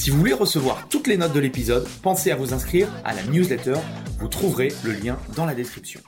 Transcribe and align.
Si 0.00 0.08
vous 0.08 0.16
voulez 0.16 0.32
recevoir 0.32 0.88
toutes 0.88 1.08
les 1.08 1.18
notes 1.18 1.34
de 1.34 1.40
l'épisode, 1.40 1.86
pensez 2.00 2.30
à 2.30 2.36
vous 2.36 2.54
inscrire 2.54 2.88
à 3.04 3.12
la 3.12 3.22
newsletter. 3.24 3.74
Vous 4.18 4.28
trouverez 4.28 4.72
le 4.82 4.92
lien 4.92 5.18
dans 5.36 5.44
la 5.44 5.54
description. 5.54 6.00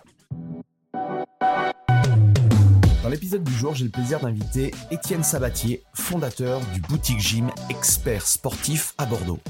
Dans 3.02 3.10
l'épisode 3.10 3.44
du 3.44 3.52
jour, 3.52 3.74
j'ai 3.74 3.84
le 3.84 3.90
plaisir 3.90 4.18
d'inviter 4.20 4.70
Étienne 4.90 5.22
Sabatier, 5.22 5.82
fondateur 5.92 6.62
du 6.72 6.80
boutique 6.80 7.20
gym 7.20 7.50
expert 7.68 8.26
sportif 8.26 8.94
à 8.96 9.04
Bordeaux. 9.04 9.40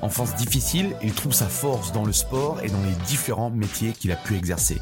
Enfance 0.00 0.36
difficile, 0.36 0.94
il 1.02 1.12
trouve 1.12 1.32
sa 1.32 1.48
force 1.48 1.90
dans 1.90 2.04
le 2.04 2.12
sport 2.12 2.60
et 2.62 2.68
dans 2.68 2.82
les 2.82 2.94
différents 3.08 3.50
métiers 3.50 3.90
qu'il 3.90 4.12
a 4.12 4.16
pu 4.16 4.36
exercer. 4.36 4.76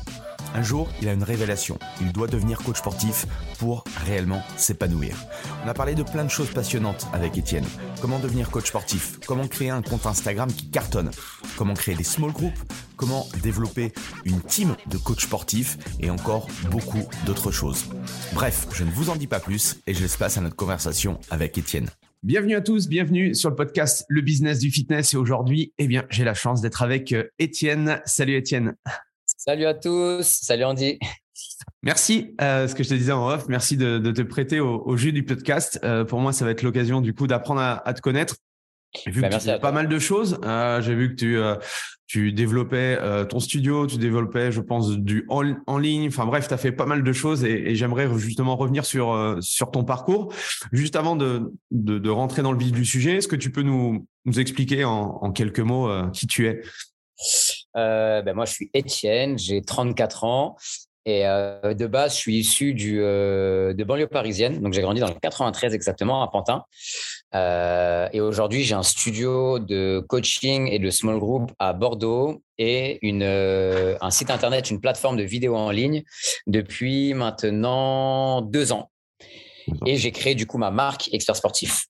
Un 0.56 0.62
jour, 0.62 0.88
il 1.02 1.08
a 1.10 1.12
une 1.12 1.22
révélation. 1.22 1.78
Il 2.00 2.12
doit 2.12 2.28
devenir 2.28 2.56
coach 2.60 2.78
sportif 2.78 3.26
pour 3.58 3.84
réellement 4.06 4.40
s'épanouir. 4.56 5.14
On 5.62 5.68
a 5.68 5.74
parlé 5.74 5.94
de 5.94 6.02
plein 6.02 6.24
de 6.24 6.30
choses 6.30 6.48
passionnantes 6.48 7.06
avec 7.12 7.36
Étienne. 7.36 7.66
Comment 8.00 8.18
devenir 8.18 8.50
coach 8.50 8.68
sportif? 8.68 9.20
Comment 9.26 9.48
créer 9.48 9.68
un 9.68 9.82
compte 9.82 10.06
Instagram 10.06 10.50
qui 10.50 10.70
cartonne? 10.70 11.10
Comment 11.58 11.74
créer 11.74 11.94
des 11.94 12.04
small 12.04 12.32
groups? 12.32 12.58
Comment 12.96 13.26
développer 13.42 13.92
une 14.24 14.40
team 14.40 14.76
de 14.86 14.96
coach 14.96 15.26
sportifs? 15.26 15.76
Et 16.00 16.08
encore 16.08 16.48
beaucoup 16.70 17.06
d'autres 17.26 17.50
choses. 17.50 17.84
Bref, 18.32 18.66
je 18.72 18.84
ne 18.84 18.90
vous 18.90 19.10
en 19.10 19.16
dis 19.16 19.26
pas 19.26 19.40
plus 19.40 19.76
et 19.86 19.92
je 19.92 20.00
laisse 20.00 20.16
place 20.16 20.38
à 20.38 20.40
notre 20.40 20.56
conversation 20.56 21.20
avec 21.28 21.58
Étienne. 21.58 21.90
Bienvenue 22.22 22.54
à 22.54 22.62
tous, 22.62 22.88
bienvenue 22.88 23.34
sur 23.34 23.50
le 23.50 23.56
podcast 23.56 24.06
Le 24.08 24.22
Business 24.22 24.60
du 24.60 24.70
Fitness. 24.70 25.12
Et 25.12 25.18
aujourd'hui, 25.18 25.74
eh 25.76 25.86
bien, 25.86 26.06
j'ai 26.08 26.24
la 26.24 26.32
chance 26.32 26.62
d'être 26.62 26.80
avec 26.80 27.12
euh, 27.12 27.24
Étienne. 27.38 28.00
Salut 28.06 28.36
Étienne. 28.36 28.74
Salut 29.48 29.66
à 29.66 29.74
tous, 29.74 30.22
salut 30.24 30.64
Andy. 30.64 30.98
Merci, 31.84 32.34
euh, 32.40 32.66
ce 32.66 32.74
que 32.74 32.82
je 32.82 32.88
te 32.88 32.94
disais 32.94 33.12
en 33.12 33.28
off, 33.28 33.46
merci 33.46 33.76
de, 33.76 33.98
te 34.10 34.22
prêter 34.22 34.58
au, 34.58 34.96
jeu 34.96 35.12
du 35.12 35.24
podcast. 35.24 35.78
Euh, 35.84 36.04
pour 36.04 36.18
moi, 36.18 36.32
ça 36.32 36.44
va 36.44 36.50
être 36.50 36.62
l'occasion 36.62 37.00
du 37.00 37.14
coup 37.14 37.28
d'apprendre 37.28 37.60
à, 37.60 37.94
te 37.94 38.00
connaître. 38.00 38.34
J'ai 39.04 39.12
vu 39.12 39.22
que 39.22 39.28
tu 39.28 39.38
fais 39.38 39.60
pas 39.60 39.70
mal 39.70 39.88
de 39.88 39.98
choses. 40.00 40.40
Euh, 40.42 40.80
j'ai 40.82 40.96
vu 40.96 41.14
que 41.14 41.14
tu, 41.14 41.38
tu 42.08 42.32
développais 42.32 42.98
ton 43.28 43.38
studio, 43.38 43.86
tu 43.86 43.98
développais, 43.98 44.50
je 44.50 44.60
pense, 44.60 44.98
du 44.98 45.24
en, 45.28 45.78
ligne. 45.78 46.08
Enfin 46.08 46.26
bref, 46.26 46.48
tu 46.48 46.54
as 46.54 46.58
fait 46.58 46.72
pas 46.72 46.86
mal 46.86 47.04
de 47.04 47.12
choses 47.12 47.44
et, 47.44 47.76
j'aimerais 47.76 48.08
justement 48.18 48.56
revenir 48.56 48.84
sur, 48.84 49.36
sur 49.40 49.70
ton 49.70 49.84
parcours. 49.84 50.32
Juste 50.72 50.96
avant 50.96 51.14
de, 51.14 51.52
de, 51.70 52.10
rentrer 52.10 52.42
dans 52.42 52.50
le 52.50 52.58
vif 52.58 52.72
du 52.72 52.84
sujet, 52.84 53.18
est-ce 53.18 53.28
que 53.28 53.36
tu 53.36 53.52
peux 53.52 53.62
nous, 53.62 54.08
nous 54.24 54.40
expliquer 54.40 54.82
en, 54.82 55.20
en 55.22 55.30
quelques 55.30 55.60
mots 55.60 55.88
qui 56.10 56.26
tu 56.26 56.48
es? 56.48 56.62
Euh, 57.76 58.22
ben 58.22 58.34
moi, 58.34 58.44
je 58.44 58.52
suis 58.52 58.70
Étienne, 58.74 59.38
j'ai 59.38 59.62
34 59.62 60.24
ans. 60.24 60.56
Et 61.08 61.24
euh, 61.24 61.72
de 61.72 61.86
base, 61.86 62.14
je 62.14 62.18
suis 62.18 62.36
issu 62.38 62.74
du, 62.74 63.00
euh, 63.00 63.72
de 63.74 63.84
banlieue 63.84 64.08
parisienne. 64.08 64.60
Donc, 64.60 64.72
j'ai 64.72 64.82
grandi 64.82 65.00
dans 65.00 65.06
le 65.06 65.14
93 65.14 65.72
exactement, 65.72 66.22
à 66.22 66.28
Pantin. 66.28 66.64
et 68.12 68.20
aujourd'hui, 68.20 68.64
j'ai 68.64 68.74
un 68.74 68.82
studio 68.82 69.60
de 69.60 70.04
coaching 70.08 70.66
et 70.68 70.80
de 70.80 70.90
small 70.90 71.18
group 71.18 71.52
à 71.60 71.74
Bordeaux 71.74 72.42
et 72.58 72.98
une, 73.06 73.22
un 73.22 74.10
site 74.10 74.30
internet, 74.30 74.70
une 74.70 74.80
plateforme 74.80 75.16
de 75.16 75.22
vidéo 75.22 75.54
en 75.54 75.70
ligne 75.70 76.02
depuis 76.46 77.14
maintenant 77.14 78.40
deux 78.40 78.72
ans. 78.72 78.90
Et 79.84 79.96
j'ai 79.96 80.12
créé 80.12 80.34
du 80.34 80.46
coup 80.46 80.58
ma 80.58 80.70
marque 80.70 81.08
Expert 81.12 81.36
Sportif. 81.36 81.86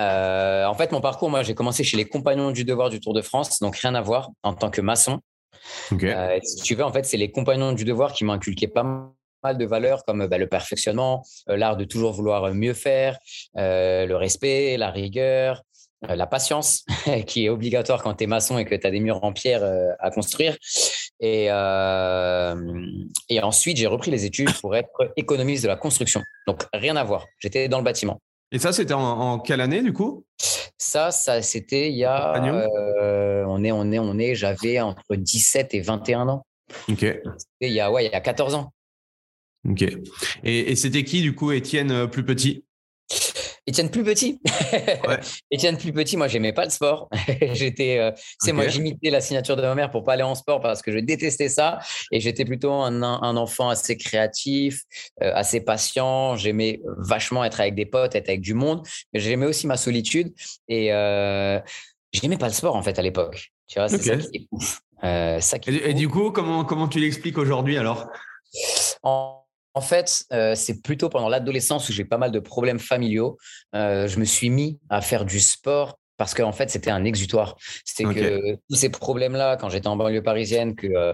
Euh, 0.00 0.64
en 0.66 0.74
fait, 0.74 0.92
mon 0.92 1.00
parcours, 1.00 1.30
moi, 1.30 1.42
j'ai 1.42 1.54
commencé 1.54 1.84
chez 1.84 1.96
les 1.96 2.04
Compagnons 2.04 2.50
du 2.50 2.64
Devoir 2.64 2.90
du 2.90 3.00
Tour 3.00 3.14
de 3.14 3.22
France, 3.22 3.60
donc 3.60 3.76
rien 3.76 3.94
à 3.94 4.00
voir 4.00 4.30
en 4.42 4.54
tant 4.54 4.70
que 4.70 4.80
maçon. 4.80 5.20
Euh, 5.92 6.38
si 6.42 6.62
tu 6.62 6.74
veux, 6.74 6.84
en 6.84 6.92
fait, 6.92 7.04
c'est 7.04 7.16
les 7.16 7.30
Compagnons 7.30 7.72
du 7.72 7.84
Devoir 7.84 8.12
qui 8.12 8.24
m'ont 8.24 8.32
inculqué 8.32 8.68
pas 8.68 8.84
mal 9.42 9.58
de 9.58 9.64
valeurs 9.64 10.04
comme 10.04 10.26
bah, 10.26 10.38
le 10.38 10.48
perfectionnement, 10.48 11.22
euh, 11.48 11.56
l'art 11.56 11.76
de 11.76 11.84
toujours 11.84 12.12
vouloir 12.12 12.52
mieux 12.54 12.74
faire, 12.74 13.18
le 13.54 14.14
respect, 14.14 14.76
la 14.76 14.90
rigueur, 14.90 15.62
la 16.06 16.26
patience, 16.26 16.84
qui 17.26 17.46
est 17.46 17.48
obligatoire 17.48 18.02
quand 18.02 18.14
tu 18.14 18.24
es 18.24 18.26
maçon 18.26 18.58
et 18.58 18.64
que 18.64 18.74
tu 18.74 18.86
as 18.86 18.90
des 18.90 19.00
murs 19.00 19.22
en 19.22 19.32
pierre 19.32 19.62
à 19.98 20.10
construire. 20.10 20.56
Et, 21.20 21.46
et 21.46 23.40
ensuite, 23.40 23.76
j'ai 23.76 23.86
repris 23.86 24.10
les 24.10 24.24
études 24.24 24.52
pour 24.60 24.76
être 24.76 25.12
économiste 25.16 25.62
de 25.62 25.68
la 25.68 25.76
construction. 25.76 26.22
Donc, 26.46 26.64
rien 26.72 26.96
à 26.96 27.04
voir. 27.04 27.26
J'étais 27.38 27.68
dans 27.68 27.78
le 27.78 27.84
bâtiment. 27.84 28.20
Et 28.54 28.58
ça, 28.58 28.72
c'était 28.72 28.94
en, 28.94 29.40
quelle 29.40 29.60
année, 29.60 29.82
du 29.82 29.92
coup? 29.92 30.24
Ça, 30.78 31.10
ça 31.10 31.42
c'était 31.42 31.90
il 31.90 31.96
y 31.96 32.04
a. 32.04 32.36
Euh, 32.36 33.44
on 33.48 33.64
est, 33.64 33.72
on 33.72 33.90
est, 33.90 33.98
on 33.98 34.16
est, 34.18 34.36
j'avais 34.36 34.80
entre 34.80 35.16
17 35.16 35.74
et 35.74 35.80
21 35.80 36.28
ans. 36.28 36.46
Ok. 36.88 37.04
Il 37.60 37.72
y 37.72 37.80
a, 37.80 37.90
ouais, 37.90 38.06
il 38.06 38.12
y 38.12 38.14
a 38.14 38.20
14 38.20 38.54
ans. 38.54 38.72
Ok. 39.68 39.82
Et, 40.44 40.70
et 40.70 40.76
c'était 40.76 41.02
qui, 41.04 41.22
du 41.22 41.34
coup, 41.34 41.50
Étienne 41.50 41.90
euh, 41.90 42.06
plus 42.06 42.24
petit? 42.24 42.64
Étienne 43.66 43.90
plus 43.90 44.04
petit. 44.04 44.40
Ouais. 45.08 45.20
Étienne 45.50 45.78
plus 45.78 45.92
petit, 45.92 46.16
moi 46.16 46.28
j'aimais 46.28 46.52
pas 46.52 46.64
le 46.64 46.70
sport. 46.70 47.08
j'étais, 47.52 47.98
euh, 47.98 48.10
c'est 48.38 48.52
moi 48.52 48.68
j'imitais 48.68 49.08
la 49.10 49.22
signature 49.22 49.56
de 49.56 49.62
ma 49.62 49.74
mère 49.74 49.90
pour 49.90 50.04
pas 50.04 50.14
aller 50.14 50.22
en 50.22 50.34
sport 50.34 50.60
parce 50.60 50.82
que 50.82 50.92
je 50.92 50.98
détestais 50.98 51.48
ça 51.48 51.78
et 52.12 52.20
j'étais 52.20 52.44
plutôt 52.44 52.72
un, 52.72 53.02
un, 53.02 53.36
enfant 53.36 53.70
assez 53.70 53.96
créatif, 53.96 54.82
euh, 55.22 55.32
assez 55.34 55.60
patient. 55.60 56.36
J'aimais 56.36 56.80
vachement 56.98 57.42
être 57.42 57.60
avec 57.60 57.74
des 57.74 57.86
potes, 57.86 58.14
être 58.14 58.28
avec 58.28 58.42
du 58.42 58.52
monde, 58.52 58.86
mais 59.12 59.20
j'aimais 59.20 59.46
aussi 59.46 59.66
ma 59.66 59.78
solitude 59.78 60.34
et 60.68 60.92
euh, 60.92 61.58
j'aimais 62.12 62.38
pas 62.38 62.48
le 62.48 62.54
sport 62.54 62.76
en 62.76 62.82
fait 62.82 62.98
à 62.98 63.02
l'époque. 63.02 63.50
Tu 63.66 63.78
vois, 63.78 63.88
c'est 63.88 63.98
ça 63.98 64.16
qui 64.16 64.36
est 64.36 64.48
ouf. 64.50 64.80
Euh, 65.04 65.40
ça 65.40 65.58
qui 65.58 65.70
et, 65.70 65.90
et, 65.90 65.94
du 65.94 66.08
coup, 66.08 66.30
comment 66.30 66.64
comment 66.64 66.88
tu 66.88 66.98
l'expliques 66.98 67.38
aujourd'hui 67.38 67.78
alors? 67.78 68.08
En 69.02 69.43
en 69.74 69.80
fait, 69.80 70.24
euh, 70.32 70.54
c'est 70.54 70.82
plutôt 70.82 71.08
pendant 71.08 71.28
l'adolescence 71.28 71.88
où 71.88 71.92
j'ai 71.92 72.04
pas 72.04 72.18
mal 72.18 72.30
de 72.30 72.38
problèmes 72.38 72.78
familiaux. 72.78 73.36
Euh, 73.74 74.06
je 74.06 74.20
me 74.20 74.24
suis 74.24 74.48
mis 74.48 74.78
à 74.88 75.00
faire 75.00 75.24
du 75.24 75.40
sport 75.40 75.98
parce 76.16 76.34
qu'en 76.34 76.52
fait, 76.52 76.70
c'était 76.70 76.90
un 76.90 77.04
exutoire. 77.04 77.56
C'était 77.84 78.04
que 78.04 78.56
tous 78.68 78.76
ces 78.76 78.88
problèmes-là, 78.88 79.56
quand 79.56 79.68
j'étais 79.68 79.88
en 79.88 79.96
banlieue 79.96 80.22
parisienne, 80.22 80.74
que, 80.74 80.86
euh, 80.86 81.12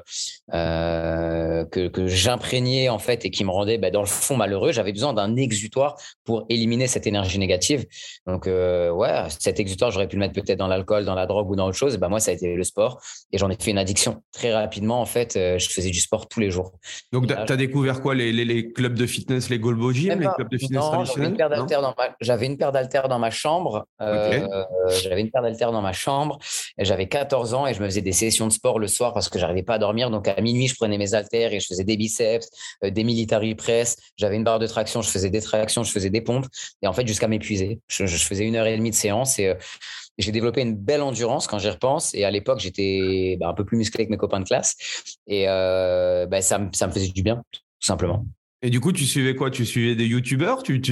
euh, 0.54 1.64
que, 1.66 1.88
que 1.88 2.06
j'imprégnais 2.06 2.88
en 2.88 2.98
fait 2.98 3.24
et 3.24 3.30
qui 3.30 3.44
me 3.44 3.50
rendaient 3.50 3.78
bah, 3.78 3.90
dans 3.90 4.00
le 4.00 4.06
fond 4.06 4.36
malheureux, 4.36 4.72
j'avais 4.72 4.92
besoin 4.92 5.12
d'un 5.12 5.36
exutoire 5.36 5.96
pour 6.24 6.44
éliminer 6.48 6.86
cette 6.86 7.06
énergie 7.06 7.38
négative. 7.38 7.86
Donc, 8.26 8.46
euh, 8.46 8.90
ouais, 8.90 9.24
cet 9.38 9.60
exutoire, 9.60 9.90
j'aurais 9.90 10.08
pu 10.08 10.16
le 10.16 10.20
mettre 10.20 10.34
peut-être 10.34 10.58
dans 10.58 10.68
l'alcool, 10.68 11.04
dans 11.04 11.14
la 11.14 11.26
drogue 11.26 11.50
ou 11.50 11.56
dans 11.56 11.66
autre 11.68 11.76
chose. 11.76 11.96
Bah, 11.96 12.08
moi, 12.08 12.20
ça 12.20 12.30
a 12.30 12.34
été 12.34 12.54
le 12.54 12.64
sport 12.64 13.00
et 13.32 13.38
j'en 13.38 13.48
ai 13.50 13.56
fait 13.58 13.70
une 13.70 13.78
addiction. 13.78 14.22
Très 14.32 14.52
rapidement, 14.52 15.00
en 15.00 15.06
fait, 15.06 15.32
je 15.34 15.68
faisais 15.68 15.90
du 15.90 16.00
sport 16.00 16.28
tous 16.28 16.40
les 16.40 16.50
jours. 16.50 16.72
Donc, 17.12 17.26
tu 17.26 17.34
as, 17.34 17.56
découvert 17.56 18.00
quoi 18.00 18.14
les, 18.14 18.32
les, 18.32 18.72
clubs 18.72 18.94
de 18.94 19.06
fitness, 19.06 19.50
les 19.50 19.58
Golbo 19.58 19.92
Gym, 19.92 20.20
les 20.20 20.28
clubs 20.34 20.50
de 20.50 20.58
fitness 20.58 20.80
traditionnels 20.80 21.36
J'avais 22.20 22.46
une 22.46 22.56
paire 22.56 22.72
d'haltères 22.72 23.08
dans, 23.08 23.18
ma 23.18 23.30
chambre. 23.30 23.86
Euh, 24.00 24.64
j'avais 25.02 25.20
une 25.20 25.30
paire 25.30 25.42
d'haltères 25.42 25.72
dans 25.72 25.82
ma 25.82 25.92
chambre. 25.92 26.38
J'avais 26.78 27.08
14 27.08 27.54
ans 27.54 27.66
et 27.66 27.74
je 27.74 27.80
me 27.80 27.86
faisais 27.86 28.02
des 28.02 28.12
sessions 28.12 28.46
de 28.46 28.52
sport 28.52 28.78
le 28.78 28.88
soir 28.88 29.12
parce 29.12 29.28
que 29.28 29.38
j'arrivais 29.38 29.62
pas 29.62 29.74
à 29.74 29.78
dormir. 29.78 30.10
Donc 30.10 30.28
à 30.28 30.40
minuit, 30.40 30.68
je 30.68 30.74
prenais 30.74 30.98
mes 30.98 31.14
haltères 31.14 31.52
et 31.52 31.60
je 31.60 31.66
faisais 31.66 31.84
des 31.84 31.96
biceps, 31.96 32.48
euh, 32.84 32.90
des 32.90 33.04
military 33.04 33.54
press. 33.54 33.96
J'avais 34.16 34.36
une 34.36 34.44
barre 34.44 34.58
de 34.58 34.66
traction, 34.66 35.02
je 35.02 35.10
faisais 35.10 35.30
des 35.30 35.40
tractions, 35.40 35.82
je 35.82 35.92
faisais 35.92 36.10
des 36.10 36.20
pompes. 36.20 36.46
Et 36.82 36.86
en 36.86 36.92
fait, 36.92 37.06
jusqu'à 37.06 37.28
m'épuiser. 37.28 37.80
Je, 37.88 38.06
faisais 38.06 38.44
une 38.44 38.56
heure 38.56 38.66
et 38.66 38.76
demie 38.76 38.90
de 38.90 38.96
séance 38.96 39.38
et 39.38 39.46
euh, 39.46 39.54
j'ai 40.18 40.32
développé 40.32 40.60
une 40.60 40.76
belle 40.76 41.02
endurance 41.02 41.46
quand 41.46 41.58
j'y 41.58 41.70
repense. 41.70 42.14
Et 42.14 42.24
à 42.24 42.30
l'époque, 42.30 42.60
j'étais 42.60 43.36
bah, 43.40 43.48
un 43.48 43.54
peu 43.54 43.64
plus 43.64 43.76
musclé 43.76 44.06
que 44.06 44.10
mes 44.10 44.18
copains 44.18 44.40
de 44.40 44.44
classe. 44.44 44.76
Et 45.26 45.46
bah, 45.46 46.42
ça, 46.42 46.60
ça 46.72 46.86
me 46.86 46.92
faisait 46.92 47.08
du 47.08 47.22
bien 47.22 47.42
tout 47.50 47.86
simplement. 47.86 48.24
Et 48.62 48.68
du 48.68 48.78
coup, 48.78 48.92
tu 48.92 49.06
suivais 49.06 49.34
quoi? 49.34 49.50
Tu 49.50 49.64
suivais 49.64 49.94
des 49.94 50.04
youtubeurs? 50.04 50.62
Tu 50.62 50.82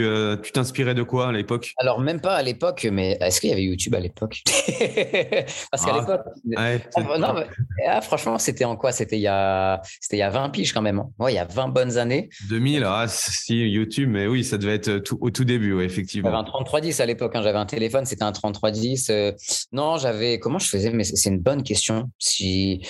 euh, 0.00 0.36
t'inspirais 0.36 0.94
de 0.94 1.04
quoi 1.04 1.28
à 1.28 1.32
l'époque? 1.32 1.72
Alors, 1.78 2.00
même 2.00 2.20
pas 2.20 2.34
à 2.34 2.42
l'époque, 2.42 2.88
mais 2.90 3.16
est-ce 3.20 3.40
qu'il 3.40 3.50
y 3.50 3.52
avait 3.52 3.62
YouTube 3.62 3.94
à 3.94 4.00
l'époque? 4.00 4.42
Parce 5.70 5.84
qu'à 5.84 5.94
ah, 5.94 6.00
l'époque. 6.00 6.20
Ah, 6.56 7.44
ah, 7.86 8.00
franchement, 8.00 8.38
c'était 8.38 8.64
en 8.64 8.74
quoi? 8.74 8.90
C'était 8.90 9.18
il, 9.18 9.22
y 9.22 9.28
a... 9.28 9.80
il 10.10 10.18
y 10.18 10.22
a 10.22 10.30
20 10.30 10.50
piges 10.50 10.72
quand 10.72 10.82
même. 10.82 10.98
Hein. 10.98 11.10
Ouais, 11.20 11.32
il 11.32 11.36
y 11.36 11.38
a 11.38 11.44
20 11.44 11.68
bonnes 11.68 11.96
années. 11.96 12.28
2000, 12.48 12.82
ah, 12.84 13.06
si, 13.06 13.68
YouTube, 13.68 14.10
mais 14.10 14.26
oui, 14.26 14.42
ça 14.42 14.58
devait 14.58 14.74
être 14.74 14.98
tout, 14.98 15.18
au 15.20 15.30
tout 15.30 15.44
début, 15.44 15.80
effectivement. 15.80 16.28
J'avais 16.28 16.40
un 16.40 16.44
3310 16.44 17.00
à 17.00 17.06
l'époque. 17.06 17.36
Hein. 17.36 17.42
J'avais 17.42 17.58
un 17.58 17.66
téléphone, 17.66 18.04
c'était 18.04 18.24
un 18.24 18.32
3310. 18.32 19.10
Euh, 19.10 19.30
non, 19.70 19.96
j'avais. 19.96 20.40
Comment 20.40 20.58
je 20.58 20.68
faisais 20.68 20.90
Mais 20.90 21.04
c'est 21.04 21.30
une 21.30 21.38
bonne 21.38 21.62
question. 21.62 22.10
Si 22.18 22.84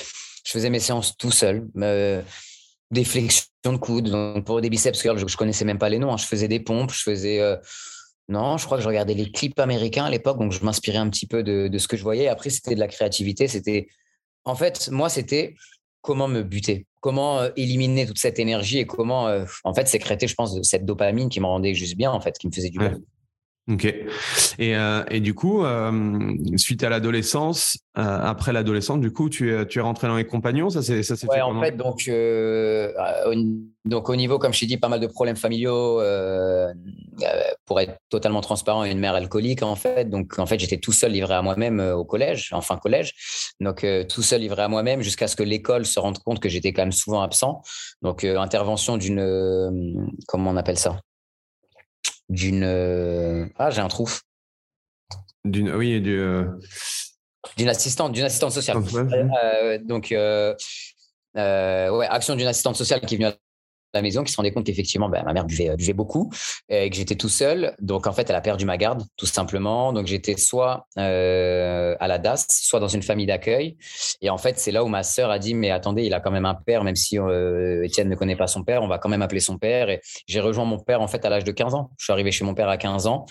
je 0.44 0.52
faisais 0.52 0.70
mes 0.70 0.81
séances 0.81 1.19
tout 1.19 1.31
seul. 1.31 1.67
Euh, 1.76 2.23
des 2.93 3.05
flexions 3.05 3.49
de 3.65 3.79
coude. 3.79 4.11
Donc 4.11 4.44
pour 4.44 4.61
des 4.61 4.71
biceps 4.71 5.00
curls, 5.00 5.19
je, 5.19 5.25
ne 5.25 5.31
connaissais 5.37 5.65
même 5.65 5.79
pas 5.79 5.89
les 5.89 5.99
noms. 5.99 6.12
Hein. 6.12 6.19
Je 6.19 6.27
faisais 6.27 6.47
des 6.47 6.61
pompes, 6.61 6.93
je 6.93 7.03
faisais. 7.03 7.41
Euh, 7.41 7.56
non, 8.29 8.56
je 8.56 8.67
crois 8.67 8.79
que 8.79 8.85
je 8.85 8.89
regardais 8.89 9.15
les 9.15 9.33
clips 9.33 9.59
américains 9.59 10.05
à 10.05 10.11
l'époque, 10.11 10.39
donc 10.39 10.53
je 10.53 10.65
m'inspirais 10.65 10.99
un 10.99 11.11
petit 11.11 11.27
peu 11.27 11.43
de, 11.43 11.77
ce 11.77 11.89
que 11.89 11.97
je 11.97 12.03
voyais. 12.03 12.29
Après, 12.29 12.50
c'était 12.50 12.75
de 12.75 12.81
la 12.81 12.87
créativité. 12.87 13.49
C'était, 13.49 13.89
en 14.44 14.55
fait, 14.55 14.91
moi, 14.91 15.09
c'était 15.09 15.56
comment 16.03 16.29
me 16.29 16.43
buter, 16.43 16.87
comment 17.00 17.41
euh, 17.41 17.50
éliminer 17.56 18.06
toute 18.06 18.19
cette 18.19 18.39
énergie 18.39 18.79
et 18.79 18.87
comment, 18.87 19.27
euh, 19.27 19.45
en 19.65 19.75
fait, 19.75 19.88
sécréter, 19.88 20.29
je 20.29 20.35
pense, 20.35 20.61
cette 20.62 20.85
dopamine 20.85 21.29
qui 21.29 21.41
me 21.41 21.47
rendait 21.47 21.75
juste 21.75 21.97
bien, 21.97 22.12
en 22.12 22.21
fait, 22.21 22.38
qui 22.38 22.47
me 22.47 22.53
faisait 22.53 22.71
du 22.71 22.79
bien. 22.79 22.99
Ok. 23.70 23.85
Et, 23.85 24.76
euh, 24.76 25.05
et 25.09 25.20
du 25.20 25.35
coup, 25.35 25.64
euh, 25.64 26.35
suite 26.56 26.82
à 26.82 26.88
l'adolescence, 26.88 27.79
euh, 27.97 28.03
après 28.03 28.53
l'adolescence, 28.53 28.99
du 28.99 29.12
coup, 29.12 29.31
tu 29.31 29.55
es, 29.55 29.67
tu 29.67 29.79
es 29.79 29.82
rentré 29.82 30.09
dans 30.09 30.17
les 30.17 30.26
compagnons 30.26 30.69
Ça 30.69 30.82
s'est 30.82 31.05
ça 31.05 31.14
ouais, 31.29 31.41
en 31.41 31.61
fait, 31.61 31.76
donc, 31.76 32.11
au, 32.11 33.35
donc 33.85 34.09
au 34.09 34.17
niveau, 34.17 34.41
comme 34.41 34.53
je 34.53 34.61
t'ai 34.61 34.67
dit, 34.67 34.79
pas 34.79 34.88
mal 34.88 34.99
de 34.99 35.06
problèmes 35.06 35.37
familiaux. 35.37 36.00
pour 37.64 37.81
être 37.81 37.94
totalement 38.09 38.41
transparent, 38.41 38.82
une 38.82 38.99
mère 38.99 39.14
alcoolique, 39.14 39.62
en 39.62 39.76
fait. 39.76 40.11
Donc, 40.11 40.41
en 40.41 40.47
fait, 40.47 40.59
j'étais 40.59 40.79
tout 40.79 40.93
seul 40.93 41.12
livré 41.12 41.35
à 41.35 41.43
moi-même 41.43 41.79
au 41.79 42.05
collège, 42.05 42.50
enfin 42.53 42.76
collège. 42.79 43.14
Donc, 43.61 43.87
tout 44.09 44.23
seul 44.23 44.41
livré 44.41 44.62
à 44.62 44.69
moi-même 44.69 45.03
jusqu'à 45.03 45.29
ce 45.29 45.37
que 45.37 45.44
l'école 45.44 45.87
se 45.87 46.00
rende 46.00 46.19
compte 46.19 46.41
que 46.41 46.49
j'étais 46.49 46.73
quand 46.73 46.82
même 46.82 46.91
souvent 46.91 47.23
absent. 47.23 47.62
Donc, 48.03 48.25
intervention 48.25 48.97
d'une. 48.97 50.11
comment 50.26 50.50
on 50.50 50.56
appelle 50.56 50.79
ça? 50.79 50.99
D'une. 52.32 52.64
Euh, 52.64 53.46
ah, 53.58 53.70
j'ai 53.70 53.81
un 53.81 53.88
trou. 53.88 54.08
D'une, 55.44 55.70
oui, 55.75 56.00
du, 56.00 56.19
euh, 56.19 56.46
d'une 57.56 57.69
assistante, 57.69 58.12
d'une 58.12 58.25
assistante 58.25 58.52
sociale. 58.52 58.79
Euh, 58.79 59.79
donc, 59.79 60.08
ouais, 60.11 60.56
action 62.08 62.34
d'une 62.34 62.46
assistante 62.46 62.76
sociale 62.76 63.00
qui 63.00 63.14
est 63.14 63.19
venue 63.19 63.31
la 63.94 64.03
maison 64.03 64.23
qui 64.25 64.33
se 64.33 64.37
rendait 64.37 64.53
compte 64.53 64.65
qu'effectivement, 64.67 65.09
ben, 65.09 65.23
ma 65.25 65.33
mère 65.33 65.44
buvait, 65.44 65.75
buvait, 65.77 65.93
beaucoup 65.93 66.31
et 66.69 66.91
que 66.91 66.97
j'étais 66.97 67.17
tout 67.17 67.29
seul. 67.29 67.75
Donc, 67.81 68.06
en 68.06 68.12
fait, 68.12 68.29
elle 68.31 68.37
a 68.37 68.41
perdu 68.41 68.65
ma 68.65 68.77
garde, 68.77 69.05
tout 69.17 69.27
simplement. 69.27 69.93
Donc, 69.93 70.06
j'étais 70.06 70.37
soit 70.37 70.87
euh, 70.99 71.94
à 72.00 72.09
la 72.09 72.19
DAS, 72.19 72.47
soit 72.49 72.81
dans 72.81 72.89
une 72.89 73.03
famille 73.03 73.27
d'accueil. 73.27 73.77
Et 74.21 74.31
en 74.31 74.39
fait, 74.39 74.59
c'est 74.59 74.73
là 74.73 74.85
où 74.85 74.89
ma 74.89 75.03
sœur 75.03 75.31
a 75.31 75.39
dit, 75.39 75.55
mais 75.55 75.71
attendez, 75.71 76.05
il 76.05 76.15
a 76.15 76.21
quand 76.21 76.31
même 76.31 76.47
un 76.47 76.55
père, 76.55 76.85
même 76.85 76.97
si 76.97 77.19
euh, 77.19 77.85
Étienne 77.85 78.09
ne 78.09 78.17
connaît 78.17 78.37
pas 78.37 78.47
son 78.47 78.65
père, 78.65 78.83
on 78.83 78.89
va 78.89 78.99
quand 78.99 79.09
même 79.09 79.23
appeler 79.23 79.41
son 79.41 79.59
père. 79.59 79.91
Et 79.91 80.00
j'ai 80.27 80.41
rejoint 80.41 80.65
mon 80.65 80.79
père, 80.79 81.00
en 81.00 81.09
fait, 81.09 81.25
à 81.25 81.31
l'âge 81.31 81.45
de 81.45 81.53
15 81.53 81.75
ans. 81.75 81.91
Je 81.99 82.05
suis 82.05 82.12
arrivé 82.12 82.33
chez 82.33 82.45
mon 82.45 82.55
père 82.55 82.69
à 82.69 82.77
15 82.77 83.06
ans. 83.06 83.27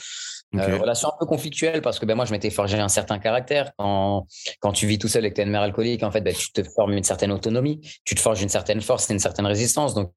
Euh, 0.55 0.77
relation 0.79 1.07
un 1.07 1.13
peu 1.17 1.25
conflictuelle 1.25 1.81
parce 1.81 1.97
que 1.97 2.05
ben, 2.05 2.15
moi, 2.15 2.25
je 2.25 2.31
m'étais 2.31 2.49
forgé 2.49 2.77
un 2.77 2.89
certain 2.89 3.19
caractère. 3.19 3.71
Quand, 3.77 4.27
quand 4.59 4.73
tu 4.73 4.85
vis 4.85 4.99
tout 4.99 5.07
seul 5.07 5.25
et 5.25 5.29
que 5.29 5.35
tu 5.35 5.41
es 5.41 5.43
une 5.45 5.49
mère 5.49 5.61
alcoolique, 5.61 6.03
en 6.03 6.11
fait, 6.11 6.21
ben, 6.21 6.33
tu 6.33 6.51
te 6.51 6.61
formes 6.63 6.93
une 6.93 7.03
certaine 7.03 7.31
autonomie, 7.31 7.79
tu 8.03 8.15
te 8.15 8.19
forges 8.19 8.41
une 8.41 8.49
certaine 8.49 8.81
force 8.81 9.09
et 9.09 9.13
une 9.13 9.19
certaine 9.19 9.45
résistance. 9.45 9.93
Donc, 9.93 10.11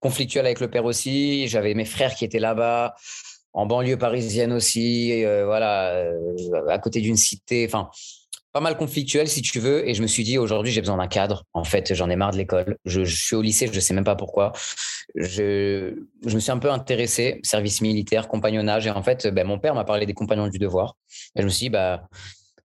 conflictuel 0.00 0.46
avec 0.46 0.60
le 0.60 0.70
père 0.70 0.84
aussi. 0.84 1.48
J'avais 1.48 1.74
mes 1.74 1.84
frères 1.84 2.14
qui 2.14 2.24
étaient 2.24 2.40
là-bas, 2.40 2.94
en 3.52 3.66
banlieue 3.66 3.96
parisienne 3.96 4.52
aussi, 4.52 5.24
euh, 5.24 5.44
voilà, 5.46 5.90
euh, 5.94 6.66
à 6.68 6.78
côté 6.78 7.00
d'une 7.00 7.16
cité. 7.16 7.64
Enfin, 7.66 7.90
pas 8.52 8.60
mal 8.60 8.76
conflictuel 8.76 9.28
si 9.28 9.42
tu 9.42 9.60
veux. 9.60 9.88
Et 9.88 9.94
je 9.94 10.02
me 10.02 10.06
suis 10.06 10.24
dit, 10.24 10.38
aujourd'hui, 10.38 10.72
j'ai 10.72 10.80
besoin 10.80 10.98
d'un 10.98 11.06
cadre. 11.06 11.44
En 11.54 11.64
fait, 11.64 11.94
j'en 11.94 12.10
ai 12.10 12.16
marre 12.16 12.32
de 12.32 12.36
l'école. 12.36 12.76
Je, 12.84 13.02
suis 13.04 13.36
au 13.36 13.42
lycée, 13.42 13.66
je 13.66 13.74
ne 13.74 13.80
sais 13.80 13.94
même 13.94 14.04
pas 14.04 14.16
pourquoi. 14.16 14.52
Je, 15.14 15.94
je, 16.26 16.34
me 16.34 16.40
suis 16.40 16.52
un 16.52 16.58
peu 16.58 16.70
intéressé, 16.70 17.40
service 17.42 17.80
militaire, 17.80 18.28
compagnonnage. 18.28 18.86
Et 18.86 18.90
en 18.90 19.02
fait, 19.02 19.26
ben, 19.28 19.46
mon 19.46 19.58
père 19.58 19.74
m'a 19.74 19.84
parlé 19.84 20.06
des 20.06 20.14
compagnons 20.14 20.48
du 20.48 20.58
devoir. 20.58 20.96
Et 21.36 21.40
je 21.40 21.44
me 21.44 21.50
suis 21.50 21.66
dit, 21.66 21.70
bah, 21.70 22.08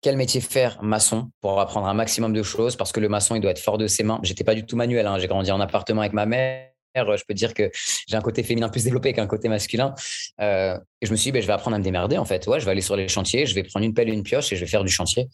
quel 0.06 0.16
métier 0.16 0.40
faire 0.40 0.80
maçon 0.84 1.32
pour 1.40 1.58
apprendre 1.58 1.88
un 1.88 1.94
maximum 1.94 2.32
de 2.32 2.44
choses 2.44 2.76
parce 2.76 2.92
que 2.92 3.00
le 3.00 3.08
maçon 3.08 3.34
il 3.34 3.40
doit 3.40 3.50
être 3.50 3.58
fort 3.58 3.76
de 3.76 3.88
ses 3.88 4.04
mains. 4.04 4.20
J'étais 4.22 4.44
pas 4.44 4.54
du 4.54 4.64
tout 4.64 4.76
manuel, 4.76 5.04
hein. 5.04 5.18
j'ai 5.18 5.26
grandi 5.26 5.50
en 5.50 5.58
appartement 5.58 6.02
avec 6.02 6.12
ma 6.12 6.26
mère. 6.26 6.70
Je 6.94 7.24
peux 7.26 7.34
dire 7.34 7.54
que 7.54 7.72
j'ai 8.06 8.16
un 8.16 8.20
côté 8.20 8.44
féminin 8.44 8.68
plus 8.68 8.84
développé 8.84 9.12
qu'un 9.12 9.26
côté 9.26 9.48
masculin. 9.48 9.96
Euh, 10.40 10.78
et 11.00 11.06
je 11.06 11.10
me 11.10 11.16
suis 11.16 11.24
dit, 11.24 11.32
ben, 11.32 11.42
je 11.42 11.48
vais 11.48 11.54
apprendre 11.54 11.74
à 11.74 11.80
me 11.80 11.84
démerder 11.84 12.18
en 12.18 12.24
fait. 12.24 12.46
Ouais, 12.46 12.60
je 12.60 12.64
vais 12.64 12.70
aller 12.70 12.82
sur 12.82 12.94
les 12.94 13.08
chantiers, 13.08 13.46
je 13.46 13.54
vais 13.56 13.64
prendre 13.64 13.84
une 13.84 13.94
pelle 13.94 14.08
et 14.08 14.12
une 14.12 14.22
pioche 14.22 14.52
et 14.52 14.54
je 14.54 14.60
vais 14.60 14.70
faire 14.70 14.84
du 14.84 14.92
chantier. 14.92 15.26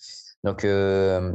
Donc, 0.42 0.64
euh, 0.64 1.32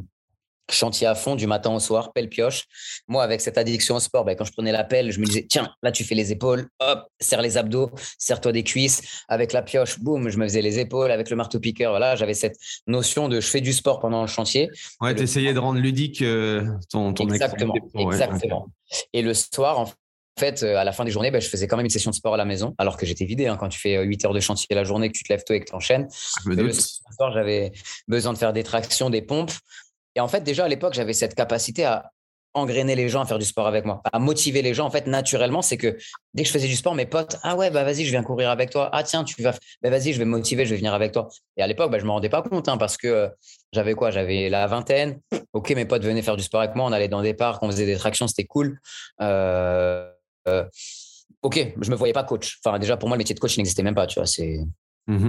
chantier 0.69 1.07
à 1.07 1.15
fond 1.15 1.35
du 1.35 1.47
matin 1.47 1.71
au 1.71 1.79
soir, 1.79 2.11
pelle 2.13 2.29
pioche. 2.29 2.65
Moi, 3.07 3.23
avec 3.23 3.41
cette 3.41 3.57
addiction 3.57 3.95
au 3.95 3.99
sport, 3.99 4.25
ben, 4.25 4.35
quand 4.35 4.45
je 4.45 4.51
prenais 4.51 4.71
la 4.71 4.83
pelle, 4.83 5.11
je 5.11 5.19
me 5.19 5.25
disais, 5.25 5.45
tiens, 5.47 5.73
là, 5.81 5.91
tu 5.91 6.03
fais 6.03 6.15
les 6.15 6.31
épaules, 6.31 6.67
hop, 6.79 7.07
serre 7.19 7.41
les 7.41 7.57
abdos, 7.57 7.91
serre-toi 8.17 8.51
des 8.51 8.63
cuisses. 8.63 9.23
Avec 9.27 9.53
la 9.53 9.61
pioche, 9.61 9.99
boum, 9.99 10.29
je 10.29 10.37
me 10.37 10.45
faisais 10.45 10.61
les 10.61 10.79
épaules. 10.79 11.11
Avec 11.11 11.29
le 11.29 11.35
marteau-piqueur, 11.35 11.91
voilà, 11.91 12.15
j'avais 12.15 12.33
cette 12.33 12.57
notion 12.85 13.29
de 13.29 13.39
je 13.39 13.47
fais 13.47 13.61
du 13.61 13.73
sport 13.73 13.99
pendant 13.99 14.21
le 14.21 14.27
chantier. 14.27 14.69
Ouais, 15.01 15.15
tu 15.15 15.23
essayais 15.23 15.53
de 15.53 15.59
rendre 15.59 15.79
ludique 15.79 16.21
euh, 16.21 16.67
ton, 16.89 17.13
ton 17.13 17.27
Exactement, 17.29 17.73
exactement. 17.95 18.67
Et 19.13 19.21
le 19.21 19.33
soir, 19.33 19.79
en 19.79 19.87
fait, 20.39 20.63
euh, 20.63 20.77
à 20.77 20.83
la 20.83 20.91
fin 20.91 21.05
des 21.05 21.11
journées, 21.11 21.31
ben, 21.31 21.41
je 21.41 21.49
faisais 21.49 21.67
quand 21.67 21.77
même 21.77 21.85
une 21.85 21.91
session 21.91 22.11
de 22.11 22.15
sport 22.15 22.33
à 22.33 22.37
la 22.37 22.45
maison, 22.45 22.75
alors 22.77 22.97
que 22.97 23.05
j'étais 23.05 23.25
vidé. 23.25 23.47
Hein, 23.47 23.57
quand 23.57 23.69
tu 23.69 23.79
fais 23.79 24.01
8 24.03 24.25
heures 24.25 24.33
de 24.33 24.39
chantier 24.39 24.75
la 24.75 24.83
journée, 24.83 25.09
que 25.09 25.17
tu 25.17 25.23
te 25.23 25.31
lèves 25.31 25.43
tôt 25.43 25.53
et 25.53 25.59
que 25.59 25.65
tu 25.65 25.75
enchaînes. 25.75 26.07
Le 26.45 26.71
soir, 26.71 27.31
j'avais 27.33 27.71
besoin 28.07 28.33
de 28.33 28.37
faire 28.37 28.53
des 28.53 28.63
tractions, 28.63 29.09
des 29.09 29.21
pompes. 29.21 29.51
Et 30.17 30.19
en 30.19 30.27
fait, 30.27 30.41
déjà 30.41 30.65
à 30.65 30.67
l'époque, 30.67 30.95
j'avais 30.95 31.13
cette 31.13 31.35
capacité 31.35 31.85
à 31.85 32.11
engrainer 32.55 32.95
les 32.95 33.07
gens 33.07 33.21
à 33.21 33.25
faire 33.27 33.37
du 33.37 33.45
sport 33.45 33.67
avec 33.67 33.85
moi, 33.85 34.01
à 34.11 34.17
motiver 34.17 34.63
les 34.63 34.73
gens. 34.73 34.87
En 34.87 34.89
fait, 34.89 35.05
naturellement, 35.05 35.61
c'est 35.61 35.77
que 35.77 35.95
dès 36.33 36.41
que 36.41 36.47
je 36.47 36.53
faisais 36.53 36.67
du 36.67 36.75
sport, 36.75 36.95
mes 36.95 37.05
potes, 37.05 37.37
ah 37.43 37.55
ouais, 37.55 37.69
bah 37.69 37.83
vas-y, 37.83 38.03
je 38.03 38.09
viens 38.09 38.23
courir 38.23 38.49
avec 38.49 38.71
toi. 38.71 38.89
Ah 38.93 39.03
tiens, 39.03 39.23
tu 39.23 39.39
vas, 39.43 39.53
bah 39.83 39.91
vas-y, 39.91 40.13
je 40.13 40.17
vais 40.17 40.25
me 40.25 40.31
motiver, 40.31 40.65
je 40.65 40.71
vais 40.71 40.77
venir 40.77 40.95
avec 40.95 41.11
toi. 41.11 41.27
Et 41.55 41.61
à 41.61 41.67
l'époque, 41.67 41.91
bah, 41.91 41.99
je 41.99 42.05
me 42.05 42.09
rendais 42.09 42.29
pas 42.29 42.41
compte 42.41 42.67
hein, 42.67 42.77
parce 42.79 42.97
que 42.97 43.07
euh, 43.07 43.29
j'avais 43.73 43.93
quoi? 43.93 44.09
J'avais 44.09 44.49
la 44.49 44.65
vingtaine. 44.65 45.19
Ok, 45.53 45.69
mes 45.69 45.85
potes 45.85 46.03
venaient 46.03 46.23
faire 46.23 46.35
du 46.35 46.41
sport 46.41 46.61
avec 46.61 46.75
moi. 46.75 46.87
On 46.87 46.93
allait 46.93 47.09
dans 47.09 47.21
des 47.21 47.35
parcs, 47.35 47.61
on 47.61 47.67
faisait 47.67 47.85
des 47.85 47.97
tractions, 47.97 48.27
c'était 48.27 48.45
cool. 48.45 48.79
Euh, 49.21 50.11
euh, 50.47 50.65
ok, 51.43 51.73
je 51.79 51.91
me 51.91 51.95
voyais 51.95 52.13
pas 52.13 52.23
coach. 52.23 52.57
Enfin, 52.65 52.79
déjà 52.79 52.97
pour 52.97 53.07
moi, 53.07 53.17
le 53.17 53.19
métier 53.19 53.35
de 53.35 53.39
coach 53.39 53.55
n'existait 53.55 53.83
même 53.83 53.93
pas. 53.93 54.07
Tu 54.07 54.19
vois, 54.19 54.25
c'est. 54.25 54.61
Mmh 55.05 55.27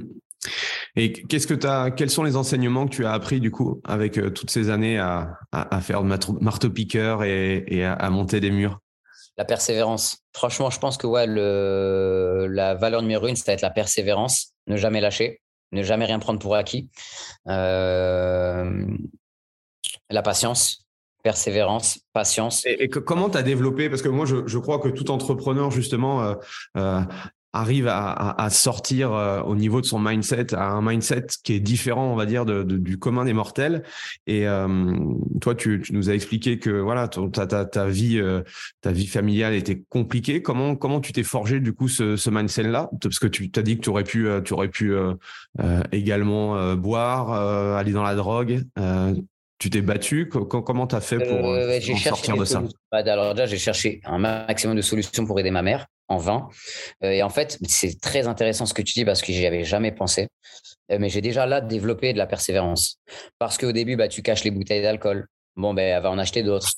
et 0.96 1.12
qu'est-ce 1.12 1.46
que 1.46 1.66
as, 1.66 1.90
quels 1.90 2.10
sont 2.10 2.22
les 2.22 2.36
enseignements 2.36 2.86
que 2.86 2.94
tu 2.94 3.06
as 3.06 3.12
appris 3.12 3.40
du 3.40 3.50
coup 3.50 3.80
avec 3.84 4.18
euh, 4.18 4.30
toutes 4.30 4.50
ces 4.50 4.70
années 4.70 4.98
à, 4.98 5.38
à, 5.52 5.80
faire 5.80 6.02
de 6.02 6.08
marteau-piqueur 6.40 7.24
et, 7.24 7.64
et 7.66 7.84
à, 7.84 8.10
monter 8.10 8.40
des 8.40 8.50
murs? 8.50 8.78
La 9.36 9.44
persévérance. 9.44 10.18
Franchement, 10.32 10.70
je 10.70 10.78
pense 10.78 10.96
que 10.96 11.06
ouais, 11.06 11.26
le, 11.26 12.48
la 12.50 12.74
valeur 12.74 13.02
numéro 13.02 13.28
une, 13.28 13.36
c'est 13.36 13.52
être 13.52 13.62
la 13.62 13.70
persévérance, 13.70 14.52
ne 14.66 14.76
jamais 14.76 15.00
lâcher, 15.00 15.40
ne 15.72 15.82
jamais 15.82 16.06
rien 16.06 16.18
prendre 16.18 16.40
pour 16.40 16.56
acquis. 16.56 16.90
Euh, 17.48 18.86
la 20.10 20.22
patience, 20.22 20.86
persévérance, 21.22 22.00
patience. 22.12 22.64
Et, 22.66 22.88
comment 22.88 23.30
tu 23.30 23.38
as 23.38 23.42
développé? 23.42 23.88
Parce 23.88 24.02
que 24.02 24.08
moi, 24.08 24.26
je, 24.26 24.46
je, 24.46 24.58
crois 24.58 24.80
que 24.80 24.88
tout 24.88 25.10
entrepreneur, 25.10 25.70
justement, 25.70 26.22
euh, 26.22 26.34
euh 26.76 27.02
arrive 27.52 27.88
à, 27.88 28.48
sortir 28.50 29.12
euh, 29.12 29.40
au 29.42 29.56
niveau 29.56 29.80
de 29.80 29.86
son 29.86 29.98
mindset, 29.98 30.54
à 30.54 30.70
un 30.70 30.82
mindset 30.82 31.26
qui 31.42 31.54
est 31.54 31.60
différent, 31.60 32.12
on 32.12 32.16
va 32.16 32.26
dire, 32.26 32.44
de, 32.44 32.62
du 32.62 32.98
commun 32.98 33.24
des 33.24 33.32
mortels. 33.32 33.82
Et 34.26 34.46
euh, 34.46 34.94
toi, 35.40 35.54
tu, 35.54 35.82
nous 35.90 36.10
as 36.10 36.14
expliqué 36.14 36.58
que 36.58 36.70
voilà, 36.70 37.08
ta, 37.08 37.46
ta, 37.46 37.64
ta 37.64 37.86
vie, 37.86 38.18
euh, 38.18 38.42
ta 38.80 38.92
vie 38.92 39.06
familiale 39.06 39.54
était 39.54 39.82
compliquée. 39.88 40.42
Comment 40.42 40.76
comment 40.76 41.00
tu 41.00 41.12
t'es 41.12 41.22
forgé 41.22 41.60
du 41.60 41.72
coup 41.72 41.88
ce, 41.88 42.16
ce 42.16 42.30
mindset-là? 42.30 42.90
Parce 43.00 43.18
que 43.18 43.26
tu 43.26 43.50
t'as 43.50 43.62
dit 43.62 43.76
que 43.76 43.82
tu 43.82 43.90
aurais 43.90 44.04
pu, 44.04 44.28
tu 44.44 44.52
aurais 44.52 44.68
pu 44.68 44.94
également 45.92 46.74
boire, 46.74 47.32
aller 47.32 47.92
dans 47.92 48.02
la 48.02 48.14
drogue. 48.14 48.64
Tu 49.58 49.70
t'es 49.70 49.82
battu 49.82 50.28
Comment 50.28 50.86
tu 50.86 50.94
as 50.94 51.00
fait 51.00 51.18
pour 51.18 51.54
sortir 51.98 52.36
de 52.36 52.44
ça? 52.44 52.62
bah, 52.92 52.98
Alors 52.98 53.34
déjà, 53.34 53.46
j'ai 53.46 53.58
cherché 53.58 54.00
un 54.04 54.18
maximum 54.18 54.76
de 54.76 54.82
solutions 54.82 55.26
pour 55.26 55.38
aider 55.40 55.50
ma 55.50 55.62
mère 55.62 55.86
en 56.08 56.16
vain. 56.16 56.48
Euh, 57.04 57.10
et 57.10 57.22
en 57.22 57.28
fait, 57.28 57.58
c'est 57.68 58.00
très 58.00 58.26
intéressant 58.26 58.66
ce 58.66 58.74
que 58.74 58.82
tu 58.82 58.94
dis 58.94 59.04
parce 59.04 59.20
que 59.20 59.32
j'y 59.32 59.46
avais 59.46 59.64
jamais 59.64 59.92
pensé. 59.92 60.28
Euh, 60.90 60.98
mais 60.98 61.08
j'ai 61.08 61.20
déjà 61.20 61.46
là 61.46 61.60
développé 61.60 62.12
de 62.12 62.18
la 62.18 62.26
persévérance. 62.26 62.98
Parce 63.38 63.58
qu'au 63.58 63.72
début, 63.72 63.96
bah, 63.96 64.08
tu 64.08 64.22
caches 64.22 64.44
les 64.44 64.50
bouteilles 64.50 64.82
d'alcool. 64.82 65.26
Bon, 65.56 65.74
ben, 65.74 65.82
elle 65.82 66.02
va 66.02 66.10
en 66.10 66.18
acheter 66.18 66.42
d'autres. 66.42 66.70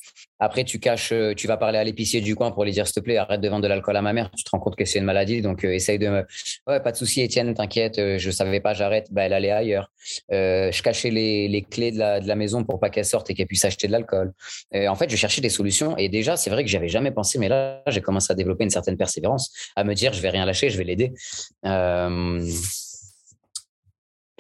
Après, 0.42 0.64
tu 0.64 0.80
caches, 0.80 1.12
euh, 1.12 1.35
tu 1.35 1.47
vas 1.47 1.59
parler 1.59 1.78
à 1.78 1.85
l'épicier 1.85 2.23
du 2.23 2.35
coin 2.35 2.50
pour 2.50 2.64
lui 2.64 2.73
dire, 2.73 2.87
s'il 2.87 2.94
te 2.94 3.00
plaît, 3.00 3.18
arrête 3.18 3.42
de 3.42 3.49
vendre 3.49 3.62
de 3.62 3.68
l'alcool 3.68 3.94
à 3.94 4.00
ma 4.00 4.14
mère. 4.14 4.30
Tu 4.35 4.42
te 4.42 4.50
rends 4.50 4.59
compte 4.59 4.75
que 4.75 4.87
c'est 4.87 4.99
une 4.99 5.04
maladie. 5.04 5.42
Donc, 5.42 5.64
euh, 5.64 5.75
essaye 5.75 5.99
de 5.99 6.09
me. 6.09 6.26
Ouais, 6.66 6.80
pas 6.80 6.92
de 6.92 6.97
souci, 6.97 7.20
Étienne, 7.20 7.52
t'inquiète, 7.52 7.99
euh, 7.99 8.18
je 8.18 8.30
savais 8.30 8.61
pas, 8.61 8.73
j'arrête. 8.73 9.12
Ben, 9.12 9.25
elle 9.25 9.35
allait 9.35 9.50
ailleurs. 9.50 9.92
je 10.30 10.82
cachais 10.82 11.11
les, 11.11 11.47
les 11.47 11.62
clés 11.62 11.92
de 11.92 11.99
la, 11.99 12.20
de 12.20 12.26
la, 12.26 12.37
maison 12.37 12.64
pour 12.64 12.80
pas 12.80 12.88
qu'elle 12.88 13.04
sorte 13.04 13.28
et 13.28 13.35
qu'elle 13.35 13.47
puisse 13.47 13.66
acheter 13.66 13.87
de 13.87 13.92
l'alcool. 13.92 14.32
en 14.75 14.94
fait, 14.94 15.11
je 15.11 15.16
cherchais 15.16 15.42
des 15.42 15.50
solutions. 15.50 15.94
Et 15.99 16.09
déjà, 16.09 16.38
c'est 16.38 16.49
vrai 16.49 16.64
que 16.64 16.70
j'avais 16.70 16.88
jamais 16.88 17.11
pensé, 17.11 17.38
mais 17.38 17.49
là, 17.49 17.82
j'ai 17.88 18.00
commencé 18.00 18.32
à 18.32 18.35
développer 18.35 18.64
une 18.64 18.70
certaine 18.70 18.97
persévérance, 18.97 19.52
à 19.76 19.85
me 19.85 19.94
dire, 19.94 20.14
je 20.14 20.23
vais 20.23 20.30
rien 20.30 20.47
lâcher, 20.47 20.70
je 20.70 20.78
vais 20.78 20.85
l'aider. 20.85 21.12
je 21.62 22.49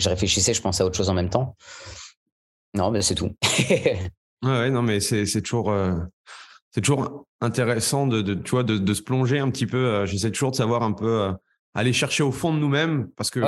réfléchissais, 0.08 0.54
je 0.54 0.62
pensais 0.62 0.82
à 0.82 0.86
autre 0.86 0.96
chose 0.96 1.10
en 1.10 1.14
même 1.14 1.28
temps. 1.28 1.56
Non, 2.72 2.90
mais 2.90 3.02
c'est 3.02 3.16
tout. 3.16 3.36
Ouais, 4.42 4.70
non, 4.70 4.82
mais 4.82 5.00
c'est 5.00 5.42
toujours, 5.42 5.70
euh, 5.70 5.94
c'est 6.70 6.80
toujours 6.80 7.26
intéressant 7.40 8.06
de, 8.06 8.22
de, 8.22 8.34
tu 8.34 8.50
vois, 8.50 8.62
de, 8.62 8.78
de, 8.78 8.94
se 8.94 9.02
plonger 9.02 9.38
un 9.38 9.50
petit 9.50 9.66
peu. 9.66 9.76
Euh, 9.76 10.06
j'essaie 10.06 10.30
toujours 10.30 10.50
de 10.50 10.56
savoir 10.56 10.82
un 10.82 10.92
peu, 10.92 11.22
euh, 11.22 11.32
aller 11.74 11.92
chercher 11.92 12.22
au 12.22 12.32
fond 12.32 12.52
de 12.54 12.58
nous-mêmes 12.58 13.10
parce 13.16 13.30
que 13.30 13.40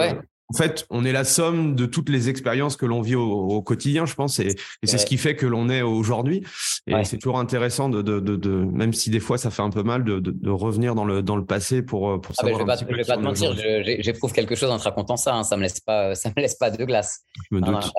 en 0.49 0.57
fait, 0.57 0.87
on 0.91 1.05
est 1.05 1.13
la 1.13 1.25
somme 1.25 1.75
de 1.75 1.87
toutes 1.87 2.09
les 2.09 2.29
expériences 2.29 2.77
que 2.77 2.85
l'on 2.85 3.01
vit 3.01 3.15
au, 3.15 3.63
quotidien, 3.63 4.05
je 4.07 4.15
pense, 4.15 4.39
et, 4.39 4.55
c'est 4.85 4.99
ce 4.99 5.07
qui 5.07 5.17
fait 5.17 5.35
que 5.35 5.47
l'on 5.47 5.71
est 5.71 5.83
aujourd'hui. 5.83 6.45
Et 6.87 7.05
c'est 7.05 7.19
toujours 7.19 7.39
intéressant 7.39 7.89
de, 7.89 8.03
de, 8.03 8.21
de, 8.21 8.51
même 8.51 8.93
si 8.93 9.11
des 9.11 9.21
fois 9.21 9.39
ça 9.39 9.51
fait 9.51 9.63
un 9.63 9.71
peu 9.71 9.83
mal, 9.83 10.05
de, 10.05 10.51
revenir 10.51 10.95
dans 10.95 11.05
le, 11.05 11.23
dans 11.23 11.37
le 11.37 11.45
passé 11.45 11.83
pour, 11.83 12.21
pour 12.21 12.35
ah 12.39 12.45
ben, 12.45 12.53
savoir. 12.59 12.79
je 12.79 12.85
ne 12.85 12.97
vais 12.97 13.05
pas, 13.05 13.17
te 13.17 13.23
mentir, 13.23 13.55
j'éprouve 14.01 14.33
quelque 14.33 14.55
chose 14.55 14.71
en 14.71 14.79
te 14.79 14.85
racontant 14.85 15.17
ça. 15.17 15.35
Hein, 15.35 15.45
ça 15.45 15.57
me 15.57 15.63
laisse 15.63 15.81
pas, 15.81 16.15
ça 16.15 16.31
me 16.37 16.41
laisse 16.43 16.57
pas 16.57 16.71
de 16.71 16.85
glace. 16.85 17.23
Je 17.51 17.57
me 17.57 17.61
doute. 17.61 17.93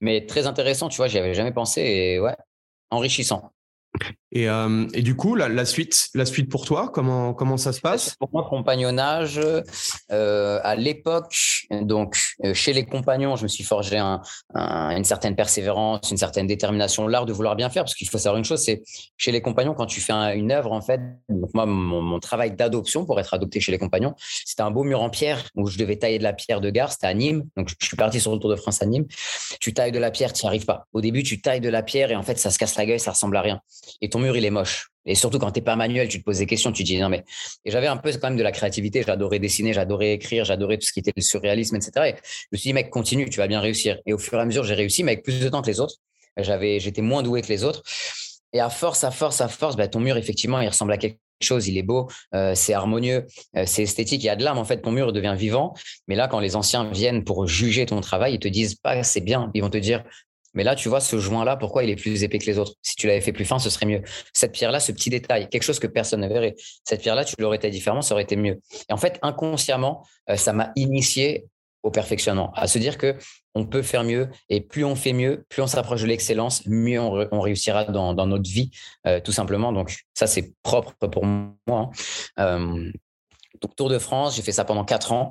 Mais 0.00 0.24
très 0.26 0.46
intéressant, 0.46 0.88
tu 0.88 0.96
vois, 0.96 1.08
j'y 1.08 1.18
avais 1.18 1.34
jamais 1.34 1.52
pensé 1.52 1.82
et 1.82 2.20
ouais, 2.20 2.36
enrichissant. 2.90 3.52
Et, 4.34 4.48
euh, 4.48 4.86
et, 4.94 5.02
du 5.02 5.14
coup, 5.14 5.34
la, 5.34 5.48
la, 5.48 5.66
suite, 5.66 6.08
la 6.14 6.24
suite 6.24 6.50
pour 6.50 6.64
toi, 6.64 6.90
comment, 6.92 7.34
comment 7.34 7.58
ça 7.58 7.72
se 7.72 7.80
passe? 7.80 8.16
Pour 8.18 8.30
moi, 8.32 8.46
compagnonnage, 8.48 9.38
euh, 10.10 10.60
à 10.62 10.74
l'époque, 10.74 11.36
donc 11.70 12.18
euh, 12.44 12.54
chez 12.54 12.72
les 12.72 12.86
compagnons, 12.86 13.36
je 13.36 13.42
me 13.42 13.48
suis 13.48 13.64
forgé 13.64 13.98
un, 13.98 14.22
une 14.54 15.04
certaine 15.04 15.36
persévérance, 15.36 16.10
une 16.10 16.16
certaine 16.16 16.46
détermination, 16.46 17.06
l'art 17.06 17.26
de 17.26 17.32
vouloir 17.34 17.56
bien 17.56 17.68
faire, 17.68 17.84
parce 17.84 17.94
qu'il 17.94 18.08
faut 18.08 18.16
savoir 18.16 18.38
une 18.38 18.44
chose, 18.44 18.62
c'est 18.62 18.82
chez 19.18 19.32
les 19.32 19.42
compagnons, 19.42 19.74
quand 19.74 19.86
tu 19.86 20.00
fais 20.00 20.12
une 20.34 20.50
œuvre, 20.50 20.72
en 20.72 20.80
fait, 20.80 21.00
donc 21.28 21.52
moi, 21.52 21.66
mon, 21.66 22.00
mon 22.00 22.18
travail 22.18 22.52
d'adoption 22.52 23.04
pour 23.04 23.20
être 23.20 23.34
adopté 23.34 23.60
chez 23.60 23.72
les 23.72 23.78
compagnons, 23.78 24.14
c'était 24.46 24.62
un 24.62 24.70
beau 24.70 24.84
mur 24.84 25.02
en 25.02 25.10
pierre 25.10 25.42
où 25.56 25.66
je 25.66 25.76
devais 25.76 25.96
tailler 25.96 26.18
de 26.18 26.22
la 26.22 26.32
pierre 26.32 26.62
de 26.62 26.70
gare, 26.70 26.90
c'était 26.90 27.06
à 27.06 27.14
Nîmes, 27.14 27.44
donc 27.58 27.68
je 27.68 27.86
suis 27.86 27.96
parti 27.98 28.18
sur 28.18 28.32
le 28.32 28.38
Tour 28.38 28.48
de 28.48 28.56
France 28.56 28.80
à 28.80 28.86
Nîmes. 28.86 29.06
Tu 29.60 29.74
tailles 29.74 29.92
de 29.92 29.98
la 29.98 30.10
pierre, 30.10 30.32
tu 30.32 30.46
n'y 30.46 30.48
arrives 30.48 30.64
pas. 30.64 30.86
Au 30.94 31.02
début, 31.02 31.22
tu 31.22 31.42
tailles 31.42 31.60
de 31.60 31.68
la 31.68 31.82
pierre 31.82 32.10
et 32.10 32.16
en 32.16 32.22
fait, 32.22 32.38
ça 32.38 32.50
se 32.50 32.58
casse 32.58 32.76
la 32.76 32.86
gueule, 32.86 32.98
ça 32.98 33.10
ressemble 33.10 33.36
à 33.36 33.42
rien. 33.42 33.60
Et 34.00 34.08
ton 34.08 34.18
mur, 34.18 34.36
il 34.36 34.44
est 34.44 34.50
moche. 34.50 34.88
Et 35.04 35.14
surtout 35.14 35.38
quand 35.38 35.50
tu 35.50 35.58
n'es 35.58 35.64
pas 35.64 35.76
manuel, 35.76 36.08
tu 36.08 36.20
te 36.20 36.24
poses 36.24 36.38
des 36.38 36.46
questions, 36.46 36.70
tu 36.70 36.84
te 36.84 36.88
dis 36.88 36.98
non 36.98 37.08
mais. 37.08 37.24
Et 37.64 37.70
j'avais 37.70 37.88
un 37.88 37.96
peu 37.96 38.12
quand 38.12 38.28
même 38.28 38.36
de 38.36 38.42
la 38.42 38.52
créativité, 38.52 39.02
j'adorais 39.04 39.40
dessiner, 39.40 39.72
j'adorais 39.72 40.12
écrire, 40.12 40.44
j'adorais 40.44 40.78
tout 40.78 40.86
ce 40.86 40.92
qui 40.92 41.00
était 41.00 41.12
le 41.16 41.22
surréalisme, 41.22 41.76
etc. 41.76 41.90
Et 42.06 42.14
je 42.14 42.46
me 42.52 42.58
suis 42.58 42.68
dit 42.68 42.72
mec, 42.72 42.90
continue, 42.90 43.28
tu 43.28 43.38
vas 43.38 43.48
bien 43.48 43.60
réussir. 43.60 43.98
Et 44.06 44.12
au 44.12 44.18
fur 44.18 44.38
et 44.38 44.42
à 44.42 44.44
mesure, 44.44 44.64
j'ai 44.64 44.74
réussi, 44.74 45.02
mais 45.02 45.12
avec 45.12 45.24
plus 45.24 45.40
de 45.40 45.48
temps 45.48 45.62
que 45.62 45.66
les 45.66 45.80
autres. 45.80 45.96
J'avais, 46.38 46.80
j'étais 46.80 47.02
moins 47.02 47.22
doué 47.22 47.42
que 47.42 47.48
les 47.48 47.64
autres. 47.64 47.82
Et 48.52 48.60
à 48.60 48.70
force, 48.70 49.04
à 49.04 49.10
force, 49.10 49.40
à 49.40 49.48
force, 49.48 49.76
bah, 49.76 49.88
ton 49.88 50.00
mur, 50.00 50.16
effectivement, 50.16 50.60
il 50.60 50.68
ressemble 50.68 50.92
à 50.92 50.98
quelque 50.98 51.18
chose, 51.40 51.68
il 51.68 51.76
est 51.76 51.82
beau, 51.82 52.08
euh, 52.34 52.54
c'est 52.54 52.74
harmonieux, 52.74 53.26
euh, 53.56 53.64
c'est 53.66 53.82
esthétique, 53.82 54.22
il 54.22 54.26
y 54.26 54.30
a 54.30 54.36
de 54.36 54.44
l'âme 54.44 54.58
en 54.58 54.64
fait, 54.64 54.80
ton 54.80 54.92
mur 54.92 55.12
devient 55.12 55.34
vivant. 55.36 55.74
Mais 56.06 56.14
là, 56.14 56.28
quand 56.28 56.38
les 56.38 56.54
anciens 56.54 56.90
viennent 56.90 57.24
pour 57.24 57.46
juger 57.48 57.86
ton 57.86 58.00
travail, 58.00 58.34
ils 58.34 58.38
te 58.38 58.48
disent 58.48 58.76
pas 58.76 59.02
c'est 59.02 59.20
bien, 59.20 59.50
ils 59.54 59.62
vont 59.62 59.70
te 59.70 59.78
dire 59.78 60.04
mais 60.54 60.64
là, 60.64 60.74
tu 60.74 60.88
vois, 60.88 61.00
ce 61.00 61.18
joint-là, 61.18 61.56
pourquoi 61.56 61.84
il 61.84 61.90
est 61.90 61.96
plus 61.96 62.22
épais 62.24 62.38
que 62.38 62.46
les 62.46 62.58
autres? 62.58 62.74
Si 62.82 62.94
tu 62.94 63.06
l'avais 63.06 63.20
fait 63.20 63.32
plus 63.32 63.44
fin, 63.44 63.58
ce 63.58 63.70
serait 63.70 63.86
mieux. 63.86 64.02
Cette 64.32 64.52
pierre-là, 64.52 64.80
ce 64.80 64.92
petit 64.92 65.10
détail, 65.10 65.48
quelque 65.48 65.62
chose 65.62 65.78
que 65.78 65.86
personne 65.86 66.20
ne 66.20 66.28
verrait. 66.28 66.54
Cette 66.84 67.00
pierre-là, 67.00 67.24
tu 67.24 67.34
l'aurais 67.38 67.56
été 67.56 67.70
différemment, 67.70 68.02
ça 68.02 68.14
aurait 68.14 68.24
été 68.24 68.36
mieux. 68.36 68.60
Et 68.88 68.92
en 68.92 68.96
fait, 68.96 69.18
inconsciemment, 69.22 70.06
euh, 70.28 70.36
ça 70.36 70.52
m'a 70.52 70.72
initié 70.76 71.46
au 71.82 71.90
perfectionnement, 71.90 72.52
à 72.54 72.68
se 72.68 72.78
dire 72.78 72.96
que 72.96 73.16
on 73.54 73.66
peut 73.66 73.82
faire 73.82 74.04
mieux 74.04 74.28
et 74.48 74.60
plus 74.60 74.84
on 74.84 74.94
fait 74.94 75.12
mieux, 75.12 75.44
plus 75.48 75.62
on 75.62 75.66
s'approche 75.66 76.02
de 76.02 76.06
l'excellence, 76.06 76.64
mieux 76.66 77.00
on, 77.00 77.40
réussira 77.40 77.84
dans, 77.84 78.14
notre 78.14 78.48
vie, 78.48 78.70
euh, 79.06 79.20
tout 79.20 79.32
simplement. 79.32 79.72
Donc 79.72 80.04
ça, 80.14 80.28
c'est 80.28 80.54
propre 80.62 80.94
pour 81.08 81.26
moi. 81.26 81.56
Hein. 81.68 81.90
Euh, 82.38 82.92
Tour 83.76 83.88
de 83.88 83.98
France, 83.98 84.36
j'ai 84.36 84.42
fait 84.42 84.52
ça 84.52 84.64
pendant 84.64 84.84
quatre 84.84 85.12
ans 85.12 85.30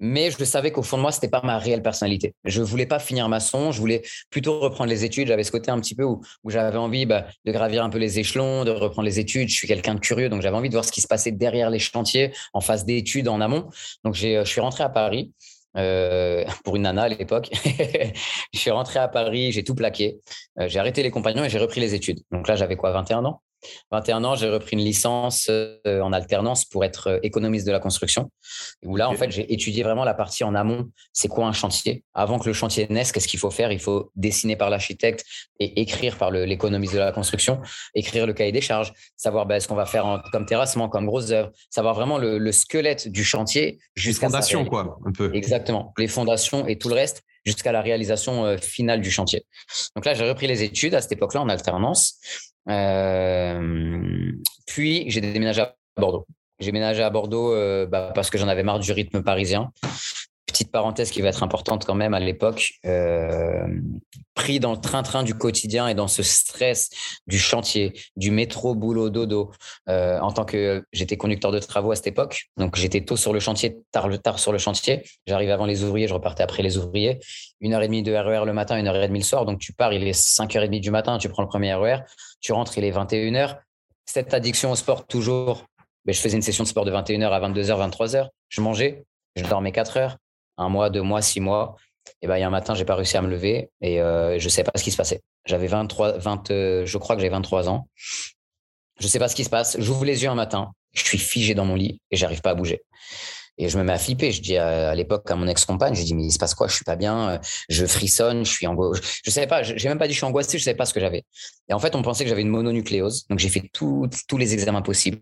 mais 0.00 0.30
je 0.30 0.44
savais 0.44 0.72
qu'au 0.72 0.82
fond 0.82 0.96
de 0.96 1.02
moi, 1.02 1.12
c'était 1.12 1.28
pas 1.28 1.40
ma 1.42 1.58
réelle 1.58 1.82
personnalité. 1.82 2.34
Je 2.44 2.62
voulais 2.62 2.86
pas 2.86 2.98
finir 2.98 3.28
maçon, 3.28 3.72
je 3.72 3.80
voulais 3.80 4.02
plutôt 4.30 4.60
reprendre 4.60 4.90
les 4.90 5.04
études. 5.04 5.28
J'avais 5.28 5.44
ce 5.44 5.52
côté 5.52 5.70
un 5.70 5.80
petit 5.80 5.94
peu 5.94 6.04
où, 6.04 6.22
j'avais 6.46 6.78
envie 6.78 7.06
bah, 7.06 7.26
de 7.44 7.52
gravir 7.52 7.84
un 7.84 7.90
peu 7.90 7.98
les 7.98 8.18
échelons, 8.18 8.64
de 8.64 8.70
reprendre 8.70 9.06
les 9.06 9.20
études. 9.20 9.48
Je 9.48 9.54
suis 9.54 9.68
quelqu'un 9.68 9.94
de 9.94 10.00
curieux, 10.00 10.28
donc 10.28 10.42
j'avais 10.42 10.56
envie 10.56 10.68
de 10.68 10.74
voir 10.74 10.84
ce 10.84 10.92
qui 10.92 11.00
se 11.00 11.08
passait 11.08 11.32
derrière 11.32 11.70
les 11.70 11.78
chantiers, 11.78 12.32
en 12.52 12.60
phase 12.60 12.84
d'études, 12.84 13.28
en 13.28 13.40
amont. 13.40 13.68
Donc 14.04 14.14
je 14.14 14.44
suis 14.44 14.60
rentré 14.60 14.84
à 14.84 14.88
Paris. 14.88 15.32
Euh, 15.76 16.44
pour 16.62 16.76
une 16.76 16.82
nana 16.82 17.02
à 17.02 17.08
l'époque. 17.08 17.50
je 18.52 18.58
suis 18.58 18.70
rentré 18.70 19.00
à 19.00 19.08
Paris, 19.08 19.50
j'ai 19.50 19.64
tout 19.64 19.74
plaqué. 19.74 20.20
Euh, 20.60 20.68
j'ai 20.68 20.78
arrêté 20.78 21.02
les 21.02 21.10
compagnons 21.10 21.42
et 21.42 21.50
j'ai 21.50 21.58
repris 21.58 21.80
les 21.80 21.94
études. 21.94 22.20
Donc 22.30 22.46
là, 22.46 22.54
j'avais 22.54 22.76
quoi, 22.76 22.92
21 22.92 23.24
ans? 23.24 23.42
21 23.90 24.24
ans, 24.24 24.34
j'ai 24.34 24.48
repris 24.48 24.76
une 24.76 24.84
licence 24.84 25.48
euh, 25.50 26.00
en 26.00 26.12
alternance 26.12 26.64
pour 26.64 26.84
être 26.84 27.08
euh, 27.08 27.18
économiste 27.22 27.66
de 27.66 27.72
la 27.72 27.80
construction. 27.80 28.30
Où 28.84 28.96
là, 28.96 29.08
en 29.08 29.14
fait, 29.14 29.30
j'ai 29.30 29.52
étudié 29.52 29.82
vraiment 29.82 30.04
la 30.04 30.14
partie 30.14 30.44
en 30.44 30.54
amont. 30.54 30.90
C'est 31.12 31.28
quoi 31.28 31.46
un 31.46 31.52
chantier? 31.52 32.04
Avant 32.14 32.38
que 32.38 32.46
le 32.46 32.52
chantier 32.52 32.86
naisse, 32.90 33.12
qu'est-ce 33.12 33.28
qu'il 33.28 33.40
faut 33.40 33.50
faire? 33.50 33.72
Il 33.72 33.80
faut 33.80 34.10
dessiner 34.16 34.56
par 34.56 34.70
l'architecte 34.70 35.24
et 35.58 35.80
écrire 35.80 36.16
par 36.18 36.30
l'économiste 36.30 36.94
de 36.94 36.98
la 36.98 37.12
construction, 37.12 37.60
écrire 37.94 38.26
le 38.26 38.32
cahier 38.32 38.52
des 38.52 38.60
charges, 38.60 38.92
savoir 39.16 39.46
ben, 39.46 39.60
ce 39.60 39.68
qu'on 39.68 39.74
va 39.74 39.86
faire 39.86 40.22
comme 40.32 40.46
terrassement, 40.46 40.88
comme 40.88 41.06
grosse 41.06 41.30
œuvre, 41.30 41.50
savoir 41.70 41.94
vraiment 41.94 42.18
le, 42.18 42.52
squelette 42.52 43.08
du 43.08 43.24
chantier 43.24 43.78
jusqu'à. 43.94 44.26
Les 44.26 44.32
fondations, 44.32 44.64
quoi, 44.64 44.98
un 45.04 45.12
peu. 45.12 45.34
Exactement. 45.34 45.92
Les 45.98 46.08
fondations 46.08 46.66
et 46.66 46.78
tout 46.78 46.88
le 46.88 46.94
reste 46.94 47.22
jusqu'à 47.44 47.72
la 47.72 47.82
réalisation 47.82 48.44
euh, 48.44 48.56
finale 48.56 49.00
du 49.00 49.10
chantier. 49.10 49.44
Donc 49.94 50.04
là, 50.04 50.14
j'ai 50.14 50.28
repris 50.28 50.46
les 50.46 50.62
études 50.62 50.94
à 50.94 51.00
cette 51.00 51.12
époque-là 51.12 51.42
en 51.42 51.48
alternance. 51.48 52.18
Euh, 52.68 54.32
puis, 54.66 55.04
j'ai 55.08 55.20
déménagé 55.20 55.62
à 55.62 55.74
Bordeaux. 55.96 56.26
J'ai 56.58 56.66
déménagé 56.66 57.02
à 57.02 57.10
Bordeaux 57.10 57.52
euh, 57.52 57.86
bah, 57.86 58.12
parce 58.14 58.30
que 58.30 58.38
j'en 58.38 58.48
avais 58.48 58.62
marre 58.62 58.78
du 58.78 58.92
rythme 58.92 59.22
parisien. 59.22 59.70
Petite 60.46 60.70
parenthèse 60.70 61.10
qui 61.10 61.20
va 61.20 61.30
être 61.30 61.42
importante 61.42 61.84
quand 61.84 61.96
même 61.96 62.14
à 62.14 62.20
l'époque, 62.20 62.74
euh, 62.86 63.66
pris 64.34 64.60
dans 64.60 64.70
le 64.70 64.80
train-train 64.80 65.24
du 65.24 65.34
quotidien 65.34 65.88
et 65.88 65.94
dans 65.94 66.06
ce 66.06 66.22
stress 66.22 66.90
du 67.26 67.40
chantier, 67.40 67.92
du 68.14 68.30
métro, 68.30 68.76
boulot, 68.76 69.10
dodo, 69.10 69.50
en 69.88 70.30
tant 70.30 70.44
que 70.44 70.84
j'étais 70.92 71.16
conducteur 71.16 71.50
de 71.50 71.58
travaux 71.58 71.90
à 71.90 71.96
cette 71.96 72.06
époque, 72.06 72.50
donc 72.56 72.76
j'étais 72.76 73.00
tôt 73.00 73.16
sur 73.16 73.32
le 73.32 73.40
chantier, 73.40 73.78
tard, 73.90 74.08
tard 74.22 74.38
sur 74.38 74.52
le 74.52 74.58
chantier, 74.58 75.02
j'arrivais 75.26 75.50
avant 75.50 75.66
les 75.66 75.82
ouvriers, 75.82 76.06
je 76.06 76.14
repartais 76.14 76.44
après 76.44 76.62
les 76.62 76.76
ouvriers, 76.76 77.18
une 77.60 77.72
heure 77.72 77.82
et 77.82 77.88
demie 77.88 78.04
de 78.04 78.12
RER 78.12 78.42
e 78.42 78.46
le 78.46 78.52
matin, 78.52 78.76
une 78.76 78.86
heure 78.86 78.94
et 78.94 79.08
demie 79.08 79.20
le 79.20 79.24
soir, 79.24 79.46
donc 79.46 79.58
tu 79.58 79.72
pars, 79.72 79.92
il 79.92 80.06
est 80.06 80.12
5h30 80.12 80.80
du 80.80 80.92
matin, 80.92 81.18
tu 81.18 81.28
prends 81.28 81.42
le 81.42 81.48
premier 81.48 81.74
RER, 81.74 81.96
e 81.96 82.04
tu 82.44 82.52
rentres, 82.52 82.76
il 82.76 82.84
est 82.84 82.92
21h, 82.92 83.56
cette 84.04 84.34
addiction 84.34 84.70
au 84.70 84.76
sport 84.76 85.06
toujours, 85.06 85.64
mais 86.04 86.12
ben, 86.12 86.14
je 86.14 86.20
faisais 86.20 86.36
une 86.36 86.42
session 86.42 86.62
de 86.62 86.68
sport 86.68 86.84
de 86.84 86.92
21h 86.92 87.30
à 87.30 87.40
22h, 87.40 87.90
23h, 87.90 88.28
je 88.50 88.60
mangeais, 88.60 89.02
je 89.34 89.44
dormais 89.44 89.72
4 89.72 89.96
heures, 89.96 90.16
un 90.58 90.68
mois, 90.68 90.90
deux 90.90 91.00
mois, 91.00 91.22
six 91.22 91.40
mois. 91.40 91.76
Et 92.20 92.26
ben, 92.26 92.36
il 92.36 92.40
y 92.40 92.42
a 92.42 92.46
un 92.46 92.50
matin, 92.50 92.74
j'ai 92.74 92.84
pas 92.84 92.96
réussi 92.96 93.16
à 93.16 93.22
me 93.22 93.30
lever 93.30 93.70
et 93.80 94.02
euh, 94.02 94.38
je 94.38 94.48
sais 94.50 94.62
pas 94.62 94.72
ce 94.76 94.84
qui 94.84 94.90
se 94.90 94.96
passait. 94.98 95.22
J'avais 95.46 95.68
23, 95.68 96.18
20, 96.18 96.50
euh, 96.50 96.84
je 96.84 96.98
crois 96.98 97.16
que 97.16 97.22
j'ai 97.22 97.30
23 97.30 97.70
ans. 97.70 97.88
Je 99.00 99.06
sais 99.06 99.18
pas 99.18 99.28
ce 99.28 99.34
qui 99.34 99.44
se 99.44 99.50
passe. 99.50 99.78
J'ouvre 99.80 100.04
les 100.04 100.22
yeux 100.22 100.28
un 100.28 100.34
matin, 100.34 100.72
je 100.92 101.02
suis 101.02 101.18
figé 101.18 101.54
dans 101.54 101.64
mon 101.64 101.76
lit 101.76 101.98
et 102.10 102.16
j'arrive 102.16 102.42
pas 102.42 102.50
à 102.50 102.54
bouger. 102.54 102.82
Et 103.58 103.68
je 103.68 103.78
me 103.78 103.84
mets 103.84 103.92
à 103.92 103.98
flipper. 103.98 104.32
Je 104.32 104.42
dis 104.42 104.56
à, 104.56 104.94
l'époque 104.94 105.30
à 105.30 105.36
mon 105.36 105.46
ex-compagne, 105.46 105.94
je 105.94 106.02
dis 106.02 106.14
mais 106.14 106.24
il 106.24 106.32
se 106.32 106.38
passe 106.38 106.54
quoi? 106.54 106.68
Je 106.68 106.74
suis 106.74 106.84
pas 106.84 106.96
bien. 106.96 107.40
Je 107.68 107.86
frissonne. 107.86 108.44
Je 108.44 108.50
suis 108.50 108.66
angoissé. 108.66 109.02
Je, 109.24 109.30
savais 109.30 109.46
pas. 109.46 109.62
J'ai 109.62 109.88
même 109.88 109.98
pas 109.98 110.06
dit 110.06 110.12
je 110.12 110.18
suis 110.18 110.26
angoissé. 110.26 110.58
Je 110.58 110.64
savais 110.64 110.76
pas 110.76 110.86
ce 110.86 110.94
que 110.94 111.00
j'avais. 111.00 111.24
Et 111.68 111.74
en 111.74 111.78
fait, 111.78 111.94
on 111.94 112.02
pensait 112.02 112.24
que 112.24 112.30
j'avais 112.30 112.42
une 112.42 112.48
mononucléose. 112.48 113.26
Donc 113.28 113.38
j'ai 113.38 113.48
fait 113.48 113.70
tous 113.72 114.08
les 114.36 114.54
examens 114.54 114.82
possibles. 114.82 115.18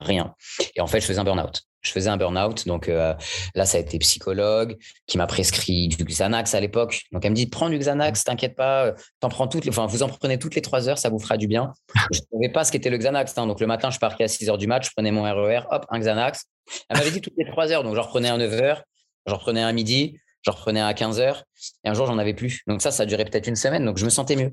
Rien. 0.00 0.34
Et 0.76 0.80
en 0.80 0.86
fait, 0.86 1.00
je 1.00 1.06
faisais 1.06 1.18
un 1.18 1.24
burn-out 1.24 1.62
je 1.82 1.90
faisais 1.90 2.08
un 2.08 2.16
burn-out. 2.16 2.66
Donc 2.66 2.88
euh, 2.88 3.14
là, 3.54 3.66
ça 3.66 3.78
a 3.78 3.80
été 3.80 3.98
psychologue 3.98 4.76
qui 5.06 5.18
m'a 5.18 5.26
prescrit 5.26 5.88
du 5.88 6.04
Xanax 6.04 6.54
à 6.54 6.60
l'époque. 6.60 7.02
Donc 7.12 7.24
elle 7.24 7.32
me 7.32 7.36
dit 7.36 7.46
prends 7.46 7.68
du 7.68 7.78
Xanax, 7.78 8.24
t'inquiète 8.24 8.56
pas, 8.56 8.86
euh, 8.86 8.92
t'en 9.20 9.28
prends 9.28 9.48
toutes 9.48 9.64
les, 9.64 9.70
enfin 9.70 9.86
vous 9.86 10.02
en 10.02 10.08
prenez 10.08 10.38
toutes 10.38 10.54
les 10.54 10.62
trois 10.62 10.88
heures, 10.88 10.98
ça 10.98 11.10
vous 11.10 11.18
fera 11.18 11.36
du 11.36 11.46
bien. 11.46 11.72
Je 12.12 12.20
ne 12.20 12.40
savais 12.40 12.52
pas 12.52 12.64
ce 12.64 12.72
qu'était 12.72 12.90
le 12.90 12.98
Xanax. 12.98 13.36
Hein. 13.36 13.46
Donc 13.46 13.60
le 13.60 13.66
matin, 13.66 13.90
je 13.90 13.98
partais 13.98 14.24
à 14.24 14.28
6 14.28 14.48
heures 14.48 14.58
du 14.58 14.66
match, 14.66 14.86
je 14.86 14.92
prenais 14.94 15.10
mon 15.10 15.22
RER, 15.22 15.60
e 15.60 15.74
hop, 15.74 15.86
un 15.90 15.98
Xanax. 15.98 16.46
Elle 16.88 16.98
m'avait 16.98 17.10
dit 17.10 17.20
toutes 17.20 17.36
les 17.36 17.46
trois 17.50 17.70
heures, 17.72 17.82
donc 17.82 17.94
j'en 17.94 18.02
reprenais 18.02 18.30
à 18.30 18.36
9 18.36 18.52
heures, 18.54 18.82
j'en 19.26 19.36
reprenais 19.36 19.62
à 19.62 19.72
midi, 19.72 20.18
j'en 20.42 20.52
reprenais 20.52 20.80
à 20.80 20.94
15 20.94 21.20
heures. 21.20 21.44
Et 21.84 21.88
un 21.88 21.94
jour, 21.94 22.06
j'en 22.06 22.18
avais 22.18 22.34
plus. 22.34 22.62
Donc 22.66 22.82
ça, 22.82 22.90
ça 22.90 23.06
durait 23.06 23.24
peut-être 23.24 23.46
une 23.46 23.56
semaine. 23.56 23.84
Donc 23.84 23.98
je 23.98 24.04
me 24.04 24.10
sentais 24.10 24.36
mieux. 24.36 24.52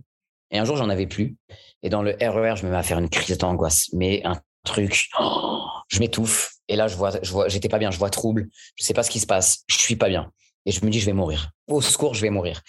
Et 0.52 0.58
un 0.58 0.66
jour, 0.66 0.78
j'en 0.78 0.90
avais 0.90 1.08
plus. 1.08 1.36
Et 1.84 1.90
dans 1.90 2.02
le 2.02 2.12
RER, 2.20 2.54
e 2.54 2.56
je 2.56 2.66
me 2.66 2.72
mets 2.72 2.78
à 2.78 2.84
faire 2.84 3.00
une 3.00 3.10
crise 3.10 3.38
d'angoisse, 3.38 3.90
mais 3.94 4.22
un 4.26 4.40
truc. 4.64 5.10
Oh, 5.20 5.66
je 5.90 6.00
m'étouffe. 6.00 6.59
Et 6.70 6.76
là, 6.76 6.88
je 6.88 6.96
vois, 6.96 7.12
je 7.22 7.32
vois, 7.32 7.50
j'étais 7.50 7.68
pas 7.68 7.80
bien, 7.80 7.92
je 7.92 7.98
vois 7.98 8.10
trouble, 8.10 8.48
je 8.76 8.84
sais 8.86 8.94
pas 8.94 9.04
ce 9.04 9.10
qui 9.10 9.20
se 9.20 9.26
passe, 9.26 9.64
je 9.68 9.78
suis 9.78 9.96
pas 9.96 10.08
bien. 10.08 10.32
Et 10.66 10.72
je 10.72 10.86
me 10.86 10.92
dis, 10.92 11.00
je 11.00 11.06
vais 11.08 11.14
mourir. 11.14 11.50
Au 11.68 11.82
secours, 11.82 12.14
je 12.14 12.22
vais 12.22 12.30
mourir. 12.30 12.62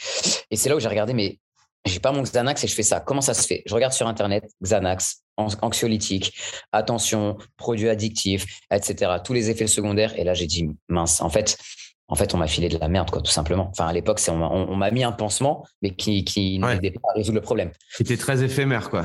Et 0.50 0.56
c'est 0.56 0.68
là 0.70 0.76
où 0.76 0.80
j'ai 0.80 0.88
regardé, 0.88 1.12
mais 1.12 1.38
j'ai 1.84 2.00
pas 2.00 2.10
mon 2.10 2.22
Xanax 2.22 2.64
et 2.64 2.66
je 2.66 2.74
fais 2.74 2.82
ça. 2.82 3.00
Comment 3.00 3.20
ça 3.20 3.34
se 3.34 3.46
fait? 3.46 3.62
Je 3.66 3.74
regarde 3.74 3.92
sur 3.92 4.06
Internet, 4.08 4.44
Xanax, 4.62 5.22
anxiolytique, 5.36 6.34
attention, 6.72 7.36
produits 7.56 7.88
addictifs, 7.88 8.46
etc. 8.70 9.12
Tous 9.22 9.34
les 9.34 9.50
effets 9.50 9.66
secondaires. 9.66 10.18
Et 10.18 10.24
là, 10.24 10.32
j'ai 10.32 10.46
dit, 10.46 10.68
mince, 10.88 11.20
en 11.20 11.28
fait, 11.28 11.58
en 12.08 12.16
fait, 12.16 12.34
on 12.34 12.38
m'a 12.38 12.48
filé 12.48 12.68
de 12.68 12.78
la 12.78 12.88
merde, 12.88 13.10
quoi, 13.10 13.20
tout 13.22 13.30
simplement. 13.30 13.68
Enfin, 13.70 13.86
à 13.86 13.92
l'époque, 13.92 14.20
on, 14.28 14.32
on, 14.32 14.76
m'a 14.76 14.90
mis 14.90 15.04
un 15.04 15.12
pansement, 15.12 15.64
mais 15.80 15.94
qui, 15.94 16.24
qui 16.24 16.58
n'aidait 16.58 16.90
pas 16.90 17.10
à 17.10 17.16
résoudre 17.16 17.36
le 17.36 17.42
problème. 17.42 17.70
C'était 17.90 18.16
très 18.16 18.42
éphémère, 18.42 18.90
quoi. 18.90 19.04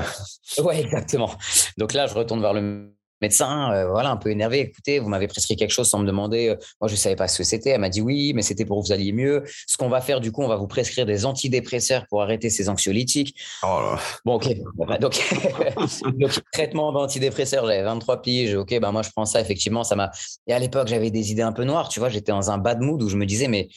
Ouais, 0.58 0.80
exactement. 0.80 1.30
Donc 1.78 1.92
là, 1.92 2.06
je 2.06 2.14
retourne 2.14 2.40
vers 2.40 2.52
le 2.52 2.95
médecin, 3.20 3.72
euh, 3.72 3.88
voilà, 3.90 4.10
un 4.10 4.16
peu 4.16 4.30
énervé. 4.30 4.60
Écoutez, 4.60 4.98
vous 4.98 5.08
m'avez 5.08 5.26
prescrit 5.26 5.56
quelque 5.56 5.70
chose 5.70 5.88
sans 5.88 5.98
me 5.98 6.06
demander. 6.06 6.48
Euh, 6.48 6.56
moi, 6.80 6.88
je 6.88 6.94
ne 6.94 6.98
savais 6.98 7.16
pas 7.16 7.28
ce 7.28 7.38
que 7.38 7.44
c'était. 7.44 7.70
Elle 7.70 7.80
m'a 7.80 7.88
dit 7.88 8.00
oui, 8.00 8.32
mais 8.34 8.42
c'était 8.42 8.64
pour 8.64 8.80
que 8.80 8.86
vous 8.86 8.92
alliez 8.92 9.12
mieux. 9.12 9.44
Ce 9.66 9.76
qu'on 9.76 9.88
va 9.88 10.00
faire, 10.00 10.20
du 10.20 10.32
coup, 10.32 10.42
on 10.42 10.48
va 10.48 10.56
vous 10.56 10.66
prescrire 10.66 11.06
des 11.06 11.26
antidépresseurs 11.26 12.06
pour 12.08 12.22
arrêter 12.22 12.50
ces 12.50 12.68
anxiolytiques. 12.68 13.36
Oh 13.62 13.94
bon, 14.24 14.34
ok. 14.34 14.48
Bah, 14.74 14.98
donc, 14.98 15.20
traitement 16.52 16.92
d'antidépresseurs, 16.92 17.66
j'avais 17.66 17.82
23 17.82 18.22
piges. 18.22 18.54
Ok, 18.54 18.78
ben 18.78 18.92
moi, 18.92 19.02
je 19.02 19.10
prends 19.10 19.26
ça. 19.26 19.40
Effectivement, 19.40 19.84
ça 19.84 19.96
m'a. 19.96 20.10
Et 20.46 20.52
à 20.52 20.58
l'époque, 20.58 20.88
j'avais 20.88 21.10
des 21.10 21.30
idées 21.30 21.42
un 21.42 21.52
peu 21.52 21.64
noires. 21.64 21.88
Tu 21.88 22.00
vois, 22.00 22.08
j'étais 22.08 22.32
dans 22.32 22.50
un 22.50 22.58
bad 22.58 22.80
mood 22.80 23.02
où 23.02 23.08
je 23.08 23.16
me 23.16 23.26
disais, 23.26 23.48
mais 23.48 23.68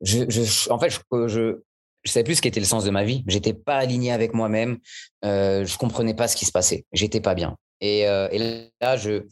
je, 0.00 0.70
en 0.70 0.78
fait, 0.78 0.90
je, 0.90 1.28
je, 1.28 1.58
je 2.04 2.10
savais 2.10 2.24
plus 2.24 2.36
ce 2.36 2.42
qu'était 2.42 2.60
le 2.60 2.66
sens 2.66 2.84
de 2.84 2.90
ma 2.90 3.04
vie. 3.04 3.24
J'étais 3.26 3.54
pas 3.54 3.76
aligné 3.76 4.12
avec 4.12 4.34
moi-même. 4.34 4.78
Euh, 5.24 5.64
je 5.64 5.78
comprenais 5.78 6.14
pas 6.14 6.28
ce 6.28 6.36
qui 6.36 6.44
se 6.44 6.52
passait. 6.52 6.84
J'étais 6.92 7.20
pas 7.20 7.34
bien. 7.34 7.56
Euh, 7.82 8.28
et, 8.30 8.70
là, 8.80 8.96
je, 8.96 9.26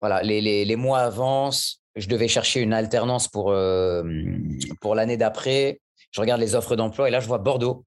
voilà, 0.00 0.22
les, 0.22 0.76
mois 0.76 1.00
avancent. 1.00 1.80
Je 1.96 2.08
devais 2.08 2.28
chercher 2.28 2.60
une 2.60 2.72
alternance 2.72 3.28
pour, 3.28 3.50
euh, 3.50 4.02
pour 4.80 4.94
l'année 4.94 5.16
d'après. 5.16 5.80
Je 6.12 6.20
regarde 6.20 6.40
les 6.40 6.54
offres 6.54 6.76
d'emploi 6.76 7.08
et 7.08 7.10
là, 7.10 7.20
je 7.20 7.26
vois 7.26 7.38
Bordeaux, 7.38 7.84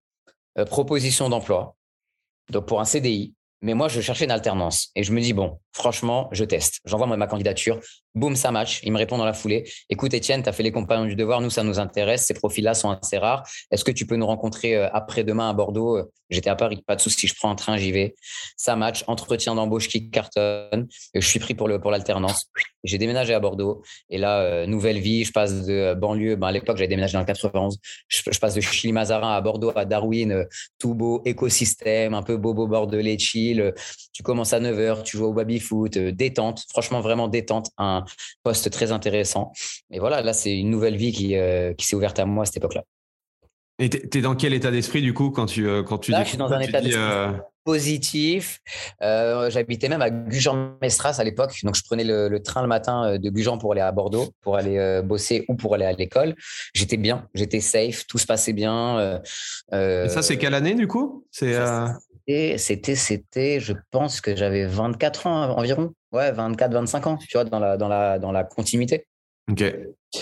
euh, 0.57 0.65
proposition 0.65 1.29
d'emploi. 1.29 1.75
Donc, 2.49 2.65
pour 2.65 2.81
un 2.81 2.85
CDI. 2.85 3.33
Mais 3.61 3.73
moi, 3.73 3.87
je 3.87 4.01
cherchais 4.01 4.25
une 4.25 4.31
alternance. 4.31 4.89
Et 4.95 5.03
je 5.03 5.13
me 5.13 5.21
dis, 5.21 5.33
bon, 5.33 5.59
franchement, 5.73 6.29
je 6.31 6.43
teste. 6.43 6.79
J'envoie 6.85 7.07
ma 7.07 7.27
candidature. 7.27 7.79
Boum, 8.13 8.35
ça 8.35 8.51
match. 8.51 8.81
Il 8.83 8.91
me 8.91 8.97
répond 8.97 9.17
dans 9.17 9.25
la 9.25 9.33
foulée. 9.33 9.69
Écoute, 9.89 10.13
Étienne, 10.13 10.43
tu 10.43 10.49
as 10.49 10.53
fait 10.53 10.63
les 10.63 10.71
compagnons 10.71 11.05
du 11.05 11.15
devoir. 11.15 11.41
Nous, 11.41 11.49
ça 11.49 11.63
nous 11.63 11.79
intéresse. 11.79 12.25
Ces 12.25 12.33
profils-là 12.33 12.73
sont 12.73 12.91
assez 12.91 13.17
rares. 13.17 13.43
Est-ce 13.71 13.85
que 13.85 13.91
tu 13.91 14.05
peux 14.05 14.15
nous 14.15 14.27
rencontrer 14.27 14.75
après-demain 14.75 15.49
à 15.49 15.53
Bordeaux? 15.53 16.11
J'étais 16.31 16.49
à 16.49 16.55
Paris, 16.55 16.81
pas 16.87 16.95
de 16.95 17.01
souci, 17.01 17.27
je 17.27 17.35
prends 17.35 17.51
un 17.51 17.55
train, 17.55 17.75
j'y 17.75 17.91
vais. 17.91 18.15
Ça 18.55 18.77
match, 18.77 19.03
entretien 19.07 19.53
d'embauche 19.53 19.89
qui 19.89 20.09
cartonne. 20.09 20.87
Je 21.13 21.19
suis 21.27 21.39
pris 21.39 21.53
pour 21.55 21.67
l'alternance. 21.67 22.49
J'ai 22.83 22.97
déménagé 22.97 23.33
à 23.33 23.39
Bordeaux 23.39 23.83
et 24.09 24.17
là, 24.17 24.39
euh, 24.41 24.65
nouvelle 24.65 24.99
vie. 24.99 25.23
Je 25.25 25.31
passe 25.31 25.65
de 25.65 25.73
euh, 25.73 25.95
banlieue. 25.95 26.35
Ben, 26.35 26.47
à 26.47 26.51
l'époque, 26.51 26.77
j'avais 26.77 26.87
déménagé 26.87 27.13
dans 27.13 27.19
le 27.19 27.25
91. 27.25 27.77
Je, 28.07 28.39
passe 28.39 28.55
de 28.55 28.61
Chili-Mazarin 28.61 29.35
à 29.35 29.41
Bordeaux, 29.41 29.71
à 29.75 29.85
Darwin, 29.85 30.31
euh, 30.31 30.45
tout 30.79 30.95
beau 30.95 31.21
écosystème, 31.25 32.13
un 32.13 32.23
peu 32.23 32.37
bobo 32.37 32.65
bordelais, 32.65 33.19
chill. 33.19 33.73
Tu 34.13 34.23
commences 34.23 34.53
à 34.53 34.59
9h, 34.59 35.03
tu 35.03 35.17
joues 35.17 35.25
au 35.25 35.33
baby 35.33 35.59
foot, 35.61 35.97
détente. 35.97 36.65
Franchement, 36.69 37.01
vraiment 37.01 37.27
détente. 37.27 37.69
Un 37.77 38.03
poste 38.43 38.69
très 38.71 38.91
intéressant. 38.91 39.51
Et 39.91 39.99
voilà, 39.99 40.21
là, 40.21 40.33
c'est 40.33 40.57
une 40.57 40.69
nouvelle 40.69 40.97
vie 40.97 41.11
qui, 41.11 41.35
qui 41.77 41.85
s'est 41.85 41.95
ouverte 41.95 42.19
à 42.19 42.25
moi 42.25 42.43
à 42.43 42.45
cette 42.45 42.57
époque-là. 42.57 42.83
Et 43.81 43.89
tu 43.89 44.19
es 44.19 44.21
dans 44.21 44.35
quel 44.35 44.53
état 44.53 44.69
d'esprit 44.69 45.01
du 45.01 45.11
coup 45.13 45.31
quand 45.31 45.47
tu 45.47 45.67
euh, 45.67 45.81
quand 45.81 45.97
tu 45.97 46.11
Là, 46.11 46.23
je 46.23 46.29
suis 46.29 46.37
dans 46.37 46.51
un 46.53 46.59
état 46.59 46.81
d'esprit 46.81 47.01
euh, 47.01 47.31
positif. 47.63 48.59
Euh, 49.01 49.49
j'habitais 49.49 49.89
même 49.89 50.03
à 50.03 50.11
Gujan-Mestras 50.11 51.15
à 51.17 51.23
l'époque, 51.23 51.53
donc 51.63 51.75
je 51.75 51.81
prenais 51.83 52.03
le, 52.03 52.37
train 52.43 52.61
le 52.61 52.67
matin 52.67 53.17
de 53.17 53.29
Gujan 53.31 53.57
pour 53.57 53.71
aller 53.71 53.81
à 53.81 53.91
Bordeaux, 53.91 54.29
pour 54.41 54.55
aller 54.55 55.01
bosser 55.03 55.45
ou 55.47 55.55
pour 55.55 55.73
aller 55.73 55.85
à 55.85 55.93
l'école. 55.93 56.35
J'étais 56.75 56.97
bien, 56.97 57.27
j'étais 57.33 57.59
safe, 57.59 58.05
tout 58.05 58.19
se 58.19 58.27
passait 58.27 58.53
bien. 58.53 59.19
Et 59.71 60.09
ça, 60.09 60.21
c'est 60.21 60.37
quelle 60.37 60.53
année 60.53 60.75
du 60.75 60.87
coup? 60.87 61.25
C'est 61.31 61.55
c'était 62.57 62.95
c'était 62.95 63.59
je 63.59 63.73
pense 63.91 64.21
que 64.21 64.35
j'avais 64.35 64.65
24 64.65 65.27
ans 65.27 65.57
environ. 65.57 65.93
Ouais, 66.11 66.31
24 66.31 66.73
25 66.73 67.07
ans, 67.07 67.17
tu 67.17 67.27
vois 67.33 67.45
dans 67.45 67.59
la 67.59 67.77
dans 67.77 67.87
la 67.87 68.19
dans 68.19 68.31
la 68.31 68.43
continuité. 68.43 69.07
OK. 69.49 69.63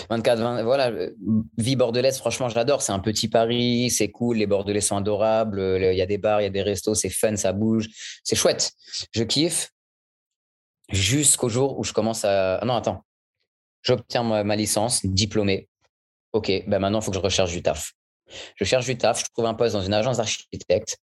24, 0.08 0.38
20, 0.38 0.62
voilà, 0.62 0.90
euh, 0.90 1.10
vie 1.58 1.74
bordelaise, 1.74 2.18
franchement, 2.18 2.48
j'adore. 2.48 2.80
C'est 2.80 2.92
un 2.92 3.00
petit 3.00 3.28
Paris, 3.28 3.90
c'est 3.90 4.10
cool, 4.10 4.36
les 4.36 4.46
Bordelais 4.46 4.80
sont 4.80 4.96
adorables, 4.96 5.60
il 5.60 5.96
y 5.96 6.02
a 6.02 6.06
des 6.06 6.18
bars, 6.18 6.40
il 6.40 6.44
y 6.44 6.46
a 6.46 6.50
des 6.50 6.62
restos, 6.62 6.94
c'est 6.94 7.10
fun, 7.10 7.36
ça 7.36 7.52
bouge, 7.52 7.88
c'est 8.22 8.36
chouette. 8.36 8.70
Je 9.12 9.24
kiffe 9.24 9.70
jusqu'au 10.90 11.48
jour 11.48 11.78
où 11.78 11.84
je 11.84 11.92
commence 11.92 12.24
à. 12.24 12.56
Ah 12.56 12.64
non, 12.64 12.74
attends. 12.74 13.04
J'obtiens 13.82 14.22
ma, 14.22 14.56
licence, 14.56 15.04
diplômé. 15.04 15.68
Ok, 16.32 16.50
ben 16.66 16.78
maintenant, 16.78 17.00
il 17.00 17.04
faut 17.04 17.10
que 17.10 17.16
je 17.16 17.22
recherche 17.22 17.52
du 17.52 17.62
taf. 17.62 17.92
Je 18.56 18.64
cherche 18.64 18.86
du 18.86 18.96
taf, 18.96 19.20
je 19.20 19.26
trouve 19.32 19.46
un 19.46 19.54
poste 19.54 19.74
dans 19.74 19.82
une 19.82 19.94
agence 19.94 20.18
d'architecte, 20.18 20.98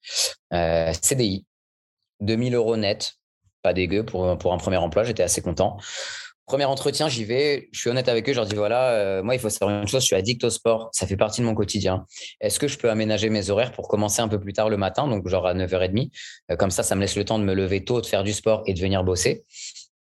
euh, 0.53 0.93
CDI, 0.93 1.45
2000 2.21 2.55
euros 2.55 2.77
net, 2.77 3.15
pas 3.62 3.73
dégueu 3.73 4.05
pour, 4.05 4.27
un 4.27 4.37
premier 4.37 4.77
emploi, 4.77 5.05
j'étais 5.05 5.23
assez 5.23 5.43
content. 5.43 5.79
Premier 6.47 6.65
entretien, 6.65 7.09
j'y 7.09 7.25
vais, 7.25 7.69
je 7.73 7.81
suis 7.81 7.91
honnête 7.91 8.09
avec 8.09 8.29
eux, 8.29 8.33
je 8.33 8.37
leur 8.37 8.47
dis 8.47 8.55
voilà, 8.55 8.91
euh, 8.91 9.23
moi 9.25 9.35
il 9.35 9.41
faut 9.41 9.51
savoir 9.51 9.81
une 9.83 9.89
chose, 9.89 10.03
je 10.03 10.07
suis 10.07 10.15
addict 10.15 10.45
au 10.45 10.51
sport, 10.51 10.91
ça 10.93 11.05
fait 11.05 11.17
partie 11.17 11.41
de 11.41 11.47
mon 11.47 11.57
quotidien. 11.57 12.07
Est-ce 12.41 12.61
que 12.61 12.69
je 12.69 12.79
peux 12.79 12.89
aménager 12.89 13.31
mes 13.31 13.51
horaires 13.51 13.73
pour 13.73 13.89
commencer 13.89 14.23
un 14.23 14.29
peu 14.29 14.39
plus 14.39 14.53
tard 14.53 14.69
le 14.69 14.77
matin, 14.77 15.09
donc 15.09 15.27
genre 15.27 15.49
à 15.49 15.55
9h30 15.55 16.11
euh, 16.53 16.57
Comme 16.57 16.71
ça, 16.71 16.85
ça 16.85 16.95
me 16.95 17.01
laisse 17.01 17.17
le 17.17 17.25
temps 17.25 17.41
de 17.41 17.45
me 17.45 17.55
lever 17.55 17.85
tôt, 17.85 18.01
de 18.01 18.07
faire 18.07 18.23
du 18.23 18.33
sport 18.33 18.62
et 18.67 18.75
de 18.75 18.81
venir 18.81 19.03
bosser? 19.03 19.45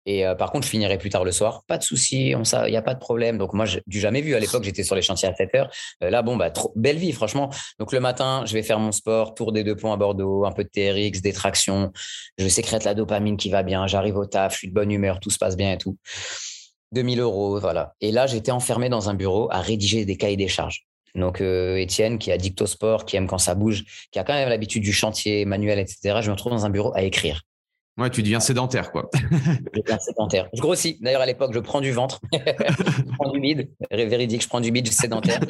Et 0.06 0.24
euh, 0.24 0.36
par 0.36 0.52
contre, 0.52 0.64
je 0.64 0.70
finirai 0.70 0.98
plus 0.98 1.10
tard 1.10 1.24
le 1.24 1.32
soir. 1.32 1.64
Pas 1.66 1.78
de 1.78 1.82
souci, 1.82 2.30
il 2.30 2.70
n'y 2.70 2.76
a 2.76 2.82
pas 2.82 2.94
de 2.94 3.00
problème. 3.00 3.38
Donc 3.38 3.52
moi, 3.52 3.66
du 3.86 4.00
jamais 4.00 4.20
vu 4.20 4.34
à 4.34 4.40
l'époque, 4.40 4.62
j'étais 4.62 4.84
sur 4.84 4.94
les 4.94 5.02
chantiers 5.02 5.28
à 5.28 5.34
7 5.34 5.54
heures. 5.56 5.70
Euh, 6.04 6.10
là, 6.10 6.22
bon, 6.22 6.36
bah, 6.36 6.50
trop, 6.50 6.72
belle 6.76 6.96
vie, 6.96 7.12
franchement. 7.12 7.50
Donc 7.80 7.92
le 7.92 7.98
matin, 7.98 8.44
je 8.46 8.52
vais 8.52 8.62
faire 8.62 8.78
mon 8.78 8.92
sport, 8.92 9.34
tour 9.34 9.50
des 9.52 9.64
deux 9.64 9.74
ponts 9.74 9.92
à 9.92 9.96
Bordeaux, 9.96 10.46
un 10.46 10.52
peu 10.52 10.62
de 10.62 10.68
TRX, 10.68 11.20
des 11.20 11.32
tractions. 11.32 11.92
Je 12.38 12.46
sécrète 12.46 12.84
la 12.84 12.94
dopamine 12.94 13.36
qui 13.36 13.50
va 13.50 13.64
bien. 13.64 13.86
J'arrive 13.88 14.16
au 14.16 14.26
taf, 14.26 14.52
je 14.52 14.58
suis 14.58 14.68
de 14.68 14.74
bonne 14.74 14.92
humeur, 14.92 15.18
tout 15.18 15.30
se 15.30 15.38
passe 15.38 15.56
bien 15.56 15.72
et 15.72 15.78
tout. 15.78 15.98
2000 16.92 17.20
euros, 17.20 17.58
voilà. 17.58 17.94
Et 18.00 18.12
là, 18.12 18.28
j'étais 18.28 18.52
enfermé 18.52 18.88
dans 18.88 19.10
un 19.10 19.14
bureau 19.14 19.48
à 19.50 19.60
rédiger 19.60 20.04
des 20.04 20.16
cahiers 20.16 20.36
des 20.36 20.48
charges. 20.48 20.86
Donc, 21.16 21.40
euh, 21.40 21.76
Étienne, 21.76 22.18
qui 22.18 22.30
est 22.30 22.34
addict 22.34 22.60
au 22.62 22.66
sport, 22.66 23.06
qui 23.06 23.16
aime 23.16 23.26
quand 23.26 23.38
ça 23.38 23.54
bouge, 23.54 23.84
qui 24.12 24.18
a 24.18 24.24
quand 24.24 24.34
même 24.34 24.48
l'habitude 24.48 24.82
du 24.82 24.92
chantier 24.92 25.44
manuel, 25.46 25.78
etc., 25.78 26.20
je 26.20 26.28
me 26.28 26.32
retrouve 26.32 26.52
dans 26.52 26.64
un 26.64 26.70
bureau 26.70 26.94
à 26.94 27.02
écrire. 27.02 27.42
Ouais, 27.98 28.10
tu 28.10 28.22
deviens 28.22 28.40
sédentaire, 28.40 28.92
quoi. 28.92 29.08
je 29.14 29.80
deviens 29.80 29.98
sédentaire. 29.98 30.48
Je 30.52 30.60
grossis. 30.60 30.98
D'ailleurs, 31.00 31.22
à 31.22 31.26
l'époque, 31.26 31.52
je 31.54 31.60
prends 31.60 31.80
du 31.80 31.92
ventre. 31.92 32.20
je 32.32 33.14
prends 33.18 33.30
du 33.30 33.40
bide. 33.40 33.70
Véridique, 33.90 34.42
je 34.42 34.48
prends 34.48 34.60
du 34.60 34.70
bide, 34.70 34.92
sédentaire. 34.92 35.40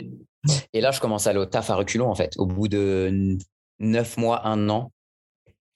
Et 0.73 0.81
là, 0.81 0.93
je 0.93 1.01
commence 1.01 1.27
à 1.27 1.31
aller 1.31 1.41
au 1.41 1.47
taf 1.47 1.71
à 1.71 1.75
reculons, 1.75 2.09
en 2.09 2.15
fait. 2.15 2.35
Au 2.37 2.47
bout 2.47 2.69
de 2.69 3.37
neuf 3.81 4.17
mois, 4.17 4.47
un 4.47 4.69
an, 4.69 4.93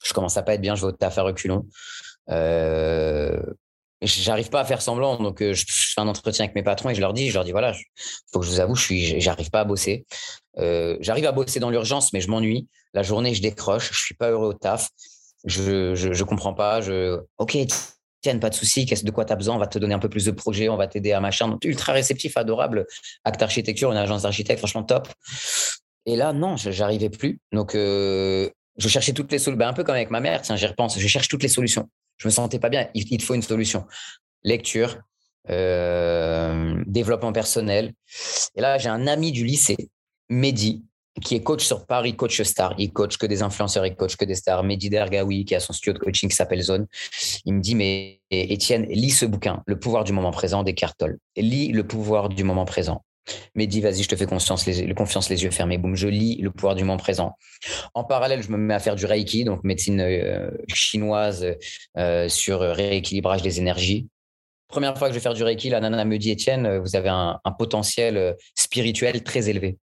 je 0.04 0.12
commence 0.12 0.36
à 0.36 0.42
pas 0.42 0.54
être 0.54 0.60
bien, 0.60 0.76
je 0.76 0.82
vais 0.82 0.88
au 0.88 0.92
taf 0.92 1.18
à 1.18 1.22
reculons. 1.22 1.66
Euh, 2.30 3.42
j'arrive 4.00 4.48
pas 4.48 4.60
à 4.60 4.64
faire 4.64 4.80
semblant. 4.80 5.16
Donc, 5.16 5.42
euh, 5.42 5.52
je, 5.52 5.64
fais 5.66 6.00
un 6.00 6.06
entretien 6.06 6.44
avec 6.44 6.54
mes 6.54 6.62
patrons 6.62 6.90
et 6.90 6.94
je 6.94 7.00
leur 7.00 7.12
dis, 7.12 7.30
je 7.30 7.34
leur 7.34 7.44
dis, 7.44 7.50
voilà, 7.50 7.72
il 7.72 7.82
faut 8.32 8.38
que 8.38 8.46
je 8.46 8.50
vous 8.50 8.60
avoue, 8.60 8.76
je 8.76 8.82
suis, 8.82 9.20
j'arrive 9.20 9.50
pas 9.50 9.60
à 9.60 9.64
bosser. 9.64 10.06
Euh, 10.58 10.96
j'arrive 11.00 11.26
à 11.26 11.32
bosser 11.32 11.58
dans 11.58 11.70
l'urgence, 11.70 12.12
mais 12.12 12.20
je 12.20 12.30
m'ennuie. 12.30 12.68
La 12.94 13.02
journée, 13.02 13.34
je 13.34 13.42
décroche, 13.42 13.90
je 13.92 13.98
suis 13.98 14.14
pas 14.14 14.30
heureux 14.30 14.48
au 14.48 14.54
taf 14.54 14.88
je, 15.44 15.94
je, 15.94 16.12
je 16.12 16.24
comprends 16.24 16.54
pas. 16.54 16.80
Je, 16.80 17.20
ok, 17.38 17.56
tiens, 18.20 18.38
pas 18.38 18.50
de 18.50 18.54
souci, 18.54 18.86
qu'est-ce 18.86 19.04
de 19.04 19.10
quoi 19.10 19.24
tu 19.24 19.32
as 19.32 19.36
besoin, 19.36 19.56
on 19.56 19.58
va 19.58 19.66
te 19.66 19.78
donner 19.78 19.94
un 19.94 19.98
peu 19.98 20.08
plus 20.08 20.24
de 20.24 20.30
projets, 20.30 20.68
on 20.68 20.76
va 20.76 20.86
t'aider 20.86 21.12
à 21.12 21.20
machin. 21.20 21.48
Donc, 21.48 21.64
ultra 21.64 21.92
réceptif, 21.92 22.36
adorable. 22.36 22.86
Acte 23.24 23.42
architecture, 23.42 23.90
une 23.90 23.98
agence 23.98 24.22
d'architecte, 24.22 24.58
franchement 24.58 24.82
top. 24.82 25.08
Et 26.06 26.16
là, 26.16 26.32
non, 26.32 26.56
j'arrivais 26.56 27.10
plus. 27.10 27.40
Donc, 27.52 27.74
euh, 27.74 28.48
je 28.78 28.88
cherchais 28.88 29.12
toutes 29.12 29.32
les 29.32 29.38
solutions. 29.38 29.58
Ben, 29.58 29.68
un 29.68 29.72
peu 29.72 29.84
comme 29.84 29.94
avec 29.94 30.10
ma 30.10 30.20
mère, 30.20 30.42
tiens, 30.42 30.56
j'y 30.56 30.66
repense. 30.66 30.98
Je 30.98 31.08
cherche 31.08 31.28
toutes 31.28 31.42
les 31.42 31.48
solutions. 31.48 31.88
Je 32.18 32.28
me 32.28 32.32
sentais 32.32 32.58
pas 32.58 32.68
bien. 32.68 32.88
Il, 32.94 33.18
te 33.18 33.24
faut 33.24 33.34
une 33.34 33.42
solution. 33.42 33.86
Lecture, 34.42 34.98
euh, 35.48 36.82
développement 36.86 37.32
personnel. 37.32 37.92
Et 38.54 38.60
là, 38.60 38.78
j'ai 38.78 38.88
un 38.88 39.06
ami 39.06 39.32
du 39.32 39.44
lycée, 39.44 39.90
Mehdi, 40.28 40.84
qui 41.20 41.34
est 41.34 41.42
coach 41.42 41.64
sur 41.64 41.86
Paris, 41.86 42.16
coach 42.16 42.40
star. 42.42 42.74
Il 42.78 42.92
coach 42.92 43.16
que 43.16 43.26
des 43.26 43.42
influenceurs, 43.42 43.86
il 43.86 43.94
coach 43.94 44.16
que 44.16 44.24
des 44.24 44.34
stars. 44.34 44.64
Mehdi 44.64 44.90
Dergaoui, 44.90 45.44
qui 45.44 45.54
a 45.54 45.60
son 45.60 45.72
studio 45.72 45.92
de 45.92 45.98
coaching 45.98 46.28
qui 46.28 46.36
s'appelle 46.36 46.62
Zone. 46.62 46.86
Il 47.44 47.54
me 47.54 47.60
dit, 47.60 47.74
mais 47.74 48.20
Étienne, 48.30 48.86
lis 48.88 49.10
ce 49.10 49.26
bouquin, 49.26 49.62
Le 49.66 49.78
pouvoir 49.78 50.04
du 50.04 50.12
moment 50.12 50.30
présent 50.30 50.62
d'Eckhart 50.62 50.94
Tolle. 50.96 51.18
Lis 51.36 51.72
Le 51.72 51.86
pouvoir 51.86 52.28
du 52.28 52.44
moment 52.44 52.64
présent. 52.64 53.04
Mehdi, 53.54 53.80
vas-y, 53.80 54.02
je 54.02 54.08
te 54.08 54.16
fais 54.16 54.26
confiance 54.26 54.66
les, 54.66 54.92
confiance 54.94 55.28
les 55.28 55.44
yeux 55.44 55.50
fermés. 55.50 55.78
Boum, 55.78 55.94
je 55.94 56.08
lis 56.08 56.36
Le 56.40 56.50
pouvoir 56.50 56.74
du 56.74 56.84
moment 56.84 56.96
présent. 56.96 57.36
En 57.94 58.04
parallèle, 58.04 58.42
je 58.42 58.50
me 58.50 58.56
mets 58.56 58.74
à 58.74 58.78
faire 58.80 58.96
du 58.96 59.06
Reiki, 59.06 59.44
donc 59.44 59.62
médecine 59.62 60.00
euh, 60.00 60.50
chinoise 60.68 61.46
euh, 61.96 62.28
sur 62.28 62.60
rééquilibrage 62.60 63.42
des 63.42 63.58
énergies. 63.58 64.08
Première 64.68 64.96
fois 64.96 65.08
que 65.08 65.14
je 65.14 65.18
vais 65.18 65.22
faire 65.22 65.34
du 65.34 65.42
Reiki, 65.42 65.68
la 65.68 65.80
nana 65.80 66.04
me 66.04 66.16
dit, 66.16 66.30
Étienne, 66.30 66.78
vous 66.78 66.94
avez 66.94 67.08
un 67.08 67.40
potentiel 67.58 68.36
spirituel 68.54 69.24
très 69.24 69.48
élevé. 69.50 69.78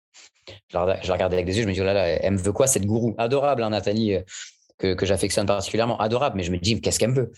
Je 0.67 0.77
la, 0.77 1.01
je 1.01 1.11
regardais 1.11 1.35
avec 1.35 1.45
des 1.45 1.57
yeux, 1.57 1.63
je 1.63 1.67
me 1.67 1.73
dis, 1.73 1.81
oh 1.81 1.85
là 1.85 1.93
là, 1.93 2.07
elle 2.07 2.33
me 2.33 2.37
veut 2.37 2.51
quoi 2.51 2.67
cette 2.67 2.85
gourou? 2.85 3.15
Adorable, 3.17 3.63
hein, 3.63 3.69
Nathalie, 3.69 4.15
euh, 4.15 4.21
que, 4.77 4.93
que 4.93 5.05
j'affectionne 5.05 5.45
particulièrement. 5.45 5.97
Adorable, 5.99 6.37
mais 6.37 6.43
je 6.43 6.51
me 6.51 6.57
dis, 6.57 6.79
qu'est-ce 6.81 6.99
qu'elle 6.99 7.11
me 7.11 7.15
veut? 7.15 7.31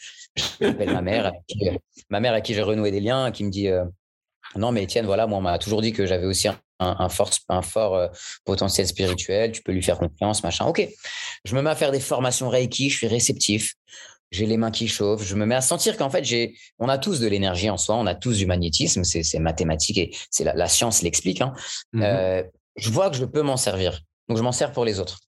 J'appelle 0.62 0.94
ma 0.94 1.02
mère, 1.02 1.32
ma 2.10 2.20
mère 2.20 2.34
à 2.34 2.42
qui 2.42 2.54
j'ai 2.54 2.62
renoué 2.62 2.92
des 2.92 3.00
liens, 3.00 3.32
qui 3.32 3.44
me 3.44 3.50
dit, 3.50 3.68
euh, 3.68 3.86
non, 4.56 4.72
mais 4.72 4.84
Étienne, 4.84 5.06
voilà, 5.06 5.28
moi, 5.28 5.38
on 5.38 5.42
m'a 5.42 5.58
toujours 5.60 5.82
dit 5.82 5.94
que 5.94 6.06
j'avais 6.06 6.26
aussi 6.26 6.48
un, 6.48 6.60
un, 6.80 7.10
fort, 7.10 7.32
un 7.50 7.62
fort 7.62 7.96
euh, 7.96 8.08
potentiel 8.46 8.88
spirituel, 8.88 9.52
tu 9.52 9.62
peux 9.62 9.72
lui 9.72 9.84
faire 9.84 9.98
confiance, 9.98 10.44
machin. 10.44 10.66
Ok, 10.66 10.88
je 11.44 11.56
me 11.56 11.62
mets 11.62 11.70
à 11.70 11.76
faire 11.76 11.92
des 11.92 12.00
formations 12.00 12.50
Reiki, 12.50 12.90
je 12.90 12.98
suis 12.98 13.08
réceptif, 13.08 13.74
j'ai 14.32 14.46
les 14.46 14.58
mains 14.58 14.72
qui 14.72 14.88
chauffent, 14.88 15.24
je 15.24 15.36
me 15.36 15.46
mets 15.46 15.56
à 15.56 15.62
sentir 15.62 15.98
qu'en 15.98 16.10
fait, 16.10 16.24
j'ai, 16.24 16.56
on 16.80 16.90
a 16.90 16.98
tous 16.98 17.20
de 17.20 17.28
l'énergie 17.28 17.70
en 17.70 17.78
soi, 17.78 17.96
on 17.96 18.06
a 18.06 18.16
tous 18.16 18.38
du 18.38 18.46
magnétisme, 18.46 19.04
c'est 19.04 19.40
mathématique 19.40 19.98
et 19.98 20.12
c'est 20.30 20.44
la, 20.44 20.68
science 20.68 21.02
l'explique. 21.02 21.42
Hein. 21.42 21.54
Mmh 21.94 22.02
euh, 22.04 22.44
je 22.78 22.90
vois 22.90 23.10
que 23.10 23.18
je 23.18 23.26
peux 23.26 23.42
m'en 23.42 23.58
servir, 23.58 24.02
donc 24.30 24.38
je 24.38 24.44
m'en 24.44 24.52
sers 24.52 24.72
pour 24.72 24.86
les 24.86 25.00
autres. 25.00 25.20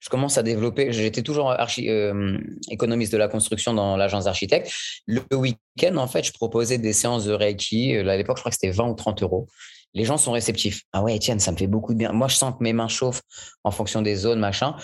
Je 0.00 0.08
commence 0.08 0.38
à 0.38 0.44
développer. 0.44 0.92
J'étais 0.92 1.22
toujours 1.22 1.50
archi, 1.50 1.90
euh, 1.90 2.38
économiste 2.70 3.12
de 3.12 3.18
la 3.18 3.26
construction 3.26 3.74
dans 3.74 3.96
l'agence 3.96 4.24
d'architecte. 4.24 4.70
Le 5.06 5.24
week-end, 5.32 5.96
en 5.96 6.06
fait, 6.06 6.22
je 6.22 6.32
proposais 6.32 6.78
des 6.78 6.92
séances 6.92 7.24
de 7.24 7.32
Reiki. 7.32 7.96
À 7.96 8.16
l'époque, 8.16 8.36
je 8.36 8.42
crois 8.42 8.50
que 8.50 8.56
c'était 8.56 8.70
20 8.70 8.88
ou 8.90 8.94
30 8.94 9.24
euros 9.24 9.48
les 9.94 10.04
gens 10.04 10.16
sont 10.16 10.32
réceptifs. 10.32 10.82
Ah 10.92 11.02
ouais, 11.02 11.16
Étienne, 11.16 11.40
ça 11.40 11.52
me 11.52 11.56
fait 11.56 11.66
beaucoup 11.66 11.92
de 11.92 11.98
bien. 11.98 12.12
Moi, 12.12 12.28
je 12.28 12.34
sens 12.34 12.52
que 12.52 12.62
mes 12.62 12.72
mains 12.72 12.88
chauffent 12.88 13.22
en 13.62 13.70
fonction 13.70 14.02
des 14.02 14.16
zones, 14.16 14.40
machin. 14.40 14.76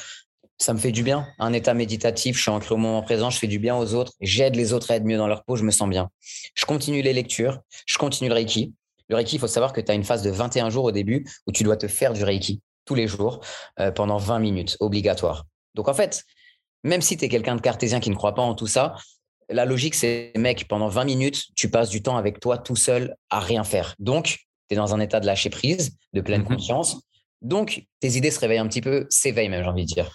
Ça 0.59 0.73
me 0.73 0.79
fait 0.79 0.93
du 0.93 1.03
bien. 1.03 1.27
Un 1.39 1.53
état 1.53 1.75
méditatif, 1.75 2.37
je 2.37 2.43
suis 2.43 2.51
ancré 2.51 2.75
au 2.75 2.79
moment 2.79 3.03
présent, 3.03 3.31
je 3.31 3.39
fais 3.39 3.47
du 3.47 3.59
bien 3.59 3.77
aux 3.77 3.95
autres, 3.95 4.13
j'aide 4.21 4.57
les 4.57 4.73
autres 4.73 4.91
à 4.91 4.97
être 4.97 5.05
mieux 5.05 5.17
dans 5.17 5.27
leur 5.27 5.45
peau, 5.45 5.57
je 5.57 5.65
me 5.65 5.71
sens 5.71 5.89
bien. 5.89 6.11
Je 6.55 6.65
continue 6.67 7.03
les 7.03 7.15
lectures, 7.15 7.61
je 7.87 7.99
continue 7.99 8.29
le 8.29 8.35
Reiki. 8.35 8.75
Le 9.11 9.17
Reiki, 9.17 9.37
il 9.37 9.39
faut 9.41 9.49
savoir 9.49 9.73
que 9.73 9.81
tu 9.81 9.91
as 9.91 9.95
une 9.95 10.05
phase 10.05 10.23
de 10.23 10.31
21 10.31 10.71
jours 10.71 10.85
au 10.85 10.93
début 10.93 11.27
où 11.49 11.53
tu 11.53 11.65
dois 11.65 11.77
te 11.77 11.89
faire 11.89 12.13
du 12.13 12.23
Reiki 12.23 12.63
tous 12.85 12.95
les 12.95 13.09
jours 13.09 13.41
euh, 13.81 13.91
pendant 13.91 14.19
20 14.19 14.39
minutes, 14.39 14.77
obligatoire. 14.79 15.47
Donc 15.75 15.89
en 15.89 15.95
fait, 15.95 16.23
même 16.85 17.03
si 17.03 17.17
tu 17.17 17.25
es 17.25 17.29
quelqu'un 17.29 17.57
de 17.57 17.61
cartésien 17.61 17.99
qui 17.99 18.11
ne 18.11 18.15
croit 18.15 18.37
pas 18.37 18.43
en 18.43 18.55
tout 18.55 18.69
ça, 18.69 18.95
la 19.49 19.65
logique, 19.65 19.97
c'est, 19.97 20.31
mec, 20.37 20.69
pendant 20.69 20.87
20 20.87 21.05
minutes, 21.05 21.47
tu 21.57 21.69
passes 21.69 21.89
du 21.89 22.03
temps 22.03 22.17
avec 22.17 22.39
toi 22.39 22.57
tout 22.57 22.77
seul 22.77 23.17
à 23.31 23.41
rien 23.41 23.65
faire. 23.65 23.97
Donc, 23.99 24.27
tu 24.69 24.75
es 24.75 24.77
dans 24.77 24.95
un 24.95 25.01
état 25.01 25.19
de 25.19 25.27
lâcher 25.27 25.51
prise, 25.51 25.97
de 26.13 26.21
pleine 26.21 26.43
mhm. 26.43 26.49
conscience. 26.49 27.01
Donc, 27.43 27.83
tes 27.99 28.11
idées 28.17 28.31
se 28.31 28.39
réveillent 28.39 28.59
un 28.59 28.69
petit 28.69 28.81
peu, 28.81 29.07
s'éveillent 29.11 29.49
même, 29.49 29.65
j'ai 29.65 29.71
envie 29.71 29.87
de 29.87 29.93
dire. 29.93 30.13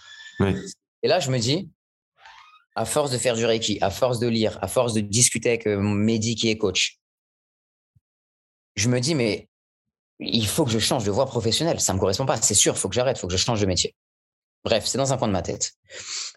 Et 1.04 1.10
là, 1.10 1.20
je 1.20 1.30
me 1.32 1.38
dis, 1.38 1.70
à 2.76 2.86
force 2.86 3.12
de 3.12 3.18
faire 3.18 3.36
du 3.36 3.46
Reiki, 3.46 3.78
à 3.82 3.90
force 3.90 4.20
de 4.20 4.28
lire, 4.28 4.58
à 4.62 4.70
force 4.70 4.94
de 4.94 5.02
discuter 5.02 5.50
avec 5.50 5.68
euh, 5.68 5.80
Mehdi 5.82 6.36
qui 6.36 6.50
est 6.50 6.58
coach, 6.58 7.00
je 8.76 8.90
me 8.90 9.00
dis, 9.00 9.16
mais 9.16 9.48
il 10.20 10.48
faut 10.48 10.66
que 10.66 10.72
je 10.72 10.80
change 10.80 11.04
de 11.04 11.12
voie 11.12 11.26
professionnelle. 11.26 11.80
Ça 11.80 11.94
ne 11.94 11.98
me 11.98 12.00
correspond 12.00 12.26
pas. 12.26 12.38
C'est 12.42 12.54
sûr, 12.54 12.74
il 12.74 12.80
faut 12.80 12.90
que 12.90 12.96
j'arrête, 12.96 13.18
il 13.18 13.20
faut 13.20 13.28
que 13.28 13.34
je 13.34 13.44
change 13.44 13.62
de 13.62 13.66
métier. 13.66 13.96
Bref, 14.64 14.86
c'est 14.86 14.98
dans 14.98 15.14
un 15.14 15.18
coin 15.18 15.28
de 15.28 15.34
ma 15.34 15.42
tête. 15.42 15.74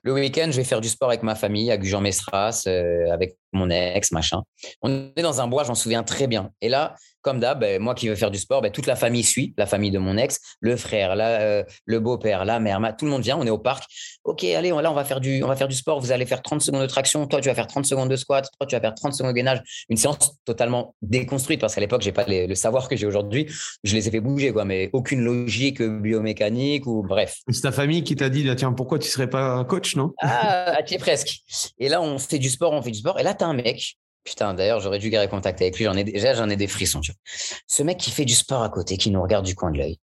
Le 0.03 0.13
week-end, 0.13 0.49
je 0.51 0.57
vais 0.57 0.65
faire 0.65 0.81
du 0.81 0.89
sport 0.89 1.09
avec 1.09 1.23
ma 1.23 1.35
famille, 1.35 1.71
à 1.71 1.77
Gujan-Mestras, 1.77 2.65
euh, 2.67 3.11
avec 3.13 3.37
mon 3.53 3.71
ex, 3.71 4.13
machin. 4.13 4.43
On 4.83 5.11
est 5.17 5.23
dans 5.23 5.41
un 5.41 5.49
bois, 5.49 5.65
j'en 5.65 5.75
souviens 5.75 6.03
très 6.03 6.27
bien. 6.27 6.51
Et 6.61 6.69
là, 6.69 6.95
comme 7.23 7.41
d'hab, 7.41 7.61
ben, 7.61 7.83
moi 7.83 7.95
qui 7.95 8.09
veux 8.09 8.15
faire 8.15 8.31
du 8.31 8.39
sport, 8.39 8.63
ben, 8.63 8.71
toute 8.71 8.87
la 8.87 8.97
famille 8.97 9.25
suit, 9.25 9.55
la 9.59 9.67
famille 9.67 9.91
de 9.91 9.99
mon 9.99 10.17
ex, 10.17 10.41
le 10.61 10.77
frère, 10.77 11.15
euh, 11.19 11.63
le 11.85 12.01
beau-père, 12.01 12.45
la 12.45 12.61
mère, 12.61 12.81
tout 12.97 13.05
le 13.05 13.11
monde 13.11 13.23
vient, 13.23 13.37
on 13.37 13.47
est 13.47 13.51
au 13.51 13.59
parc. 13.59 13.85
Ok, 14.25 14.45
allez, 14.45 14.71
là, 14.71 14.91
on 14.91 14.95
va, 14.95 15.05
faire 15.05 15.21
du, 15.21 15.43
on 15.43 15.49
va 15.49 15.57
faire 15.57 15.69
du 15.69 15.75
sport, 15.75 16.01
vous 16.01 16.13
allez 16.13 16.27
faire 16.27 16.43
30 16.43 16.63
secondes 16.63 16.83
de 16.83 16.87
traction, 16.87 17.27
toi, 17.27 17.41
tu 17.41 17.49
vas 17.49 17.55
faire 17.55 17.67
30 17.67 17.87
secondes 17.87 18.09
de 18.09 18.17
squat, 18.17 18.49
toi, 18.59 18.67
tu 18.67 18.75
vas 18.77 18.81
faire 18.81 18.95
30 18.95 19.15
secondes 19.15 19.33
de 19.33 19.37
gainage. 19.37 19.61
Une 19.89 19.97
séance 19.97 20.37
totalement 20.45 20.95
déconstruite 21.03 21.61
parce 21.61 21.75
qu'à 21.75 21.81
l'époque, 21.81 22.03
j'ai 22.03 22.13
pas 22.13 22.25
le 22.27 22.55
savoir 22.55 22.89
que 22.89 22.97
j'ai 22.97 23.07
aujourd'hui. 23.07 23.47
Je 23.85 23.95
les 23.95 24.09
ai 24.09 24.11
fait 24.11 24.21
bouger, 24.21 24.53
quoi, 24.53 24.65
mais 24.65 24.91
aucune 24.93 25.21
logique 25.21 25.83
biomécanique 25.83 26.87
ou 26.87 27.03
bref. 27.03 27.39
C'est 27.51 27.63
ta 27.63 27.73
famille 27.73 28.05
qui 28.05 28.17
t'a 28.17 28.29
dit, 28.29 28.49
tiens, 28.57 28.73
pourquoi 28.73 28.99
tu 28.99 29.09
serais 29.09 29.29
pas 29.29 29.38
coach, 29.69 29.97
non? 29.97 30.13
Ah, 30.21 30.83
tu 30.87 30.95
es 30.95 30.99
presque. 30.99 31.41
Et 31.79 31.89
là, 31.89 32.01
on 32.01 32.19
fait 32.19 32.39
du 32.39 32.51
sport, 32.51 32.73
on 32.73 32.83
fait 32.83 32.91
du 32.91 32.99
sport. 32.99 33.19
Et 33.19 33.23
là, 33.23 33.35
tu 33.35 33.45
as 33.45 33.47
un 33.47 33.55
mec 33.55 33.99
Putain, 34.29 34.53
d'ailleurs, 34.53 34.81
j'aurais 34.81 34.99
dû 34.99 35.09
garder 35.09 35.29
contact 35.29 35.63
avec 35.63 35.79
lui. 35.79 35.85
J'en 35.87 35.97
ai 35.97 36.05
déjà, 36.05 36.35
j'en 36.35 36.51
ai 36.51 36.57
des 36.57 36.67
frissons. 36.67 37.01
Tu 37.01 37.13
vois. 37.13 37.19
Ce 37.67 37.83
mec 37.83 37.97
qui 37.97 38.11
fait 38.11 38.27
du 38.27 38.35
sport 38.35 38.63
à 38.63 38.69
côté, 38.69 38.99
qui 38.99 39.11
nous 39.11 39.23
regarde 39.23 39.47
du 39.47 39.55
coin 39.55 39.71
de 39.71 39.79
l'œil. 39.79 39.99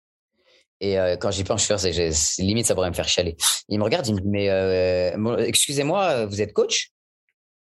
Et 0.82 1.00
euh, 1.00 1.16
quand 1.16 1.30
j'y 1.30 1.44
pense, 1.44 1.68
je 1.68 2.12
suis 2.12 2.44
limite, 2.44 2.66
ça 2.66 2.74
pourrait 2.74 2.90
me 2.90 2.96
faire 2.96 3.08
chialer. 3.08 3.38
Il 3.70 3.78
me 3.78 3.84
regarde, 3.84 4.08
il 4.08 4.16
me 4.16 4.22
dit, 4.22 4.28
mais 4.28 4.50
euh, 4.50 5.38
excusez-moi, 5.46 6.26
vous 6.26 6.42
êtes 6.42 6.54
coach? 6.54 6.90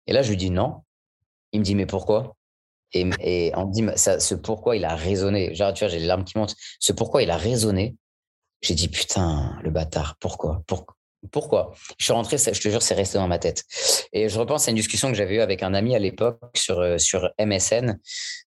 Et 0.07 0.13
là, 0.13 0.21
je 0.21 0.29
lui 0.29 0.37
dis 0.37 0.49
non. 0.49 0.83
Il 1.51 1.59
me 1.59 1.65
dit, 1.65 1.75
mais 1.75 1.85
pourquoi? 1.85 2.35
Et, 2.93 3.09
et, 3.19 3.51
on 3.55 3.67
me 3.67 3.73
dit, 3.73 3.85
ça, 3.97 4.19
ce 4.19 4.33
pourquoi 4.33 4.77
il 4.77 4.85
a 4.85 4.95
raisonné. 4.95 5.53
Genre, 5.53 5.73
tu 5.73 5.83
vois, 5.83 5.89
j'ai 5.89 5.99
les 5.99 6.05
larmes 6.05 6.23
qui 6.23 6.37
montent. 6.37 6.55
Ce 6.79 6.93
pourquoi 6.93 7.23
il 7.23 7.29
a 7.29 7.37
raisonné? 7.37 7.95
J'ai 8.61 8.75
dit, 8.75 8.87
putain, 8.87 9.59
le 9.61 9.69
bâtard, 9.69 10.15
pourquoi, 10.19 10.63
pourquoi 10.65 10.95
pourquoi? 11.31 11.73
Je 11.97 12.05
suis 12.05 12.13
rentré, 12.13 12.37
je 12.37 12.59
te 12.59 12.69
jure, 12.69 12.81
c'est 12.81 12.93
resté 12.93 13.17
dans 13.17 13.27
ma 13.27 13.39
tête. 13.39 13.63
Et 14.11 14.29
je 14.29 14.39
repense 14.39 14.67
à 14.67 14.71
une 14.71 14.77
discussion 14.77 15.09
que 15.09 15.15
j'avais 15.15 15.35
eue 15.35 15.41
avec 15.41 15.63
un 15.63 15.73
ami 15.73 15.95
à 15.95 15.99
l'époque 15.99 16.39
sur, 16.55 16.79
euh, 16.79 16.97
sur 16.97 17.29
MSN. 17.39 17.99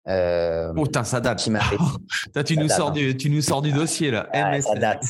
Euh, 0.08 0.72
oh, 0.78 0.86
ça 1.04 1.20
date. 1.20 1.40
Qui 1.40 1.52
tu, 2.46 2.58
nous 2.58 2.70
sors 2.70 2.92
du, 2.92 3.18
tu 3.18 3.30
nous 3.30 3.42
sors 3.42 3.62
du 3.62 3.72
dossier, 3.72 4.12
là. 4.12 4.30
MSN. 4.34 4.62
Ça 4.62 4.76
date. 4.76 5.04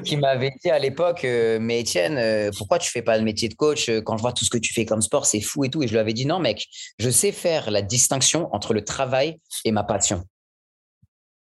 qui 0.04 0.16
m'avait 0.16 0.52
dit 0.62 0.70
à 0.70 0.78
l'époque, 0.78 1.24
euh, 1.24 1.58
mais 1.60 1.80
Étienne, 1.80 2.16
euh, 2.18 2.50
pourquoi 2.56 2.78
tu 2.78 2.90
fais 2.90 3.02
pas 3.02 3.18
le 3.18 3.24
métier 3.24 3.48
de 3.48 3.54
coach 3.54 3.90
Quand 4.04 4.16
je 4.16 4.22
vois 4.22 4.32
tout 4.32 4.44
ce 4.44 4.50
que 4.50 4.58
tu 4.58 4.72
fais 4.72 4.84
comme 4.84 5.02
sport, 5.02 5.26
c'est 5.26 5.40
fou 5.40 5.64
et 5.64 5.70
tout. 5.70 5.82
Et 5.82 5.88
je 5.88 5.92
lui 5.92 5.98
avais 5.98 6.12
dit, 6.12 6.26
non, 6.26 6.38
mec, 6.38 6.68
je 6.98 7.10
sais 7.10 7.32
faire 7.32 7.70
la 7.70 7.82
distinction 7.82 8.48
entre 8.52 8.74
le 8.74 8.84
travail 8.84 9.38
et 9.64 9.72
ma 9.72 9.82
passion. 9.82 10.24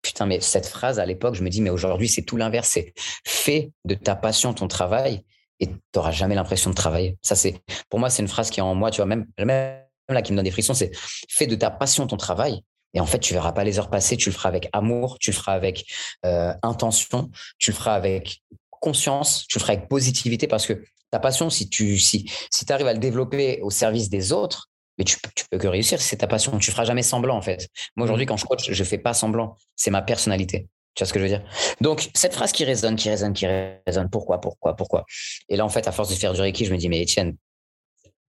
Putain, 0.08 0.24
mais 0.24 0.40
cette 0.40 0.66
phrase 0.66 0.98
à 0.98 1.04
l'époque, 1.04 1.34
je 1.34 1.42
me 1.42 1.50
dis, 1.50 1.60
mais 1.60 1.68
aujourd'hui, 1.68 2.08
c'est 2.08 2.22
tout 2.22 2.38
l'inverse. 2.38 2.70
C'est 2.70 2.94
fais 3.26 3.72
de 3.84 3.94
ta 3.94 4.16
passion 4.16 4.54
ton 4.54 4.66
travail 4.66 5.22
et 5.60 5.66
tu 5.66 5.74
n'auras 5.94 6.12
jamais 6.12 6.34
l'impression 6.34 6.70
de 6.70 6.74
travailler. 6.74 7.18
Ça, 7.20 7.36
c'est, 7.36 7.60
pour 7.90 7.98
moi, 7.98 8.08
c'est 8.08 8.22
une 8.22 8.28
phrase 8.28 8.48
qui 8.48 8.60
est 8.60 8.62
en 8.62 8.74
moi, 8.74 8.90
tu 8.90 9.02
vois, 9.02 9.06
même, 9.06 9.26
même 9.36 9.82
là, 10.08 10.22
qui 10.22 10.32
me 10.32 10.36
donne 10.36 10.46
des 10.46 10.50
frissons, 10.50 10.72
c'est 10.72 10.92
fais 11.28 11.46
de 11.46 11.54
ta 11.54 11.70
passion 11.70 12.06
ton 12.06 12.16
travail. 12.16 12.62
Et 12.94 13.00
en 13.00 13.04
fait, 13.06 13.18
tu 13.18 13.34
verras 13.34 13.52
pas 13.52 13.64
les 13.64 13.78
heures 13.78 13.90
passer, 13.90 14.16
tu 14.16 14.30
le 14.30 14.34
feras 14.34 14.48
avec 14.48 14.70
amour, 14.72 15.18
tu 15.18 15.30
le 15.30 15.36
feras 15.36 15.52
avec 15.52 15.84
euh, 16.24 16.54
intention, 16.62 17.30
tu 17.58 17.72
le 17.72 17.76
feras 17.76 17.92
avec 17.92 18.42
conscience, 18.70 19.46
tu 19.46 19.58
le 19.58 19.60
feras 19.60 19.74
avec 19.74 19.88
positivité 19.88 20.46
parce 20.46 20.66
que 20.66 20.82
ta 21.10 21.18
passion, 21.18 21.50
si 21.50 21.68
tu 21.68 21.98
si, 21.98 22.30
si 22.50 22.72
arrives 22.72 22.86
à 22.86 22.94
le 22.94 22.98
développer 22.98 23.60
au 23.60 23.68
service 23.68 24.08
des 24.08 24.32
autres, 24.32 24.70
mais 24.98 25.04
tu, 25.04 25.16
tu 25.34 25.44
peux 25.50 25.58
que 25.58 25.68
réussir 25.68 26.00
si 26.00 26.08
c'est 26.08 26.18
ta 26.18 26.26
passion. 26.26 26.58
Tu 26.58 26.70
feras 26.70 26.84
jamais 26.84 27.02
semblant, 27.02 27.36
en 27.36 27.42
fait. 27.42 27.68
Moi, 27.96 28.04
aujourd'hui, 28.04 28.26
mmh. 28.26 28.28
quand 28.28 28.36
je 28.36 28.44
coach, 28.44 28.70
je 28.70 28.84
fais 28.84 28.98
pas 28.98 29.14
semblant. 29.14 29.56
C'est 29.76 29.90
ma 29.90 30.02
personnalité. 30.02 30.68
Tu 30.94 31.04
vois 31.04 31.08
ce 31.08 31.12
que 31.12 31.20
je 31.20 31.24
veux 31.24 31.30
dire? 31.30 31.44
Donc, 31.80 32.10
cette 32.14 32.34
phrase 32.34 32.50
qui 32.50 32.64
résonne, 32.64 32.96
qui 32.96 33.08
résonne, 33.08 33.32
qui 33.32 33.46
résonne, 33.46 34.10
pourquoi, 34.10 34.40
pourquoi, 34.40 34.74
pourquoi? 34.74 35.04
Et 35.48 35.56
là, 35.56 35.64
en 35.64 35.68
fait, 35.68 35.86
à 35.86 35.92
force 35.92 36.10
de 36.10 36.16
faire 36.16 36.32
du 36.32 36.40
Reiki, 36.40 36.64
je 36.64 36.72
me 36.72 36.78
dis, 36.78 36.88
mais 36.88 37.00
Étienne, 37.00 37.36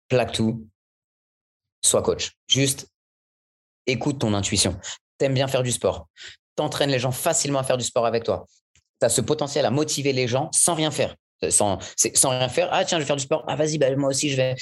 plaque 0.09 0.33
tout, 0.33 0.67
sois 1.83 2.03
coach. 2.03 2.33
Juste 2.47 2.89
écoute 3.87 4.19
ton 4.19 4.35
intuition. 4.35 4.79
T'aimes 5.17 5.35
bien 5.35 5.49
faire 5.49 5.63
du 5.63 5.73
sport. 5.73 6.09
T'entraînes 6.57 6.91
les 6.91 6.99
gens 6.99 7.13
facilement 7.13 7.59
à 7.59 7.65
faire 7.65 7.79
du 7.79 7.85
sport 7.85 8.05
avec 8.05 8.25
toi. 8.25 8.47
Tu 9.01 9.07
as 9.07 9.09
ce 9.09 9.21
potentiel 9.21 9.65
à 9.65 9.71
motiver 9.71 10.13
les 10.13 10.29
gens 10.29 10.51
sans 10.53 10.75
rien 10.75 10.91
faire. 10.91 11.17
Sans, 11.51 11.79
sans 12.15 12.31
rien 12.31 12.49
faire. 12.49 12.69
Ah, 12.73 12.85
tiens, 12.85 12.99
je 12.99 13.05
vais 13.05 13.07
faire 13.07 13.17
du 13.17 13.23
sport. 13.23 13.45
Ah, 13.47 13.57
vas-y, 13.57 13.79
bah, 13.79 13.95
moi 13.97 14.11
aussi, 14.11 14.29
je 14.29 14.37
vais. 14.37 14.57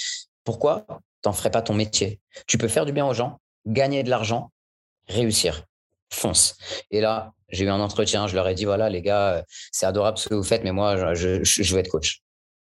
Pourquoi? 0.45 0.87
T'en 1.27 1.33
ferais 1.33 1.51
pas 1.51 1.61
ton 1.61 1.75
métier. 1.75 2.21
Tu 2.47 2.57
peux 2.57 2.69
faire 2.69 2.87
du 2.87 2.93
bien 2.93 3.05
aux 3.05 3.13
gens, 3.13 3.41
gagner 3.67 4.05
de 4.05 4.11
l'argent, 4.11 4.53
réussir. 5.09 5.65
Fonce. 6.13 6.57
Et 6.93 7.01
là, 7.01 7.33
j'ai 7.49 7.65
eu 7.65 7.69
un 7.69 7.81
entretien, 7.81 8.29
je 8.29 8.37
leur 8.37 8.47
ai 8.47 8.55
dit 8.55 8.65
voilà, 8.65 8.89
les 8.89 9.03
gars, 9.03 9.45
c'est 9.73 9.87
adorable 9.87 10.19
ce 10.19 10.29
que 10.29 10.35
vous 10.35 10.45
faites, 10.45 10.63
mais 10.63 10.71
moi, 10.71 11.15
je, 11.15 11.43
je, 11.43 11.75
veux 11.75 11.81
être 11.81 11.89
coach. 11.89 12.21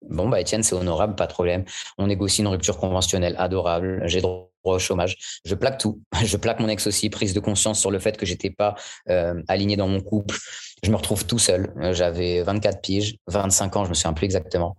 Bon, 0.09 0.29
bah, 0.29 0.41
Étienne, 0.41 0.63
c'est 0.63 0.77
honorable, 0.77 1.17
pas 1.17 1.27
de 1.27 1.33
problème. 1.33 1.65
On 1.99 2.07
négocie 2.07 2.43
une 2.43 2.47
rupture 2.47 2.79
conventionnelle, 2.79 3.35
adorable. 3.37 4.03
J'ai 4.07 4.21
droit 4.21 4.49
au 4.63 4.79
chômage. 4.79 5.17
Je 5.45 5.57
plaque 5.57 5.79
tout. 5.79 6.01
Je 6.25 6.37
plaque 6.37 6.61
mon 6.61 6.69
ex 6.69 6.87
aussi, 6.87 7.11
prise 7.11 7.35
de 7.35 7.41
conscience 7.41 7.81
sur 7.81 7.91
le 7.91 7.99
fait 7.99 8.17
que 8.17 8.25
j'étais 8.25 8.51
pas 8.51 8.77
euh, 9.09 9.43
aligné 9.49 9.75
dans 9.75 9.89
mon 9.89 10.01
couple. 10.01 10.39
Je 10.85 10.91
me 10.93 10.95
retrouve 10.95 11.27
tout 11.27 11.41
seul. 11.41 11.75
J'avais 11.91 12.43
24 12.43 12.81
piges, 12.81 13.17
25 13.27 13.75
ans, 13.75 13.85
je 13.85 13.89
me 13.89 13.95
souviens 13.95 14.13
plus 14.13 14.27
exactement. 14.27 14.77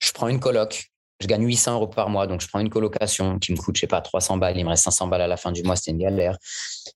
Je 0.00 0.12
prends 0.12 0.28
une 0.28 0.38
coloc 0.38 0.89
je 1.20 1.26
gagne 1.26 1.44
800 1.44 1.74
euros 1.74 1.86
par 1.86 2.08
mois, 2.08 2.26
donc 2.26 2.40
je 2.40 2.48
prends 2.48 2.60
une 2.60 2.70
colocation 2.70 3.38
qui 3.38 3.52
me 3.52 3.58
coûte, 3.58 3.76
je 3.76 3.82
sais 3.82 3.86
pas, 3.86 4.00
300 4.00 4.38
balles, 4.38 4.56
il 4.56 4.64
me 4.64 4.70
reste 4.70 4.84
500 4.84 5.08
balles 5.08 5.20
à 5.20 5.26
la 5.26 5.36
fin 5.36 5.52
du 5.52 5.62
mois, 5.62 5.76
c'était 5.76 5.90
une 5.90 5.98
galère. 5.98 6.38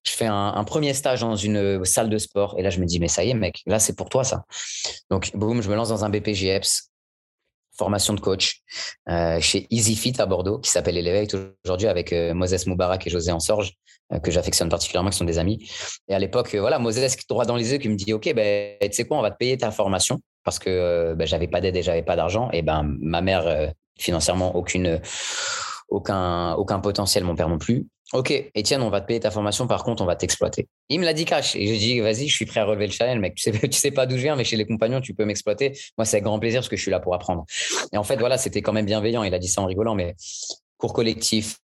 Je 0.04 0.12
fais 0.12 0.26
un, 0.26 0.64
premier 0.64 0.94
stage 0.94 1.20
dans 1.20 1.36
une 1.36 1.84
salle 1.84 2.08
de 2.08 2.18
sport 2.18 2.54
et 2.58 2.62
là, 2.62 2.70
je 2.70 2.80
me 2.80 2.86
dis, 2.86 2.98
mais 2.98 3.08
ça 3.08 3.22
y 3.22 3.30
est, 3.30 3.34
mec, 3.34 3.62
là, 3.66 3.78
c'est 3.78 3.96
pour 3.96 4.08
toi, 4.08 4.24
ça. 4.24 4.44
Donc, 5.10 5.30
boum, 5.34 5.62
je 5.62 5.68
me 5.68 5.76
lance 5.76 5.90
dans 5.90 6.04
un 6.04 6.10
BPJEPS, 6.10 6.90
formation 7.76 8.14
de 8.14 8.20
coach 8.20 8.60
euh, 9.08 9.40
chez 9.40 9.66
EasyFit 9.70 10.14
à 10.18 10.26
Bordeaux, 10.26 10.58
qui 10.58 10.70
s'appelle 10.70 10.96
Elevate 10.96 11.34
aujourd'hui 11.64 11.88
avec 11.88 12.12
euh, 12.12 12.32
Moses 12.32 12.66
Moubarak 12.66 13.06
et 13.06 13.10
José 13.10 13.32
Ansorge, 13.32 13.72
euh, 14.12 14.20
que 14.20 14.30
j'affectionne 14.30 14.68
particulièrement, 14.68 15.10
qui 15.10 15.18
sont 15.18 15.24
des 15.24 15.38
amis. 15.38 15.68
Et 16.08 16.14
à 16.14 16.18
l'époque, 16.18 16.54
voilà, 16.54 16.78
Moses, 16.78 17.16
droit 17.28 17.44
dans 17.44 17.56
les 17.56 17.72
yeux, 17.72 17.78
qui 17.78 17.88
me 17.88 17.96
dit, 17.96 18.12
OK, 18.12 18.32
ben, 18.34 18.76
tu 18.80 18.92
sais 18.92 19.04
quoi, 19.04 19.18
on 19.18 19.22
va 19.22 19.30
te 19.30 19.36
payer 19.36 19.58
ta 19.58 19.70
formation 19.70 20.20
parce 20.44 20.58
que 20.58 21.14
ben, 21.14 21.26
j'avais 21.26 21.48
pas 21.48 21.60
d'aide 21.60 21.76
et 21.76 21.82
j'avais 21.82 22.02
pas 22.02 22.16
d'argent. 22.16 22.50
Et 22.52 22.62
ben, 22.62 22.82
ma 23.00 23.20
mère 23.20 23.72
financièrement 23.98 24.56
aucune, 24.56 25.00
aucun, 25.88 26.54
aucun 26.54 26.80
potentiel, 26.80 27.24
mon 27.24 27.34
père 27.34 27.48
non 27.48 27.58
plus. 27.58 27.86
Ok, 28.12 28.30
Étienne, 28.54 28.82
on 28.82 28.90
va 28.90 29.00
te 29.00 29.06
payer 29.06 29.18
ta 29.18 29.30
formation, 29.30 29.66
par 29.66 29.82
contre, 29.82 30.02
on 30.02 30.06
va 30.06 30.14
t'exploiter. 30.14 30.68
Il 30.88 31.00
me 31.00 31.04
l'a 31.04 31.14
dit 31.14 31.24
cash. 31.24 31.56
Et 31.56 31.66
j'ai 31.66 31.78
dit, 31.78 32.00
vas-y, 32.00 32.28
je 32.28 32.34
suis 32.34 32.46
prêt 32.46 32.60
à 32.60 32.64
relever 32.64 32.86
le 32.86 32.92
challenge, 32.92 33.18
mec. 33.18 33.34
Tu 33.34 33.42
sais, 33.42 33.52
tu 33.68 33.72
sais 33.72 33.90
pas 33.90 34.06
d'où 34.06 34.16
je 34.16 34.22
viens, 34.22 34.36
mais 34.36 34.44
chez 34.44 34.56
les 34.56 34.66
compagnons, 34.66 35.00
tu 35.00 35.14
peux 35.14 35.24
m'exploiter. 35.24 35.72
Moi, 35.98 36.04
c'est 36.04 36.16
avec 36.16 36.24
grand 36.24 36.38
plaisir 36.38 36.60
parce 36.60 36.68
que 36.68 36.76
je 36.76 36.82
suis 36.82 36.90
là 36.90 37.00
pour 37.00 37.14
apprendre. 37.14 37.44
Et 37.92 37.96
en 37.96 38.04
fait, 38.04 38.16
voilà, 38.16 38.38
c'était 38.38 38.62
quand 38.62 38.72
même 38.72 38.86
bienveillant. 38.86 39.24
Il 39.24 39.34
a 39.34 39.38
dit 39.38 39.48
ça 39.48 39.62
en 39.62 39.66
rigolant, 39.66 39.94
mais 39.94 40.14
cours 40.76 40.92
collectif, 40.92 41.58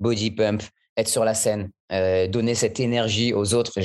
body 0.00 0.32
pump, 0.32 0.62
être 0.96 1.08
sur 1.08 1.24
la 1.24 1.34
scène, 1.34 1.70
euh, 1.92 2.26
donner 2.26 2.54
cette 2.54 2.80
énergie 2.80 3.32
aux 3.32 3.54
autres. 3.54 3.80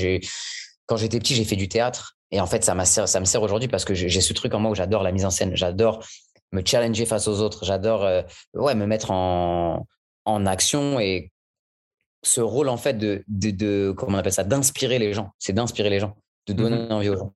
Quand 0.88 0.98
j'étais 0.98 1.20
petit, 1.20 1.36
j'ai 1.36 1.46
fait 1.46 1.56
du 1.56 1.70
théâtre. 1.70 2.18
Et 2.32 2.42
en 2.42 2.48
fait, 2.48 2.64
ça, 2.64 2.76
ça 2.86 3.20
me 3.20 3.26
sert 3.26 3.42
aujourd'hui 3.42 3.70
parce 3.70 3.86
que 3.86 3.94
j'ai 3.94 4.22
ce 4.22 4.34
truc 4.34 4.54
en 4.54 4.60
moi 4.60 4.72
où 4.72 4.76
j'adore 4.76 5.04
la 5.04 5.12
mise 5.12 5.26
en 5.26 5.32
scène. 5.32 5.56
J'adore 5.56 6.04
me 6.52 6.62
challenger 6.66 7.06
face 7.06 7.28
aux 7.28 7.42
autres. 7.42 7.66
J'adore 7.66 8.04
euh, 8.04 8.22
ouais, 8.54 8.76
me 8.76 8.86
mettre 8.86 9.12
en, 9.12 9.86
en 10.26 10.46
action 10.46 11.00
et 11.00 11.32
ce 12.24 12.42
rôle, 12.42 12.70
en 12.70 12.78
fait, 12.78 12.96
de, 12.98 13.24
de, 13.28 13.94
comment 13.96 14.18
on 14.18 14.20
appelle 14.20 14.34
ça, 14.34 14.44
d'inspirer 14.44 15.00
les 15.00 15.14
gens. 15.14 15.32
C'est 15.40 15.54
d'inspirer 15.54 15.90
les 15.90 16.00
gens, 16.00 16.18
de 16.48 16.54
donner 16.54 16.78
mmh 16.78 16.92
envie 16.92 17.10
aux 17.10 17.18
gens. 17.18 17.34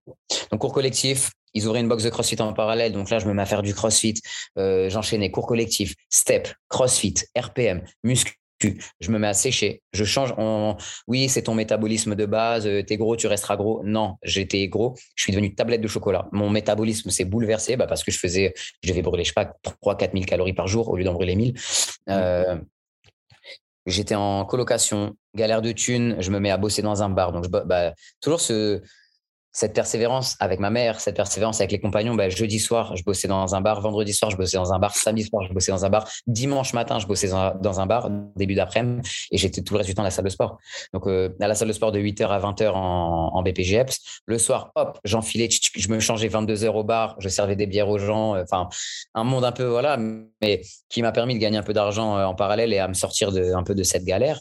Donc, 0.52 0.60
cours 0.60 0.74
collectif, 0.74 1.32
ils 1.54 1.68
ouvraient 1.68 1.80
une 1.80 1.88
box 1.88 2.04
de 2.04 2.10
CrossFit 2.10 2.42
en 2.42 2.54
parallèle. 2.54 2.92
Donc 2.92 3.10
là, 3.10 3.20
je 3.20 3.28
me 3.28 3.34
mets 3.34 3.42
à 3.42 3.46
faire 3.46 3.62
du 3.62 3.74
CrossFit. 3.74 4.16
Euh, 4.58 4.90
j'enchaînais 4.90 5.32
cours 5.32 5.48
collectif, 5.48 5.96
step, 6.10 6.50
CrossFit, 6.68 7.16
RPM, 7.38 7.84
muscu. 8.04 8.40
Je 9.00 9.12
me 9.12 9.20
mets 9.20 9.28
à 9.28 9.34
sécher. 9.34 9.82
Je 9.94 10.04
change. 10.04 10.34
En... 10.38 10.78
Oui, 11.08 11.30
c'est 11.30 11.44
ton 11.44 11.56
métabolisme 11.56 12.16
de 12.16 12.26
base. 12.26 12.68
Euh, 12.68 12.84
t'es 12.84 12.98
gros, 12.98 13.16
tu 13.16 13.28
resteras 13.28 13.56
gros. 13.56 13.82
Non, 13.84 14.16
j'étais 14.24 14.68
gros. 14.68 14.96
Je 15.16 15.24
suis 15.24 15.32
devenu 15.32 15.54
tablette 15.56 15.82
de 15.82 15.88
chocolat. 15.88 16.28
Mon 16.32 16.50
métabolisme 16.50 17.10
s'est 17.10 17.26
bouleversé 17.26 17.76
bah, 17.76 17.88
parce 17.88 18.04
que 18.04 18.12
je 18.12 18.20
faisais, 18.20 18.54
je 18.82 18.90
devais 18.90 19.02
brûler, 19.02 19.24
je 19.24 19.30
sais 19.30 19.34
pas, 19.34 19.54
3 19.82 19.98
4 19.98 20.14
000 20.14 20.26
calories 20.26 20.54
par 20.54 20.68
jour 20.68 20.90
au 20.90 20.98
lieu 20.98 21.04
d'en 21.04 21.14
brûler 21.14 21.36
1000. 21.36 21.54
Euh, 22.10 22.58
J'étais 23.86 24.16
en 24.16 24.46
colocation, 24.46 25.18
galère 25.36 25.62
de 25.62 25.74
thunes, 25.74 26.16
je 26.20 26.32
me 26.32 26.40
mets 26.40 26.52
à 26.52 26.58
bosser 26.58 26.82
dans 26.82 27.04
un 27.04 27.10
bar. 27.10 27.34
Donc, 27.34 27.44
je, 27.44 27.50
bah, 27.50 27.94
toujours 28.22 28.40
ce, 28.40 28.82
cette 29.54 29.74
persévérance 29.74 30.36
avec 30.40 30.60
ma 30.60 30.72
mère, 30.72 31.00
cette 31.00 31.16
persévérance 31.16 31.62
avec 31.62 31.72
les 31.72 31.80
compagnons, 31.80 32.16
ben, 32.16 32.30
jeudi 32.30 32.60
soir, 32.60 32.96
je 32.96 33.04
bossais 33.04 33.28
dans 33.28 33.54
un 33.54 33.62
bar, 33.62 33.82
vendredi 33.82 34.12
soir, 34.12 34.32
je 34.32 34.36
bossais 34.36 34.58
dans 34.58 34.74
un 34.74 34.80
bar, 34.80 34.96
samedi 34.96 35.24
soir, 35.24 35.46
je 35.48 35.54
bossais 35.54 35.72
dans 35.72 35.86
un 35.86 35.90
bar, 35.90 36.10
dimanche 36.26 36.74
matin, 36.74 36.98
je 36.98 37.06
bossais 37.06 37.30
dans 37.30 37.80
un 37.80 37.86
bar, 37.86 38.10
début 38.36 38.56
d'après-midi, 38.56 39.08
et 39.32 39.38
j'étais 39.38 39.62
tout 39.62 39.76
le 39.76 39.78
reste 39.78 39.90
du 39.90 39.94
temps 39.94 40.02
à 40.02 40.06
la 40.06 40.12
salle 40.12 40.26
de 40.26 40.30
sport. 40.30 40.58
Donc, 40.92 41.06
euh, 41.08 41.30
à 41.40 41.48
la 41.48 41.54
salle 41.54 41.68
de 41.68 41.74
sport 41.74 41.92
de 41.92 42.00
8h 42.00 42.28
à 42.28 42.40
20h 42.40 42.72
en, 42.72 43.30
en 43.34 43.44
BPGEPS. 43.44 44.22
Le 44.26 44.40
soir, 44.40 44.72
hop, 44.76 45.00
j'enfilais, 45.04 45.50
je 45.52 45.88
me 45.90 46.00
changeais 46.00 46.30
22h 46.30 46.70
au 46.70 46.84
bar, 46.84 47.16
je 47.20 47.30
servais 47.30 47.56
des 47.56 47.68
bières 47.68 47.90
aux 47.90 48.00
gens. 48.00 48.36
Euh, 48.36 48.44
enfin, 48.44 48.70
un 49.14 49.24
monde 49.24 49.46
un 49.46 49.52
peu, 49.52 49.66
voilà, 49.66 49.98
mais 50.42 50.62
qui 50.90 51.04
m'a 51.04 51.12
permis 51.12 51.36
de 51.36 51.40
gagner 51.40 51.58
un 51.58 51.64
peu 51.64 51.74
d'argent 51.74 52.18
euh, 52.18 52.26
en 52.26 52.34
parallèle 52.34 52.74
et 52.74 52.80
à 52.80 52.88
me 52.88 52.94
sortir 52.96 53.32
de, 53.32 53.54
un 53.54 53.64
peu 53.64 53.76
de 53.76 53.84
cette 53.84 54.04
galère. 54.04 54.40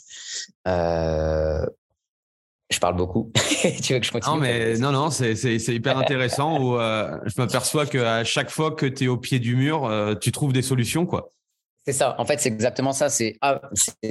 Je 2.72 2.80
parle 2.80 2.96
beaucoup. 2.96 3.30
tu 3.82 3.92
veux 3.92 4.00
que 4.00 4.06
je 4.06 4.12
continue 4.12 4.34
Non, 4.34 4.40
mais 4.40 4.78
non, 4.78 4.92
non, 4.92 5.10
c'est 5.10 5.34
hyper 5.68 5.98
intéressant 5.98 6.58
où 6.58 6.78
euh, 6.78 7.16
je 7.26 7.34
m'aperçois 7.36 7.86
qu'à 7.86 8.24
chaque 8.24 8.50
fois 8.50 8.72
que 8.72 8.86
tu 8.86 9.04
es 9.04 9.08
au 9.08 9.18
pied 9.18 9.38
du 9.38 9.56
mur, 9.56 9.84
euh, 9.84 10.14
tu 10.14 10.32
trouves 10.32 10.52
des 10.52 10.62
solutions, 10.62 11.04
quoi. 11.04 11.32
C'est 11.84 11.92
ça. 11.92 12.14
En 12.18 12.24
fait, 12.24 12.40
c'est 12.40 12.48
exactement 12.48 12.92
ça. 12.92 13.08
C'est 13.08 13.36
ah, 13.40 13.60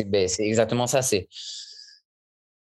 ben, 0.06 0.30
exactement 0.40 0.88
ça. 0.88 1.02
C'est 1.02 1.28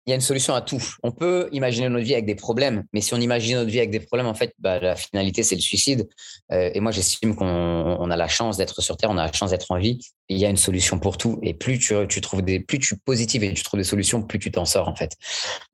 il 0.07 0.11
y 0.11 0.13
a 0.13 0.15
une 0.15 0.21
solution 0.21 0.55
à 0.55 0.61
tout. 0.61 0.83
On 1.03 1.11
peut 1.11 1.49
imaginer 1.51 1.89
notre 1.89 2.05
vie 2.05 2.13
avec 2.13 2.27
des 2.27 2.37
problèmes, 2.37 2.85
mais 2.93 3.01
si 3.01 3.13
on 3.13 3.17
imagine 3.17 3.57
notre 3.57 3.71
vie 3.71 3.79
avec 3.79 3.91
des 3.91 3.99
problèmes, 3.99 4.29
en 4.29 4.35
fait, 4.35 4.55
bah, 4.61 4.79
la 4.79 4.95
finalité, 4.95 5.43
c'est 5.43 5.57
le 5.57 5.61
suicide. 5.61 6.09
Euh, 6.53 6.71
et 6.73 6.79
moi, 6.79 6.93
j'estime 6.93 7.35
qu'on 7.35 8.11
a 8.11 8.17
la 8.17 8.29
chance 8.29 8.57
d'être 8.57 8.81
sur 8.81 8.97
Terre, 8.97 9.11
on 9.11 9.19
a 9.19 9.27
la 9.27 9.33
chance 9.33 9.51
d'être 9.51 9.69
en 9.71 9.79
vie. 9.79 9.99
il 10.29 10.39
y 10.39 10.47
a 10.47 10.49
une 10.49 10.57
solution 10.57 11.01
pour 11.01 11.19
tout. 11.19 11.41
Et 11.43 11.55
plus 11.55 11.81
tu, 11.81 11.95
tu 12.09 12.21
trouves 12.21 12.43
des, 12.43 12.61
plus 12.61 12.79
tu 12.79 12.97
positives 12.97 13.43
et 13.43 13.53
tu 13.53 13.65
trouves 13.65 13.81
des 13.81 13.85
solutions, 13.85 14.23
plus 14.23 14.39
tu 14.39 14.53
t'en 14.53 14.65
sors, 14.65 14.87
en 14.87 14.95
fait. 14.95 15.17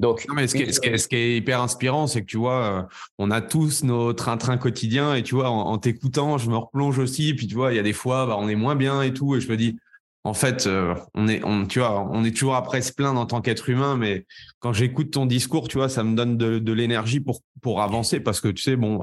Donc, 0.00 0.26
mais 0.34 0.48
ce, 0.48 0.54
qui 0.54 0.62
est, 0.62 0.72
ce, 0.72 1.08
qui 1.08 1.16
est, 1.16 1.36
hyper 1.36 1.60
inspirant, 1.60 2.06
c'est 2.06 2.22
que 2.22 2.26
tu 2.26 2.38
vois, 2.38 2.64
euh, 2.64 2.82
on 3.18 3.30
a 3.30 3.42
tous 3.42 3.84
nos 3.84 4.14
train-train 4.14 4.56
quotidiens 4.56 5.14
et 5.14 5.22
tu 5.22 5.34
vois, 5.34 5.50
en, 5.50 5.76
t'écoutant, 5.76 6.38
je 6.38 6.48
me 6.48 6.56
replonge 6.56 6.98
aussi. 6.98 7.34
Puis 7.34 7.48
tu 7.48 7.54
vois, 7.54 7.74
il 7.74 7.76
y 7.76 7.80
a 7.80 7.82
des 7.82 7.92
fois, 7.92 8.24
bah, 8.24 8.36
on 8.38 8.48
est 8.48 8.54
moins 8.54 8.76
bien 8.76 9.02
et 9.02 9.12
tout. 9.12 9.36
Et 9.36 9.42
je 9.42 9.48
me 9.50 9.58
dis, 9.58 9.76
en 10.24 10.34
fait, 10.34 10.66
euh, 10.66 10.94
on 11.14 11.26
est, 11.26 11.42
on, 11.44 11.66
tu 11.66 11.80
vois, 11.80 12.08
on 12.10 12.24
est 12.24 12.30
toujours 12.30 12.54
après 12.54 12.80
se 12.80 12.92
plaindre 12.92 13.18
en 13.18 13.26
tant 13.26 13.40
qu'être 13.40 13.68
humain, 13.68 13.96
mais 13.96 14.24
quand 14.60 14.72
j'écoute 14.72 15.10
ton 15.10 15.26
discours, 15.26 15.68
tu 15.68 15.78
vois, 15.78 15.88
ça 15.88 16.04
me 16.04 16.14
donne 16.14 16.36
de, 16.36 16.72
l'énergie 16.72 17.20
pour, 17.20 17.42
pour 17.60 17.82
avancer 17.82 18.20
parce 18.20 18.40
que 18.40 18.48
tu 18.48 18.62
sais, 18.62 18.76
bon, 18.76 19.00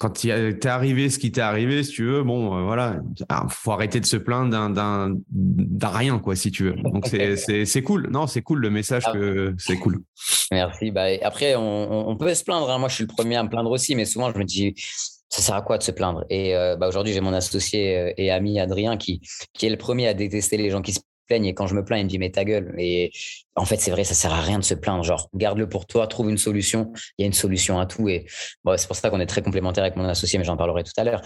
quand 0.00 0.10
t'es 0.10 0.66
arrivé 0.66 1.10
ce 1.10 1.18
qui 1.18 1.30
t'est 1.30 1.42
arrivé, 1.42 1.84
si 1.84 1.92
tu 1.92 2.04
veux, 2.06 2.22
bon, 2.22 2.56
euh, 2.56 2.62
voilà, 2.62 2.96
ah, 3.28 3.46
faut 3.50 3.70
arrêter 3.70 4.00
de 4.00 4.06
se 4.06 4.16
plaindre 4.16 4.50
d'un, 4.50 5.14
d'un, 5.30 5.88
rien, 5.88 6.18
quoi, 6.18 6.34
si 6.34 6.50
tu 6.50 6.64
veux. 6.64 6.72
Donc, 6.72 7.06
c'est, 7.36 7.36
c'est, 7.66 7.82
cool. 7.82 8.08
Non, 8.10 8.26
c'est 8.26 8.40
cool 8.40 8.60
le 8.60 8.70
message 8.70 9.04
ah. 9.06 9.12
que 9.12 9.54
c'est 9.58 9.76
cool. 9.76 10.00
Merci. 10.50 10.90
Bah, 10.90 11.04
après, 11.22 11.54
on, 11.54 12.08
on, 12.08 12.16
peut 12.16 12.32
se 12.34 12.42
plaindre. 12.42 12.70
Hein. 12.70 12.78
Moi, 12.78 12.88
je 12.88 12.94
suis 12.94 13.04
le 13.04 13.14
premier 13.14 13.36
à 13.36 13.42
me 13.42 13.50
plaindre 13.50 13.70
aussi, 13.70 13.94
mais 13.94 14.06
souvent, 14.06 14.32
je 14.32 14.38
me 14.38 14.44
dis, 14.44 14.74
ça 15.30 15.42
sert 15.42 15.54
à 15.54 15.62
quoi 15.62 15.78
de 15.78 15.82
se 15.82 15.92
plaindre? 15.92 16.24
Et 16.28 16.56
euh, 16.56 16.76
bah, 16.76 16.88
aujourd'hui, 16.88 17.12
j'ai 17.12 17.20
mon 17.20 17.32
associé 17.32 17.96
euh, 17.98 18.12
et 18.16 18.30
ami 18.30 18.60
Adrien 18.60 18.96
qui, 18.96 19.20
qui 19.54 19.66
est 19.66 19.70
le 19.70 19.76
premier 19.78 20.08
à 20.08 20.14
détester 20.14 20.56
les 20.56 20.70
gens 20.70 20.82
qui 20.82 20.92
se 20.92 21.00
plaignent. 21.26 21.46
Et 21.46 21.54
quand 21.54 21.66
je 21.66 21.74
me 21.74 21.84
plains, 21.84 21.98
il 21.98 22.04
me 22.04 22.08
dit 22.08 22.18
mais 22.18 22.30
ta 22.30 22.44
gueule. 22.44 22.74
En 23.56 23.64
fait, 23.64 23.78
c'est 23.78 23.90
vrai, 23.90 24.04
ça 24.04 24.14
sert 24.14 24.32
à 24.32 24.40
rien 24.40 24.58
de 24.58 24.64
se 24.64 24.74
plaindre. 24.74 25.02
Genre, 25.02 25.28
garde-le 25.34 25.68
pour 25.68 25.86
toi, 25.86 26.06
trouve 26.06 26.30
une 26.30 26.38
solution. 26.38 26.92
Il 27.18 27.22
y 27.22 27.24
a 27.24 27.26
une 27.26 27.32
solution 27.32 27.80
à 27.80 27.86
tout. 27.86 28.08
Et 28.08 28.26
bon, 28.64 28.76
c'est 28.76 28.86
pour 28.86 28.96
ça 28.96 29.10
qu'on 29.10 29.20
est 29.20 29.26
très 29.26 29.42
complémentaires 29.42 29.84
avec 29.84 29.96
mon 29.96 30.04
associé, 30.04 30.38
mais 30.38 30.44
j'en 30.44 30.56
parlerai 30.56 30.84
tout 30.84 30.92
à 30.96 31.04
l'heure. 31.04 31.20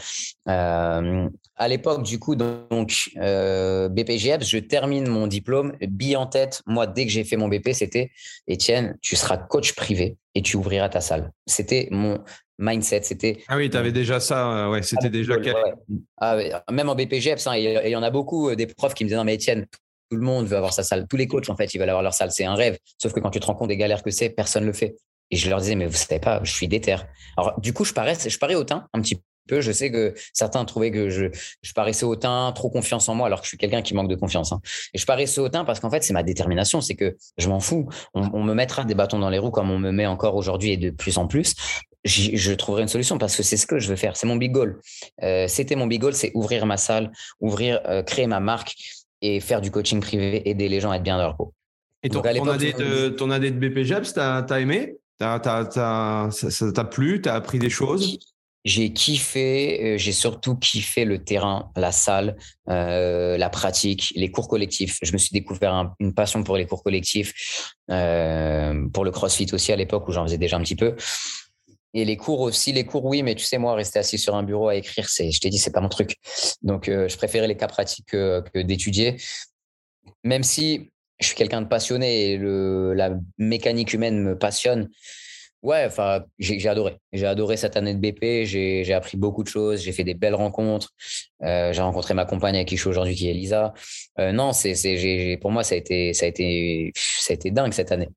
Euh, 0.48 1.28
à 1.56 1.68
l'époque, 1.68 2.02
du 2.02 2.18
coup, 2.18 2.34
donc 2.34 3.10
euh, 3.18 3.88
BPGF, 3.88 4.42
je 4.42 4.58
termine 4.58 5.06
mon 5.06 5.26
diplôme, 5.26 5.76
bille 5.80 6.16
en 6.16 6.26
tête. 6.26 6.62
Moi, 6.66 6.86
dès 6.86 7.04
que 7.04 7.12
j'ai 7.12 7.24
fait 7.24 7.36
mon 7.36 7.48
BP, 7.48 7.72
c'était 7.72 8.10
Étienne, 8.46 8.96
tu 9.02 9.16
seras 9.16 9.36
coach 9.36 9.74
privé 9.74 10.16
et 10.34 10.42
tu 10.42 10.56
ouvriras 10.56 10.88
ta 10.88 11.02
salle. 11.02 11.30
C'était 11.46 11.88
mon 11.90 12.24
mindset. 12.58 13.02
C'était. 13.02 13.42
Ah 13.48 13.56
oui, 13.56 13.68
tu 13.68 13.76
avais 13.76 13.92
déjà 13.92 14.18
ça, 14.18 14.50
euh, 14.50 14.70
ouais, 14.70 14.82
c'était 14.82 15.10
déjà. 15.10 15.34
Ah, 16.16 16.38
même 16.70 16.88
en 16.88 16.94
BPGEPS, 16.94 17.46
hein, 17.48 17.56
il 17.56 17.90
y 17.90 17.96
en 17.96 18.02
a 18.02 18.10
beaucoup 18.10 18.54
des 18.54 18.66
profs 18.66 18.94
qui 18.94 19.04
me 19.04 19.08
disaient 19.08 19.18
Non, 19.18 19.24
mais 19.24 19.34
Étienne, 19.34 19.66
tout 20.10 20.16
le 20.16 20.22
monde 20.22 20.46
veut 20.46 20.56
avoir 20.56 20.72
sa 20.72 20.82
salle. 20.82 21.06
Tous 21.08 21.16
les 21.16 21.26
coachs, 21.26 21.48
en 21.48 21.56
fait, 21.56 21.74
ils 21.74 21.78
veulent 21.78 21.88
avoir 21.88 22.02
leur 22.02 22.14
salle. 22.14 22.30
C'est 22.30 22.44
un 22.44 22.54
rêve. 22.54 22.78
Sauf 23.00 23.12
que 23.12 23.20
quand 23.20 23.30
tu 23.30 23.40
te 23.40 23.46
rends 23.46 23.54
compte 23.54 23.68
des 23.68 23.76
galères 23.76 24.02
que 24.02 24.10
c'est, 24.10 24.30
personne 24.30 24.62
ne 24.62 24.68
le 24.68 24.72
fait. 24.72 24.96
Et 25.30 25.36
je 25.36 25.48
leur 25.48 25.60
disais, 25.60 25.74
mais 25.74 25.86
vous 25.86 25.96
savez 25.96 26.20
pas, 26.20 26.40
je 26.42 26.52
suis 26.52 26.68
déter. 26.68 26.96
Alors, 27.36 27.58
du 27.60 27.72
coup, 27.72 27.84
je 27.84 27.92
parais, 27.92 28.16
je 28.26 28.38
parais 28.38 28.54
hautain 28.54 28.86
un 28.92 29.00
petit 29.00 29.20
peu. 29.48 29.60
Je 29.60 29.72
sais 29.72 29.90
que 29.90 30.14
certains 30.32 30.64
trouvaient 30.64 30.90
que 30.90 31.10
je, 31.10 31.26
je 31.62 31.72
paraissais 31.72 32.04
hautain, 32.04 32.52
trop 32.54 32.70
confiance 32.70 33.08
en 33.08 33.14
moi, 33.14 33.26
alors 33.26 33.40
que 33.40 33.44
je 33.44 33.48
suis 33.48 33.58
quelqu'un 33.58 33.82
qui 33.82 33.94
manque 33.94 34.08
de 34.08 34.14
confiance. 34.14 34.52
Hein. 34.52 34.60
Et 34.94 34.98
je 34.98 35.06
paraissais 35.06 35.40
hautain 35.40 35.64
parce 35.64 35.80
qu'en 35.80 35.90
fait, 35.90 36.02
c'est 36.02 36.14
ma 36.14 36.22
détermination. 36.22 36.80
C'est 36.80 36.94
que 36.94 37.16
je 37.36 37.48
m'en 37.48 37.60
fous. 37.60 37.88
On, 38.14 38.30
on, 38.32 38.42
me 38.42 38.54
mettra 38.54 38.84
des 38.84 38.94
bâtons 38.94 39.18
dans 39.18 39.30
les 39.30 39.38
roues 39.38 39.50
comme 39.50 39.70
on 39.70 39.78
me 39.78 39.90
met 39.90 40.06
encore 40.06 40.36
aujourd'hui 40.36 40.72
et 40.72 40.76
de 40.76 40.90
plus 40.90 41.18
en 41.18 41.26
plus 41.26 41.54
je 42.04 42.52
trouverai 42.52 42.82
une 42.82 42.88
solution 42.88 43.18
parce 43.18 43.36
que 43.36 43.42
c'est 43.42 43.56
ce 43.56 43.66
que 43.66 43.78
je 43.78 43.88
veux 43.88 43.96
faire. 43.96 44.16
C'est 44.16 44.26
mon 44.26 44.36
big 44.36 44.52
goal. 44.52 44.80
Euh, 45.22 45.48
C'était 45.48 45.76
mon 45.76 45.86
big 45.86 46.00
goal, 46.00 46.14
c'est 46.14 46.32
ouvrir 46.34 46.66
ma 46.66 46.76
salle, 46.76 47.10
ouvrir, 47.40 47.80
euh, 47.86 48.02
créer 48.02 48.26
ma 48.26 48.40
marque 48.40 48.74
et 49.24 49.40
faire 49.40 49.60
du 49.60 49.70
coaching 49.70 50.00
privé, 50.00 50.48
aider 50.48 50.68
les 50.68 50.80
gens 50.80 50.90
à 50.90 50.96
être 50.96 51.02
bien 51.02 51.16
dans 51.16 51.24
leur 51.24 51.36
peau. 51.36 51.54
Et 52.02 52.10
ton, 52.10 52.20
ton, 52.20 52.48
année, 52.48 52.74
de, 52.74 53.08
ton 53.08 53.30
année 53.30 53.50
de 53.50 54.12
t'as 54.12 54.40
as 54.40 54.60
aimé? 54.60 54.96
T'as, 55.18 55.38
t'as, 55.38 56.30
Ça 56.30 56.72
t'a 56.72 56.84
plu? 56.84 57.22
Tu 57.22 57.30
as 57.30 57.34
appris 57.34 57.58
des 57.58 57.70
choses? 57.70 58.18
J'ai 58.66 58.92
kiffé, 58.94 59.94
euh, 59.94 59.98
j'ai 59.98 60.12
surtout 60.12 60.56
kiffé 60.56 61.04
le 61.04 61.22
terrain, 61.22 61.70
la 61.76 61.92
salle, 61.92 62.36
euh, 62.70 63.36
la 63.36 63.50
pratique, 63.50 64.12
les 64.16 64.30
cours 64.30 64.48
collectifs. 64.48 64.98
Je 65.02 65.12
me 65.12 65.18
suis 65.18 65.32
découvert 65.32 65.94
une 66.00 66.14
passion 66.14 66.42
pour 66.42 66.56
les 66.56 66.66
cours 66.66 66.82
collectifs, 66.82 67.74
euh, 67.90 68.88
pour 68.92 69.04
le 69.04 69.10
CrossFit 69.10 69.48
aussi 69.52 69.72
à 69.72 69.76
l'époque 69.76 70.08
où 70.08 70.12
j'en 70.12 70.24
faisais 70.24 70.38
déjà 70.38 70.56
un 70.56 70.62
petit 70.62 70.76
peu. 70.76 70.94
Et 71.94 72.04
les 72.04 72.16
cours 72.16 72.40
aussi, 72.40 72.72
les 72.72 72.84
cours, 72.84 73.04
oui, 73.04 73.22
mais 73.22 73.36
tu 73.36 73.44
sais, 73.44 73.56
moi, 73.56 73.74
rester 73.74 74.00
assis 74.00 74.18
sur 74.18 74.34
un 74.34 74.42
bureau 74.42 74.68
à 74.68 74.74
écrire, 74.74 75.08
c'est, 75.08 75.30
je 75.30 75.38
t'ai 75.40 75.48
dit, 75.48 75.58
c'est 75.58 75.70
pas 75.70 75.80
mon 75.80 75.88
truc. 75.88 76.16
Donc, 76.62 76.88
euh, 76.88 77.08
je 77.08 77.16
préférais 77.16 77.46
les 77.46 77.56
cas 77.56 77.68
pratiques 77.68 78.06
que, 78.08 78.42
d'étudier. 78.62 79.16
Même 80.24 80.42
si 80.42 80.90
je 81.20 81.28
suis 81.28 81.36
quelqu'un 81.36 81.62
de 81.62 81.68
passionné 81.68 82.32
et 82.32 82.36
le, 82.36 82.94
la 82.94 83.16
mécanique 83.38 83.92
humaine 83.92 84.20
me 84.20 84.36
passionne. 84.36 84.90
Ouais, 85.62 85.84
enfin, 85.86 86.24
j'ai, 86.38 86.68
adoré. 86.68 86.98
J'ai 87.12 87.26
adoré 87.26 87.56
cette 87.56 87.76
année 87.76 87.94
de 87.94 88.00
BP. 88.00 88.44
J'ai, 88.44 88.92
appris 88.92 89.16
beaucoup 89.16 89.44
de 89.44 89.48
choses. 89.48 89.80
J'ai 89.80 89.92
fait 89.92 90.04
des 90.04 90.14
belles 90.14 90.34
rencontres. 90.34 90.90
Euh, 91.42 91.72
j'ai 91.72 91.80
rencontré 91.80 92.12
ma 92.12 92.26
compagne 92.26 92.56
avec 92.56 92.68
qui 92.68 92.76
je 92.76 92.82
suis 92.82 92.90
aujourd'hui, 92.90 93.14
qui 93.14 93.28
est 93.28 93.30
Elisa. 93.30 93.72
Euh, 94.18 94.32
non, 94.32 94.52
c'est, 94.52 94.74
c'est, 94.74 95.38
pour 95.40 95.52
moi, 95.52 95.62
ça 95.62 95.76
a 95.76 95.78
été, 95.78 96.12
ça 96.12 96.26
a 96.26 96.28
été, 96.28 96.92
ça 96.96 97.32
a 97.32 97.34
été 97.34 97.50
dingue 97.50 97.72
cette 97.72 97.92
année. 97.92 98.08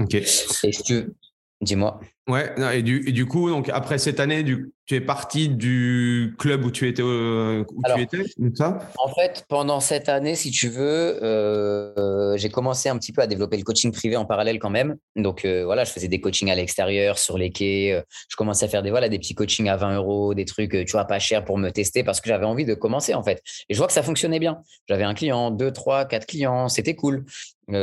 Ok. 0.00 0.14
Et 0.14 0.24
si 0.24 0.82
tu, 0.82 1.12
dis-moi. 1.60 2.00
Ouais, 2.28 2.54
et 2.74 2.82
du, 2.82 3.08
et 3.08 3.12
du 3.12 3.26
coup, 3.26 3.50
donc 3.50 3.68
après 3.70 3.98
cette 3.98 4.20
année, 4.20 4.44
du, 4.44 4.72
tu 4.86 4.94
es 4.94 5.00
parti 5.00 5.48
du 5.48 6.34
club 6.38 6.64
où 6.64 6.70
tu 6.70 6.86
étais, 6.86 7.02
euh, 7.02 7.64
où 7.74 7.82
tu 7.94 8.02
étais 8.02 8.24
ça? 8.54 8.78
En 8.98 9.12
fait, 9.12 9.44
pendant 9.48 9.80
cette 9.80 10.08
année, 10.08 10.36
si 10.36 10.52
tu 10.52 10.68
veux, 10.68 11.18
euh, 11.24 12.36
j'ai 12.36 12.48
commencé 12.48 12.88
un 12.88 12.96
petit 12.98 13.12
peu 13.12 13.20
à 13.20 13.26
développer 13.26 13.56
le 13.56 13.64
coaching 13.64 13.90
privé 13.90 14.16
en 14.16 14.26
parallèle 14.26 14.60
quand 14.60 14.70
même. 14.70 14.96
Donc 15.16 15.44
euh, 15.44 15.64
voilà, 15.64 15.84
je 15.84 15.90
faisais 15.90 16.08
des 16.08 16.20
coachings 16.20 16.50
à 16.50 16.54
l'extérieur, 16.54 17.18
sur 17.18 17.36
les 17.36 17.50
quais. 17.50 18.00
je 18.28 18.36
commençais 18.36 18.66
à 18.66 18.68
faire 18.68 18.82
des, 18.82 18.90
voilà, 18.90 19.08
des 19.08 19.18
petits 19.18 19.34
coachings 19.34 19.68
à 19.68 19.76
20 19.76 19.96
euros, 19.96 20.34
des 20.34 20.44
trucs, 20.44 20.70
tu 20.70 20.92
vois, 20.92 21.04
pas 21.04 21.18
cher 21.18 21.44
pour 21.44 21.58
me 21.58 21.70
tester 21.70 22.04
parce 22.04 22.20
que 22.20 22.28
j'avais 22.28 22.46
envie 22.46 22.64
de 22.64 22.74
commencer 22.74 23.14
en 23.14 23.24
fait. 23.24 23.42
Et 23.68 23.74
je 23.74 23.78
vois 23.78 23.88
que 23.88 23.92
ça 23.92 24.02
fonctionnait 24.02 24.38
bien. 24.38 24.58
J'avais 24.88 25.04
un 25.04 25.14
client, 25.14 25.50
deux, 25.50 25.72
trois, 25.72 26.04
quatre 26.04 26.26
clients, 26.26 26.68
c'était 26.68 26.94
cool. 26.94 27.24
et 27.72 27.74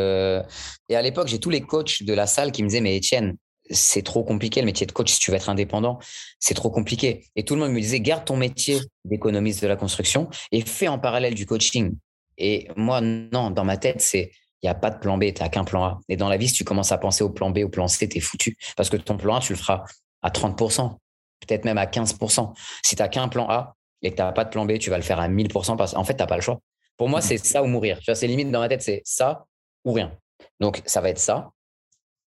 à 0.95 1.01
l'époque, 1.01 1.27
j'ai 1.27 1.39
tous 1.39 1.49
les 1.49 1.61
coachs 1.61 2.03
de 2.03 2.13
la 2.13 2.27
salle 2.27 2.51
qui 2.51 2.63
me 2.63 2.69
disaient, 2.69 2.81
mais 2.81 2.95
Étienne, 2.95 3.37
c'est 3.69 4.03
trop 4.03 4.23
compliqué 4.23 4.61
le 4.61 4.65
métier 4.65 4.85
de 4.85 4.91
coach 4.91 5.11
si 5.11 5.19
tu 5.19 5.31
veux 5.31 5.37
être 5.37 5.49
indépendant, 5.49 5.99
c'est 6.39 6.53
trop 6.53 6.69
compliqué. 6.69 7.25
Et 7.35 7.43
tout 7.43 7.55
le 7.55 7.61
monde 7.61 7.71
me 7.71 7.79
disait 7.79 7.99
garde 7.99 8.25
ton 8.25 8.37
métier 8.37 8.79
d'économiste 9.05 9.61
de 9.61 9.67
la 9.67 9.75
construction 9.75 10.29
et 10.51 10.61
fais 10.61 10.87
en 10.87 10.99
parallèle 10.99 11.33
du 11.33 11.45
coaching. 11.45 11.95
Et 12.37 12.67
moi 12.75 13.01
non, 13.01 13.51
dans 13.51 13.65
ma 13.65 13.77
tête 13.77 14.01
c'est 14.01 14.31
Il 14.61 14.65
n'y 14.65 14.69
a 14.69 14.75
pas 14.75 14.89
de 14.89 14.97
plan 14.99 15.17
B, 15.17 15.33
tu 15.33 15.41
n'as 15.41 15.49
qu'un 15.49 15.63
plan 15.63 15.83
A. 15.83 15.99
Et 16.09 16.17
dans 16.17 16.29
la 16.29 16.37
vie, 16.37 16.47
si 16.47 16.55
tu 16.55 16.63
commences 16.63 16.91
à 16.91 16.97
penser 16.97 17.23
au 17.23 17.29
plan 17.29 17.51
B, 17.51 17.59
au 17.59 17.69
plan 17.69 17.87
C, 17.87 18.09
tu 18.09 18.17
es 18.17 18.21
foutu. 18.21 18.57
Parce 18.75 18.89
que 18.89 18.97
ton 18.97 19.17
plan 19.17 19.35
A, 19.35 19.39
tu 19.39 19.53
le 19.53 19.59
feras 19.59 19.83
à 20.21 20.29
30%, 20.29 20.97
peut-être 21.45 21.65
même 21.65 21.77
à 21.77 21.85
15%. 21.85 22.53
Si 22.83 22.95
tu 22.95 23.01
n'as 23.01 23.07
qu'un 23.07 23.27
plan 23.27 23.47
A 23.49 23.75
et 24.01 24.11
que 24.11 24.15
tu 24.15 24.21
n'as 24.21 24.31
pas 24.31 24.45
de 24.45 24.49
plan 24.49 24.65
B, 24.65 24.79
tu 24.79 24.89
vas 24.89 24.97
le 24.97 25.03
faire 25.03 25.19
à 25.19 25.29
1000% 25.29 25.77
parce 25.77 25.93
qu'en 25.93 26.03
fait, 26.03 26.15
tu 26.15 26.19
n'as 26.19 26.27
pas 26.27 26.37
le 26.37 26.41
choix. 26.41 26.59
Pour 26.97 27.07
moi, 27.09 27.21
c'est 27.21 27.37
ça 27.37 27.61
ou 27.61 27.67
mourir. 27.67 27.99
C'est 28.01 28.27
limite 28.27 28.49
dans 28.49 28.59
ma 28.59 28.69
tête, 28.69 28.81
c'est 28.81 29.01
ça 29.05 29.45
ou 29.85 29.93
rien. 29.93 30.17
Donc, 30.59 30.81
ça 30.85 31.01
va 31.01 31.09
être 31.09 31.19
ça 31.19 31.51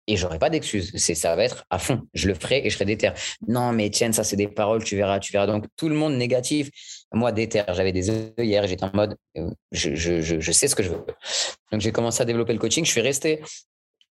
et 0.09 0.17
j'aurai 0.17 0.39
pas 0.39 0.49
d'excuses. 0.49 0.91
C'est 0.95 1.15
ça 1.15 1.35
va 1.35 1.43
être 1.43 1.63
à 1.69 1.79
fond. 1.79 2.01
Je 2.13 2.27
le 2.27 2.33
ferai 2.33 2.65
et 2.65 2.69
je 2.69 2.75
serai 2.75 2.85
déter. 2.85 3.11
Non, 3.47 3.71
mais 3.71 3.89
tiens, 3.89 4.11
ça 4.11 4.23
c'est 4.23 4.35
des 4.35 4.47
paroles, 4.47 4.83
tu 4.83 4.95
verras, 4.95 5.19
tu 5.19 5.31
verras. 5.31 5.47
Donc 5.47 5.65
tout 5.77 5.87
le 5.87 5.95
monde 5.95 6.15
négatif. 6.15 6.69
Moi 7.13 7.31
déter, 7.31 7.63
j'avais 7.69 7.91
des 7.91 8.09
œillères, 8.37 8.67
j'étais 8.67 8.83
en 8.83 8.91
mode, 8.93 9.15
euh, 9.37 9.49
je, 9.71 9.95
je, 9.95 10.21
je, 10.21 10.51
sais 10.51 10.67
ce 10.67 10.75
que 10.75 10.83
je 10.83 10.89
veux. 10.89 11.05
Donc 11.71 11.81
j'ai 11.81 11.91
commencé 11.91 12.21
à 12.21 12.25
développer 12.25 12.53
le 12.53 12.59
coaching. 12.59 12.85
Je 12.85 12.91
suis 12.91 13.01
resté 13.01 13.41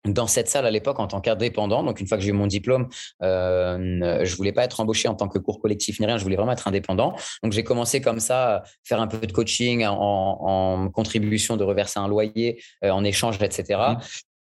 dans 0.06 0.28
cette 0.28 0.50
salle 0.50 0.66
à 0.66 0.72
l'époque 0.72 1.00
en 1.00 1.08
tant 1.08 1.22
qu'indépendant. 1.22 1.84
Donc, 1.84 2.00
une 2.00 2.08
fois 2.08 2.18
que 2.18 2.24
j'ai 2.24 2.30
eu 2.30 2.34
mon 2.34 2.48
diplôme, 2.48 2.90
euh, 3.22 4.26
je 4.26 4.36
voulais 4.36 4.52
pas 4.52 4.64
être 4.64 4.80
embauché 4.80 5.08
en 5.08 5.16
tant 5.16 5.28
que 5.28 5.38
cours 5.38 5.62
collectif 5.62 6.00
ni 6.00 6.06
rien. 6.06 6.18
Je 6.18 6.24
voulais 6.24 6.36
vraiment 6.36 6.54
être 6.54 6.68
indépendant. 6.68 7.16
Donc, 7.44 7.52
j'ai 7.52 7.64
commencé 7.64 8.02
comme 8.02 8.20
ça, 8.20 8.56
à 8.56 8.64
faire 8.84 9.00
un 9.00 9.08
peu 9.08 9.26
de 9.26 9.32
coaching 9.32 9.86
en, 9.86 10.90
contribution 10.92 11.56
de 11.56 11.64
reverser 11.64 12.00
un 12.00 12.08
loyer 12.08 12.62
euh, 12.84 12.90
en 12.90 13.04
échange, 13.04 13.38
etc. 13.42 13.80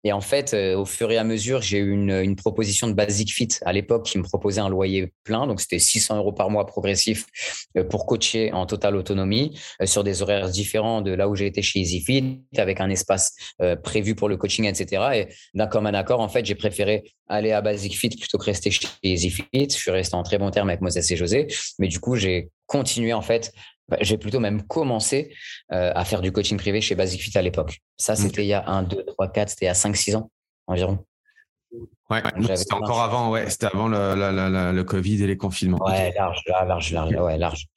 Et 0.03 0.11
en 0.11 0.21
fait, 0.21 0.53
euh, 0.53 0.75
au 0.75 0.85
fur 0.85 1.11
et 1.11 1.17
à 1.17 1.23
mesure, 1.23 1.61
j'ai 1.61 1.77
eu 1.77 1.91
une, 1.91 2.35
proposition 2.35 2.87
de 2.87 2.93
Basic 2.93 3.31
Fit 3.31 3.49
à 3.65 3.73
l'époque 3.73 4.05
qui 4.05 4.17
me 4.17 4.23
proposait 4.23 4.61
un 4.61 4.69
loyer 4.69 5.13
plein. 5.23 5.45
Donc, 5.45 5.61
c'était 5.61 5.79
600 5.79 6.17
euros 6.17 6.31
par 6.31 6.49
mois 6.49 6.65
progressif 6.65 7.25
euh, 7.77 7.83
pour 7.83 8.05
coacher 8.05 8.51
en 8.51 8.65
totale 8.65 8.95
autonomie 8.95 9.59
euh, 9.81 9.85
sur 9.85 10.03
des 10.03 10.21
horaires 10.21 10.49
différents 10.49 11.01
de 11.01 11.11
là 11.11 11.29
où 11.29 11.35
j'ai 11.35 11.45
été 11.45 11.61
chez 11.61 11.79
EasyFit, 11.79 12.41
avec 12.57 12.81
un 12.81 12.89
espace 12.89 13.35
prévu 13.83 14.15
pour 14.15 14.29
le 14.29 14.37
coaching, 14.37 14.65
etc. 14.65 15.03
Et 15.13 15.27
d'un 15.53 15.67
commun 15.67 15.93
accord, 15.93 16.19
en 16.19 16.29
fait, 16.29 16.45
j'ai 16.45 16.55
préféré 16.55 17.03
aller 17.27 17.51
à 17.51 17.61
Basic 17.61 17.97
Fit 17.97 18.09
plutôt 18.09 18.37
que 18.37 18.45
rester 18.45 18.71
chez 18.71 18.87
EasyFit. 19.03 19.45
Je 19.53 19.75
suis 19.75 19.91
resté 19.91 20.15
en 20.15 20.23
très 20.23 20.37
bon 20.37 20.49
terme 20.51 20.69
avec 20.69 20.81
Moses 20.81 21.11
et 21.11 21.15
José. 21.15 21.47
Mais 21.79 21.87
du 21.87 21.99
coup, 21.99 22.15
j'ai 22.15 22.49
continué, 22.65 23.13
en 23.13 23.21
fait, 23.21 23.51
j'ai 24.01 24.17
plutôt 24.17 24.39
même 24.39 24.63
commencé 24.63 25.33
euh, 25.71 25.91
à 25.93 26.05
faire 26.05 26.21
du 26.21 26.31
coaching 26.31 26.57
privé 26.57 26.81
chez 26.81 26.95
Basic 26.95 27.21
Fit 27.21 27.37
à 27.37 27.41
l'époque. 27.41 27.79
Ça, 27.97 28.15
c'était 28.15 28.43
il 28.43 28.47
y 28.47 28.53
a 28.53 28.67
1, 28.67 28.83
2, 28.83 29.05
3, 29.05 29.27
4, 29.31 29.49
c'était 29.49 29.65
il 29.65 29.67
y 29.67 29.71
a 29.71 29.73
5, 29.73 29.95
6 29.95 30.15
ans 30.15 30.31
environ. 30.67 31.05
Ouais, 32.09 32.21
c'était 32.55 32.73
encore 32.73 33.01
avant, 33.01 33.31
ouais, 33.31 33.49
c'était 33.49 33.67
avant 33.67 33.87
le, 33.87 34.15
le, 34.73 34.83
Covid 34.83 35.23
et 35.23 35.27
les 35.27 35.37
confinements. 35.37 35.81
Ouais, 35.85 36.13
large, 36.17 36.41
large, 36.47 36.91
large, 36.91 37.15
ouais, 37.15 37.37
large. 37.37 37.67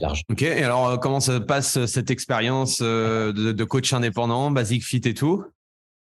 Large. 0.00 0.22
Ok, 0.30 0.40
et 0.40 0.64
alors 0.64 0.88
euh, 0.88 0.96
comment 0.96 1.20
se 1.20 1.32
passe 1.32 1.84
cette 1.84 2.10
expérience 2.10 2.80
euh, 2.82 3.34
de, 3.34 3.52
de, 3.52 3.64
coach 3.64 3.92
indépendant, 3.92 4.50
Basic 4.50 4.82
Fit 4.82 5.02
et 5.04 5.12
tout? 5.12 5.44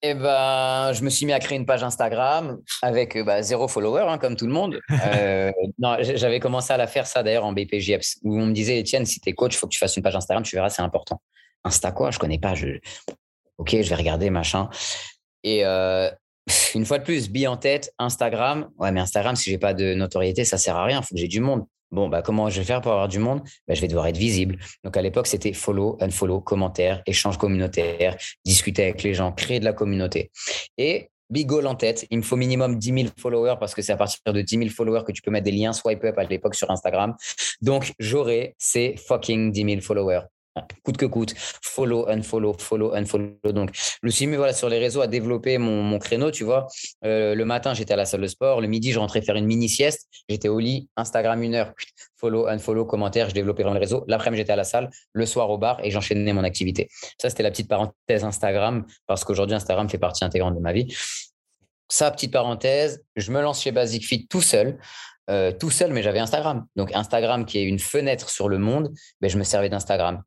Eh 0.05 0.13
ben, 0.15 0.91
je 0.91 1.01
me 1.01 1.09
suis 1.09 1.25
mis 1.25 1.31
à 1.31 1.39
créer 1.39 1.57
une 1.57 1.65
page 1.65 1.81
Instagram 1.81 2.59
avec 2.81 3.17
bah, 3.23 3.41
zéro 3.41 3.69
follower, 3.69 4.03
hein, 4.09 4.17
comme 4.17 4.35
tout 4.35 4.45
le 4.45 4.53
monde. 4.53 4.79
Euh, 5.13 5.51
non, 5.79 5.97
j'avais 5.99 6.39
commencé 6.39 6.71
à 6.73 6.77
la 6.77 6.87
faire 6.87 7.07
ça 7.07 7.23
d'ailleurs 7.23 7.45
en 7.45 7.53
BPJEPS, 7.53 8.19
où 8.23 8.39
on 8.39 8.45
me 8.47 8.51
disait, 8.53 8.79
Etienne, 8.79 9.05
si 9.05 9.19
tu 9.19 9.29
es 9.29 9.33
coach, 9.33 9.53
il 9.53 9.57
faut 9.57 9.67
que 9.67 9.71
tu 9.71 9.79
fasses 9.79 9.95
une 9.95 10.03
page 10.03 10.15
Instagram, 10.15 10.43
tu 10.43 10.55
verras, 10.55 10.69
c'est 10.69 10.81
important. 10.81 11.21
Insta 11.63 11.91
quoi? 11.91 12.11
Je 12.11 12.19
connais 12.19 12.39
pas. 12.39 12.55
Je... 12.55 12.79
Ok, 13.57 13.69
je 13.71 13.89
vais 13.89 13.95
regarder, 13.95 14.29
machin. 14.29 14.69
Et 15.43 15.65
euh, 15.65 16.09
une 16.75 16.85
fois 16.85 16.99
de 16.99 17.03
plus, 17.03 17.29
bille 17.29 17.47
en 17.47 17.57
tête, 17.57 17.93
Instagram. 17.99 18.69
Ouais, 18.77 18.91
mais 18.91 18.99
Instagram, 19.01 19.35
si 19.35 19.49
j'ai 19.49 19.57
pas 19.57 19.73
de 19.73 19.93
notoriété, 19.93 20.45
ça 20.45 20.57
sert 20.57 20.75
à 20.75 20.85
rien. 20.85 21.01
Il 21.01 21.05
faut 21.05 21.15
que 21.15 21.21
j'ai 21.21 21.27
du 21.27 21.39
monde. 21.39 21.65
Bon, 21.93 22.09
bah, 22.09 22.23
comment 22.23 22.49
je 22.49 22.59
vais 22.59 22.65
faire 22.65 22.81
pour 22.81 22.91
avoir 22.91 23.07
du 23.07 23.19
monde? 23.19 23.41
Bah, 23.67 23.75
Je 23.75 23.81
vais 23.81 23.87
devoir 23.87 24.07
être 24.07 24.17
visible. 24.17 24.57
Donc, 24.83 24.97
à 24.97 25.01
l'époque, 25.03 25.27
c'était 25.27 25.53
follow, 25.53 25.95
unfollow, 26.01 26.41
commentaire, 26.41 27.03
échange 27.05 27.37
communautaire, 27.37 28.17
discuter 28.43 28.81
avec 28.81 29.03
les 29.03 29.13
gens, 29.13 29.31
créer 29.31 29.59
de 29.59 29.65
la 29.65 29.73
communauté. 29.73 30.31
Et 30.79 31.11
big 31.29 31.45
goal 31.45 31.67
en 31.67 31.75
tête, 31.75 32.07
il 32.09 32.17
me 32.17 32.23
faut 32.23 32.35
minimum 32.35 32.79
10 32.79 32.93
000 32.93 33.07
followers 33.19 33.57
parce 33.59 33.75
que 33.75 33.83
c'est 33.83 33.91
à 33.91 33.97
partir 33.97 34.19
de 34.25 34.41
10 34.41 34.57
000 34.57 34.69
followers 34.71 35.03
que 35.05 35.11
tu 35.11 35.21
peux 35.21 35.29
mettre 35.29 35.45
des 35.45 35.51
liens 35.51 35.71
swipe 35.71 36.03
up 36.03 36.17
à 36.17 36.23
l'époque 36.23 36.55
sur 36.55 36.71
Instagram. 36.71 37.13
Donc, 37.61 37.93
j'aurai 37.99 38.55
ces 38.57 38.95
fucking 38.97 39.51
10 39.51 39.63
000 39.63 39.81
followers 39.81 40.21
coûte 40.83 40.97
que 40.97 41.05
coûte, 41.05 41.33
follow, 41.61 42.07
unfollow, 42.07 42.53
follow, 42.57 42.93
unfollow. 42.93 43.51
Donc, 43.51 43.71
je 43.73 43.99
me 44.03 44.09
suis 44.09 44.27
mis 44.27 44.35
voilà, 44.35 44.53
sur 44.53 44.69
les 44.69 44.79
réseaux 44.79 45.01
à 45.01 45.07
développer 45.07 45.57
mon, 45.57 45.81
mon 45.81 45.99
créneau, 45.99 46.31
tu 46.31 46.43
vois. 46.43 46.67
Euh, 47.05 47.35
le 47.35 47.45
matin, 47.45 47.73
j'étais 47.73 47.93
à 47.93 47.97
la 47.97 48.05
salle 48.05 48.21
de 48.21 48.27
sport. 48.27 48.61
Le 48.61 48.67
midi, 48.67 48.91
je 48.91 48.99
rentrais 48.99 49.21
faire 49.21 49.35
une 49.35 49.45
mini 49.45 49.69
sieste. 49.69 50.07
J'étais 50.29 50.49
au 50.49 50.59
lit, 50.59 50.89
Instagram 50.95 51.41
une 51.41 51.55
heure, 51.55 51.73
follow, 52.17 52.47
unfollow, 52.47 52.85
commentaire, 52.85 53.29
je 53.29 53.33
développais 53.33 53.63
dans 53.63 53.73
les 53.73 53.79
réseaux. 53.79 54.03
L'après-midi, 54.07 54.41
j'étais 54.41 54.53
à 54.53 54.57
la 54.57 54.63
salle, 54.63 54.89
le 55.13 55.25
soir 55.25 55.49
au 55.49 55.57
bar 55.57 55.79
et 55.83 55.91
j'enchaînais 55.91 56.33
mon 56.33 56.43
activité. 56.43 56.87
Ça, 57.19 57.29
c'était 57.29 57.43
la 57.43 57.51
petite 57.51 57.67
parenthèse 57.67 58.23
Instagram 58.23 58.85
parce 59.07 59.23
qu'aujourd'hui, 59.23 59.55
Instagram 59.55 59.89
fait 59.89 59.97
partie 59.97 60.23
intégrante 60.23 60.55
de 60.55 60.59
ma 60.59 60.73
vie. 60.73 60.93
Ça, 61.89 62.09
petite 62.11 62.31
parenthèse, 62.31 63.03
je 63.15 63.31
me 63.31 63.41
lance 63.41 63.61
chez 63.61 63.71
Basic 63.71 64.05
Fit 64.05 64.27
tout 64.27 64.41
seul. 64.41 64.79
Euh, 65.29 65.51
tout 65.51 65.71
seul, 65.71 65.93
mais 65.93 66.03
j'avais 66.03 66.19
Instagram. 66.19 66.65
Donc 66.75 66.93
Instagram 66.93 67.45
qui 67.45 67.57
est 67.57 67.63
une 67.63 67.79
fenêtre 67.79 68.29
sur 68.29 68.49
le 68.49 68.57
monde, 68.57 68.91
ben, 69.21 69.29
je 69.29 69.37
me 69.37 69.43
servais 69.43 69.69
d'Instagram. 69.69 70.21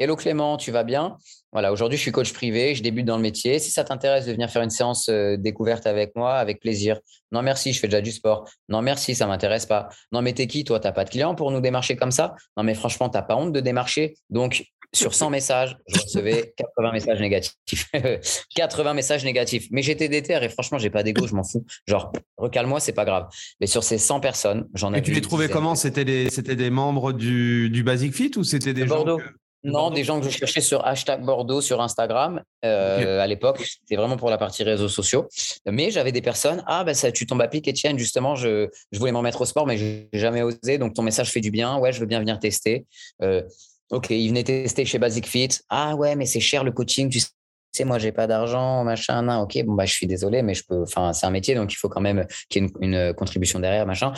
Hello 0.00 0.14
Clément, 0.14 0.56
tu 0.56 0.70
vas 0.70 0.84
bien? 0.84 1.16
Voilà, 1.50 1.72
aujourd'hui 1.72 1.98
je 1.98 2.02
suis 2.02 2.12
coach 2.12 2.32
privé, 2.32 2.76
je 2.76 2.84
débute 2.84 3.04
dans 3.04 3.16
le 3.16 3.22
métier. 3.22 3.58
Si 3.58 3.72
ça 3.72 3.82
t'intéresse 3.82 4.26
de 4.26 4.32
venir 4.32 4.48
faire 4.48 4.62
une 4.62 4.70
séance 4.70 5.08
euh, 5.08 5.36
découverte 5.36 5.88
avec 5.88 6.14
moi, 6.14 6.34
avec 6.34 6.60
plaisir. 6.60 7.00
Non 7.32 7.42
merci, 7.42 7.72
je 7.72 7.80
fais 7.80 7.88
déjà 7.88 8.00
du 8.00 8.12
sport. 8.12 8.48
Non 8.68 8.80
merci, 8.80 9.16
ça 9.16 9.26
m'intéresse 9.26 9.66
pas. 9.66 9.88
Non 10.12 10.22
mais 10.22 10.34
t'es 10.34 10.46
qui 10.46 10.62
toi? 10.62 10.78
T'as 10.78 10.92
pas 10.92 11.04
de 11.04 11.10
clients 11.10 11.34
pour 11.34 11.50
nous 11.50 11.60
démarcher 11.60 11.96
comme 11.96 12.12
ça? 12.12 12.36
Non 12.56 12.62
mais 12.62 12.74
franchement, 12.74 13.08
t'as 13.08 13.22
pas 13.22 13.34
honte 13.34 13.52
de 13.52 13.58
démarcher. 13.58 14.14
Donc 14.30 14.66
sur 14.94 15.14
100 15.14 15.30
messages, 15.30 15.76
je 15.86 16.00
recevais 16.00 16.54
80 16.76 16.92
messages 16.92 17.20
négatifs. 17.20 17.90
80 18.54 18.94
messages 18.94 19.24
négatifs. 19.24 19.66
Mais 19.70 19.82
j'étais 19.82 20.08
déter 20.08 20.38
et 20.42 20.48
franchement, 20.48 20.78
j'ai 20.78 20.90
pas 20.90 21.02
d'ego, 21.02 21.26
je 21.26 21.34
m'en 21.34 21.44
fous. 21.44 21.64
Genre, 21.86 22.12
recale-moi, 22.36 22.80
c'est 22.80 22.92
pas 22.92 23.04
grave. 23.04 23.28
Mais 23.60 23.66
sur 23.66 23.84
ces 23.84 23.98
100 23.98 24.20
personnes, 24.20 24.68
j'en 24.74 24.94
ai. 24.94 24.98
Et 24.98 25.02
tu 25.02 25.12
les 25.12 25.20
trouvais 25.20 25.48
comment? 25.48 25.74
C'était 25.74 26.04
des, 26.04 26.30
c'était 26.30 26.56
des 26.56 26.70
membres 26.70 27.12
du, 27.12 27.70
du 27.70 27.82
Basic 27.82 28.14
Fit 28.14 28.32
ou 28.36 28.44
c'était 28.44 28.74
des 28.74 28.86
gens 28.86 29.04
Bordeaux. 29.04 29.20
Non, 29.64 29.90
des 29.90 30.04
gens 30.04 30.20
que 30.20 30.26
je 30.26 30.30
cherchais 30.30 30.60
sur 30.60 30.86
hashtag 30.86 31.24
Bordeaux 31.24 31.60
sur 31.60 31.80
Instagram 31.80 32.42
euh, 32.64 33.20
à 33.20 33.26
l'époque. 33.26 33.58
C'était 33.58 33.96
vraiment 33.96 34.16
pour 34.16 34.30
la 34.30 34.38
partie 34.38 34.62
réseaux 34.62 34.88
sociaux. 34.88 35.28
Mais 35.66 35.90
j'avais 35.90 36.12
des 36.12 36.22
personnes. 36.22 36.62
Ah, 36.66 36.84
ben 36.84 36.94
ça, 36.94 37.10
tu 37.10 37.26
tombes 37.26 37.42
à 37.42 37.48
pic, 37.48 37.68
Etienne. 37.68 37.98
Justement, 37.98 38.36
je, 38.36 38.68
je 38.92 38.98
voulais 38.98 39.10
m'en 39.10 39.22
mettre 39.22 39.40
au 39.40 39.44
sport, 39.46 39.66
mais 39.66 39.76
j'ai 39.76 40.08
jamais 40.12 40.42
osé. 40.42 40.78
Donc 40.78 40.94
ton 40.94 41.02
message 41.02 41.32
fait 41.32 41.40
du 41.40 41.50
bien. 41.50 41.76
Ouais, 41.78 41.92
je 41.92 41.98
veux 41.98 42.06
bien 42.06 42.20
venir 42.20 42.38
tester. 42.38 42.86
Euh, 43.22 43.42
Ok, 43.90 44.10
il 44.10 44.28
venait 44.28 44.44
tester 44.44 44.84
chez 44.84 44.98
Basic 44.98 45.26
Fit. 45.26 45.48
Ah 45.70 45.96
ouais, 45.96 46.14
mais 46.14 46.26
c'est 46.26 46.40
cher 46.40 46.62
le 46.62 46.72
coaching, 46.72 47.08
tu 47.08 47.20
sais, 47.72 47.84
moi 47.84 47.98
j'ai 47.98 48.12
pas 48.12 48.26
d'argent, 48.26 48.84
machin, 48.84 49.22
nan. 49.22 49.40
ok, 49.40 49.64
bon 49.64 49.74
bah 49.74 49.86
je 49.86 49.94
suis 49.94 50.06
désolé, 50.06 50.42
mais 50.42 50.54
je 50.54 50.64
peux, 50.64 50.82
enfin 50.82 51.12
c'est 51.12 51.26
un 51.26 51.30
métier, 51.30 51.54
donc 51.54 51.72
il 51.72 51.76
faut 51.76 51.88
quand 51.88 52.00
même 52.00 52.26
qu'il 52.50 52.64
y 52.64 52.66
ait 52.66 52.70
une, 52.80 53.14
contribution 53.14 53.60
derrière, 53.60 53.86
machin. 53.86 54.12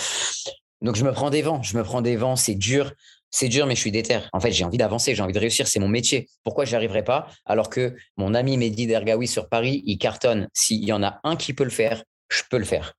Donc 0.83 0.97
je 0.97 1.05
me 1.05 1.13
prends 1.13 1.31
des 1.31 1.43
vents, 1.43 1.63
je 1.63 1.77
me 1.77 1.85
prends 1.85 2.03
des 2.03 2.17
vents, 2.17 2.37
c'est 2.37 2.55
dur, 2.57 2.93
c'est 3.31 3.49
dur, 3.49 3.67
mais 3.67 3.77
je 3.77 3.81
suis 3.81 3.93
déter. 3.93 4.19
En 4.33 4.41
fait, 4.41 4.51
j'ai 4.51 4.65
envie 4.65 4.79
d'avancer, 4.79 5.15
j'ai 5.15 5.23
envie 5.23 5.33
de 5.33 5.39
réussir, 5.39 5.69
c'est 5.69 5.79
mon 5.79 5.89
métier. 5.89 6.29
Pourquoi 6.43 6.65
j'y 6.65 6.75
arriverai 6.75 7.05
pas? 7.05 7.29
Alors 7.45 7.71
que 7.71 7.95
mon 8.17 8.35
ami 8.35 8.57
Mehdi 8.57 8.89
Dergaoui 8.89 9.29
sur 9.29 9.49
Paris, 9.49 9.83
il 9.87 9.99
cartonne. 9.99 10.49
S'il 10.53 10.85
y 10.85 10.93
en 10.93 11.03
a 11.03 11.21
un 11.23 11.37
qui 11.37 11.53
peut 11.53 11.65
le 11.65 11.71
faire, 11.71 12.03
je 12.29 12.43
peux 12.51 12.59
le 12.59 12.65
faire. 12.65 12.95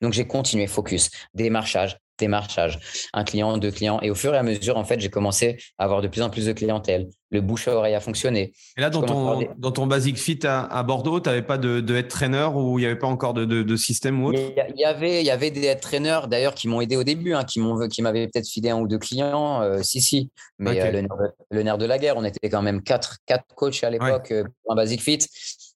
Donc 0.00 0.12
j'ai 0.14 0.26
continué 0.26 0.66
focus, 0.66 1.10
démarchage, 1.34 1.98
démarchage, 2.18 2.78
un 3.12 3.24
client, 3.24 3.56
deux 3.58 3.70
clients. 3.70 4.00
Et 4.02 4.10
au 4.10 4.14
fur 4.14 4.34
et 4.34 4.38
à 4.38 4.42
mesure, 4.42 4.76
en 4.76 4.84
fait, 4.84 5.00
j'ai 5.00 5.10
commencé 5.10 5.58
à 5.78 5.84
avoir 5.84 6.02
de 6.02 6.08
plus 6.08 6.22
en 6.22 6.30
plus 6.30 6.46
de 6.46 6.52
clientèle. 6.52 7.08
Le 7.30 7.40
bouche 7.40 7.68
à 7.68 7.74
oreille 7.74 7.94
a 7.94 8.00
fonctionné. 8.00 8.52
Et 8.76 8.80
là, 8.80 8.88
dans 8.88 9.02
ton, 9.02 9.46
dans 9.58 9.70
ton 9.70 9.86
Basic 9.86 10.16
Fit 10.16 10.40
à, 10.44 10.82
Bordeaux, 10.82 11.20
tu 11.20 11.28
n'avais 11.28 11.42
pas 11.42 11.58
de, 11.58 11.80
de 11.80 11.94
head 11.94 12.08
trainer 12.08 12.48
ou 12.54 12.78
il 12.78 12.82
n'y 12.82 12.86
avait 12.86 12.98
pas 12.98 13.06
encore 13.06 13.34
de, 13.34 13.44
de, 13.44 13.76
système 13.76 14.22
ou 14.22 14.28
autre? 14.28 14.38
Il 14.38 14.80
y, 14.80 14.84
avait, 14.84 15.20
il 15.20 15.26
y 15.26 15.30
avait 15.30 15.50
des 15.50 15.64
head 15.64 15.80
trainers 15.80 16.20
d'ailleurs 16.28 16.54
qui 16.54 16.68
m'ont 16.68 16.80
aidé 16.80 16.96
au 16.96 17.04
début, 17.04 17.34
hein, 17.34 17.44
qui 17.44 17.60
m'avaient 17.60 18.28
peut-être 18.28 18.48
filé 18.48 18.70
un 18.70 18.78
ou 18.78 18.88
deux 18.88 18.98
clients. 18.98 19.62
Euh, 19.62 19.82
si, 19.82 20.00
si. 20.00 20.30
Mais 20.58 20.80
euh, 20.80 21.02
le, 21.50 21.62
nerf 21.62 21.76
de 21.76 21.84
la 21.84 21.98
guerre, 21.98 22.16
on 22.16 22.24
était 22.24 22.48
quand 22.48 22.62
même 22.62 22.82
quatre, 22.82 23.18
quatre 23.26 23.44
coachs 23.54 23.84
à 23.84 23.90
l'époque 23.90 24.28
ouais. 24.30 24.44
Euh, 24.70 24.74
Basic 24.74 25.02
Fit. 25.02 25.18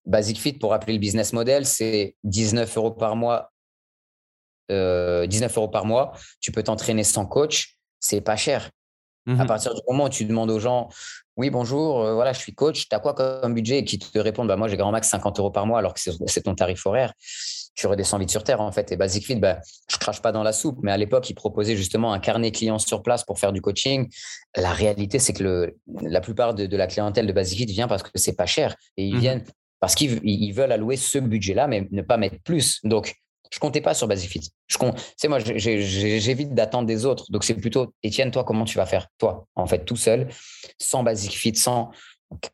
Basic 0.06 0.38
Fit, 0.40 0.54
pour 0.54 0.70
rappeler 0.70 0.94
le 0.94 0.98
business 0.98 1.32
model, 1.32 1.64
c'est 1.64 2.16
19 2.24 2.76
euros 2.76 2.90
par 2.90 3.14
mois 3.14 3.51
19 4.68 4.70
euh, 4.70 5.26
euros 5.56 5.68
par 5.68 5.84
mois, 5.84 6.12
tu 6.40 6.52
peux 6.52 6.62
t'entraîner 6.62 7.04
sans 7.04 7.26
coach, 7.26 7.76
c'est 8.00 8.20
pas 8.20 8.36
cher. 8.36 8.70
À 9.28 9.30
mmh 9.30 9.46
partir 9.46 9.72
du 9.72 9.80
moment 9.88 10.06
où 10.06 10.08
tu 10.08 10.24
demandes 10.24 10.50
aux 10.50 10.58
gens, 10.58 10.88
oui, 11.36 11.48
bonjour, 11.48 12.02
euh, 12.02 12.14
voilà, 12.14 12.32
je 12.32 12.40
suis 12.40 12.54
coach, 12.54 12.88
tu 12.88 12.94
as 12.94 12.98
quoi 12.98 13.14
comme 13.14 13.54
budget? 13.54 13.78
Et 13.78 13.84
qui 13.84 13.98
te 13.98 14.18
répondent, 14.18 14.48
bah, 14.48 14.56
moi, 14.56 14.68
j'ai 14.68 14.76
grand 14.76 14.90
max 14.90 15.08
50 15.08 15.38
euros 15.38 15.50
par 15.50 15.64
mois, 15.64 15.78
alors 15.78 15.94
que 15.94 16.00
c'est 16.26 16.42
ton 16.42 16.54
tarif 16.54 16.84
horaire, 16.84 17.12
tu 17.74 17.86
redescends 17.86 18.18
vite 18.18 18.30
sur 18.30 18.44
terre, 18.44 18.60
en 18.60 18.70
fait. 18.72 18.92
Et 18.92 18.96
Basic 18.96 19.24
Fit, 19.24 19.36
bah, 19.36 19.60
je 19.88 19.96
crache 19.96 20.20
pas 20.20 20.32
dans 20.32 20.42
la 20.42 20.52
soupe, 20.52 20.78
mais 20.82 20.92
à 20.92 20.98
l'époque, 20.98 21.30
ils 21.30 21.34
proposaient 21.34 21.76
justement 21.76 22.12
un 22.12 22.18
carnet 22.18 22.50
client 22.50 22.78
sur 22.78 23.02
place 23.02 23.24
pour 23.24 23.38
faire 23.38 23.52
du 23.52 23.62
coaching. 23.62 24.12
La 24.56 24.72
réalité, 24.72 25.18
c'est 25.18 25.32
que 25.32 25.42
le, 25.42 25.78
la 26.02 26.20
plupart 26.20 26.54
de, 26.54 26.76
la 26.76 26.86
clientèle 26.86 27.26
de 27.26 27.32
Basic 27.32 27.58
Fit 27.58 27.66
vient 27.66 27.88
parce 27.88 28.02
que 28.02 28.10
c'est 28.16 28.36
pas 28.36 28.46
cher. 28.46 28.74
Et 28.96 29.06
ils 29.06 29.16
mmh 29.16 29.20
viennent 29.20 29.44
parce 29.80 29.94
qu'ils 29.94 30.52
veulent 30.52 30.70
allouer 30.70 30.96
ce 30.96 31.18
budget-là, 31.18 31.66
mais 31.66 31.88
ne 31.90 32.02
pas 32.02 32.16
mettre 32.16 32.40
plus. 32.44 32.78
Donc, 32.84 33.16
je 33.52 33.58
comptais 33.58 33.82
pas 33.82 33.94
sur 33.94 34.08
Basifit. 34.08 34.50
Je 34.66 34.78
compte, 34.78 35.14
c'est 35.16 35.28
moi, 35.28 35.38
j'évite 35.38 36.54
d'attendre 36.54 36.86
des 36.86 37.04
autres. 37.04 37.30
Donc 37.30 37.44
c'est 37.44 37.54
plutôt, 37.54 37.92
Étienne, 38.02 38.30
toi, 38.30 38.44
comment 38.44 38.64
tu 38.64 38.78
vas 38.78 38.86
faire, 38.86 39.08
toi, 39.18 39.46
en 39.54 39.66
fait, 39.66 39.84
tout 39.84 39.96
seul, 39.96 40.28
sans 40.80 41.02
Basic 41.02 41.32
Fit, 41.32 41.54
sans 41.54 41.90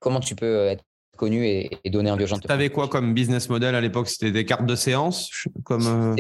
comment 0.00 0.20
tu 0.20 0.34
peux 0.34 0.66
être 0.66 0.82
connu 1.16 1.46
et, 1.46 1.70
donner 1.86 2.14
gens. 2.26 2.38
Tu 2.38 2.50
avais 2.50 2.70
quoi 2.70 2.88
comme 2.88 3.14
business 3.14 3.48
model 3.48 3.74
à 3.74 3.80
l'époque? 3.80 4.08
C'était 4.08 4.32
des 4.32 4.44
cartes 4.44 4.66
de 4.66 4.74
séance 4.74 5.30
comme 5.64 6.16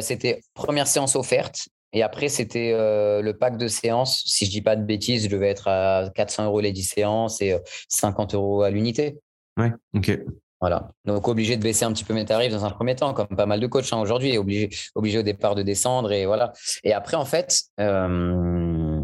C'était 0.00 0.40
première 0.54 0.86
séance 0.86 1.14
offerte. 1.14 1.68
Et 1.94 2.02
après, 2.02 2.28
c'était 2.28 2.72
le 2.72 3.32
pack 3.32 3.58
de 3.58 3.68
séances. 3.68 4.22
Si 4.26 4.46
je 4.46 4.50
dis 4.50 4.62
pas 4.62 4.76
de 4.76 4.84
bêtises, 4.84 5.24
je 5.24 5.28
devais 5.28 5.48
être 5.48 5.68
à 5.68 6.10
400 6.14 6.46
euros 6.46 6.60
les 6.60 6.72
10 6.72 6.82
séances 6.82 7.40
et 7.42 7.56
50 7.88 8.34
euros 8.34 8.62
à 8.62 8.70
l'unité. 8.70 9.18
Ouais, 9.58 9.72
ok. 9.94 10.18
Voilà. 10.60 10.90
Donc, 11.04 11.28
obligé 11.28 11.56
de 11.56 11.62
baisser 11.62 11.84
un 11.84 11.92
petit 11.92 12.04
peu 12.04 12.14
mes 12.14 12.24
tarifs 12.24 12.52
dans 12.52 12.64
un 12.64 12.70
premier 12.70 12.96
temps, 12.96 13.14
comme 13.14 13.28
pas 13.28 13.46
mal 13.46 13.60
de 13.60 13.66
coachs 13.66 13.92
hein, 13.92 14.00
aujourd'hui, 14.00 14.36
obligé, 14.38 14.70
obligé 14.94 15.18
au 15.18 15.22
départ 15.22 15.54
de 15.54 15.62
descendre 15.62 16.12
et 16.12 16.26
voilà. 16.26 16.52
Et 16.82 16.92
après, 16.92 17.16
en 17.16 17.24
fait, 17.24 17.62
euh, 17.80 19.00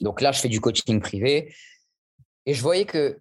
donc 0.00 0.20
là, 0.20 0.32
je 0.32 0.40
fais 0.40 0.48
du 0.48 0.60
coaching 0.60 1.00
privé 1.00 1.54
et 2.46 2.54
je 2.54 2.62
voyais 2.62 2.86
que 2.86 3.18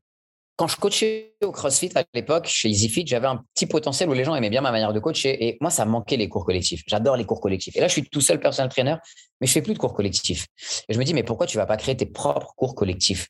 quand 0.55 0.67
je 0.67 0.75
coachais 0.75 1.35
au 1.41 1.53
CrossFit 1.53 1.91
à 1.95 2.03
l'époque, 2.13 2.47
chez 2.47 2.69
EasyFit, 2.69 3.07
j'avais 3.07 3.27
un 3.27 3.43
petit 3.55 3.65
potentiel 3.65 4.09
où 4.09 4.13
les 4.13 4.25
gens 4.25 4.35
aimaient 4.35 4.49
bien 4.49 4.59
ma 4.59 4.71
manière 4.71 4.91
de 4.91 4.99
coacher 4.99 5.47
et 5.47 5.57
moi, 5.61 5.69
ça 5.69 5.85
manquait 5.85 6.17
les 6.17 6.27
cours 6.27 6.45
collectifs. 6.45 6.83
J'adore 6.85 7.15
les 7.15 7.23
cours 7.23 7.39
collectifs. 7.39 7.77
Et 7.77 7.79
là, 7.79 7.87
je 7.87 7.93
suis 7.93 8.03
tout 8.03 8.19
seul 8.19 8.41
personal 8.41 8.69
trainer, 8.69 8.95
mais 9.39 9.47
je 9.47 9.53
fais 9.53 9.61
plus 9.61 9.73
de 9.73 9.79
cours 9.79 9.93
collectifs. 9.93 10.47
Et 10.89 10.93
je 10.93 10.99
me 10.99 11.05
dis, 11.05 11.13
mais 11.13 11.23
pourquoi 11.23 11.47
tu 11.47 11.55
vas 11.55 11.65
pas 11.65 11.77
créer 11.77 11.95
tes 11.95 12.05
propres 12.05 12.53
cours 12.57 12.75
collectifs? 12.75 13.29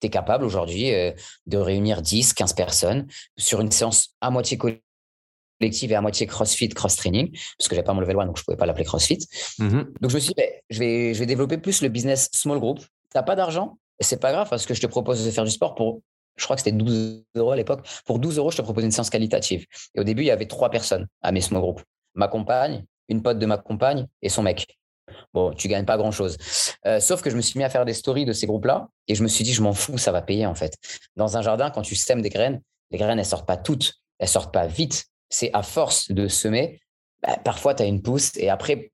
Tu 0.00 0.06
es 0.06 0.10
capable 0.10 0.44
aujourd'hui 0.44 0.92
euh, 0.92 1.12
de 1.46 1.58
réunir 1.58 2.02
10, 2.02 2.34
15 2.34 2.52
personnes 2.54 3.06
sur 3.36 3.60
une 3.60 3.70
séance 3.70 4.14
à 4.20 4.30
moitié 4.30 4.58
collective 4.58 5.92
et 5.92 5.94
à 5.94 6.00
moitié 6.00 6.26
crossfit, 6.26 6.68
cross-training, 6.68 7.30
parce 7.58 7.68
que 7.68 7.74
j'avais 7.74 7.84
pas 7.84 7.94
mon 7.94 8.00
level 8.00 8.18
1, 8.18 8.26
donc 8.26 8.38
je 8.38 8.44
pouvais 8.44 8.56
pas 8.56 8.66
l'appeler 8.66 8.84
crossfit. 8.84 9.18
Mmh 9.58 9.82
donc 10.00 10.10
je 10.10 10.14
me 10.14 10.20
suis 10.20 10.28
dit, 10.28 10.34
ben, 10.36 10.50
je, 10.70 10.78
vais, 10.78 11.14
je 11.14 11.18
vais 11.18 11.26
développer 11.26 11.58
plus 11.58 11.82
le 11.82 11.88
business 11.88 12.28
small 12.32 12.58
group. 12.58 12.80
Tu 12.80 12.86
n'as 13.14 13.22
pas 13.22 13.36
d'argent, 13.36 13.78
c'est 14.00 14.20
pas 14.20 14.32
grave, 14.32 14.48
parce 14.48 14.66
que 14.66 14.74
je 14.74 14.80
te 14.80 14.86
propose 14.86 15.24
de 15.24 15.30
faire 15.30 15.44
du 15.44 15.50
sport 15.50 15.74
pour, 15.74 16.02
je 16.36 16.44
crois 16.44 16.56
que 16.56 16.62
c'était 16.62 16.76
12 16.76 17.24
euros 17.34 17.52
à 17.52 17.56
l'époque. 17.56 17.86
Pour 18.04 18.18
12 18.18 18.38
euros, 18.38 18.50
je 18.50 18.58
te 18.58 18.62
propose 18.62 18.84
une 18.84 18.90
séance 18.90 19.10
qualitative. 19.10 19.66
Et 19.94 20.00
au 20.00 20.04
début, 20.04 20.22
il 20.22 20.26
y 20.26 20.30
avait 20.30 20.46
trois 20.46 20.70
personnes 20.70 21.06
à 21.22 21.32
mes 21.32 21.40
small 21.40 21.62
group. 21.62 21.82
Ma 22.14 22.28
compagne, 22.28 22.84
une 23.08 23.22
pote 23.22 23.38
de 23.38 23.46
ma 23.46 23.56
compagne 23.56 24.06
et 24.22 24.28
son 24.28 24.42
mec. 24.42 24.78
Bon, 25.36 25.52
tu 25.52 25.68
gagnes 25.68 25.84
pas 25.84 25.98
grand-chose. 25.98 26.38
Euh, 26.86 26.98
sauf 26.98 27.20
que 27.20 27.28
je 27.28 27.36
me 27.36 27.42
suis 27.42 27.58
mis 27.58 27.64
à 27.64 27.68
faire 27.68 27.84
des 27.84 27.92
stories 27.92 28.24
de 28.24 28.32
ces 28.32 28.46
groupes-là 28.46 28.88
et 29.06 29.14
je 29.14 29.22
me 29.22 29.28
suis 29.28 29.44
dit, 29.44 29.52
je 29.52 29.60
m'en 29.60 29.74
fous, 29.74 29.98
ça 29.98 30.10
va 30.10 30.22
payer 30.22 30.46
en 30.46 30.54
fait. 30.54 30.78
Dans 31.14 31.36
un 31.36 31.42
jardin, 31.42 31.68
quand 31.68 31.82
tu 31.82 31.94
sèmes 31.94 32.22
des 32.22 32.30
graines, 32.30 32.62
les 32.90 32.96
graines, 32.96 33.18
elles 33.18 33.26
sortent 33.26 33.46
pas 33.46 33.58
toutes, 33.58 34.00
elles 34.18 34.28
sortent 34.28 34.54
pas 34.54 34.66
vite. 34.66 35.04
C'est 35.28 35.50
à 35.52 35.62
force 35.62 36.10
de 36.10 36.26
semer, 36.26 36.80
bah, 37.22 37.36
parfois 37.44 37.74
tu 37.74 37.82
as 37.82 37.86
une 37.86 38.00
pousse 38.00 38.34
et 38.38 38.48
après, 38.48 38.92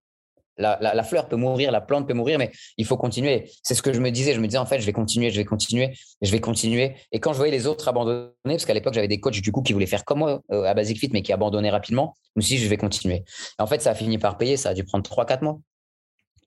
la, 0.58 1.04
fleur 1.04 1.28
peut 1.28 1.36
mourir, 1.36 1.70
la 1.70 1.80
plante 1.80 2.08
peut 2.08 2.14
mourir, 2.14 2.40
mais 2.40 2.50
il 2.76 2.86
faut 2.86 2.96
continuer. 2.96 3.48
C'est 3.62 3.76
ce 3.76 3.82
que 3.82 3.92
je 3.92 4.00
me 4.00 4.10
disais. 4.10 4.34
Je 4.34 4.40
me 4.40 4.46
disais, 4.48 4.58
en 4.58 4.66
fait, 4.66 4.80
je 4.80 4.86
vais 4.86 4.92
continuer, 4.92 5.30
je 5.30 5.36
vais 5.36 5.44
continuer, 5.44 5.96
je 6.20 6.30
vais 6.32 6.40
continuer. 6.40 6.96
Et 7.12 7.20
quand 7.20 7.32
je 7.32 7.38
voyais 7.38 7.52
les 7.52 7.68
autres 7.68 7.86
abandonner, 7.86 8.32
parce 8.44 8.64
qu'à 8.64 8.74
l'époque, 8.74 8.94
j'avais 8.94 9.08
des 9.08 9.20
coachs 9.20 9.40
du 9.40 9.52
coup 9.52 9.62
qui 9.62 9.74
voulaient 9.74 9.86
faire 9.86 10.04
comme 10.04 10.18
moi 10.18 10.42
euh, 10.50 10.64
à 10.64 10.74
Basic 10.74 10.98
Fit, 10.98 11.10
mais 11.12 11.22
qui 11.22 11.32
abandonnaient 11.32 11.70
rapidement, 11.70 12.14
je 12.34 12.40
me 12.40 12.42
suis 12.42 12.56
dit, 12.56 12.64
je 12.64 12.68
vais 12.68 12.76
continuer. 12.76 13.24
en 13.60 13.66
fait, 13.68 13.80
ça 13.80 13.92
a 13.92 13.94
fini 13.94 14.18
par 14.18 14.38
payer. 14.38 14.56
Ça 14.56 14.70
a 14.70 14.74
dû 14.74 14.82
prendre 14.82 15.08
3-4 15.08 15.44
mois. 15.44 15.58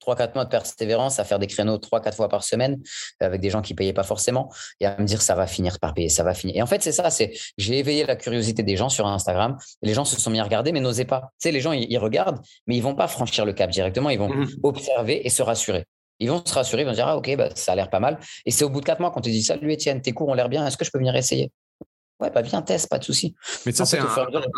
3-4 0.02 0.36
mois 0.36 0.46
de 0.46 0.50
persévérance 0.50 1.20
à 1.20 1.24
faire 1.24 1.40
des 1.40 1.48
créneaux 1.48 1.78
3-4 1.78 2.16
fois 2.16 2.30
par 2.30 2.44
semaine 2.44 2.82
avec 3.20 3.42
des 3.42 3.50
gens 3.50 3.62
qui 3.62 3.74
ne 3.74 3.78
payaient 3.78 3.94
pas 3.94 4.04
forcément 4.04 4.52
et 4.80 4.86
à 4.86 4.98
me 4.98 5.06
dire 5.06 5.22
ça 5.22 5.36
va 5.36 5.48
finir 5.48 5.80
par 5.80 5.94
payer, 5.94 6.10
ça 6.10 6.24
va 6.24 6.34
finir. 6.34 6.56
Et 6.56 6.62
en 6.62 6.68
fait, 6.68 6.82
c'est 6.82 6.92
ça, 6.92 7.10
c'est 7.10 7.34
j'ai 7.58 7.80
éveillé 7.80 8.06
la 8.06 8.16
curiosité 8.16 8.64
des 8.64 8.78
gens 8.78 8.90
sur 8.90 9.08
Instagram. 9.08 9.58
les 9.82 9.94
gens 9.94 10.06
se 10.06 10.20
sont 10.20 10.30
mis 10.30 10.40
à 10.40 10.44
regarder 10.44 10.72
mais 10.72 10.80
n'osaient 10.80 11.06
pas. 11.06 11.32
Tu 11.40 11.48
sais, 11.48 11.52
les 11.52 11.62
gens, 11.62 11.72
ils, 11.72 11.98
regardent, 11.98 12.40
mais 12.68 12.76
ils 12.76 12.84
vont 12.84 12.96
pas 12.96 13.08
franchir 13.08 13.46
le 13.46 13.54
cap 13.54 13.70
directement, 13.70 14.10
ils 14.10 14.20
vont 14.20 14.30
mmh 14.30 14.46
observer 14.64 15.26
et 15.26 15.30
se 15.30 15.44
rassurer. 15.44 15.86
Ils 16.20 16.30
vont 16.30 16.42
se 16.46 16.54
rassurer, 16.54 16.84
ils 16.84 16.86
vont 16.86 16.94
dire 16.94 17.08
ah 17.08 17.18
ok, 17.18 17.36
bah, 17.36 17.50
ça 17.56 17.74
a 17.74 17.76
l'air 17.76 17.90
pas 17.90 18.00
mal. 18.00 18.20
Et 18.46 18.52
c'est 18.52 18.64
au 18.64 18.70
bout 18.70 18.82
de 18.82 18.86
4 18.86 19.00
mois 19.00 19.12
qu'on 19.12 19.22
te 19.22 19.30
dit 19.30 19.44
salut 19.44 19.72
Étienne, 19.72 20.02
tes 20.02 20.14
cours 20.14 20.30
ont 20.30 20.34
l'air 20.34 20.50
bien, 20.50 20.66
est-ce 20.66 20.78
que 20.78 20.86
je 20.86 20.92
peux 20.92 20.98
venir 20.98 21.16
essayer? 21.16 21.52
Ouais, 22.22 22.32
bah 22.34 22.42
viens, 22.42 22.62
test, 22.62 22.90
pas 22.90 22.98
de 22.98 23.04
souci. 23.04 23.36
Mais 23.66 23.74
ça, 23.74 23.86
c'est 23.86 24.00
un, 24.00 24.08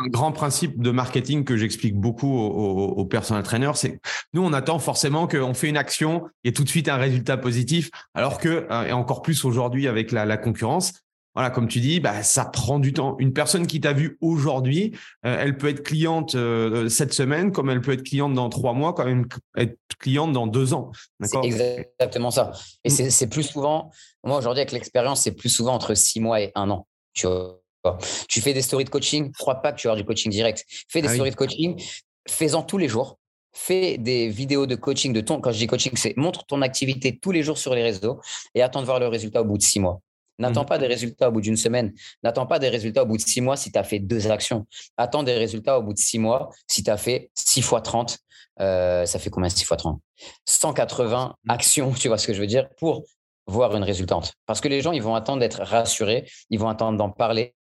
grand 0.10 0.32
principe 0.32 0.80
de 0.80 0.92
marketing 0.92 1.44
que 1.44 1.58
j'explique 1.58 1.96
beaucoup 1.96 2.32
aux, 2.32 2.90
aux, 2.90 3.06
personal 3.06 3.42
trainers. 3.42 3.72
C'est 3.76 4.00
nous, 4.34 4.44
on 4.44 4.54
attend 4.54 4.78
forcément 4.78 5.28
qu'on 5.28 5.56
fait 5.56 5.68
une 5.68 5.78
action 5.78 6.28
et 6.44 6.54
tout 6.54 6.64
de 6.64 6.70
suite 6.70 6.88
un 6.88 6.98
résultat 6.98 7.36
positif, 7.36 7.90
alors 8.14 8.38
que, 8.38 8.68
euh, 8.70 8.86
et 8.86 8.92
encore 8.92 9.24
plus 9.24 9.44
aujourd'hui 9.44 9.88
avec 9.88 10.12
la, 10.12 10.38
concurrence, 10.38 10.94
voilà, 11.34 11.50
comme 11.50 11.68
tu 11.68 11.80
dis, 11.80 12.00
bah, 12.00 12.22
ça 12.22 12.46
prend 12.46 12.78
du 12.78 12.94
temps. 12.94 13.16
Une 13.18 13.34
personne 13.34 13.66
qui 13.66 13.82
t'a 13.82 13.94
vu 13.94 14.18
aujourd'hui, 14.22 14.96
euh, 15.26 15.38
elle 15.40 15.58
peut 15.58 15.70
être 15.70 15.82
cliente 15.82 16.36
euh, 16.36 16.90
cette 16.90 17.14
semaine, 17.14 17.52
comme 17.52 17.72
elle 17.72 17.82
peut 17.82 17.94
être 17.94 18.04
cliente 18.04 18.36
dans 18.36 18.50
trois 18.50 18.74
mois, 18.74 18.94
comme 18.94 19.08
elle 19.08 19.28
peut 19.28 19.40
être 19.56 19.78
cliente 19.98 20.32
dans 20.32 20.46
deux 20.46 20.76
ans. 20.76 20.92
C'est 21.24 21.44
exactement 21.44 22.30
ça. 22.30 22.52
Et 22.84 22.90
mm. 22.90 23.10
c'est 23.10 23.28
plus 23.28 23.44
souvent, 23.44 23.90
moi 24.24 24.38
aujourd'hui 24.38 24.62
avec 24.62 24.72
l'expérience, 24.72 25.24
c'est 25.24 25.32
plus 25.32 25.50
souvent 25.50 25.74
entre 25.74 25.96
six 25.96 26.20
mois 26.20 26.40
et 26.42 26.52
un 26.54 26.70
an. 26.70 26.88
Tu, 27.18 28.42
fais 28.42 28.54
des 28.54 28.62
stories 28.62 28.86
de 28.86 28.90
coaching, 28.90 29.32
crois 29.32 29.56
pas 29.56 29.72
que 29.72 29.80
tu 29.80 29.90
as 29.90 29.96
du 29.96 30.06
coaching 30.06 30.32
direct. 30.32 30.66
Fais 30.90 31.02
des 31.02 31.08
ah 31.08 31.14
stories 31.14 31.32
de 31.32 31.36
coaching, 31.36 31.82
fais-en 32.28 32.64
tous 32.64 32.78
les 32.78 32.88
jours. 32.88 33.18
Fais 33.54 33.98
des 33.98 34.30
vidéos 34.30 34.68
de 34.68 34.76
coaching 34.76 35.14
de 35.14 35.22
ton. 35.22 35.42
Quand 35.42 35.52
je 35.52 35.58
dis 35.58 35.68
coaching, 35.68 35.94
c'est 35.96 36.16
montre 36.16 36.46
ton 36.46 36.62
activité 36.62 37.18
tous 37.18 37.32
les 37.32 37.42
jours 37.42 37.58
sur 37.58 37.74
les 37.74 37.82
réseaux 37.82 38.20
et 38.54 38.62
attends 38.62 38.82
de 38.82 38.86
voir 38.86 39.00
le 39.00 39.08
résultat 39.08 39.42
au 39.42 39.46
bout 39.46 39.58
de 39.58 39.64
six 39.64 39.80
mois. 39.80 40.00
N'attends 40.40 40.64
mmh. 40.64 40.68
pas 40.68 40.78
des 40.78 40.88
résultats 40.88 41.30
au 41.30 41.32
bout 41.32 41.42
d'une 41.42 41.58
semaine. 41.58 41.94
N'attends 42.24 42.46
pas 42.46 42.60
des 42.60 42.70
résultats 42.70 43.04
au 43.04 43.06
bout 43.06 43.18
de 43.18 43.22
six 43.22 43.42
mois 43.42 43.58
si 43.58 43.72
tu 43.72 43.80
as 43.80 43.84
fait 43.84 44.00
deux 44.00 44.30
actions. 44.30 44.68
Attends 44.96 45.24
des 45.24 45.34
résultats 45.34 45.80
au 45.80 45.82
bout 45.82 45.94
de 45.94 45.98
six 45.98 46.20
mois 46.20 46.50
si 46.68 46.84
tu 46.84 46.92
as 46.92 46.98
fait 46.98 47.32
six 47.34 47.62
fois 47.62 47.82
30. 47.82 48.20
Euh, 48.60 49.06
ça 49.06 49.20
fait 49.20 49.30
combien 49.30 49.50
six 49.50 49.66
fois 49.66 49.78
30 49.78 50.00
180 50.46 51.36
mmh. 51.44 51.52
actions, 51.52 51.92
tu 52.00 52.08
vois 52.08 52.18
ce 52.18 52.28
que 52.28 52.34
je 52.34 52.42
veux 52.42 52.48
dire, 52.48 52.70
pour 52.78 53.04
voir 53.48 53.76
une 53.76 53.84
résultante. 53.84 54.34
Parce 54.46 54.62
que 54.62 54.68
les 54.68 54.82
gens, 54.82 54.92
ils 54.92 55.02
vont 55.02 55.16
attendre 55.16 55.40
d'être 55.40 55.62
rassurés, 55.62 56.30
ils 56.50 56.60
vont 56.60 56.70
attendre 56.70 56.98
d'en 56.98 57.10
parler. 57.10 57.54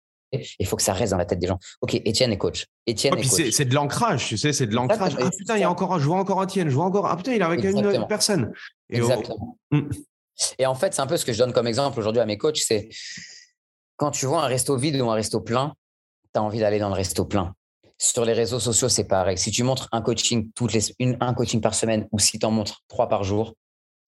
Il 0.59 0.65
faut 0.65 0.75
que 0.75 0.81
ça 0.81 0.93
reste 0.93 1.11
dans 1.11 1.17
la 1.17 1.25
tête 1.25 1.39
des 1.39 1.47
gens. 1.47 1.59
Ok, 1.81 1.93
Étienne 1.93 2.31
est 2.31 2.37
coach. 2.37 2.65
Étienne 2.85 3.17
est 3.17 3.27
coach. 3.27 3.51
C'est 3.51 3.65
de 3.65 3.73
l'ancrage, 3.73 4.27
tu 4.27 4.37
sais, 4.37 4.51
c'est 4.51 4.67
de 4.67 4.75
l'ancrage. 4.75 5.15
Ah 5.19 5.29
putain, 5.29 5.55
il 5.55 5.61
y 5.61 5.63
a 5.63 5.69
encore, 5.69 5.97
je 5.99 6.05
vois 6.05 6.17
encore 6.17 6.43
Étienne, 6.43 6.69
je 6.69 6.75
vois 6.75 6.85
encore. 6.85 7.05
Ah 7.05 7.15
putain, 7.15 7.33
il 7.33 7.41
est 7.41 7.45
avec 7.45 7.63
une 7.63 8.07
personne. 8.07 8.51
Et 8.89 8.97
Exactement. 8.97 9.57
Hmm. 9.71 9.89
Et 10.59 10.65
en 10.65 10.75
fait, 10.75 10.93
c'est 10.93 11.01
un 11.01 11.07
peu 11.07 11.17
ce 11.17 11.25
que 11.25 11.31
je 11.31 11.37
donne 11.37 11.53
comme 11.53 11.67
exemple 11.67 11.99
aujourd'hui 11.99 12.21
à 12.21 12.25
mes 12.25 12.37
coachs, 12.37 12.57
c'est 12.57 12.89
quand 13.97 14.11
tu 14.11 14.25
vois 14.25 14.43
un 14.43 14.47
resto 14.47 14.75
vide 14.75 14.99
ou 14.99 15.09
un 15.09 15.15
resto 15.15 15.39
plein, 15.39 15.73
tu 16.33 16.39
as 16.39 16.43
envie 16.43 16.59
d'aller 16.59 16.79
dans 16.79 16.89
le 16.89 16.95
resto 16.95 17.25
plein. 17.25 17.53
Sur 17.97 18.25
les 18.25 18.33
réseaux 18.33 18.59
sociaux, 18.59 18.89
c'est 18.89 19.05
pareil. 19.05 19.37
Si 19.37 19.51
tu 19.51 19.63
montres 19.63 19.87
un 19.93 20.01
coaching 20.01 20.51
toutes 20.53 20.73
les 20.73 20.93
une, 20.99 21.17
un 21.21 21.33
coaching 21.33 21.61
par 21.61 21.73
semaine 21.73 22.07
ou 22.11 22.19
si 22.19 22.37
tu 22.37 22.45
en 22.45 22.51
montres 22.51 22.83
trois 22.89 23.07
par 23.07 23.23
jour, 23.23 23.55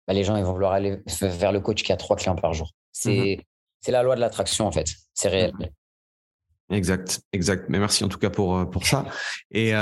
bah, 0.07 0.15
les 0.15 0.25
gens 0.25 0.37
ils 0.37 0.45
vont 0.45 0.53
vouloir 0.53 0.73
aller 0.73 1.03
vers 1.21 1.53
le 1.53 1.61
coach 1.61 1.83
qui 1.83 1.93
a 1.93 1.97
trois 1.97 2.17
clients 2.17 2.37
par 2.37 2.53
jour. 2.53 2.73
Mmh 3.05 3.37
c'est 3.83 3.93
la 3.93 4.03
loi 4.03 4.17
de 4.17 4.21
l'attraction, 4.21 4.67
en 4.67 4.73
fait. 4.73 4.89
C'est 5.15 5.29
réel. 5.29 5.53
Exact, 6.71 7.21
exact. 7.33 7.67
Mais 7.69 7.79
merci 7.79 8.03
en 8.03 8.09
tout 8.09 8.19
cas 8.19 8.31
pour, 8.31 8.57
euh, 8.57 8.65
pour 8.65 8.85
ça. 8.85 9.05
Et, 9.53 9.73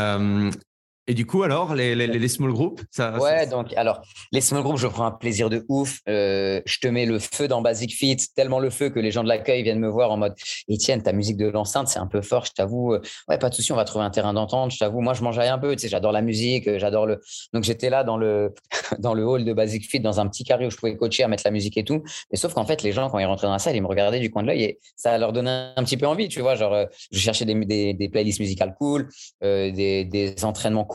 et 1.06 1.12
du 1.12 1.26
coup, 1.26 1.42
alors, 1.42 1.74
les, 1.74 1.94
les, 1.94 2.06
les 2.06 2.28
small 2.28 2.52
groups 2.52 2.82
ça, 2.90 3.18
Ouais, 3.18 3.46
donc, 3.46 3.74
alors, 3.76 4.00
les 4.32 4.40
small 4.40 4.62
groups, 4.62 4.78
je 4.78 4.86
prends 4.86 5.04
un 5.04 5.10
plaisir 5.10 5.50
de 5.50 5.66
ouf. 5.68 6.00
Euh, 6.08 6.62
je 6.64 6.78
te 6.78 6.88
mets 6.88 7.04
le 7.04 7.18
feu 7.18 7.46
dans 7.46 7.60
Basic 7.60 7.94
Fit, 7.94 8.16
tellement 8.34 8.58
le 8.58 8.70
feu 8.70 8.88
que 8.88 9.00
les 9.00 9.10
gens 9.10 9.22
de 9.22 9.28
l'accueil 9.28 9.62
viennent 9.62 9.80
me 9.80 9.88
voir 9.88 10.10
en 10.10 10.16
mode 10.16 10.34
Etienne, 10.70 11.02
ta 11.02 11.12
musique 11.12 11.36
de 11.36 11.46
l'enceinte, 11.46 11.88
c'est 11.88 11.98
un 11.98 12.06
peu 12.06 12.22
fort, 12.22 12.46
je 12.46 12.52
t'avoue. 12.52 12.96
Ouais, 13.28 13.38
pas 13.38 13.50
de 13.50 13.54
souci, 13.54 13.70
on 13.72 13.76
va 13.76 13.84
trouver 13.84 14.06
un 14.06 14.10
terrain 14.10 14.32
d'entente, 14.32 14.70
je 14.70 14.78
t'avoue. 14.78 15.02
Moi, 15.02 15.12
je 15.12 15.22
mangeais 15.22 15.46
un 15.46 15.58
peu, 15.58 15.76
tu 15.76 15.82
sais, 15.82 15.88
j'adore 15.88 16.12
la 16.12 16.22
musique, 16.22 16.66
euh, 16.68 16.78
j'adore 16.78 17.04
le. 17.04 17.20
Donc, 17.52 17.64
j'étais 17.64 17.90
là 17.90 18.02
dans 18.02 18.16
le, 18.16 18.54
dans 18.98 19.12
le 19.12 19.26
hall 19.26 19.44
de 19.44 19.52
Basic 19.52 19.86
Fit, 19.86 20.00
dans 20.00 20.20
un 20.20 20.28
petit 20.28 20.44
carré 20.44 20.66
où 20.66 20.70
je 20.70 20.76
pouvais 20.78 20.96
coacher, 20.96 21.22
à 21.22 21.28
mettre 21.28 21.42
la 21.44 21.50
musique 21.50 21.76
et 21.76 21.84
tout. 21.84 22.02
Mais 22.32 22.38
sauf 22.38 22.54
qu'en 22.54 22.64
fait, 22.64 22.82
les 22.82 22.92
gens, 22.92 23.10
quand 23.10 23.18
ils 23.18 23.26
rentraient 23.26 23.46
dans 23.46 23.52
la 23.52 23.58
salle, 23.58 23.76
ils 23.76 23.82
me 23.82 23.88
regardaient 23.88 24.20
du 24.20 24.30
coin 24.30 24.42
de 24.42 24.48
l'œil 24.48 24.62
et 24.62 24.78
ça 24.96 25.18
leur 25.18 25.34
donnait 25.34 25.72
un 25.76 25.84
petit 25.84 25.98
peu 25.98 26.06
envie, 26.06 26.28
tu 26.28 26.40
vois. 26.40 26.54
Genre, 26.54 26.72
euh, 26.72 26.86
je 27.12 27.18
cherchais 27.18 27.44
des, 27.44 27.54
des, 27.66 27.92
des 27.92 28.08
playlists 28.08 28.40
musicales 28.40 28.74
cool, 28.78 29.08
des, 29.42 30.04
des 30.04 30.44
entraînements 30.44 30.84
cool 30.84 30.93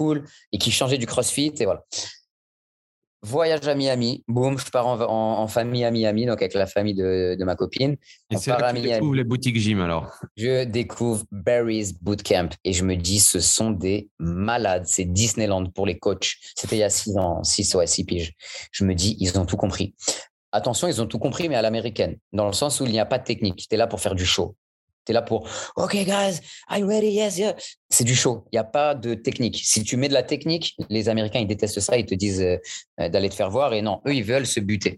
et 0.52 0.58
qui 0.58 0.72
changer 0.72 0.98
du 0.98 1.06
CrossFit 1.06 1.54
et 1.60 1.66
voilà. 1.66 1.84
Voyage 3.22 3.68
à 3.68 3.76
Miami, 3.76 4.24
boum, 4.30 4.58
je 4.58 4.72
pars 4.72 4.88
en, 4.88 5.48
famille 5.48 5.84
à 5.84 5.92
Miami, 5.92 6.26
donc 6.26 6.42
avec 6.42 6.54
la 6.54 6.68
famille 6.68 6.94
de, 6.94 7.36
de 7.38 7.44
ma 7.44 7.58
copine. 7.58 7.98
Et 8.30 8.38
c'est 8.38 8.50
là 8.52 8.72
que 8.72 8.78
tu 8.78 8.84
découvres 8.84 9.14
les 9.14 9.26
boutiques 9.26 9.58
gym 9.58 9.82
alors 9.82 10.10
Je 10.38 10.64
découvre 10.64 11.26
Barry's 11.30 11.94
Bootcamp 12.02 12.50
et 12.64 12.72
je 12.72 12.86
me 12.86 12.96
dis, 12.96 13.20
ce 13.20 13.42
sont 13.42 13.72
des 13.72 14.10
malades, 14.20 14.86
c'est 14.86 15.04
Disneyland 15.04 15.66
pour 15.72 15.86
les 15.86 16.00
coachs. 16.00 16.38
C'était 16.56 16.78
il 16.78 16.80
y 16.80 16.84
a 16.84 16.90
6 16.90 17.18
ans, 17.18 17.44
6 17.44 17.76
ou 17.76 17.82
6 17.86 18.06
piges. 18.06 18.34
Je 18.72 18.86
me 18.86 18.96
dis, 18.96 19.18
ils 19.20 19.38
ont 19.38 19.46
tout 19.46 19.58
compris. 19.58 19.96
Attention, 20.54 20.88
ils 20.88 21.02
ont 21.02 21.06
tout 21.06 21.20
compris, 21.20 21.50
mais 21.50 21.56
à 21.56 21.62
l'américaine, 21.62 22.18
dans 22.32 22.48
le 22.48 22.54
sens 22.54 22.80
où 22.80 22.86
il 22.86 22.92
n'y 22.92 23.00
a 23.02 23.06
pas 23.06 23.20
de 23.20 23.26
technique. 23.26 23.68
Tu 23.70 23.76
es 23.76 23.78
là 23.78 23.86
pour 23.86 24.00
faire 24.00 24.16
du 24.16 24.26
show. 24.26 24.56
Tu 25.10 25.14
là 25.14 25.24
pour 25.24 25.50
OK, 25.76 25.96
guys, 26.06 26.40
you 26.78 26.88
ready? 26.88 27.08
Yes, 27.08 27.40
yeah. 27.40 27.56
C'est 27.90 28.04
du 28.04 28.14
show. 28.14 28.46
Il 28.52 28.58
n'y 28.58 28.60
a 28.60 28.64
pas 28.64 28.94
de 28.94 29.16
technique. 29.16 29.60
Si 29.64 29.84
tu 29.84 29.98
mets 29.98 30.08
de 30.08 30.14
la 30.14 30.22
technique, 30.22 30.76
les 30.88 31.10
Américains, 31.10 31.40
ils 31.40 31.48
détestent 31.48 31.80
ça. 31.80 31.98
Ils 31.98 32.06
te 32.06 32.14
disent 32.14 32.44
euh, 32.44 33.10
d'aller 33.10 33.30
te 33.30 33.34
faire 33.34 33.50
voir. 33.50 33.74
Et 33.74 33.82
non, 33.82 34.02
eux, 34.06 34.14
ils 34.14 34.24
veulent 34.24 34.46
se 34.46 34.60
buter. 34.60 34.98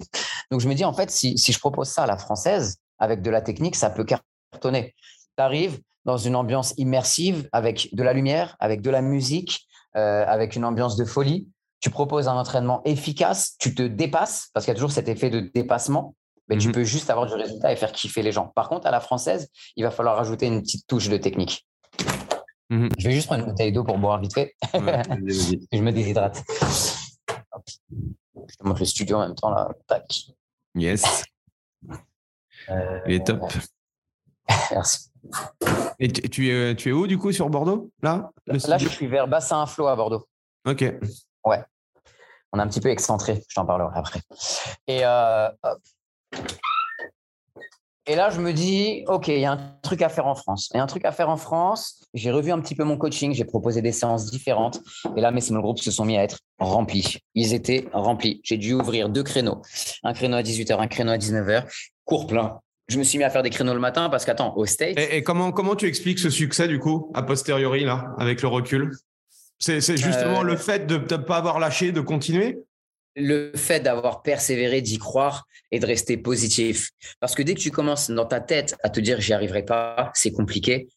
Donc, 0.51 0.59
je 0.59 0.68
me 0.68 0.74
dis, 0.74 0.84
en 0.84 0.91
fait, 0.91 1.09
si, 1.12 1.38
si 1.38 1.53
je 1.53 1.59
propose 1.59 1.88
ça 1.88 2.03
à 2.03 2.07
la 2.07 2.18
française, 2.18 2.76
avec 2.99 3.22
de 3.22 3.30
la 3.30 3.39
technique, 3.39 3.78
ça 3.78 3.89
peut 3.89 4.03
cartonner. 4.03 4.95
Tu 5.38 5.41
arrives 5.41 5.80
dans 6.03 6.18
une 6.18 6.36
ambiance 6.36 6.74
immersive, 6.76 7.47
avec 7.53 7.88
de 7.95 8.03
la 8.03 8.12
lumière, 8.12 8.57
avec 8.59 8.82
de 8.82 8.89
la 8.89 9.01
musique, 9.01 9.66
euh, 9.95 10.26
avec 10.28 10.57
une 10.57 10.66
ambiance 10.66 10.97
de 10.97 11.05
folie. 11.05 11.47
Tu 11.80 11.89
proposes 11.89 12.28
un 12.28 12.36
entraînement 12.36 12.82
efficace, 12.84 13.55
tu 13.59 13.74
te 13.74 13.84
dépasses, 13.84 14.49
parce 14.53 14.66
qu'il 14.66 14.74
y 14.74 14.76
a 14.76 14.76
toujours 14.76 14.91
cet 14.91 15.07
effet 15.07 15.30
de 15.30 15.39
dépassement 15.39 16.16
Mais 16.52 16.58
tu 16.58 16.68
mhm. 16.68 16.74
peux 16.74 16.84
juste 16.84 17.10
avoir 17.10 17.28
du 17.28 17.34
résultat 17.34 17.72
et 17.72 17.78
faire 17.78 17.93
kiffer 17.93 18.22
les 18.22 18.34
gens. 18.34 18.47
Par 18.47 18.68
contre, 18.68 18.86
à 18.86 18.91
la 18.91 18.99
française, 18.99 19.49
il 19.78 19.86
va 19.86 19.89
falloir 19.89 20.18
rajouter 20.18 20.47
une 20.47 20.62
petite 20.62 20.86
touche 20.86 21.08
de 21.08 21.16
technique. 21.16 21.66
Mhm. 22.70 22.89
Je 22.97 23.08
vais 23.08 23.14
juste 23.14 23.28
prendre 23.28 23.45
une 23.45 23.49
bouteille 23.49 23.72
d'eau 23.72 23.86
pour 23.86 23.97
boire 23.97 24.20
vite 24.20 24.34
fait. 24.34 24.54
je 24.74 25.82
me 25.82 25.91
déshydrate. 25.91 26.43
Je 28.49 28.56
te 28.58 28.68
montre 28.68 28.82
le 28.82 28.86
studio 28.86 29.16
en 29.16 29.28
même 29.28 29.36
temps 29.36 29.49
là. 29.49 29.70
Tac. 29.88 30.04
Yes. 30.76 31.24
Euh, 32.70 32.99
il 33.08 33.14
est 33.14 33.26
top. 33.26 33.49
Merci. 34.72 35.10
Et 35.99 36.12
tu, 36.12 36.49
es, 36.49 36.76
tu 36.76 36.89
es 36.89 36.91
où 36.91 37.08
du 37.08 37.18
coup 37.18 37.32
sur 37.32 37.49
Bordeaux 37.49 37.91
Là 38.02 38.30
Là, 38.45 38.78
je 38.78 38.89
suis 38.89 39.08
vers 39.08 39.26
Bassin 39.26 39.66
Flot 39.68 39.88
à 39.88 39.95
Bordeaux. 39.95 40.28
Ok. 40.68 40.84
Ouais. 41.45 41.64
On 42.52 42.60
est 42.60 42.62
un 42.62 42.68
petit 42.68 42.82
peu 42.82 42.89
excentré, 42.89 43.41
je 43.47 43.56
t'en 43.56 43.66
parlerai 43.66 43.97
après. 43.97 44.20
Et, 44.88 45.06
euh, 45.06 45.49
et 48.08 48.16
là, 48.16 48.30
je 48.30 48.42
me 48.42 48.52
dis, 48.52 49.04
OK, 49.08 49.28
il 49.28 49.40
y 49.40 49.46
a 49.46 49.52
un 49.52 49.76
truc 49.84 50.02
à 50.02 50.10
faire 50.10 50.26
en 50.26 50.36
France. 50.36 50.70
Il 50.74 50.78
y 50.78 50.80
a 50.80 50.84
un 50.84 50.88
truc 50.88 51.06
à 51.06 51.12
faire 51.12 51.30
en 51.30 51.38
France. 51.38 52.04
J'ai 52.14 52.32
revu 52.32 52.52
un 52.52 52.60
petit 52.60 52.74
peu 52.74 52.84
mon 52.84 52.98
coaching, 52.98 53.34
j'ai 53.34 53.46
proposé 53.46 53.82
des 53.82 53.92
séances 53.92 54.32
différentes. 54.32 54.82
Et 55.16 55.22
là, 55.22 55.32
mes 55.32 55.40
small 55.40 55.62
groups 55.62 55.82
se 55.82 55.92
sont 55.92 56.04
mis 56.04 56.18
à 56.18 56.24
être 56.24 56.40
remplis. 56.60 57.20
Ils 57.36 57.54
étaient 57.54 57.88
remplis. 57.94 58.42
J'ai 58.44 58.58
dû 58.58 58.74
ouvrir 58.74 59.08
deux 59.08 59.24
créneaux. 59.24 59.62
Un 60.04 60.14
créneau 60.14 60.38
à 60.38 60.42
18h, 60.42 60.80
un 60.80 60.88
créneau 60.88 61.12
à 61.12 61.18
19h. 61.18 61.64
Cours 62.04 62.26
plein. 62.28 62.60
Je 62.90 62.98
me 62.98 63.04
suis 63.04 63.18
mis 63.20 63.24
à 63.24 63.30
faire 63.30 63.44
des 63.44 63.52
créneaux 63.52 63.74
le 63.74 63.80
matin 63.80 64.10
parce 64.10 64.26
qu'attends, 64.26 64.58
au 64.58 64.66
State. 64.66 64.98
Et, 64.98 65.24
comment, 65.24 65.52
comment 65.52 65.76
tu 65.76 65.86
expliques 65.86 66.20
ce 66.20 66.30
succès, 66.30 66.68
du 66.68 66.80
coup, 66.80 67.12
a 67.14 67.22
posteriori, 67.22 67.86
là, 67.86 68.14
avec 68.18 68.42
le 68.42 68.48
recul? 68.48 68.92
C'est 69.60 69.80
justement 69.80 70.42
euh, 70.42 70.44
le 70.44 70.58
fait 70.58 70.88
de 70.88 70.96
ne 70.96 71.22
pas 71.22 71.38
avoir 71.38 71.60
lâché, 71.60 71.92
de 71.92 72.02
continuer? 72.02 72.60
Le 73.16 73.51
fait 73.55 73.80
d'avoir 73.82 74.22
persévéré, 74.22 74.82
d'y 74.82 74.97
croire 74.97 75.45
et 75.72 75.80
de 75.80 75.86
rester 75.86 76.18
positif. 76.18 76.91
Parce 77.20 77.36
que 77.36 77.43
dès 77.43 77.55
que 77.55 77.59
tu 77.59 77.72
commences 77.72 78.09
dans 78.09 78.26
ta 78.26 78.39
tête 78.39 78.76
à 78.84 78.89
te 78.89 78.99
dire 78.99 79.20
j'y 79.20 79.34
arriverai 79.34 79.64
pas, 79.64 80.12
c'est 80.14 80.32
compliqué, 80.32 80.88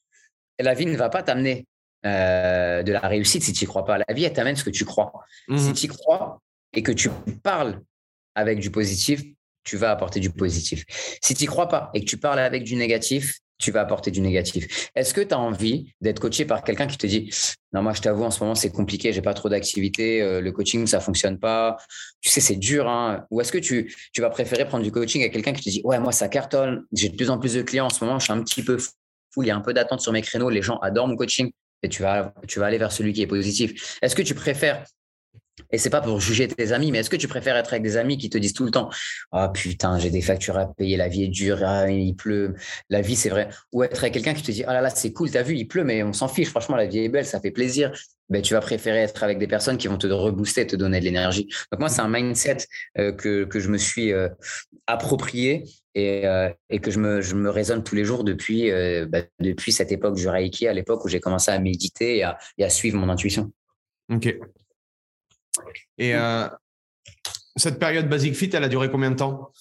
la 0.58 0.74
vie 0.74 0.86
ne 0.86 0.96
va 0.96 1.08
pas 1.08 1.22
t'amener 1.22 1.66
euh, 2.06 2.82
de 2.82 2.92
la 2.92 3.00
réussite 3.00 3.42
si 3.42 3.52
tu 3.52 3.64
n'y 3.64 3.68
crois 3.68 3.84
pas. 3.84 3.98
La 3.98 4.14
vie, 4.14 4.24
elle 4.24 4.32
t'amène 4.32 4.56
ce 4.56 4.64
que 4.64 4.70
tu 4.70 4.84
crois. 4.84 5.12
Mmh 5.48 5.58
si 5.58 5.72
tu 5.72 5.86
y 5.86 5.88
crois 5.88 6.40
et 6.72 6.82
que 6.82 6.92
tu 6.92 7.10
parles 7.42 7.80
avec 8.34 8.58
du 8.58 8.70
positif, 8.70 9.22
tu 9.64 9.76
vas 9.76 9.90
apporter 9.90 10.20
du 10.20 10.30
positif. 10.30 10.84
Si 11.22 11.34
tu 11.34 11.44
n'y 11.44 11.46
crois 11.46 11.68
pas 11.68 11.90
et 11.94 12.00
que 12.00 12.04
tu 12.04 12.18
parles 12.18 12.40
avec 12.40 12.64
du 12.64 12.76
négatif, 12.76 13.38
tu 13.59 13.70
vas 13.70 13.80
apporter 13.80 14.11
du 14.11 14.20
négatif. 14.20 14.90
Est-ce 14.94 15.14
que 15.14 15.20
tu 15.20 15.34
as 15.34 15.38
envie 15.38 15.92
d'être 16.00 16.20
coaché 16.20 16.44
par 16.44 16.64
quelqu'un 16.64 16.86
qui 16.86 16.98
te 16.98 17.07
dit 17.07 17.30
non 17.72 17.82
moi 17.82 17.92
je 17.92 18.00
t'avoue 18.00 18.24
en 18.24 18.30
ce 18.30 18.40
moment 18.40 18.55
c'est 18.55 18.70
compliqué, 18.70 19.12
j'ai 19.12 19.22
pas 19.22 19.34
trop 19.34 19.48
d'activité, 19.48 20.22
euh, 20.22 20.40
le 20.40 20.52
coaching 20.52 20.86
ça 20.86 21.00
fonctionne 21.00 21.38
pas, 21.38 21.76
tu 22.20 22.30
sais 22.30 22.40
c'est 22.40 22.57
dur 22.57 22.88
hein. 22.88 23.24
ou 23.30 23.40
est-ce 23.40 23.52
que 23.52 23.59
tu, 23.59 23.94
vas 24.18 24.30
préférer 24.30 24.66
prendre 24.66 24.84
du 24.84 24.92
coaching 24.92 25.22
avec 25.22 25.32
quelqu'un 25.32 25.52
qui 25.52 25.62
te 25.62 25.70
dit 25.70 25.80
ouais 25.84 25.98
moi 25.98 26.12
ça 26.12 26.28
cartonne, 26.28 26.84
j'ai 26.92 27.09
de 27.09 27.16
plus 27.16 27.30
en 27.30 27.38
plus 27.38 27.55
de 27.55 27.62
clients 27.62 27.86
en 27.86 27.90
ce 27.90 28.05
moment, 28.05 28.18
je 28.18 28.24
suis 28.24 28.32
un 28.32 28.42
petit 28.42 28.62
peu 28.62 28.78
fou, 28.78 29.42
il 29.42 29.46
y 29.46 29.50
a 29.50 29.57
un 29.57 29.61
peu 29.61 29.72
d'attente 29.72 30.00
sur 30.00 30.12
mes 30.12 30.22
créneaux, 30.22 30.50
les 30.50 30.62
gens 30.62 30.78
adorent 30.78 31.09
mon 31.09 31.16
coaching 31.16 31.50
et 31.82 31.88
tu 31.88 32.02
vas 32.02 32.34
tu 32.48 32.59
vas 32.59 32.66
aller 32.66 32.78
vers 32.78 32.92
celui 32.92 33.12
qui 33.12 33.22
est 33.22 33.26
positif. 33.26 33.98
Est-ce 34.02 34.16
que 34.16 34.22
tu 34.22 34.34
préfères 34.34 34.84
et 35.70 35.78
c'est 35.78 35.90
pas 35.90 36.00
pour 36.00 36.20
juger 36.20 36.48
tes 36.48 36.72
amis, 36.72 36.90
mais 36.90 36.98
est-ce 36.98 37.11
que 37.11 37.16
tu 37.16 37.28
préfères 37.28 37.57
être 37.57 37.72
avec 37.72 37.82
des 37.82 37.96
amis 37.96 38.18
qui 38.18 38.28
te 38.28 38.38
disent 38.38 38.55
tout 38.55 38.64
le 38.64 38.70
temps 38.70 38.90
Ah 39.32 39.48
putain, 39.48 39.98
j'ai 39.98 40.11
des 40.11 40.20
factures 40.20 40.59
à 40.59 40.66
payer, 40.66 40.96
la 40.96 41.09
vie 41.09 41.24
est 41.24 41.28
dure, 41.28 41.61
ah, 41.64 41.88
il 41.88 42.14
pleut, 42.14 42.55
la 42.90 43.00
vie 43.00 43.16
c'est 43.16 43.28
vrai. 43.28 43.48
Ou 43.72 43.82
être 43.84 43.98
avec 43.98 44.14
quelqu'un 44.14 44.34
qui 44.34 44.42
te 44.42 44.50
dit 44.50 44.64
Ah 44.66 44.72
là 44.72 44.80
là, 44.80 44.90
c'est 44.90 45.12
cool, 45.12 45.30
t'as 45.30 45.42
vu, 45.42 45.57
il 45.57 45.66
pleut, 45.66 45.84
mais 45.84 46.02
on 46.02 46.12
s'en 46.12 46.28
fiche, 46.28 46.48
franchement, 46.48 46.76
la 46.76 46.86
vie 46.86 46.98
est 47.00 47.09
belle, 47.09 47.26
ça 47.26 47.40
fait 47.40 47.50
plaisir. 47.50 47.92
Ben, 48.30 48.40
tu 48.40 48.55
vas 48.55 48.61
préférer 48.61 48.98
être 48.98 49.22
avec 49.22 49.38
des 49.38 49.46
personnes 49.46 49.76
qui 49.76 49.86
vont 49.86 49.98
te 49.98 50.07
rebooster, 50.07 50.66
te 50.66 50.76
donner 50.76 50.98
de 50.98 51.05
l'énergie. 51.05 51.46
Donc, 51.70 51.80
moi, 51.80 51.90
c'est 51.90 52.00
un 52.00 52.09
mindset 52.09 52.57
euh, 52.98 53.12
que, 53.12 53.46
je 53.55 53.68
me 53.68 53.76
suis 53.76 54.12
euh, 54.12 54.30
approprié 54.86 55.64
et, 55.94 56.26
euh, 56.26 56.50
et, 56.70 56.78
que 56.78 56.90
je 56.90 56.98
me, 56.98 57.20
je 57.20 57.36
raisonne 57.36 57.84
tous 57.84 57.94
les 57.94 58.05
jours 58.05 58.24
depuis, 58.24 58.70
ben, 58.70 59.26
depuis 59.40 59.72
cette 59.72 59.92
époque 59.92 60.16
du 60.16 60.26
Reiki, 60.26 60.66
à 60.66 60.72
l'époque 60.72 61.05
où 61.05 61.09
j'ai 61.09 61.20
commencé 61.20 61.50
à 61.50 61.59
méditer 61.59 62.16
et 62.16 62.22
à, 62.22 62.38
et 62.57 62.64
à 62.64 62.70
suivre 62.70 62.96
mon 62.96 63.11
intuition. 63.11 63.52
Ok. 64.11 64.34
Et 65.98 66.14
euh, 66.14 66.48
cette 67.57 67.78
période 67.78 68.09
Basic 68.09 68.34
Fit, 68.34 68.50
elle 68.52 68.64
a 68.64 68.68
duré 68.68 68.90
combien 68.90 69.11
de 69.11 69.16
temps? 69.16 69.52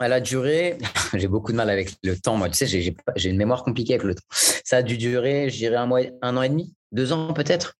Elle 0.00 0.12
a 0.12 0.20
duré, 0.20 0.78
j'ai 1.14 1.28
beaucoup 1.28 1.52
de 1.52 1.56
mal 1.56 1.70
avec 1.70 1.92
le 2.02 2.16
temps, 2.18 2.36
moi, 2.36 2.48
tu 2.48 2.56
sais, 2.56 2.66
j'ai 2.66 3.30
une 3.30 3.36
mémoire 3.36 3.62
compliquée 3.62 3.94
avec 3.94 4.04
le 4.04 4.14
temps. 4.14 4.24
Ça 4.30 4.78
a 4.78 4.82
dû 4.82 4.96
durer, 4.96 5.48
je 5.50 5.56
dirais, 5.56 5.76
un, 5.76 5.86
mois, 5.86 6.00
un 6.22 6.36
an 6.36 6.42
et 6.42 6.48
demi, 6.48 6.74
deux 6.92 7.12
ans 7.12 7.32
peut-être? 7.32 7.74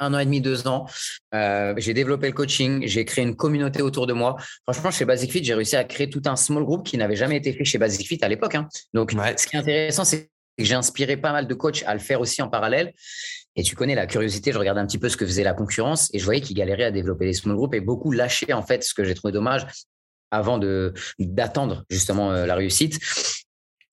Un 0.00 0.12
an 0.14 0.18
et 0.18 0.24
demi, 0.24 0.40
deux 0.40 0.66
ans. 0.66 0.86
Euh, 1.34 1.74
j'ai 1.76 1.94
développé 1.94 2.26
le 2.26 2.32
coaching, 2.32 2.86
j'ai 2.86 3.04
créé 3.04 3.24
une 3.24 3.36
communauté 3.36 3.80
autour 3.80 4.06
de 4.06 4.12
moi. 4.12 4.36
Franchement, 4.64 4.90
chez 4.90 5.04
Basic 5.04 5.30
Fit, 5.30 5.44
j'ai 5.44 5.54
réussi 5.54 5.76
à 5.76 5.84
créer 5.84 6.10
tout 6.10 6.22
un 6.24 6.36
small 6.36 6.64
group 6.64 6.86
qui 6.86 6.98
n'avait 6.98 7.16
jamais 7.16 7.36
été 7.36 7.52
fait 7.52 7.64
chez 7.64 7.78
Basic 7.78 8.06
Fit 8.06 8.18
à 8.22 8.28
l'époque. 8.28 8.54
Hein. 8.54 8.68
Donc, 8.92 9.12
ce 9.12 9.46
qui 9.46 9.56
est 9.56 9.58
intéressant, 9.58 10.04
c'est 10.04 10.30
que 10.58 10.64
j'ai 10.64 10.74
inspiré 10.74 11.16
pas 11.16 11.32
mal 11.32 11.46
de 11.46 11.54
coachs 11.54 11.84
à 11.86 11.94
le 11.94 12.00
faire 12.00 12.20
aussi 12.20 12.42
en 12.42 12.48
parallèle. 12.48 12.92
Et 13.56 13.62
tu 13.62 13.76
connais 13.76 13.94
la 13.94 14.06
curiosité, 14.06 14.52
je 14.52 14.58
regardais 14.58 14.80
un 14.80 14.86
petit 14.86 14.98
peu 14.98 15.08
ce 15.08 15.16
que 15.16 15.26
faisait 15.26 15.44
la 15.44 15.54
concurrence 15.54 16.10
et 16.12 16.18
je 16.18 16.24
voyais 16.24 16.40
qu'ils 16.40 16.56
galéraient 16.56 16.84
à 16.84 16.90
développer 16.90 17.24
les 17.26 17.34
small 17.34 17.56
groups 17.56 17.74
et 17.74 17.80
beaucoup 17.80 18.10
lâchaient 18.10 18.52
en 18.52 18.62
fait 18.62 18.82
ce 18.82 18.94
que 18.94 19.04
j'ai 19.04 19.14
trouvé 19.14 19.32
dommage 19.32 19.66
avant 20.30 20.58
de 20.58 20.92
d'attendre 21.20 21.84
justement 21.88 22.32
euh, 22.32 22.46
la 22.46 22.56
réussite. 22.56 22.98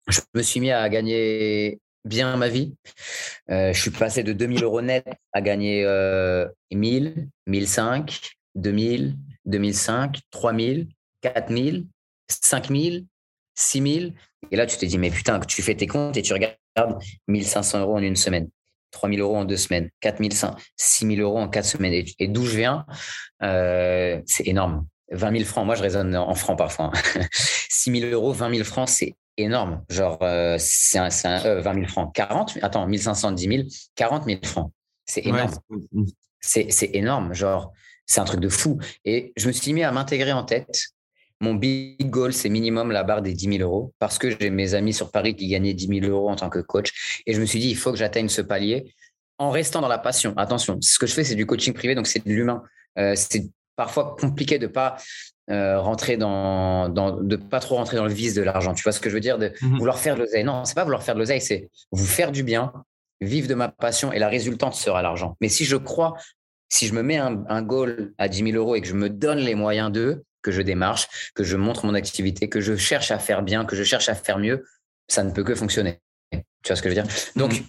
Je 0.07 0.19
me 0.33 0.41
suis 0.41 0.59
mis 0.59 0.71
à 0.71 0.89
gagner 0.89 1.79
bien 2.05 2.35
ma 2.37 2.49
vie. 2.49 2.75
Euh, 3.51 3.71
je 3.73 3.79
suis 3.79 3.91
passé 3.91 4.23
de 4.23 4.33
2000 4.33 4.63
euros 4.63 4.81
net 4.81 5.05
à 5.33 5.41
gagner 5.41 5.85
euh, 5.85 6.47
1000, 6.71 7.27
1005, 7.47 8.31
2000, 8.55 9.15
2005, 9.45 10.19
3000, 10.31 10.87
4000, 11.21 11.85
5000, 12.27 13.05
6000. 13.55 14.13
Et 14.49 14.55
là, 14.55 14.65
tu 14.65 14.77
te 14.77 14.85
dis, 14.85 14.97
mais 14.97 15.11
putain, 15.11 15.39
tu 15.39 15.61
fais 15.61 15.75
tes 15.75 15.87
comptes 15.87 16.17
et 16.17 16.23
tu 16.23 16.33
regardes 16.33 16.57
1500 17.27 17.81
euros 17.81 17.95
en 17.97 18.01
une 18.01 18.15
semaine. 18.15 18.49
3 18.91 19.09
000 19.09 19.21
euros 19.21 19.37
en 19.37 19.45
deux 19.45 19.57
semaines, 19.57 19.89
4 20.01 20.17
500, 20.17 20.55
6 20.77 21.15
000 21.15 21.21
euros 21.21 21.39
en 21.39 21.47
quatre 21.47 21.65
semaines. 21.65 22.05
Et, 22.19 22.27
d'où 22.27 22.45
je 22.45 22.57
viens, 22.57 22.85
euh, 23.43 24.21
c'est 24.25 24.47
énorme. 24.47 24.85
20 25.11 25.31
000 25.31 25.43
francs, 25.43 25.65
moi 25.65 25.75
je 25.75 25.81
raisonne 25.81 26.15
en 26.15 26.35
francs 26.35 26.57
parfois. 26.57 26.91
6 27.69 27.99
000 27.99 28.11
euros, 28.11 28.31
20 28.31 28.53
000 28.53 28.63
francs, 28.63 28.89
c'est 28.89 29.15
énorme. 29.37 29.83
Genre, 29.89 30.17
euh, 30.21 30.55
c'est 30.59 30.99
un, 30.99 31.09
20 31.09 31.73
000 31.73 31.87
francs. 31.87 32.13
40, 32.13 32.59
attends, 32.61 32.87
1510 32.87 33.47
000, 33.47 33.63
40 33.95 34.25
000 34.25 34.39
francs. 34.43 34.71
C'est 35.05 35.25
énorme. 35.25 35.51
C'est 36.39 36.89
énorme. 36.93 37.33
Genre, 37.33 37.73
c'est 38.05 38.19
un 38.19 38.25
truc 38.25 38.39
de 38.39 38.49
fou. 38.49 38.79
Et 39.05 39.33
je 39.35 39.47
me 39.47 39.51
suis 39.51 39.73
mis 39.73 39.83
à 39.83 39.91
m'intégrer 39.91 40.31
en 40.31 40.43
tête 40.43 40.93
mon 41.41 41.55
big 41.55 42.09
goal, 42.09 42.33
c'est 42.33 42.49
minimum 42.49 42.91
la 42.91 43.03
barre 43.03 43.21
des 43.21 43.33
10 43.33 43.57
000 43.57 43.69
euros 43.69 43.93
parce 43.99 44.17
que 44.17 44.29
j'ai 44.29 44.49
mes 44.49 44.75
amis 44.75 44.93
sur 44.93 45.11
Paris 45.11 45.35
qui 45.35 45.47
gagnaient 45.47 45.73
10 45.73 46.01
000 46.01 46.05
euros 46.05 46.29
en 46.29 46.35
tant 46.35 46.49
que 46.49 46.59
coach. 46.59 47.21
Et 47.25 47.33
je 47.33 47.41
me 47.41 47.45
suis 47.45 47.59
dit, 47.59 47.69
il 47.69 47.75
faut 47.75 47.91
que 47.91 47.97
j'atteigne 47.97 48.29
ce 48.29 48.41
palier 48.41 48.93
en 49.39 49.49
restant 49.49 49.81
dans 49.81 49.87
la 49.87 49.97
passion. 49.97 50.33
Attention, 50.37 50.77
ce 50.81 50.99
que 50.99 51.07
je 51.07 51.13
fais, 51.13 51.23
c'est 51.23 51.35
du 51.35 51.47
coaching 51.47 51.73
privé, 51.73 51.95
donc 51.95 52.05
c'est 52.05 52.23
de 52.23 52.31
l'humain. 52.31 52.61
Euh, 52.99 53.13
c'est 53.15 53.49
parfois 53.75 54.15
compliqué 54.19 54.59
de 54.59 54.67
pas 54.67 54.97
euh, 55.49 55.79
rentrer 55.79 56.15
dans, 56.15 56.89
de 56.89 57.35
pas 57.35 57.59
trop 57.59 57.75
rentrer 57.75 57.97
dans 57.97 58.05
le 58.05 58.13
vice 58.13 58.35
de 58.35 58.43
l'argent. 58.43 58.75
Tu 58.75 58.83
vois 58.83 58.91
ce 58.91 58.99
que 58.99 59.09
je 59.09 59.15
veux 59.15 59.19
dire 59.19 59.39
de 59.39 59.51
mhm. 59.61 59.79
vouloir 59.79 59.97
faire 59.97 60.15
de 60.15 60.21
l'oseille. 60.21 60.43
Non, 60.43 60.63
c'est 60.63 60.75
pas 60.75 60.83
vouloir 60.83 61.01
faire 61.01 61.15
de 61.15 61.19
l'oseille, 61.19 61.41
c'est 61.41 61.71
vous 61.91 62.05
faire 62.05 62.31
du 62.31 62.43
bien, 62.43 62.71
vivre 63.19 63.47
de 63.47 63.55
ma 63.55 63.67
passion 63.67 64.13
et 64.13 64.19
la 64.19 64.29
résultante 64.29 64.75
sera 64.75 65.01
l'argent. 65.01 65.35
Mais 65.41 65.49
si 65.49 65.65
je 65.65 65.75
crois, 65.75 66.13
si 66.69 66.85
je 66.85 66.93
me 66.93 67.01
mets 67.01 67.17
un, 67.17 67.43
un 67.49 67.63
goal 67.63 68.13
à 68.19 68.27
10 68.27 68.51
000 68.51 68.57
euros 68.57 68.75
et 68.75 68.81
que 68.81 68.87
je 68.87 68.93
me 68.93 69.09
donne 69.09 69.39
les 69.39 69.55
moyens 69.55 69.91
d'eux, 69.91 70.23
que 70.41 70.51
je 70.51 70.61
démarche, 70.61 71.31
que 71.35 71.43
je 71.43 71.55
montre 71.57 71.85
mon 71.85 71.93
activité, 71.93 72.49
que 72.49 72.61
je 72.61 72.75
cherche 72.75 73.11
à 73.11 73.19
faire 73.19 73.43
bien, 73.43 73.65
que 73.65 73.75
je 73.75 73.83
cherche 73.83 74.09
à 74.09 74.15
faire 74.15 74.37
mieux, 74.37 74.65
ça 75.07 75.23
ne 75.23 75.31
peut 75.31 75.43
que 75.43 75.55
fonctionner. 75.55 75.99
Tu 76.31 76.67
vois 76.67 76.75
ce 76.75 76.81
que 76.81 76.89
je 76.89 76.95
veux 76.95 77.01
dire? 77.01 77.13
Donc, 77.35 77.53
mm. 77.53 77.63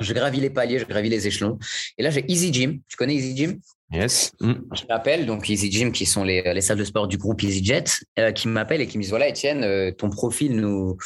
je 0.00 0.12
gravis 0.12 0.40
les 0.40 0.50
paliers, 0.50 0.78
je 0.78 0.84
gravis 0.84 1.08
les 1.08 1.26
échelons. 1.26 1.58
Et 1.98 2.02
là, 2.02 2.10
j'ai 2.10 2.24
Easy 2.30 2.52
Gym. 2.52 2.80
Tu 2.88 2.96
connais 2.96 3.14
Easy 3.14 3.36
Gym? 3.36 3.60
Yes. 3.92 4.32
Mm. 4.40 4.54
Je 4.72 4.86
m'appelle, 4.88 5.26
donc 5.26 5.48
Easy 5.48 5.70
Gym, 5.70 5.92
qui 5.92 6.06
sont 6.06 6.24
les, 6.24 6.42
les, 6.42 6.60
salles 6.60 6.78
de 6.78 6.84
sport 6.84 7.06
du 7.06 7.16
groupe 7.16 7.42
EasyJet, 7.42 7.84
euh, 8.18 8.32
qui 8.32 8.48
m'appellent 8.48 8.80
et 8.80 8.86
qui 8.86 8.98
me 8.98 9.02
disent 9.02 9.10
voilà, 9.10 9.28
Étienne, 9.28 9.62
euh, 9.62 9.92
ton 9.92 10.10
profil 10.10 10.56
nous, 10.56 10.96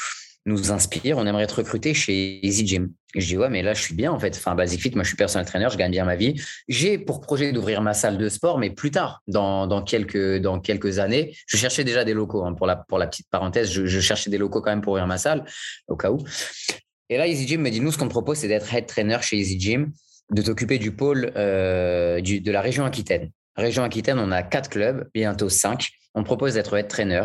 nous 0.48 0.72
inspire, 0.72 1.18
on 1.18 1.26
aimerait 1.26 1.46
te 1.46 1.54
recruter 1.54 1.94
chez 1.94 2.44
Easy 2.44 2.66
Gym. 2.66 2.90
je 3.14 3.26
dis, 3.26 3.36
ouais, 3.36 3.50
mais 3.50 3.62
là, 3.62 3.74
je 3.74 3.82
suis 3.82 3.94
bien, 3.94 4.10
en 4.10 4.18
fait. 4.18 4.34
Enfin, 4.36 4.54
Basic 4.54 4.80
Fit, 4.80 4.90
moi, 4.94 5.04
je 5.04 5.08
suis 5.08 5.16
personal 5.16 5.46
trainer, 5.46 5.68
je 5.70 5.76
gagne 5.76 5.90
bien 5.90 6.04
ma 6.04 6.16
vie. 6.16 6.40
J'ai 6.68 6.98
pour 6.98 7.20
projet 7.20 7.52
d'ouvrir 7.52 7.82
ma 7.82 7.94
salle 7.94 8.18
de 8.18 8.28
sport, 8.28 8.58
mais 8.58 8.70
plus 8.70 8.90
tard, 8.90 9.22
dans, 9.28 9.66
dans, 9.66 9.82
quelques, 9.82 10.38
dans 10.38 10.58
quelques 10.58 10.98
années. 10.98 11.36
Je 11.46 11.56
cherchais 11.56 11.84
déjà 11.84 12.04
des 12.04 12.14
locaux, 12.14 12.44
hein, 12.44 12.54
pour, 12.54 12.66
la, 12.66 12.76
pour 12.76 12.98
la 12.98 13.06
petite 13.06 13.28
parenthèse. 13.30 13.70
Je, 13.70 14.00
cherchais 14.00 14.30
des 14.30 14.38
locaux 14.38 14.60
quand 14.60 14.70
même 14.70 14.80
pour 14.80 14.92
ouvrir 14.92 15.06
ma 15.06 15.18
salle, 15.18 15.44
au 15.86 15.96
cas 15.96 16.10
où. 16.10 16.18
Et 17.10 17.16
là, 17.16 17.26
Easy 17.26 17.46
Gym 17.46 17.60
me 17.60 17.70
dit, 17.70 17.80
nous, 17.80 17.92
ce 17.92 17.98
qu'on 17.98 18.06
te 18.06 18.10
propose, 18.10 18.38
c'est 18.38 18.48
d'être 18.48 18.72
head 18.74 18.86
trainer 18.86 19.18
chez 19.20 19.36
Easy 19.36 19.60
Gym, 19.60 19.92
de 20.30 20.42
t'occuper 20.42 20.78
du 20.78 20.92
pôle 20.92 21.32
euh, 21.36 22.20
du, 22.20 22.40
de 22.40 22.50
la 22.50 22.60
région 22.60 22.84
Aquitaine. 22.84 23.30
Région 23.56 23.82
Aquitaine, 23.82 24.18
on 24.18 24.30
a 24.30 24.42
quatre 24.42 24.70
clubs, 24.70 25.08
bientôt 25.14 25.48
cinq. 25.48 25.90
On 26.14 26.22
propose 26.22 26.54
d'être 26.54 26.76
head 26.76 26.88
trainer. 26.88 27.24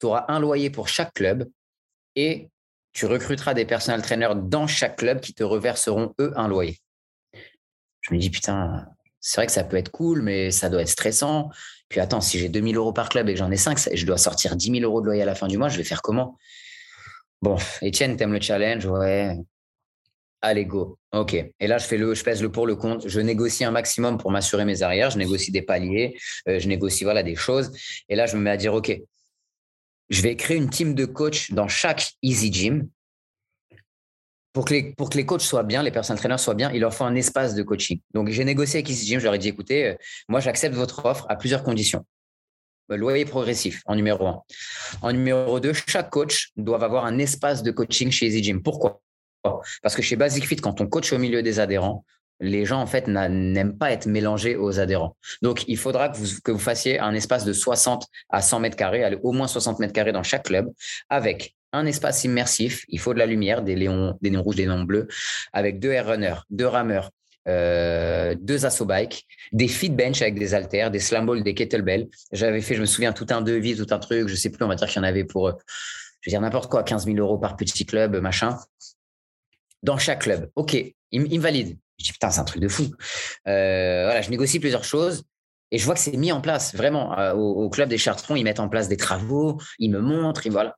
Tu 0.00 0.06
auras 0.06 0.24
un 0.28 0.40
loyer 0.40 0.70
pour 0.70 0.88
chaque 0.88 1.12
club 1.14 1.48
et 2.16 2.48
tu 2.94 3.06
recruteras 3.06 3.54
des 3.54 3.66
personal 3.66 4.00
trainers 4.00 4.34
dans 4.36 4.66
chaque 4.66 4.96
club 4.96 5.20
qui 5.20 5.34
te 5.34 5.42
reverseront, 5.42 6.14
eux, 6.20 6.32
un 6.36 6.48
loyer. 6.48 6.78
Je 8.00 8.14
me 8.14 8.18
dis, 8.18 8.30
putain, 8.30 8.86
c'est 9.20 9.36
vrai 9.36 9.46
que 9.46 9.52
ça 9.52 9.64
peut 9.64 9.76
être 9.76 9.90
cool, 9.90 10.22
mais 10.22 10.50
ça 10.50 10.68
doit 10.68 10.82
être 10.82 10.88
stressant. 10.88 11.50
Puis 11.88 12.00
attends, 12.00 12.20
si 12.20 12.38
j'ai 12.38 12.48
2000 12.48 12.76
euros 12.76 12.92
par 12.92 13.08
club 13.08 13.28
et 13.28 13.32
que 13.32 13.38
j'en 13.38 13.50
ai 13.50 13.56
5, 13.56 13.78
je 13.92 14.06
dois 14.06 14.16
sortir 14.16 14.56
10 14.56 14.80
000 14.80 14.84
euros 14.84 15.00
de 15.00 15.06
loyer 15.06 15.22
à 15.22 15.26
la 15.26 15.34
fin 15.34 15.48
du 15.48 15.58
mois, 15.58 15.68
je 15.68 15.76
vais 15.76 15.84
faire 15.84 16.02
comment? 16.02 16.38
Bon, 17.42 17.56
Étienne, 17.82 18.16
t'aimes 18.16 18.32
le 18.32 18.40
challenge? 18.40 18.86
Ouais. 18.86 19.36
Allez, 20.40 20.66
go. 20.66 20.98
OK. 21.12 21.32
Et 21.32 21.66
là, 21.66 21.78
je 21.78 21.86
fais 21.86 21.96
le, 21.96 22.14
je 22.14 22.22
pèse 22.22 22.42
le 22.42 22.52
pour 22.52 22.66
le 22.66 22.76
compte. 22.76 23.08
Je 23.08 23.18
négocie 23.20 23.64
un 23.64 23.70
maximum 23.70 24.18
pour 24.18 24.30
m'assurer 24.30 24.66
mes 24.66 24.82
arrières. 24.82 25.10
Je 25.10 25.18
négocie 25.18 25.50
des 25.50 25.62
paliers. 25.62 26.18
Euh, 26.48 26.58
je 26.58 26.68
négocie 26.68 27.04
voilà, 27.04 27.22
des 27.22 27.34
choses. 27.34 27.72
Et 28.08 28.14
là, 28.14 28.26
je 28.26 28.36
me 28.36 28.42
mets 28.42 28.50
à 28.50 28.56
dire, 28.58 28.74
OK, 28.74 28.94
je 30.10 30.22
vais 30.22 30.36
créer 30.36 30.56
une 30.56 30.70
team 30.70 30.94
de 30.94 31.04
coach 31.04 31.52
dans 31.52 31.68
chaque 31.68 32.12
Easy 32.22 32.52
Gym 32.52 32.88
pour 34.52 34.64
que, 34.64 34.74
les, 34.74 35.26
coachs 35.26 35.40
soient 35.40 35.64
bien, 35.64 35.82
les 35.82 35.90
personnes 35.90 36.16
traîneurs 36.16 36.38
soient 36.38 36.54
bien, 36.54 36.70
il 36.70 36.80
leur 36.80 36.94
faut 36.94 37.02
un 37.02 37.16
espace 37.16 37.54
de 37.54 37.62
coaching. 37.64 38.00
Donc, 38.12 38.28
j'ai 38.28 38.44
négocié 38.44 38.78
avec 38.78 38.88
Easy 38.88 39.04
Gym, 39.04 39.18
je 39.18 39.24
leur 39.24 39.34
ai 39.34 39.38
dit, 39.38 39.48
écoutez, 39.48 39.88
euh, 39.88 39.94
moi, 40.28 40.38
j'accepte 40.38 40.76
votre 40.76 41.04
offre 41.04 41.26
à 41.28 41.34
plusieurs 41.34 41.64
conditions. 41.64 42.06
Le 42.88 42.96
loyer 42.96 43.24
progressif 43.24 43.82
en 43.86 43.96
numéro 43.96 44.28
un. 44.28 44.42
En 45.02 45.12
numéro 45.12 45.58
deux, 45.58 45.72
chaque 45.72 46.10
coach 46.10 46.52
doit 46.56 46.82
avoir 46.84 47.04
un 47.04 47.18
espace 47.18 47.64
de 47.64 47.72
coaching 47.72 48.12
chez 48.12 48.26
Easy 48.26 48.44
Gym. 48.44 48.62
Pourquoi? 48.62 49.02
Parce 49.82 49.96
que 49.96 50.02
chez 50.02 50.14
Basic 50.14 50.46
Fit, 50.46 50.56
quand 50.56 50.80
on 50.80 50.86
coach 50.86 51.12
au 51.12 51.18
milieu 51.18 51.42
des 51.42 51.58
adhérents, 51.58 52.04
les 52.40 52.64
gens, 52.64 52.80
en 52.80 52.86
fait, 52.86 53.06
n'aiment 53.08 53.78
pas 53.78 53.92
être 53.92 54.06
mélangés 54.06 54.56
aux 54.56 54.80
adhérents. 54.80 55.16
Donc, 55.42 55.64
il 55.68 55.78
faudra 55.78 56.08
que 56.08 56.16
vous, 56.18 56.58
fassiez 56.58 56.98
un 56.98 57.14
espace 57.14 57.44
de 57.44 57.52
60 57.52 58.06
à 58.30 58.42
100 58.42 58.60
mètres 58.60 58.76
carrés, 58.76 59.18
au 59.22 59.32
moins 59.32 59.46
60 59.46 59.78
mètres 59.78 59.92
carrés 59.92 60.12
dans 60.12 60.22
chaque 60.22 60.44
club, 60.44 60.70
avec 61.08 61.54
un 61.72 61.86
espace 61.86 62.24
immersif. 62.24 62.84
Il 62.88 63.00
faut 63.00 63.14
de 63.14 63.18
la 63.18 63.26
lumière, 63.26 63.62
des, 63.62 63.76
léons, 63.76 64.16
des 64.20 64.30
néons 64.30 64.42
rouges, 64.42 64.56
des 64.56 64.66
néons 64.66 64.84
bleus, 64.84 65.08
avec 65.52 65.78
deux 65.78 65.92
air 65.92 66.06
runners, 66.06 66.40
deux 66.50 66.66
rameurs, 66.66 67.10
euh, 67.46 68.34
deux 68.38 68.64
assaut 68.64 68.86
bikes, 68.86 69.26
des 69.52 69.68
feed 69.68 69.94
bench 69.94 70.22
avec 70.22 70.38
des 70.38 70.54
haltères, 70.54 70.90
des 70.90 71.00
slam 71.00 71.26
balls, 71.26 71.42
des 71.42 71.54
kettlebells. 71.54 72.08
J'avais 72.32 72.60
fait, 72.60 72.74
je 72.74 72.80
me 72.80 72.86
souviens, 72.86 73.12
tout 73.12 73.26
un 73.30 73.42
devis, 73.42 73.76
tout 73.76 73.86
un 73.90 73.98
truc. 73.98 74.28
Je 74.28 74.34
sais 74.34 74.50
plus, 74.50 74.64
on 74.64 74.68
va 74.68 74.76
dire 74.76 74.88
qu'il 74.88 74.96
y 74.96 75.00
en 75.00 75.08
avait 75.08 75.24
pour, 75.24 75.48
je 75.48 76.30
veux 76.30 76.30
dire, 76.30 76.40
n'importe 76.40 76.70
quoi, 76.70 76.82
15 76.82 77.04
000 77.04 77.18
euros 77.18 77.38
par 77.38 77.56
petit 77.56 77.84
club, 77.84 78.16
machin. 78.16 78.56
Dans 79.82 79.98
chaque 79.98 80.22
club. 80.22 80.50
OK, 80.54 80.74
il, 81.10 81.20
me 81.20 81.38
valide. 81.38 81.76
Je 81.98 82.04
dis, 82.04 82.12
putain, 82.12 82.30
c'est 82.30 82.40
un 82.40 82.44
truc 82.44 82.62
de 82.62 82.68
fou. 82.68 82.84
Euh, 83.46 84.04
voilà, 84.04 84.20
je 84.20 84.30
négocie 84.30 84.60
plusieurs 84.60 84.84
choses. 84.84 85.24
Et 85.70 85.78
je 85.78 85.84
vois 85.84 85.94
que 85.94 86.00
c'est 86.00 86.16
mis 86.16 86.30
en 86.30 86.40
place, 86.40 86.74
vraiment. 86.74 87.18
Euh, 87.18 87.32
au, 87.34 87.68
club 87.68 87.88
des 87.88 87.98
Chartrons, 87.98 88.36
ils 88.36 88.44
mettent 88.44 88.60
en 88.60 88.68
place 88.68 88.88
des 88.88 88.96
travaux, 88.96 89.60
ils 89.78 89.90
me 89.90 90.00
montrent, 90.00 90.46
ils, 90.46 90.52
voilà. 90.52 90.76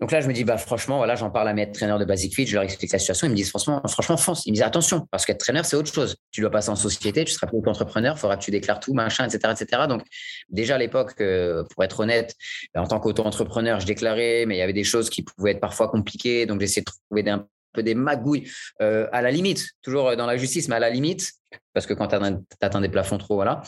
Donc 0.00 0.12
là, 0.12 0.22
je 0.22 0.28
me 0.28 0.32
dis, 0.32 0.44
bah, 0.44 0.56
franchement, 0.56 0.96
voilà, 0.96 1.14
j'en 1.14 1.30
parle 1.30 1.48
à 1.48 1.52
mes 1.52 1.70
traîneurs 1.70 1.98
de 1.98 2.06
Basic 2.06 2.34
Fit, 2.34 2.46
je 2.46 2.54
leur 2.54 2.62
explique 2.62 2.90
la 2.90 2.98
situation. 2.98 3.26
Ils 3.26 3.30
me 3.30 3.36
disent, 3.36 3.50
franchement, 3.50 3.82
franchement, 3.86 4.16
fonce. 4.16 4.46
Ils 4.46 4.52
me 4.52 4.54
disent, 4.54 4.62
attention, 4.62 5.06
parce 5.10 5.26
qu'être 5.26 5.40
traîneur, 5.40 5.66
c'est 5.66 5.76
autre 5.76 5.92
chose. 5.92 6.16
Tu 6.30 6.40
dois 6.40 6.50
passer 6.50 6.70
en 6.70 6.76
société, 6.76 7.26
tu 7.26 7.34
seras 7.34 7.46
plus 7.46 7.60
qu'entrepreneur, 7.60 8.14
il 8.16 8.18
faudra 8.18 8.38
que 8.38 8.42
tu 8.42 8.50
déclares 8.50 8.80
tout, 8.80 8.94
machin, 8.94 9.28
etc., 9.28 9.52
etc. 9.52 9.82
Donc, 9.86 10.02
déjà 10.48 10.76
à 10.76 10.78
l'époque, 10.78 11.12
euh, 11.20 11.64
pour 11.74 11.84
être 11.84 12.00
honnête, 12.00 12.34
bah, 12.72 12.80
en 12.80 12.86
tant 12.86 12.98
qu'auto-entrepreneur, 12.98 13.78
je 13.78 13.84
déclarais, 13.84 14.46
mais 14.46 14.56
il 14.56 14.58
y 14.58 14.62
avait 14.62 14.72
des 14.72 14.84
choses 14.84 15.10
qui 15.10 15.22
pouvaient 15.22 15.50
être 15.50 15.60
parfois 15.60 15.88
compliquées. 15.88 16.46
Donc, 16.46 16.62
j'essayais 16.62 16.82
de 16.82 16.90
trouver 16.90 17.30
un 17.30 17.46
peu 17.72 17.82
des 17.82 17.94
magouilles 17.94 18.50
euh, 18.80 19.08
à 19.12 19.22
la 19.22 19.30
limite, 19.30 19.70
toujours 19.82 20.16
dans 20.16 20.26
la 20.26 20.36
justice, 20.36 20.68
mais 20.68 20.76
à 20.76 20.80
la 20.80 20.90
limite, 20.90 21.32
parce 21.72 21.86
que 21.86 21.94
quand 21.94 22.08
tu 22.08 22.16
atteins 22.60 22.80
des 22.80 22.88
plafonds 22.88 23.18
trop, 23.18 23.34
voilà. 23.36 23.62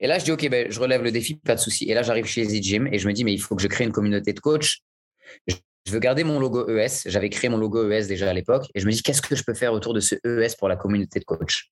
Et 0.00 0.06
là, 0.06 0.18
je 0.18 0.24
dis, 0.24 0.32
OK, 0.32 0.48
ben, 0.48 0.70
je 0.70 0.80
relève 0.80 1.02
le 1.02 1.12
défi, 1.12 1.36
pas 1.36 1.54
de 1.54 1.60
souci. 1.60 1.90
Et 1.90 1.94
là, 1.94 2.02
j'arrive 2.02 2.26
chez 2.26 2.42
Easy 2.42 2.62
Gym 2.62 2.86
et 2.92 2.98
je 2.98 3.06
me 3.08 3.12
dis, 3.12 3.24
mais 3.24 3.32
il 3.32 3.40
faut 3.40 3.56
que 3.56 3.62
je 3.62 3.68
crée 3.68 3.84
une 3.84 3.92
communauté 3.92 4.32
de 4.32 4.40
coachs 4.40 4.80
je 5.86 5.92
veux 5.92 6.00
garder 6.00 6.24
mon 6.24 6.40
logo 6.40 6.68
ES. 6.68 7.06
J'avais 7.06 7.30
créé 7.30 7.48
mon 7.48 7.58
logo 7.58 7.90
ES 7.90 8.06
déjà 8.06 8.28
à 8.28 8.32
l'époque. 8.32 8.66
Et 8.74 8.80
je 8.80 8.86
me 8.86 8.92
dis, 8.92 9.02
qu'est-ce 9.02 9.22
que 9.22 9.36
je 9.36 9.44
peux 9.44 9.54
faire 9.54 9.72
autour 9.72 9.94
de 9.94 10.00
ce 10.00 10.16
ES 10.24 10.56
pour 10.58 10.68
la 10.68 10.76
communauté 10.76 11.20
de 11.20 11.24
coach? 11.24 11.70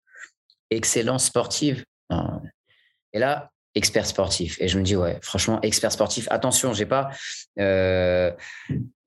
Excellence 0.71 1.27
sportive. 1.27 1.85
Et 3.13 3.19
là, 3.19 3.51
expert 3.75 4.07
sportif. 4.07 4.57
Et 4.61 4.69
je 4.69 4.79
me 4.79 4.85
dis, 4.85 4.95
ouais, 4.95 5.19
franchement, 5.21 5.61
expert 5.63 5.91
sportif. 5.91 6.29
Attention, 6.31 6.73
j'ai 6.73 6.87
pas 6.87 7.11
euh, 7.59 8.31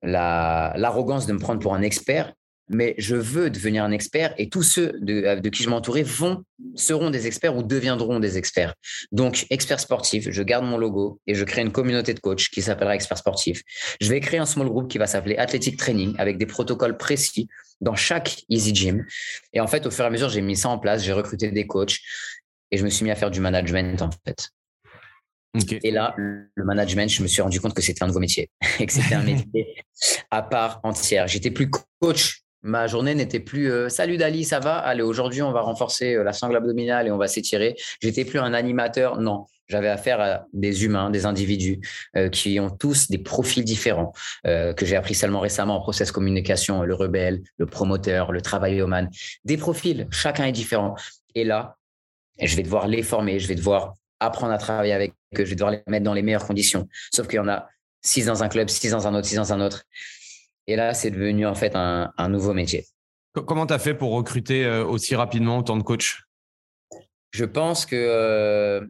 l'arrogance 0.02 1.26
de 1.26 1.32
me 1.32 1.38
prendre 1.38 1.60
pour 1.60 1.74
un 1.74 1.80
expert, 1.80 2.34
mais 2.68 2.94
je 2.98 3.16
veux 3.16 3.50
devenir 3.50 3.84
un 3.84 3.90
expert 3.90 4.34
et 4.38 4.48
tous 4.48 4.62
ceux 4.62 4.92
de, 5.00 5.48
qui 5.48 5.62
je 5.62 5.68
m'entourais 5.68 6.02
vont 6.02 6.44
seront 6.74 7.10
des 7.10 7.26
experts 7.26 7.56
ou 7.56 7.62
deviendront 7.62 8.20
des 8.20 8.38
experts. 8.38 8.74
Donc, 9.12 9.46
expert 9.50 9.80
sportif, 9.80 10.28
je 10.30 10.42
garde 10.42 10.64
mon 10.64 10.78
logo 10.78 11.20
et 11.26 11.34
je 11.34 11.44
crée 11.44 11.62
une 11.62 11.72
communauté 11.72 12.14
de 12.14 12.20
coachs 12.20 12.48
qui 12.48 12.62
s'appellera 12.62 12.94
expert 12.94 13.18
sportif. 13.18 13.62
Je 14.00 14.08
vais 14.08 14.20
créer 14.20 14.40
un 14.40 14.46
small 14.46 14.68
group 14.68 14.88
qui 14.88 14.98
va 14.98 15.06
s'appeler 15.06 15.36
Athletic 15.36 15.76
Training 15.76 16.14
avec 16.18 16.38
des 16.38 16.46
protocoles 16.46 16.96
précis 16.96 17.48
dans 17.80 17.94
chaque 17.94 18.42
Easy 18.48 18.74
Gym. 18.74 19.06
Et 19.52 19.60
en 19.60 19.66
fait, 19.66 19.86
au 19.86 19.90
fur 19.90 20.04
et 20.04 20.08
à 20.08 20.10
mesure, 20.10 20.28
j'ai 20.28 20.40
mis 20.40 20.56
ça 20.56 20.68
en 20.68 20.78
place, 20.78 21.02
j'ai 21.04 21.12
recruté 21.12 21.50
des 21.50 21.66
coachs 21.66 21.98
et 22.70 22.76
je 22.76 22.84
me 22.84 22.90
suis 22.90 23.04
mis 23.04 23.10
à 23.10 23.14
faire 23.14 23.30
du 23.30 23.40
management 23.40 24.02
en 24.02 24.10
fait. 24.26 24.50
Et 25.82 25.90
là, 25.90 26.14
le 26.18 26.64
management, 26.64 27.08
je 27.10 27.22
me 27.22 27.28
suis 27.28 27.40
rendu 27.40 27.60
compte 27.60 27.74
que 27.74 27.82
c'était 27.82 28.02
un 28.02 28.06
nouveau 28.06 28.20
métier 28.20 28.50
et 28.78 28.86
que 28.86 28.92
c'était 28.92 29.14
un 29.14 29.22
métier 29.24 29.84
à 30.30 30.42
part 30.42 30.80
entière. 30.82 31.26
J'étais 31.26 31.50
plus 31.50 31.70
coach 31.70 32.42
ma 32.62 32.86
journée 32.86 33.14
n'était 33.14 33.40
plus 33.40 33.70
euh, 33.70 33.88
salut 33.88 34.16
Dali, 34.16 34.44
ça 34.44 34.60
va? 34.60 34.76
Allez, 34.76 35.02
aujourd'hui, 35.02 35.42
on 35.42 35.52
va 35.52 35.60
renforcer 35.60 36.14
euh, 36.14 36.22
la 36.22 36.32
sangle 36.32 36.56
abdominale 36.56 37.06
et 37.06 37.10
on 37.10 37.18
va 37.18 37.28
s'étirer. 37.28 37.76
J'étais 38.00 38.24
plus 38.24 38.38
un 38.38 38.54
animateur, 38.54 39.20
non. 39.20 39.46
J'avais 39.68 39.88
affaire 39.88 40.20
à 40.20 40.46
des 40.54 40.84
humains, 40.84 41.10
des 41.10 41.26
individus 41.26 41.80
euh, 42.16 42.30
qui 42.30 42.58
ont 42.58 42.70
tous 42.70 43.08
des 43.08 43.18
profils 43.18 43.64
différents 43.64 44.12
que 44.44 44.86
j'ai 44.86 44.96
appris 44.96 45.14
seulement 45.14 45.40
récemment 45.40 45.76
en 45.76 45.80
process 45.80 46.10
communication, 46.10 46.82
le 46.82 46.94
rebelle, 46.94 47.42
le 47.58 47.66
promoteur, 47.66 48.32
le 48.32 48.40
travailleoman. 48.40 49.10
Des 49.44 49.56
profils, 49.58 50.08
chacun 50.10 50.46
est 50.46 50.52
différent. 50.52 50.94
Et 51.34 51.44
là, 51.44 51.76
je 52.40 52.56
vais 52.56 52.62
devoir 52.62 52.88
les 52.88 53.02
former, 53.02 53.38
je 53.38 53.46
vais 53.46 53.54
devoir 53.54 53.94
apprendre 54.20 54.52
à 54.52 54.58
travailler 54.58 54.94
avec 54.94 55.12
eux, 55.38 55.44
je 55.44 55.50
vais 55.50 55.54
devoir 55.54 55.70
les 55.70 55.82
mettre 55.86 56.04
dans 56.04 56.14
les 56.14 56.22
meilleures 56.22 56.46
conditions. 56.46 56.88
Sauf 57.12 57.26
qu'il 57.26 57.36
y 57.36 57.40
en 57.40 57.48
a 57.48 57.68
six 58.00 58.24
dans 58.24 58.42
un 58.42 58.48
club, 58.48 58.68
six 58.68 58.90
dans 58.90 59.06
un 59.06 59.14
autre, 59.14 59.26
six 59.26 59.36
dans 59.36 59.52
un 59.52 59.60
autre. 59.60 59.84
Et 60.68 60.76
là, 60.76 60.92
c'est 60.92 61.10
devenu 61.10 61.46
en 61.46 61.54
fait 61.54 61.72
un, 61.74 62.28
nouveau 62.28 62.52
métier. 62.52 62.84
Comment 63.32 63.66
tu 63.66 63.72
as 63.72 63.78
fait 63.78 63.94
pour 63.94 64.12
recruter 64.12 64.64
euh, 64.64 64.84
aussi 64.84 65.16
rapidement 65.16 65.58
autant 65.58 65.76
de 65.76 65.82
coachs? 65.82 66.18
Je 67.30 67.44
pense 67.46 67.86
que 67.86 67.96
euh, 67.96 68.86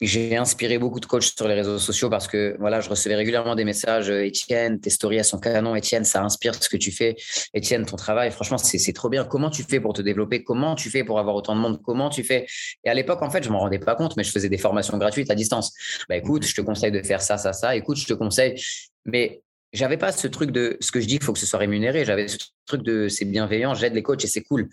j'ai 0.00 0.36
inspiré 0.36 0.78
beaucoup 0.78 1.00
de 1.00 1.06
coachs 1.06 1.34
sur 1.36 1.48
les 1.48 1.54
réseaux 1.54 1.80
sociaux 1.80 2.08
parce 2.08 2.28
que 2.28 2.54
voilà, 2.60 2.80
je 2.80 2.88
recevais 2.88 3.16
régulièrement 3.16 3.56
des 3.56 3.64
messages 3.64 4.10
euh, 4.10 4.26
Étienne, 4.26 4.78
tes 4.78 4.90
stories 4.90 5.24
sont 5.24 5.40
canon. 5.40 5.74
Étienne, 5.74 6.04
ça 6.04 6.22
inspire 6.22 6.54
ce 6.54 6.68
que 6.68 6.76
tu 6.76 6.92
fais. 6.92 7.16
Étienne, 7.52 7.84
ton 7.84 7.96
travail, 7.96 8.30
franchement, 8.30 8.58
c'est 8.58 8.92
trop 8.92 9.08
bien. 9.08 9.24
Comment 9.24 9.50
tu 9.50 9.64
fais 9.64 9.80
pour 9.80 9.94
te 9.94 10.02
développer? 10.02 10.44
Comment 10.44 10.76
tu 10.76 10.88
fais 10.88 11.02
pour 11.02 11.18
avoir 11.18 11.34
autant 11.34 11.56
de 11.56 11.60
monde? 11.60 11.80
Comment 11.82 12.10
tu 12.10 12.22
fais? 12.22 12.46
Et 12.84 12.90
à 12.90 12.94
l'époque, 12.94 13.22
en 13.22 13.30
fait, 13.30 13.42
je 13.42 13.50
m'en 13.50 13.58
rendais 13.58 13.80
pas 13.80 13.96
compte, 13.96 14.16
mais 14.16 14.22
je 14.22 14.30
faisais 14.30 14.48
des 14.48 14.58
formations 14.58 14.96
gratuites 14.98 15.32
à 15.32 15.34
distance. 15.34 15.72
Bah 16.08 16.16
écoute, 16.16 16.46
je 16.46 16.54
te 16.54 16.60
conseille 16.60 16.92
de 16.92 17.02
faire 17.02 17.22
ça, 17.22 17.38
ça, 17.38 17.52
ça. 17.52 17.74
Écoute, 17.74 17.96
je 17.96 18.06
te 18.06 18.12
conseille. 18.12 18.62
Mais 19.04 19.42
j'avais 19.72 19.96
pas 19.96 20.12
ce 20.12 20.26
truc 20.26 20.50
de 20.50 20.76
ce 20.80 20.90
que 20.90 21.00
je 21.00 21.06
dis, 21.06 21.16
il 21.16 21.22
faut 21.22 21.32
que 21.32 21.38
ce 21.38 21.46
soit 21.46 21.58
rémunéré. 21.58 22.04
J'avais 22.04 22.28
ce 22.28 22.38
truc 22.66 22.82
de 22.82 23.08
c'est 23.08 23.24
bienveillant, 23.24 23.74
j'aide 23.74 23.94
les 23.94 24.02
coachs 24.02 24.24
et 24.24 24.26
c'est 24.26 24.42
cool. 24.42 24.68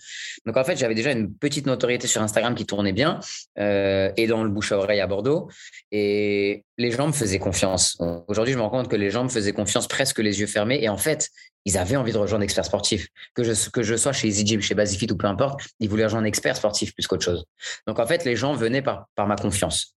Donc 0.45 0.57
en 0.57 0.63
fait, 0.63 0.77
j'avais 0.77 0.95
déjà 0.95 1.11
une 1.11 1.33
petite 1.33 1.65
notoriété 1.65 2.07
sur 2.07 2.21
Instagram 2.21 2.55
qui 2.55 2.65
tournait 2.65 2.93
bien 2.93 3.19
euh, 3.59 4.11
et 4.17 4.27
dans 4.27 4.43
le 4.43 4.49
bouche 4.49 4.71
à 4.71 4.77
oreille 4.77 5.01
à 5.01 5.07
Bordeaux. 5.07 5.49
Et 5.91 6.63
les 6.77 6.91
gens 6.91 7.07
me 7.07 7.13
faisaient 7.13 7.39
confiance. 7.39 7.97
Aujourd'hui, 8.27 8.53
je 8.53 8.57
me 8.57 8.63
rends 8.63 8.69
compte 8.69 8.89
que 8.89 8.95
les 8.95 9.11
gens 9.11 9.23
me 9.23 9.29
faisaient 9.29 9.53
confiance 9.53 9.87
presque 9.87 10.19
les 10.19 10.39
yeux 10.39 10.47
fermés. 10.47 10.79
Et 10.81 10.89
en 10.89 10.97
fait, 10.97 11.29
ils 11.65 11.77
avaient 11.77 11.95
envie 11.95 12.13
de 12.13 12.17
rejoindre 12.17 12.43
expert 12.43 12.65
sportif. 12.65 13.07
Que 13.33 13.43
je, 13.43 13.69
que 13.69 13.83
je 13.83 13.95
sois 13.95 14.13
chez 14.13 14.27
EasyGym, 14.27 14.61
chez 14.61 14.75
Basifit 14.75 15.11
ou 15.11 15.17
peu 15.17 15.27
importe, 15.27 15.61
ils 15.79 15.89
voulaient 15.89 16.05
rejoindre 16.05 16.27
expert 16.27 16.55
sportif 16.55 16.93
plus 16.93 17.07
qu'autre 17.07 17.23
chose. 17.23 17.45
Donc 17.87 17.99
en 17.99 18.05
fait, 18.05 18.23
les 18.23 18.35
gens 18.35 18.53
venaient 18.53 18.81
par, 18.83 19.07
par 19.15 19.27
ma 19.27 19.35
confiance. 19.35 19.95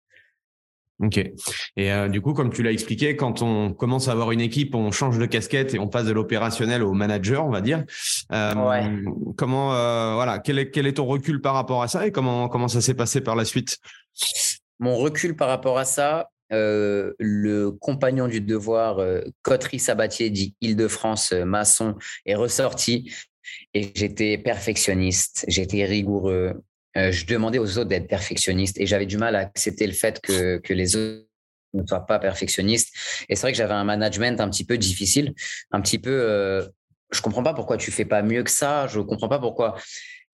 Ok. 1.01 1.19
Et 1.77 1.93
euh, 1.93 2.09
du 2.09 2.21
coup, 2.21 2.35
comme 2.35 2.53
tu 2.53 2.63
l'as 2.63 2.73
expliqué, 2.73 3.15
quand 3.15 3.41
on 3.41 3.73
commence 3.73 4.09
à 4.09 4.13
avoir 4.13 4.33
une 4.33 4.41
équipe, 4.41 4.75
on 4.75 4.91
change 4.91 5.19
de 5.19 5.27
casquette 5.27 5.75
et 5.75 5.79
on 5.79 5.87
passe 5.87 6.07
de 6.07 6.13
l'opérationnel 6.13 6.83
au 6.83 6.93
manager, 6.93 7.47
on 7.47 7.51
va 7.51 7.61
dire. 7.61 7.85
Euh, 8.33 9.05
comment, 9.37 9.75
euh, 9.75 10.15
voilà, 10.15 10.41
quel 10.41 10.59
est, 10.59 10.71
quel 10.71 10.87
est 10.89 10.95
ton 10.95 11.07
recul 11.07 11.41
par 11.41 11.55
rapport 11.55 11.83
à 11.83 11.89
ça 11.89 12.07
et 12.07 12.11
comment, 12.11 12.49
comment 12.49 12.67
ça 12.67 12.81
s'est 12.81 12.95
passé 12.95 13.21
par 13.21 13.37
la 13.37 13.45
suite? 13.45 13.79
Mon 14.81 14.97
recul 14.97 15.37
par 15.37 15.49
rapport 15.49 15.79
à 15.79 15.85
ça, 15.85 16.31
le 16.51 17.71
compagnon 17.71 18.27
du 18.27 18.41
devoir, 18.41 19.01
Coterie 19.43 19.79
Sabatier, 19.79 20.31
dit 20.31 20.55
Île-de-France, 20.61 21.33
maçon, 21.33 21.95
est 22.27 22.35
ressorti 22.35 23.13
et 23.75 23.93
j'étais 23.95 24.39
perfectionniste, 24.39 25.45
j'étais 25.49 25.85
rigoureux, 25.85 26.55
euh, 26.99 27.13
je 27.13 27.27
demandais 27.27 27.59
aux 27.59 27.79
autres 27.79 27.89
d'être 27.89 28.09
perfectionnistes 28.09 28.81
et 28.81 28.87
j'avais 28.87 29.07
du 29.07 29.19
mal 29.19 29.37
à 29.37 29.41
accepter 29.41 29.87
le 29.87 29.93
fait 29.93 30.21
que, 30.21 30.59
que 30.59 30.75
les 30.75 30.97
autres 30.97 31.27
ne 31.75 31.87
soient 31.87 32.07
pas 32.07 32.19
perfectionnistes. 32.19 32.95
Et 33.29 33.37
c'est 33.37 33.43
vrai 33.43 33.53
que 33.53 33.59
j'avais 33.59 33.75
un 33.75 33.85
management 33.85 34.41
un 34.41 34.49
petit 34.51 34.65
peu 34.65 34.79
difficile, 34.79 35.35
un 35.71 35.81
petit 35.81 35.99
peu. 35.99 36.11
Euh, 36.11 36.67
je 37.13 37.23
comprends 37.23 37.43
pas 37.43 37.55
pourquoi 37.55 37.77
tu 37.77 37.91
fais 37.91 38.05
pas 38.05 38.23
mieux 38.23 38.43
que 38.43 38.51
ça. 38.51 38.87
Je 38.89 39.01
comprends 39.01 39.29
pas 39.29 39.39
pourquoi. 39.39 39.77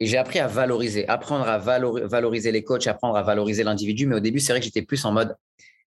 Et 0.01 0.07
j'ai 0.07 0.17
appris 0.17 0.41
à 0.41 0.49
valoriser, 0.49 1.07
apprendre 1.09 1.47
à 1.47 1.59
valoriser 1.59 2.51
les 2.51 2.65
coachs, 2.65 2.87
apprendre 2.87 3.17
à 3.17 3.23
valoriser 3.23 3.63
l'individu. 3.63 4.07
Mais 4.07 4.17
au 4.17 4.21
début, 4.21 4.41
c'est 4.41 4.53
vrai 4.53 4.61
que 4.61 4.65
j'étais 4.65 4.83
plus 4.83 5.05
en 5.05 5.13
mode 5.13 5.37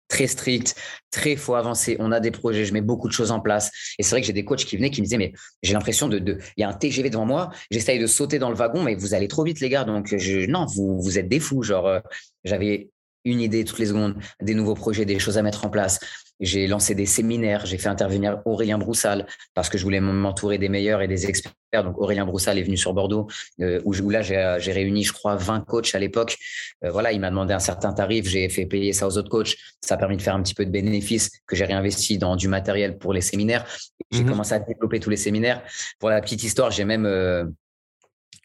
très 0.09 0.27
strict, 0.27 0.75
très 1.11 1.37
faut 1.37 1.55
avancer. 1.55 1.97
On 1.99 2.13
a 2.13 2.21
des 2.21 2.31
projets, 2.31 2.65
je 2.65 2.73
mets 2.73 2.81
beaucoup 2.81 3.09
de 3.09 3.13
choses 3.13 3.31
en 3.31 3.41
place. 3.41 3.71
Et 3.99 4.03
c'est 4.03 4.11
vrai 4.11 4.21
que 4.21 4.27
j'ai 4.27 4.33
des 4.33 4.45
coachs 4.45 4.65
qui 4.65 4.77
venaient 4.77 4.91
qui 4.91 5.01
me 5.01 5.07
disaient, 5.07 5.19
mais 5.19 5.33
j'ai 5.63 5.73
l'impression 5.73 6.09
de, 6.09 6.39
il 6.57 6.61
y 6.61 6.65
a 6.65 6.69
un 6.69 6.73
TGV 6.73 7.11
devant 7.11 7.27
moi, 7.27 7.51
j'essaye 7.71 7.99
de 7.99 8.07
sauter 8.07 8.39
dans 8.39 8.51
le 8.51 8.57
wagon, 8.57 8.83
mais 8.83 8.95
vous 8.95 9.15
allez 9.15 9.29
trop 9.29 9.45
vite, 9.45 9.61
les 9.61 9.69
gars. 9.69 9.85
Donc, 9.85 10.13
non, 10.49 10.67
vous, 10.67 11.01
vous 11.01 11.19
êtes 11.19 11.29
des 11.29 11.41
fous. 11.41 11.63
Genre, 11.63 11.87
euh, 11.87 12.01
j'avais 12.45 12.91
une 13.25 13.41
idée 13.41 13.65
toutes 13.65 13.79
les 13.79 13.87
secondes, 13.87 14.15
des 14.41 14.55
nouveaux 14.55 14.75
projets, 14.75 15.05
des 15.05 15.19
choses 15.19 15.39
à 15.39 15.43
mettre 15.43 15.65
en 15.65 15.71
place. 15.71 16.01
J'ai 16.41 16.67
lancé 16.67 16.95
des 16.97 17.07
séminaires, 17.07 17.67
j'ai 17.67 17.79
fait 17.79 17.89
intervenir 17.89 18.43
Aurélien 18.47 18.77
Broussal 18.77 19.27
parce 19.55 19.69
que 19.69 19.79
je 19.79 19.85
voulais 19.85 20.01
m'entourer 20.01 20.59
des 20.59 20.69
meilleurs 20.69 21.01
et 21.01 21.07
des 21.07 21.27
experts. 21.27 21.53
Donc 21.73 21.99
Aurélien 21.99 22.27
Broussal 22.27 22.59
est 22.59 22.65
venu 22.65 22.77
sur 22.77 22.93
Bordeaux, 22.93 23.29
euh, 23.61 23.81
où, 23.85 23.93
là 24.11 24.23
j'ai 24.23 24.73
réuni, 24.73 25.05
je 25.05 25.13
crois, 25.13 25.37
20 25.37 25.61
coachs 25.61 25.95
à 25.95 25.99
l'époque. 26.01 26.37
Euh, 26.85 26.91
voilà, 26.91 27.13
il 27.13 27.21
m'a 27.21 27.31
demandé 27.31 27.55
un 27.55 27.61
certain 27.61 27.93
tarif, 27.93 28.27
j'ai 28.27 28.49
fait 28.49 28.67
payer 28.67 28.93
ça 28.93 29.07
aux 29.07 29.17
autres 29.17 29.31
coachs. 29.31 29.57
Ça 29.81 29.95
a 29.95 29.99
permis 29.99 30.17
de 30.17 30.23
faire 30.23 30.35
un 30.35 30.43
petit 30.43 30.55
peu 30.55 30.67
de 30.67 30.71
bénéfices 30.71 31.31
que 31.47 31.55
j'ai 31.55 31.65
réinvesti 31.65 32.19
dans 32.19 32.35
du 32.35 32.49
matériel 32.49 32.99
pour 32.99 33.13
les 33.13 33.21
séminaires. 33.21 33.65
J'ai 34.11 34.25
mhm. 34.25 34.31
commencé 34.31 34.53
à 34.55 34.59
développer 34.59 34.99
tous 35.01 35.11
les 35.11 35.17
séminaires. 35.17 35.63
Pour 36.01 36.11
la 36.11 36.21
petite 36.21 36.43
histoire, 36.43 36.73
j'ai 36.73 36.85
même 36.85 37.07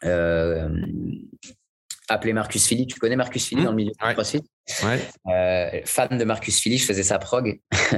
euh, 0.03 0.69
appelé 2.09 2.33
Marcus 2.33 2.65
Philly. 2.65 2.87
Tu 2.87 2.99
connais 2.99 3.15
Marcus 3.15 3.45
Philly 3.45 3.61
mmh. 3.61 3.65
dans 3.65 3.71
le 3.71 3.75
milieu 3.75 3.91
du 3.91 4.13
CrossFit 4.13 4.43
euh, 5.29 5.81
Fan 5.85 6.17
de 6.17 6.23
Marcus 6.23 6.59
Philly, 6.59 6.77
je 6.77 6.85
faisais 6.85 7.03
sa 7.03 7.19
prog. 7.19 7.59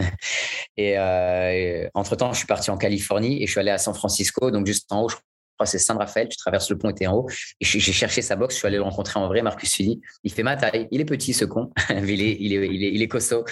Euh, 0.80 1.52
et, 1.52 1.90
entre-temps, 1.94 2.32
je 2.32 2.38
suis 2.38 2.48
parti 2.48 2.72
en 2.72 2.78
Californie 2.78 3.44
et 3.44 3.48
je 3.48 3.52
suis 3.52 3.60
allé 3.60 3.70
à 3.70 3.78
San 3.78 3.94
Francisco, 3.94 4.50
donc 4.50 4.66
juste 4.66 4.90
en 4.94 5.02
haut, 5.02 5.10
je 5.10 5.16
crois 5.16 5.66
c'est 5.66 5.78
San 5.78 5.98
Rafael, 5.98 6.30
tu 6.30 6.38
traverses 6.38 6.70
le 6.70 6.78
pont 6.78 6.90
et 6.90 6.94
tu 6.94 7.04
es 7.04 7.08
en 7.08 7.16
haut. 7.16 7.28
Et 7.60 7.66
j'ai 7.66 7.82
cherché 7.92 8.22
sa 8.22 8.38
box, 8.38 8.54
je 8.56 8.60
suis 8.60 8.68
allé 8.68 8.78
le 8.78 8.84
rencontrer 8.84 9.20
en 9.20 9.28
vrai, 9.28 9.42
Marcus 9.42 9.74
Philly. 9.74 10.00
Il 10.24 10.32
fait 10.32 10.44
ma 10.44 10.56
taille, 10.56 10.88
il 10.92 11.02
est 11.02 11.06
petit 11.06 11.34
ce 11.34 11.44
con, 11.44 11.72
il, 11.90 12.22
est, 12.22 12.38
il, 12.40 12.54
est, 12.54 12.68
il, 12.70 12.84
est, 12.86 12.94
il 12.94 13.02
est 13.02 13.08
costaud, 13.10 13.44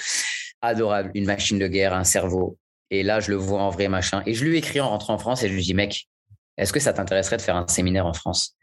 adorable, 0.62 1.12
une 1.16 1.26
machine 1.26 1.60
de 1.60 1.68
guerre, 1.68 1.94
un 1.94 2.06
cerveau. 2.06 2.58
Et 2.92 3.04
là, 3.04 3.20
je 3.20 3.30
le 3.32 3.36
vois 3.36 3.62
en 3.62 3.72
vrai, 3.72 3.90
machin. 3.90 4.24
Et 4.26 4.34
je 4.34 4.46
lui 4.46 4.58
écris 4.58 4.80
en 4.80 4.88
rentrant 4.88 5.16
en 5.16 5.18
France 5.18 5.44
et 5.44 5.50
je 5.50 5.54
lui 5.54 5.64
dis, 5.64 5.74
mec, 5.74 6.08
est-ce 6.58 6.72
que 6.72 6.80
ça 6.80 6.94
t'intéresserait 6.94 7.38
de 7.38 7.42
faire 7.42 7.58
un 7.58 7.68
séminaire 7.68 8.06
en 8.06 8.14
France? 8.14 8.56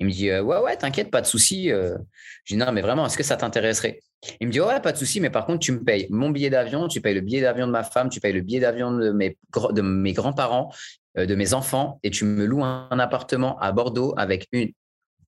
Il 0.00 0.06
me 0.06 0.10
dit, 0.10 0.30
euh, 0.30 0.42
ouais, 0.42 0.58
ouais, 0.58 0.76
t'inquiète, 0.76 1.10
pas 1.10 1.20
de 1.20 1.26
souci. 1.26 1.70
Euh. 1.70 1.96
Je 2.44 2.54
dis, 2.54 2.58
non, 2.58 2.72
mais 2.72 2.82
vraiment, 2.82 3.06
est-ce 3.06 3.16
que 3.16 3.22
ça 3.22 3.36
t'intéresserait? 3.36 4.00
Il 4.40 4.48
me 4.48 4.52
dit, 4.52 4.60
ouais, 4.60 4.80
pas 4.80 4.92
de 4.92 4.96
souci, 4.96 5.20
mais 5.20 5.30
par 5.30 5.46
contre, 5.46 5.60
tu 5.60 5.72
me 5.72 5.82
payes 5.82 6.06
mon 6.10 6.30
billet 6.30 6.50
d'avion, 6.50 6.88
tu 6.88 7.00
payes 7.00 7.14
le 7.14 7.20
billet 7.20 7.40
d'avion 7.40 7.66
de 7.66 7.72
ma 7.72 7.84
femme, 7.84 8.08
tu 8.08 8.20
payes 8.20 8.32
le 8.32 8.40
billet 8.40 8.60
d'avion 8.60 8.90
de 8.90 9.12
mes, 9.12 10.12
grands-parents, 10.12 10.72
euh, 11.16 11.26
de 11.26 11.34
mes 11.36 11.54
enfants, 11.54 12.00
et 12.02 12.10
tu 12.10 12.24
me 12.24 12.44
loues 12.44 12.64
un, 12.64 12.98
appartement 12.98 13.58
à 13.60 13.70
Bordeaux 13.70 14.14
avec 14.16 14.48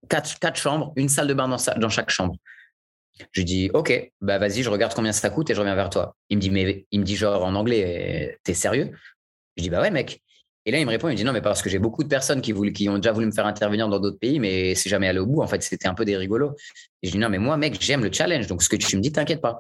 quatre, 0.09 0.57
chambres, 0.57 0.93
une 0.97 1.09
salle 1.09 1.29
de 1.29 1.35
bain 1.35 1.47
dans, 1.47 1.59
dans 1.77 1.89
chaque 1.89 2.11
chambre. 2.11 2.35
Je 3.33 3.41
lui 3.41 3.45
dis, 3.45 3.71
OK, 3.75 4.13
bah 4.21 4.39
vas-y, 4.39 4.63
je 4.63 4.71
regarde 4.71 4.95
combien 4.95 5.13
ça 5.13 5.31
coûte 5.31 5.51
et 5.51 5.55
je 5.55 5.61
reviens 5.61 5.75
vers 5.75 5.91
toi. 5.91 6.17
Il 6.31 6.39
me 6.39 6.41
dit, 6.41 6.51
mais 6.51 6.87
il 6.91 7.01
me 7.01 7.05
dit 7.05 7.17
genre 7.17 7.45
en 7.45 7.55
anglais, 7.55 8.39
t'es 8.43 8.55
sérieux? 8.55 8.93
Je 9.57 9.63
dis, 9.63 9.71
bah 9.71 9.83
ouais, 9.83 9.91
mec. 9.91 10.23
Et 10.71 10.73
là, 10.73 10.79
il 10.79 10.87
me 10.87 10.91
répond, 10.91 11.09
il 11.09 11.17
dit 11.17 11.25
non, 11.25 11.33
mais 11.33 11.41
parce 11.41 11.63
que 11.63 11.69
j'ai 11.69 11.81
beaucoup 11.81 12.05
de 12.05 12.09
personnes 12.09 12.41
qui 12.41 12.89
ont 12.89 12.97
déjà 12.97 13.11
voulu 13.11 13.27
me 13.27 13.33
faire 13.33 13.45
intervenir 13.45 13.89
dans 13.89 13.99
d'autres 13.99 14.21
pays, 14.21 14.39
mais 14.39 14.77
c'est 14.77 14.89
jamais 14.89 15.09
allé 15.09 15.19
au 15.19 15.27
bout. 15.27 15.43
En 15.43 15.49
fait, 15.49 15.61
c'était 15.65 15.89
un 15.89 15.95
peu 15.95 16.05
des 16.05 16.17
rigolos. 16.17 16.55
Et 17.03 17.09
je 17.09 17.11
dis 17.11 17.19
non, 17.19 17.29
mais 17.29 17.39
moi, 17.39 17.57
mec, 17.57 17.77
j'aime 17.81 18.05
le 18.05 18.13
challenge. 18.13 18.47
Donc, 18.47 18.63
ce 18.63 18.69
que 18.69 18.77
tu 18.77 18.97
me 18.97 19.03
dis, 19.03 19.11
t'inquiète 19.11 19.41
pas. 19.41 19.59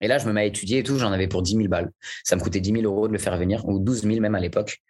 Et 0.00 0.06
là, 0.06 0.18
je 0.18 0.26
me 0.28 0.32
mets 0.32 0.42
à 0.42 0.44
étudier 0.44 0.78
et 0.78 0.82
tout. 0.84 1.00
J'en 1.00 1.10
avais 1.10 1.26
pour 1.26 1.42
10 1.42 1.56
000 1.56 1.66
balles. 1.66 1.90
Ça 2.22 2.36
me 2.36 2.40
coûtait 2.40 2.60
10 2.60 2.74
000 2.74 2.84
euros 2.84 3.08
de 3.08 3.12
le 3.12 3.18
faire 3.18 3.36
venir, 3.36 3.66
ou 3.66 3.80
12 3.80 4.02
000 4.02 4.20
même 4.20 4.36
à 4.36 4.40
l'époque. 4.40 4.80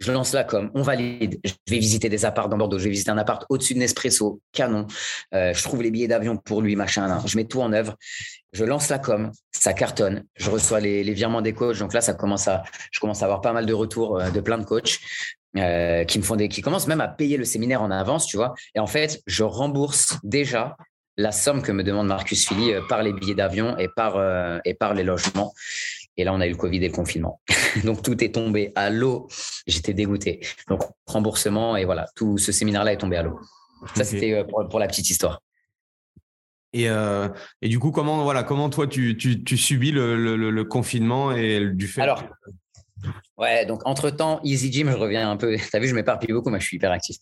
Je 0.00 0.10
lance 0.10 0.32
la 0.32 0.42
com, 0.42 0.70
on 0.74 0.82
valide. 0.82 1.38
Je 1.44 1.52
vais 1.68 1.78
visiter 1.78 2.08
des 2.08 2.24
apparts 2.24 2.48
dans 2.48 2.58
Bordeaux. 2.58 2.78
Je 2.78 2.84
vais 2.84 2.90
visiter 2.90 3.10
un 3.10 3.18
appart 3.18 3.46
au-dessus 3.48 3.74
de 3.74 3.78
Nespresso, 3.78 4.40
canon. 4.50 4.88
Euh, 5.32 5.54
je 5.54 5.62
trouve 5.62 5.80
les 5.80 5.92
billets 5.92 6.08
d'avion 6.08 6.36
pour 6.36 6.60
lui, 6.60 6.74
machin. 6.74 7.22
Je 7.24 7.36
mets 7.36 7.44
tout 7.44 7.60
en 7.60 7.72
œuvre. 7.72 7.96
Je 8.56 8.64
lance 8.64 8.88
la 8.88 8.98
com, 8.98 9.30
ça 9.52 9.74
cartonne. 9.74 10.24
Je 10.34 10.50
reçois 10.50 10.80
les, 10.80 11.02
virements 11.12 11.42
des 11.42 11.52
coachs. 11.52 11.78
Donc 11.78 11.92
là, 11.92 12.00
ça 12.00 12.14
commence 12.14 12.48
à, 12.48 12.62
je 12.90 13.00
commence 13.00 13.22
à 13.22 13.26
avoir 13.26 13.42
pas 13.42 13.52
mal 13.52 13.66
de 13.66 13.74
retours 13.74 14.18
euh, 14.18 14.30
de 14.30 14.40
plein 14.40 14.56
de 14.58 14.64
coachs. 14.64 14.98
Euh, 15.58 16.04
qui 16.04 16.18
me 16.18 16.22
font 16.22 16.36
des, 16.36 16.48
qui 16.48 16.60
commencent 16.60 16.86
même 16.86 17.00
à 17.00 17.08
payer 17.08 17.38
le 17.38 17.46
séminaire 17.46 17.80
en 17.80 17.90
avance, 17.90 18.26
tu 18.26 18.36
vois. 18.36 18.54
Et 18.74 18.78
en 18.78 18.86
fait, 18.86 19.22
je 19.26 19.42
rembourse 19.42 20.18
déjà 20.22 20.76
la 21.16 21.32
somme 21.32 21.62
que 21.62 21.72
me 21.72 21.82
demande 21.82 22.08
Marcus 22.08 22.46
Philly 22.46 22.74
par 22.90 23.02
les 23.02 23.14
billets 23.14 23.34
d'avion 23.34 23.76
et 23.78 23.88
par 23.88 24.20
et 24.66 24.74
par 24.74 24.92
les 24.92 25.02
logements. 25.02 25.54
Et 26.18 26.24
là, 26.24 26.32
on 26.32 26.40
a 26.40 26.46
eu 26.46 26.50
le 26.50 26.56
Covid 26.56 26.78
et 26.84 26.88
le 26.88 26.94
confinement. 26.94 27.40
Donc, 27.84 28.02
tout 28.02 28.22
est 28.22 28.34
tombé 28.34 28.72
à 28.74 28.90
l'eau. 28.90 29.28
J'étais 29.66 29.94
dégoûté. 29.94 30.40
Donc, 30.68 30.82
remboursement 31.06 31.76
et 31.76 31.84
voilà, 31.84 32.06
tout 32.16 32.38
ce 32.38 32.52
séminaire-là 32.52 32.92
est 32.92 32.98
tombé 32.98 33.16
à 33.16 33.22
l'eau. 33.22 33.38
Ça, 33.94 34.04
c'était 34.04 34.32
euh, 34.32 34.44
pour, 34.44 34.78
la 34.78 34.86
petite 34.86 35.10
histoire. 35.10 35.42
Et, 36.76 36.90
euh, 36.90 37.28
et, 37.62 37.68
du 37.68 37.78
coup, 37.78 37.90
comment, 37.90 38.22
voilà, 38.22 38.42
comment 38.42 38.68
toi, 38.68 38.86
tu, 38.86 39.16
tu, 39.16 39.56
subis 39.56 39.92
le, 39.92 40.62
confinement 40.64 41.32
et 41.32 41.66
du 41.70 41.86
fait 41.86 42.02
Alors, 42.02 42.22
ouais, 43.38 43.64
donc 43.64 43.80
entre-temps, 43.86 44.40
Easy 44.44 44.70
Gym, 44.70 44.90
je 44.90 44.96
reviens 44.96 45.30
un 45.30 45.36
peu. 45.36 45.56
Tu 45.70 45.76
as 45.76 45.78
vu, 45.78 45.88
je 45.88 45.94
m'éparpille 45.94 46.32
beaucoup, 46.32 46.50
mais 46.50 46.60
je 46.60 46.66
suis 46.66 46.76
hyper 46.76 46.92
actif. 46.92 47.16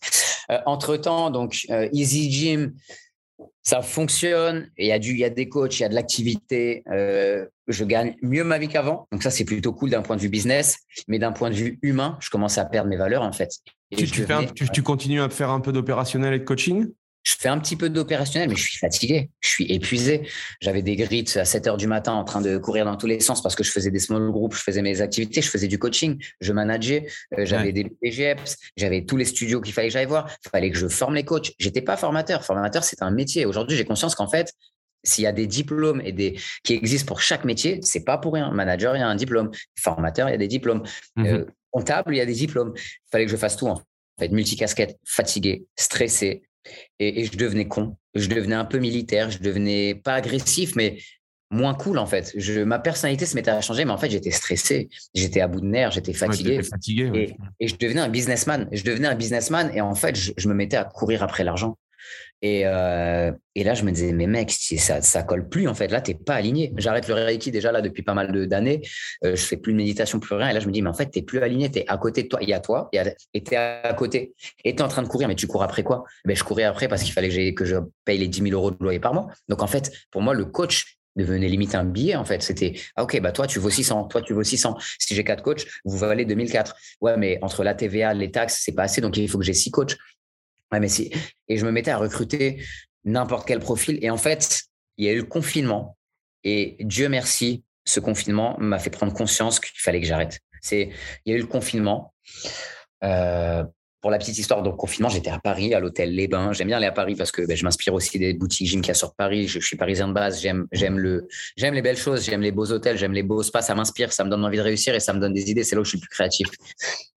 Euh, 0.51 0.59
entre-temps, 0.65 1.31
donc, 1.31 1.65
Easy 1.93 2.29
Gym, 2.29 2.73
ça 3.63 3.81
fonctionne. 3.81 4.69
Il 4.77 4.87
y, 4.87 4.91
a 4.91 4.99
du, 4.99 5.11
il 5.11 5.19
y 5.19 5.23
a 5.23 5.29
des 5.29 5.47
coachs, 5.47 5.79
il 5.79 5.83
y 5.83 5.85
a 5.85 5.89
de 5.89 5.95
l'activité. 5.95 6.83
Euh, 6.91 7.45
je 7.69 7.85
gagne 7.85 8.15
mieux 8.21 8.43
ma 8.43 8.57
vie 8.57 8.67
qu'avant. 8.67 9.07
Donc 9.13 9.23
ça, 9.23 9.31
c'est 9.31 9.45
plutôt 9.45 9.71
cool 9.71 9.89
d'un 9.89 10.01
point 10.01 10.17
de 10.17 10.21
vue 10.21 10.29
business. 10.29 10.79
Mais 11.07 11.17
d'un 11.17 11.31
point 11.31 11.49
de 11.49 11.55
vue 11.55 11.79
humain, 11.81 12.17
je 12.19 12.29
commence 12.29 12.57
à 12.57 12.65
perdre 12.65 12.89
mes 12.89 12.97
valeurs 12.97 13.23
en 13.23 13.31
fait. 13.31 13.51
tu, 13.95 14.05
tu, 14.05 14.69
tu, 14.69 14.83
continues 14.83 15.21
à 15.21 15.29
faire 15.29 15.49
un 15.49 15.61
peu 15.61 15.71
d'opérationnel 15.71 16.33
et 16.33 16.39
de 16.39 16.43
coaching? 16.43 16.87
Je 17.25 17.35
fais 17.39 17.49
un 17.49 17.57
petit 17.57 17.75
peu 17.75 17.89
d'opérationnel, 17.89 18.49
mais 18.49 18.55
je 18.55 18.61
suis 18.61 18.77
fatigué, 18.77 19.31
je 19.41 19.49
suis 19.49 19.65
épuisé. 19.65 20.29
J'avais 20.61 20.83
des 20.83 20.95
grits 20.95 21.25
à 21.35 21.43
7 21.43 21.67
heures 21.67 21.77
du 21.77 21.87
matin 21.87 22.13
en 22.13 22.23
train 22.23 22.39
de 22.39 22.57
courir 22.57 22.85
dans 22.85 22.95
tous 22.97 23.07
les 23.07 23.19
sens 23.19 23.41
parce 23.41 23.55
que 23.55 23.63
je 23.63 23.71
faisais 23.71 23.89
des 23.89 23.99
small 23.99 24.29
groups, 24.31 24.55
je 24.55 24.61
faisais 24.61 24.83
mes 24.83 25.01
activités, 25.01 25.41
je 25.41 25.49
faisais 25.49 25.67
du 25.67 25.79
coaching, 25.79 26.23
je 26.39 26.53
manageais, 26.53 27.07
euh, 27.37 27.45
j'avais 27.45 27.71
des 27.71 27.85
PGEPS, 27.85 28.57
j'avais 28.77 29.05
tous 29.05 29.17
les 29.17 29.25
studios 29.25 29.59
qu'il 29.59 29.73
fallait 29.73 29.87
que 29.87 29.93
j'aille 29.93 30.05
voir. 30.05 30.29
Il 30.45 30.49
fallait 30.49 30.69
que 30.69 30.77
je 30.77 30.87
forme 30.87 31.15
les 31.15 31.25
coachs. 31.25 31.51
J'étais 31.57 31.81
pas 31.81 31.97
formateur. 31.97 32.45
Formateur, 32.45 32.83
c'est 32.83 33.01
un 33.01 33.09
métier. 33.11 33.45
Aujourd'hui, 33.45 33.75
j'ai 33.75 33.85
conscience 33.85 34.13
qu'en 34.13 34.29
fait, 34.29 34.53
s'il 35.03 35.23
y 35.23 35.27
a 35.27 35.31
des 35.31 35.47
diplômes 35.47 36.01
et 36.05 36.11
des 36.11 36.39
qui 36.63 36.73
existent 36.73 37.07
pour 37.07 37.21
chaque 37.21 37.43
métier, 37.43 37.79
c'est 37.81 38.03
pas 38.03 38.19
pour 38.19 38.33
rien. 38.33 38.51
Manager, 38.51 38.95
il 38.95 38.99
y 38.99 39.03
a 39.03 39.07
un 39.07 39.15
diplôme. 39.15 39.49
Formateur, 39.79 40.29
il 40.29 40.33
y 40.33 40.35
a 40.35 40.37
des 40.37 40.47
diplômes. 40.47 40.83
Mhm. 41.15 41.25
Euh, 41.25 41.45
comptable, 41.71 42.13
il 42.13 42.17
y 42.19 42.21
a 42.21 42.25
des 42.25 42.33
diplômes. 42.33 42.73
Il 42.75 43.09
fallait 43.11 43.25
que 43.25 43.31
je 43.31 43.37
fasse 43.37 43.57
tout 43.57 43.67
en 43.67 43.81
fait. 44.19 44.29
Multicasquette, 44.29 44.97
fatigué, 45.03 45.65
stressé, 45.75 46.43
et, 46.99 47.25
je 47.25 47.37
devenais 47.37 47.67
con. 47.67 47.95
Je 48.13 48.27
devenais 48.27 48.55
un 48.55 48.65
peu 48.65 48.79
militaire. 48.79 49.29
Je 49.31 49.39
devenais 49.39 49.95
pas 49.95 50.15
agressif, 50.15 50.75
mais 50.75 50.97
moins 51.51 51.73
cool 51.73 51.97
en 51.97 52.05
fait. 52.05 52.33
Je, 52.35 52.61
ma 52.61 52.79
personnalité 52.79 53.25
se 53.25 53.35
mettait 53.35 53.51
à 53.51 53.61
changer, 53.61 53.85
mais 53.85 53.91
en 53.91 53.97
fait 53.97 54.09
j'étais 54.09 54.31
stressé, 54.31 54.89
j'étais 55.13 55.41
à 55.41 55.47
bout 55.47 55.61
de 55.61 55.67
nerfs, 55.67 55.91
j'étais 55.91 56.13
fatigué. 56.13 56.61
fatigué 56.63 57.35
et, 57.59 57.67
je 57.67 57.75
devenais 57.75 58.01
un 58.01 58.09
businessman. 58.09 58.67
Je 58.71 58.83
devenais 58.83 59.07
un 59.07 59.15
businessman 59.15 59.71
et 59.73 59.81
en 59.81 59.95
fait 59.95 60.17
je 60.37 60.47
me 60.47 60.53
mettais 60.53 60.77
à 60.77 60.85
courir 60.85 61.23
après 61.23 61.43
l'argent. 61.43 61.77
Euh, 62.43 63.31
et, 63.55 63.63
là, 63.63 63.73
je 63.73 63.83
me 63.83 63.91
disais, 63.91 64.11
mais 64.11 64.27
mec, 64.27 64.51
ça, 64.51 65.01
ça 65.01 65.23
colle 65.23 65.49
plus 65.49 65.67
en 65.67 65.73
fait. 65.73 65.87
Là, 65.87 66.01
tu 66.01 66.11
n'es 66.11 66.17
pas 66.17 66.35
aligné. 66.35 66.73
J'arrête 66.77 67.07
le 67.07 67.15
Reiki 67.15 67.51
déjà 67.51 67.71
là 67.71 67.81
depuis 67.81 68.03
pas 68.03 68.13
mal 68.13 68.47
d'années. 68.47 68.81
Euh, 69.23 69.35
je 69.35 69.41
fais 69.41 69.57
plus 69.57 69.73
de 69.73 69.77
méditation, 69.77 70.19
plus 70.19 70.35
rien. 70.35 70.49
Et 70.49 70.53
là, 70.53 70.59
je 70.59 70.67
me 70.67 70.71
dis, 70.71 70.81
mais 70.81 70.89
en 70.89 70.93
fait, 70.93 71.09
tu 71.09 71.19
n'es 71.19 71.25
plus 71.25 71.39
aligné. 71.39 71.71
Tu 71.71 71.79
es 71.79 71.85
à 71.87 71.97
côté 71.97 72.23
de 72.23 72.27
toi. 72.27 72.39
Il 72.41 72.49
y 72.49 72.53
a 72.53 72.59
toi 72.59 72.89
et 73.33 73.43
tu 73.43 73.53
es 73.53 73.57
à 73.57 73.93
côté. 73.97 74.33
Et 74.63 74.75
tu 74.75 74.81
es 74.81 74.85
en 74.85 74.87
train 74.87 75.01
de 75.01 75.07
courir, 75.07 75.27
mais 75.27 75.35
tu 75.35 75.47
cours 75.47 75.63
après 75.63 75.83
quoi? 75.83 76.03
Ben, 76.25 76.35
Je 76.35 76.43
courais 76.43 76.63
après 76.63 76.87
parce 76.87 77.03
qu'il 77.03 77.13
fallait 77.13 77.29
que, 77.29 77.63
que 77.63 77.65
je 77.65 77.77
paye 78.03 78.17
les 78.17 78.27
10 78.27 78.41
000 78.49 78.53
euros 78.53 78.71
de 78.71 78.77
loyer 78.79 78.99
par 78.99 79.13
mois. 79.13 79.27
Donc 79.49 79.61
en 79.61 79.67
fait, 79.67 79.91
pour 80.11 80.21
moi, 80.21 80.33
le 80.33 80.45
coach, 80.45 80.97
devenait 81.15 81.47
limite 81.47 81.75
un 81.75 81.85
billet 81.85 82.15
en 82.15 82.25
fait. 82.25 82.41
C'était 82.41 82.73
ah, 82.95 83.03
ok 83.03 83.19
bah 83.21 83.31
toi 83.31 83.47
tu 83.47 83.59
vaux 83.59 83.69
600, 83.69 84.05
toi 84.05 84.21
tu 84.21 84.33
vaux 84.33 84.43
600. 84.43 84.75
Si 84.99 85.15
j'ai 85.15 85.23
quatre 85.23 85.43
coachs, 85.43 85.65
vous 85.85 85.97
valez 85.97 86.25
2004. 86.25 86.75
Ouais 87.01 87.17
mais 87.17 87.39
entre 87.41 87.63
la 87.63 87.73
TVA, 87.73 88.13
les 88.13 88.31
taxes, 88.31 88.61
c'est 88.63 88.73
pas 88.73 88.83
assez 88.83 89.01
donc 89.01 89.17
il 89.17 89.29
faut 89.29 89.37
que 89.37 89.45
j'ai 89.45 89.53
six 89.53 89.71
coachs. 89.71 89.95
Ouais, 90.71 90.79
mais 90.79 90.89
si. 90.89 91.11
Et 91.47 91.57
je 91.57 91.65
me 91.65 91.71
mettais 91.71 91.91
à 91.91 91.97
recruter 91.97 92.63
n'importe 93.03 93.47
quel 93.47 93.59
profil. 93.59 93.99
Et 94.01 94.09
en 94.09 94.17
fait, 94.17 94.63
il 94.97 95.05
y 95.05 95.09
a 95.09 95.11
eu 95.11 95.17
le 95.17 95.25
confinement. 95.25 95.97
Et 96.43 96.77
Dieu 96.79 97.09
merci, 97.09 97.63
ce 97.85 97.99
confinement 97.99 98.57
m'a 98.59 98.79
fait 98.79 98.89
prendre 98.89 99.13
conscience 99.13 99.59
qu'il 99.59 99.79
fallait 99.79 100.01
que 100.01 100.07
j'arrête. 100.07 100.39
Il 100.71 100.91
y 101.25 101.31
a 101.31 101.35
eu 101.35 101.41
le 101.41 101.47
confinement. 101.47 102.13
Euh, 103.03 103.63
pour 104.05 104.11
la 104.11 104.19
petite 104.19 104.37
histoire, 104.37 104.61
donc 104.61 104.77
confinement, 104.77 105.09
j'étais 105.09 105.31
à 105.31 105.39
Paris, 105.39 105.73
à 105.73 105.79
l'hôtel 105.79 106.13
Les 106.13 106.27
Bains. 106.27 106.53
J'aime 106.53 106.67
bien 106.67 106.77
aller 106.77 106.85
à 106.85 106.91
Paris 106.91 107.15
parce 107.15 107.31
que 107.31 107.41
ben, 107.41 107.57
je 107.57 107.63
m'inspire 107.63 107.91
aussi 107.95 108.19
des 108.19 108.35
boutiques 108.35 108.67
gym 108.67 108.81
qu'il 108.81 108.89
y 108.89 108.91
a 108.91 108.93
sur 108.93 109.15
Paris. 109.15 109.47
Je, 109.47 109.59
suis 109.59 109.77
parisien 109.77 110.07
de 110.07 110.13
base. 110.13 110.43
J'aime, 110.43 110.67
j'aime 110.71 110.99
le, 110.99 111.27
j'aime 111.57 111.73
les 111.73 111.81
belles 111.81 111.97
choses. 111.97 112.23
J'aime 112.23 112.41
les 112.41 112.51
beaux 112.51 112.71
hôtels. 112.71 112.99
J'aime 112.99 113.13
les 113.13 113.23
beaux 113.23 113.41
spas. 113.41 113.63
Ça 113.63 113.73
m'inspire. 113.73 114.13
Ça 114.13 114.23
me 114.23 114.29
donne 114.29 114.45
envie 114.45 114.57
de 114.57 114.61
réussir 114.61 114.93
et 114.93 114.99
ça 114.99 115.11
me 115.11 115.19
donne 115.19 115.33
des 115.33 115.49
idées. 115.49 115.63
C'est 115.63 115.73
là 115.73 115.81
où 115.81 115.83
je 115.83 115.89
suis 115.89 115.97
le 115.97 116.01
plus 116.01 116.09
créatif. 116.09 116.45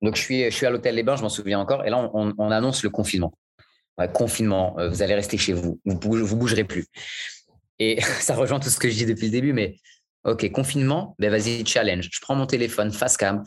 Donc 0.01 0.17
je 0.17 0.23
suis, 0.23 0.45
je 0.45 0.57
suis 0.57 0.65
à 0.65 0.71
l'hôtel 0.71 0.95
Les 0.95 1.03
Bains. 1.03 1.17
Je 1.17 1.21
m'en 1.21 1.29
souviens 1.29 1.61
encore. 1.61 1.85
Et 1.85 1.91
là, 1.91 2.11
on, 2.15 2.33
on 2.39 2.51
annonce 2.51 2.83
le 2.83 2.89
confinement 2.89 3.35
confinement, 4.07 4.79
euh, 4.79 4.89
vous 4.89 5.03
allez 5.03 5.15
rester 5.15 5.37
chez 5.37 5.53
vous, 5.53 5.81
vous, 5.85 5.99
vous 6.25 6.37
bougerez 6.37 6.65
plus. 6.65 6.87
Et 7.79 8.01
ça 8.21 8.35
rejoint 8.35 8.61
tout 8.61 8.71
ce 8.71 8.79
que 8.79 8.89
je 8.89 8.95
dis 8.95 9.07
depuis 9.07 9.27
le 9.27 9.33
début, 9.33 9.53
mais 9.53 9.77
ok, 10.25 10.51
confinement, 10.53 11.15
ben 11.19 11.31
vas-y, 11.31 11.67
challenge. 11.67 12.09
Je 12.13 12.21
prends 12.21 12.35
mon 12.35 12.47
téléphone, 12.47 12.93
face 12.93 13.17
cam. 13.17 13.43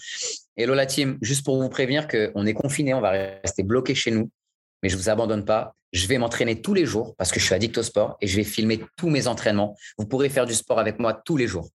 Hello 0.57 0.73
la 0.73 0.85
team, 0.85 1.17
juste 1.21 1.45
pour 1.45 1.61
vous 1.61 1.69
prévenir 1.69 2.09
qu'on 2.09 2.45
est 2.45 2.53
confiné, 2.53 2.93
on 2.93 2.99
va 2.99 3.11
rester 3.11 3.63
bloqué 3.63 3.95
chez 3.95 4.11
nous. 4.11 4.29
mais 4.83 4.89
je 4.89 4.97
vous 4.97 5.09
abandonne 5.09 5.45
pas. 5.45 5.75
Je 5.93 6.07
vais 6.07 6.17
m'entraîner 6.17 6.61
tous 6.61 6.73
les 6.73 6.85
jours 6.85 7.15
parce 7.17 7.31
que 7.31 7.39
je 7.39 7.45
suis 7.45 7.53
addict 7.53 7.77
au 7.77 7.83
sport 7.83 8.17
et 8.19 8.27
je 8.27 8.35
vais 8.35 8.43
filmer 8.43 8.81
tous 8.97 9.09
mes 9.09 9.27
entraînements. 9.27 9.77
Vous 9.97 10.05
pourrez 10.05 10.29
faire 10.29 10.45
du 10.45 10.53
sport 10.53 10.79
avec 10.79 10.99
moi 10.99 11.13
tous 11.13 11.37
les 11.37 11.47
jours. 11.47 11.69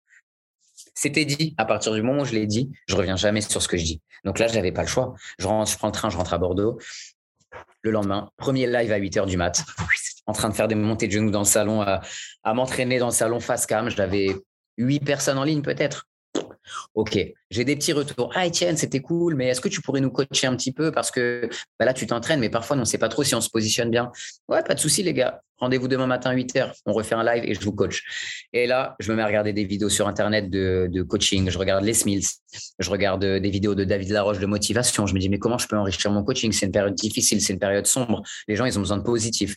C'était 0.94 1.24
dit. 1.24 1.54
À 1.56 1.64
partir 1.64 1.94
du 1.94 2.02
moment 2.02 2.22
où 2.22 2.24
je 2.26 2.32
l'ai 2.32 2.46
dit, 2.46 2.70
je 2.86 2.96
reviens 2.96 3.16
jamais 3.16 3.40
sur 3.40 3.62
ce 3.62 3.68
que 3.68 3.78
je 3.78 3.84
dis. 3.84 4.02
Donc 4.24 4.38
là, 4.38 4.46
je 4.46 4.54
n'avais 4.54 4.72
pas 4.72 4.82
le 4.82 4.88
choix. 4.88 5.14
Je, 5.38 5.46
rentre, 5.46 5.70
je 5.70 5.78
prends 5.78 5.88
le 5.88 5.92
train, 5.92 6.10
je 6.10 6.16
rentre 6.16 6.34
à 6.34 6.38
Bordeaux. 6.38 6.78
Le 7.80 7.90
lendemain, 7.90 8.30
premier 8.36 8.66
live 8.66 8.92
à 8.92 8.96
8 8.96 9.16
h 9.16 9.26
du 9.26 9.36
mat, 9.36 9.64
en 10.26 10.32
train 10.32 10.50
de 10.50 10.54
faire 10.54 10.68
des 10.68 10.74
montées 10.74 11.06
de 11.06 11.12
genoux 11.12 11.30
dans 11.30 11.40
le 11.40 11.46
salon, 11.46 11.80
à, 11.80 12.02
à 12.42 12.54
m'entraîner 12.54 12.98
dans 12.98 13.06
le 13.06 13.12
salon 13.12 13.40
face 13.40 13.64
cam. 13.64 13.88
J'avais 13.88 14.34
huit 14.76 15.00
personnes 15.00 15.38
en 15.38 15.44
ligne 15.44 15.62
peut-être. 15.62 16.06
Ok, 16.94 17.18
j'ai 17.50 17.64
des 17.64 17.76
petits 17.76 17.92
retours. 17.92 18.30
Ah, 18.34 18.46
Étienne, 18.46 18.76
c'était 18.76 19.00
cool, 19.00 19.34
mais 19.34 19.48
est-ce 19.48 19.60
que 19.60 19.68
tu 19.68 19.80
pourrais 19.80 20.00
nous 20.00 20.10
coacher 20.10 20.46
un 20.46 20.56
petit 20.56 20.72
peu? 20.72 20.90
Parce 20.90 21.10
que 21.10 21.48
bah 21.78 21.84
là, 21.84 21.94
tu 21.94 22.06
t'entraînes, 22.06 22.40
mais 22.40 22.50
parfois, 22.50 22.76
on 22.76 22.80
ne 22.80 22.84
sait 22.84 22.98
pas 22.98 23.08
trop 23.08 23.24
si 23.24 23.34
on 23.34 23.40
se 23.40 23.50
positionne 23.50 23.90
bien. 23.90 24.10
Ouais, 24.48 24.62
pas 24.62 24.74
de 24.74 24.80
souci, 24.80 25.02
les 25.02 25.14
gars. 25.14 25.42
Rendez-vous 25.58 25.88
demain 25.88 26.06
matin 26.06 26.30
à 26.30 26.34
8 26.34 26.54
h. 26.56 26.72
On 26.84 26.92
refait 26.92 27.14
un 27.14 27.24
live 27.24 27.44
et 27.46 27.54
je 27.54 27.60
vous 27.60 27.72
coach. 27.72 28.02
Et 28.52 28.66
là, 28.66 28.94
je 29.00 29.10
me 29.10 29.16
mets 29.16 29.22
à 29.22 29.26
regarder 29.26 29.54
des 29.54 29.64
vidéos 29.64 29.88
sur 29.88 30.06
Internet 30.06 30.50
de, 30.50 31.02
coaching. 31.02 31.48
Je 31.48 31.58
regarde 31.58 31.82
Les 31.82 31.94
Mills. 32.04 32.26
Je 32.78 32.90
regarde 32.90 33.24
des 33.24 33.50
vidéos 33.50 33.74
de 33.74 33.84
David 33.84 34.10
Laroche 34.10 34.38
de 34.38 34.46
motivation. 34.46 35.06
Je 35.06 35.14
me 35.14 35.18
dis, 35.18 35.30
mais 35.30 35.38
comment 35.38 35.56
je 35.56 35.66
peux 35.66 35.76
enrichir 35.76 36.10
mon 36.10 36.22
coaching? 36.24 36.52
C'est 36.52 36.66
une 36.66 36.72
période 36.72 36.94
difficile, 36.94 37.40
c'est 37.40 37.54
une 37.54 37.58
période 37.58 37.86
sombre. 37.86 38.22
Les 38.48 38.56
gens, 38.56 38.66
ils 38.66 38.76
ont 38.76 38.82
besoin 38.82 38.98
de 38.98 39.02
positif. 39.02 39.56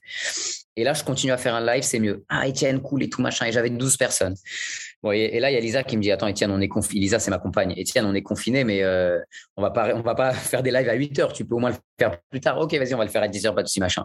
Et 0.77 0.85
là, 0.85 0.93
je 0.93 1.03
continue 1.03 1.33
à 1.33 1.37
faire 1.37 1.55
un 1.55 1.65
live, 1.65 1.83
c'est 1.83 1.99
mieux. 1.99 2.23
Ah, 2.29 2.47
Étienne, 2.47 2.81
cool 2.81 3.03
et 3.03 3.09
tout 3.09 3.21
machin. 3.21 3.45
Et 3.47 3.51
j'avais 3.51 3.69
12 3.69 3.97
personnes. 3.97 4.35
Et, 5.11 5.39
là, 5.39 5.49
il 5.49 5.53
y 5.53 5.57
a 5.57 5.59
Lisa 5.59 5.83
qui 5.83 5.95
me 5.95 6.01
dit 6.01 6.11
Attends, 6.11 6.27
Étienne, 6.27 6.51
on 6.51 6.59
est 6.59 6.67
confiné. 6.67 7.01
Lisa, 7.01 7.19
c'est 7.19 7.31
ma 7.31 7.39
compagne. 7.39 7.73
Étienne, 7.77 8.05
on 8.05 8.13
est 8.13 8.21
confiné, 8.21 8.63
mais 8.63 8.83
euh, 8.83 9.19
on 9.55 9.61
va 9.61 9.71
pas, 9.71 9.95
on 9.95 10.01
va 10.01 10.15
pas 10.15 10.33
faire 10.33 10.61
des 10.61 10.71
lives 10.71 10.89
à 10.89 10.93
8 10.93 11.19
heures. 11.19 11.33
Tu 11.33 11.45
peux 11.45 11.55
au 11.55 11.59
moins 11.59 11.69
le 11.69 11.77
faire 11.97 12.19
plus 12.29 12.41
tard. 12.41 12.59
Ok, 12.59 12.73
vas-y, 12.73 12.93
on 12.93 12.97
va 12.97 13.05
le 13.05 13.09
faire 13.09 13.23
à 13.23 13.27
10 13.27 13.45
heures, 13.45 13.55
pas 13.55 13.63
de 13.63 13.67
souci, 13.67 13.79
machin. 13.79 14.03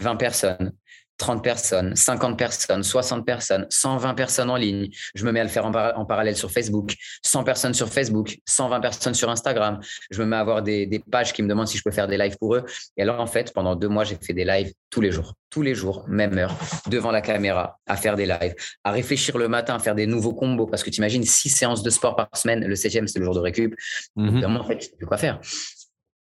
20 0.00 0.16
personnes. 0.16 0.72
30 1.18 1.42
personnes, 1.42 1.96
50 1.96 2.38
personnes, 2.38 2.82
60 2.82 3.26
personnes, 3.26 3.66
120 3.68 4.14
personnes 4.14 4.50
en 4.50 4.56
ligne. 4.56 4.88
Je 5.14 5.24
me 5.24 5.32
mets 5.32 5.40
à 5.40 5.42
le 5.42 5.48
faire 5.48 5.66
en, 5.66 6.04
parallèle 6.04 6.36
sur 6.36 6.50
Facebook. 6.50 6.94
100 7.22 7.44
personnes 7.44 7.74
sur 7.74 7.88
Facebook, 7.88 8.38
120 8.46 8.80
personnes 8.80 9.14
sur 9.14 9.28
Instagram. 9.28 9.80
Je 10.10 10.22
me 10.22 10.26
mets 10.26 10.36
à 10.36 10.40
avoir 10.40 10.62
des, 10.62 10.86
des, 10.86 11.00
pages 11.00 11.32
qui 11.32 11.42
me 11.42 11.48
demandent 11.48 11.66
si 11.66 11.76
je 11.76 11.82
peux 11.82 11.90
faire 11.90 12.06
des 12.06 12.16
lives 12.16 12.36
pour 12.38 12.54
eux. 12.54 12.64
Et 12.96 13.02
alors, 13.02 13.20
en 13.20 13.26
fait, 13.26 13.52
pendant 13.52 13.74
deux 13.74 13.88
mois, 13.88 14.04
j'ai 14.04 14.16
fait 14.16 14.32
des 14.32 14.44
lives 14.44 14.72
tous 14.90 15.00
les 15.00 15.10
jours, 15.10 15.34
tous 15.50 15.62
les 15.62 15.74
jours, 15.74 16.04
même 16.08 16.38
heure, 16.38 16.54
devant 16.88 17.10
la 17.10 17.20
caméra, 17.20 17.78
à 17.86 17.96
faire 17.96 18.14
des 18.14 18.26
lives, 18.26 18.54
à 18.84 18.92
réfléchir 18.92 19.36
le 19.38 19.48
matin, 19.48 19.74
à 19.74 19.78
faire 19.80 19.96
des 19.96 20.06
nouveaux 20.06 20.34
combos. 20.34 20.66
Parce 20.66 20.84
que 20.84 20.90
tu 20.90 20.98
imagines 20.98 21.24
six 21.24 21.50
séances 21.50 21.82
de 21.82 21.90
sport 21.90 22.14
par 22.14 22.28
semaine. 22.34 22.64
Le 22.64 22.76
septième, 22.76 23.08
c'est 23.08 23.18
le 23.18 23.24
jour 23.24 23.34
de 23.34 23.40
récup. 23.40 23.74
Mm 24.16 24.56
en 24.56 24.64
fait, 24.64 24.78
tu 24.78 24.86
sais 24.86 25.06
quoi 25.06 25.18
faire. 25.18 25.40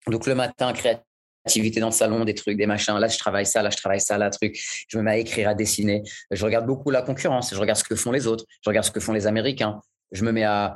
Donc, 0.08 0.26
le 0.26 0.36
matin, 0.36 0.72
créatif 0.74 1.04
activités 1.46 1.80
dans 1.80 1.88
le 1.88 1.94
salon, 1.94 2.26
des 2.26 2.34
trucs, 2.34 2.58
des 2.58 2.66
machins. 2.66 2.98
Là, 2.98 3.08
je 3.08 3.18
travaille 3.18 3.46
ça, 3.46 3.62
là, 3.62 3.70
je 3.70 3.78
travaille 3.78 4.02
ça, 4.02 4.18
là, 4.18 4.30
truc. 4.30 4.60
Je 4.88 4.98
me 4.98 5.04
mets 5.04 5.12
à 5.12 5.18
écrire, 5.18 5.50
à 5.50 5.54
dessiner. 5.54 6.04
Je 6.32 6.44
regarde 6.44 6.66
beaucoup 6.66 6.92
la 6.92 7.02
concurrence. 7.02 7.54
Je 7.54 7.60
regarde 7.60 7.80
ce 7.80 7.84
que 7.84 7.96
font 7.96 8.12
les 8.12 8.28
autres. 8.28 8.46
Je 8.64 8.70
regarde 8.70 8.86
ce 8.86 8.92
que 8.92 9.00
font 9.00 9.14
les 9.14 9.28
Américains. 9.28 9.80
Je 10.12 10.24
me 10.24 10.32
mets 10.32 10.44
à, 10.44 10.76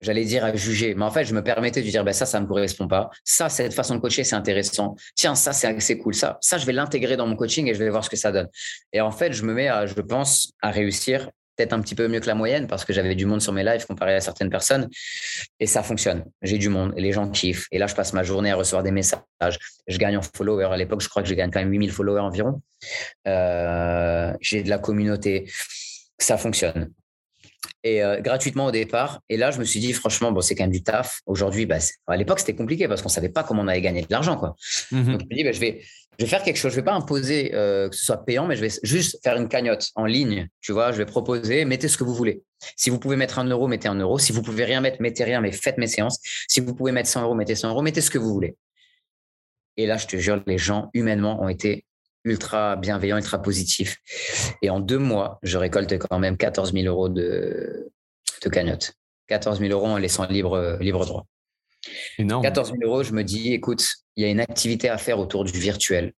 j'allais 0.00 0.24
dire 0.24 0.44
à 0.44 0.54
juger, 0.54 0.94
mais 0.94 1.04
en 1.04 1.10
fait, 1.10 1.24
je 1.24 1.34
me 1.34 1.42
permettais 1.42 1.82
de 1.82 1.88
dire, 1.88 2.04
ben 2.04 2.12
ça, 2.12 2.26
ça 2.26 2.40
me 2.40 2.46
correspond 2.46 2.86
pas. 2.86 3.10
Ça, 3.24 3.48
cette 3.48 3.74
façon 3.74 3.96
de 3.96 4.00
coacher, 4.00 4.24
c'est 4.24 4.36
intéressant. 4.36 4.94
Tiens, 5.14 5.34
ça, 5.34 5.52
c'est 5.52 5.98
cool. 5.98 6.14
Ça, 6.14 6.38
ça, 6.40 6.58
je 6.58 6.66
vais 6.66 6.72
l'intégrer 6.72 7.16
dans 7.16 7.26
mon 7.26 7.36
coaching 7.36 7.68
et 7.68 7.74
je 7.74 7.78
vais 7.78 7.90
voir 7.90 8.04
ce 8.04 8.10
que 8.10 8.16
ça 8.16 8.32
donne. 8.32 8.48
Et 8.92 9.00
en 9.00 9.10
fait, 9.10 9.32
je 9.32 9.42
me 9.44 9.54
mets 9.54 9.68
à, 9.68 9.86
je 9.86 9.94
pense, 9.94 10.52
à 10.62 10.70
réussir 10.70 11.30
peut-être 11.58 11.72
un 11.72 11.80
petit 11.80 11.96
peu 11.96 12.06
mieux 12.06 12.20
que 12.20 12.26
la 12.26 12.36
moyenne 12.36 12.68
parce 12.68 12.84
que 12.84 12.92
j'avais 12.92 13.14
du 13.16 13.26
monde 13.26 13.42
sur 13.42 13.52
mes 13.52 13.64
lives 13.64 13.84
comparé 13.84 14.14
à 14.14 14.20
certaines 14.20 14.48
personnes. 14.48 14.88
Et 15.58 15.66
ça 15.66 15.82
fonctionne. 15.82 16.24
J'ai 16.40 16.56
du 16.56 16.68
monde 16.68 16.94
et 16.96 17.00
les 17.00 17.12
gens 17.12 17.28
kiffent. 17.28 17.66
Et 17.72 17.78
là, 17.78 17.88
je 17.88 17.94
passe 17.94 18.12
ma 18.12 18.22
journée 18.22 18.52
à 18.52 18.54
recevoir 18.54 18.84
des 18.84 18.92
messages. 18.92 19.58
Je 19.88 19.98
gagne 19.98 20.16
en 20.16 20.22
followers. 20.22 20.72
À 20.72 20.76
l'époque, 20.76 21.00
je 21.00 21.08
crois 21.08 21.22
que 21.22 21.28
je 21.28 21.34
gagne 21.34 21.50
quand 21.50 21.58
même 21.58 21.72
8000 21.72 21.90
followers 21.90 22.20
environ. 22.20 22.62
Euh, 23.26 24.32
j'ai 24.40 24.62
de 24.62 24.70
la 24.70 24.78
communauté. 24.78 25.50
Ça 26.18 26.38
fonctionne. 26.38 26.92
Et 27.84 28.02
euh, 28.02 28.20
gratuitement 28.20 28.66
au 28.66 28.70
départ. 28.70 29.20
Et 29.28 29.36
là, 29.36 29.50
je 29.50 29.58
me 29.58 29.64
suis 29.64 29.80
dit, 29.80 29.92
franchement, 29.92 30.32
bon, 30.32 30.40
c'est 30.40 30.54
quand 30.54 30.64
même 30.64 30.72
du 30.72 30.82
taf. 30.82 31.20
Aujourd'hui, 31.26 31.66
bah, 31.66 31.78
à 32.06 32.16
l'époque, 32.16 32.40
c'était 32.40 32.54
compliqué 32.54 32.88
parce 32.88 33.02
qu'on 33.02 33.08
savait 33.08 33.28
pas 33.28 33.42
comment 33.42 33.62
on 33.62 33.68
allait 33.68 33.80
gagner 33.80 34.02
de 34.02 34.08
l'argent. 34.10 34.36
Quoi. 34.36 34.56
Mmh 34.92 35.12
Donc, 35.12 35.20
je 35.20 35.26
me 35.26 35.34
dis, 35.34 35.44
bah, 35.44 35.52
je 35.52 35.60
vais, 35.60 35.80
je 36.18 36.24
vais 36.24 36.28
faire 36.28 36.42
quelque 36.42 36.56
chose. 36.56 36.72
Je 36.72 36.76
vais 36.76 36.84
pas 36.84 36.94
imposer 36.94 37.52
euh, 37.54 37.88
que 37.88 37.96
ce 37.96 38.04
soit 38.04 38.24
payant, 38.24 38.46
mais 38.46 38.56
je 38.56 38.62
vais 38.62 38.72
juste 38.82 39.18
faire 39.22 39.36
une 39.36 39.48
cagnotte 39.48 39.90
en 39.94 40.04
ligne. 40.04 40.48
Tu 40.60 40.72
vois, 40.72 40.92
je 40.92 40.98
vais 40.98 41.06
proposer, 41.06 41.64
mettez 41.64 41.88
ce 41.88 41.96
que 41.96 42.04
vous 42.04 42.14
voulez. 42.14 42.42
Si 42.76 42.90
vous 42.90 42.98
pouvez 42.98 43.16
mettre 43.16 43.38
un 43.38 43.44
euro, 43.44 43.68
mettez 43.68 43.88
un 43.88 43.94
euro. 43.94 44.18
Si 44.18 44.32
vous 44.32 44.42
pouvez 44.42 44.64
rien 44.64 44.80
mettre, 44.80 45.00
mettez 45.00 45.24
rien, 45.24 45.40
mais 45.40 45.52
faites 45.52 45.78
mes 45.78 45.86
séances. 45.86 46.18
Si 46.48 46.60
vous 46.60 46.74
pouvez 46.74 46.92
mettre 46.92 47.08
100 47.08 47.22
euros, 47.22 47.34
mettez 47.34 47.54
100 47.54 47.70
euros. 47.70 47.82
Mettez 47.82 48.00
ce 48.00 48.10
que 48.10 48.18
vous 48.18 48.32
voulez. 48.32 48.56
Et 49.76 49.86
là, 49.86 49.96
je 49.96 50.06
te 50.08 50.16
jure, 50.16 50.42
les 50.46 50.58
gens 50.58 50.90
humainement 50.92 51.40
ont 51.40 51.48
été 51.48 51.84
ultra 52.24 52.76
bienveillants, 52.76 53.16
ultra 53.16 53.40
positifs. 53.40 53.98
Et 54.62 54.70
en 54.70 54.80
deux 54.80 54.98
mois, 54.98 55.38
je 55.42 55.58
récolte 55.58 55.96
quand 55.98 56.18
même 56.18 56.36
14 56.36 56.72
000 56.72 56.86
euros 56.86 57.08
de, 57.08 57.90
de 58.42 58.48
cagnotte. 58.48 58.92
14 59.28 59.60
000 59.60 59.72
euros 59.72 59.86
en 59.86 59.98
laissant 59.98 60.26
libre, 60.26 60.78
libre 60.80 61.04
droit. 61.04 61.26
Énorme. 62.18 62.42
14 62.42 62.72
000 62.72 62.90
euros, 62.90 63.02
je 63.02 63.12
me 63.12 63.22
dis, 63.22 63.52
écoute, 63.52 63.86
il 64.16 64.24
y 64.24 64.26
a 64.26 64.30
une 64.30 64.40
activité 64.40 64.88
à 64.88 64.98
faire 64.98 65.18
autour 65.18 65.44
du 65.44 65.58
virtuel. 65.58 66.12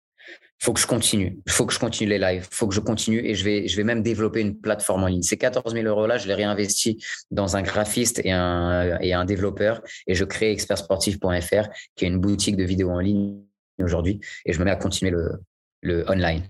Il 0.61 0.65
faut 0.65 0.73
que 0.75 0.81
je 0.81 0.87
continue. 0.87 1.39
Il 1.47 1.53
faut 1.53 1.65
que 1.65 1.73
je 1.73 1.79
continue 1.79 2.11
les 2.11 2.19
lives. 2.19 2.47
Il 2.51 2.55
faut 2.55 2.69
que 2.69 2.75
je 2.75 2.81
continue 2.81 3.25
et 3.25 3.35
je 3.35 3.45
vais, 3.45 3.67
je 3.67 3.77
vais 3.77 3.85
même 3.85 4.03
développer 4.03 4.41
une 4.41 4.61
plateforme 4.61 5.05
en 5.05 5.07
ligne. 5.07 5.23
Ces 5.23 5.39
14 5.39 5.73
000 5.73 5.87
euros-là, 5.87 6.19
je 6.19 6.29
les 6.29 6.35
réinvestis 6.35 7.03
dans 7.31 7.57
un 7.57 7.63
graphiste 7.63 8.21
et 8.25 8.33
un, 8.33 8.99
et 9.01 9.15
un 9.15 9.25
développeur 9.25 9.81
et 10.07 10.15
je 10.15 10.25
crée 10.25 10.53
expertsportif.fr 10.53 11.69
qui 11.97 12.05
est 12.05 12.09
une 12.09 12.19
boutique 12.19 12.57
de 12.57 12.65
vidéos 12.65 12.91
en 12.91 12.99
ligne 12.99 13.41
aujourd'hui 13.83 14.21
et 14.45 14.53
je 14.53 14.59
me 14.59 14.67
mets 14.67 14.71
à 14.71 14.77
continuer 14.77 15.11
le, 15.11 15.41
le 15.83 16.09
online. 16.11 16.43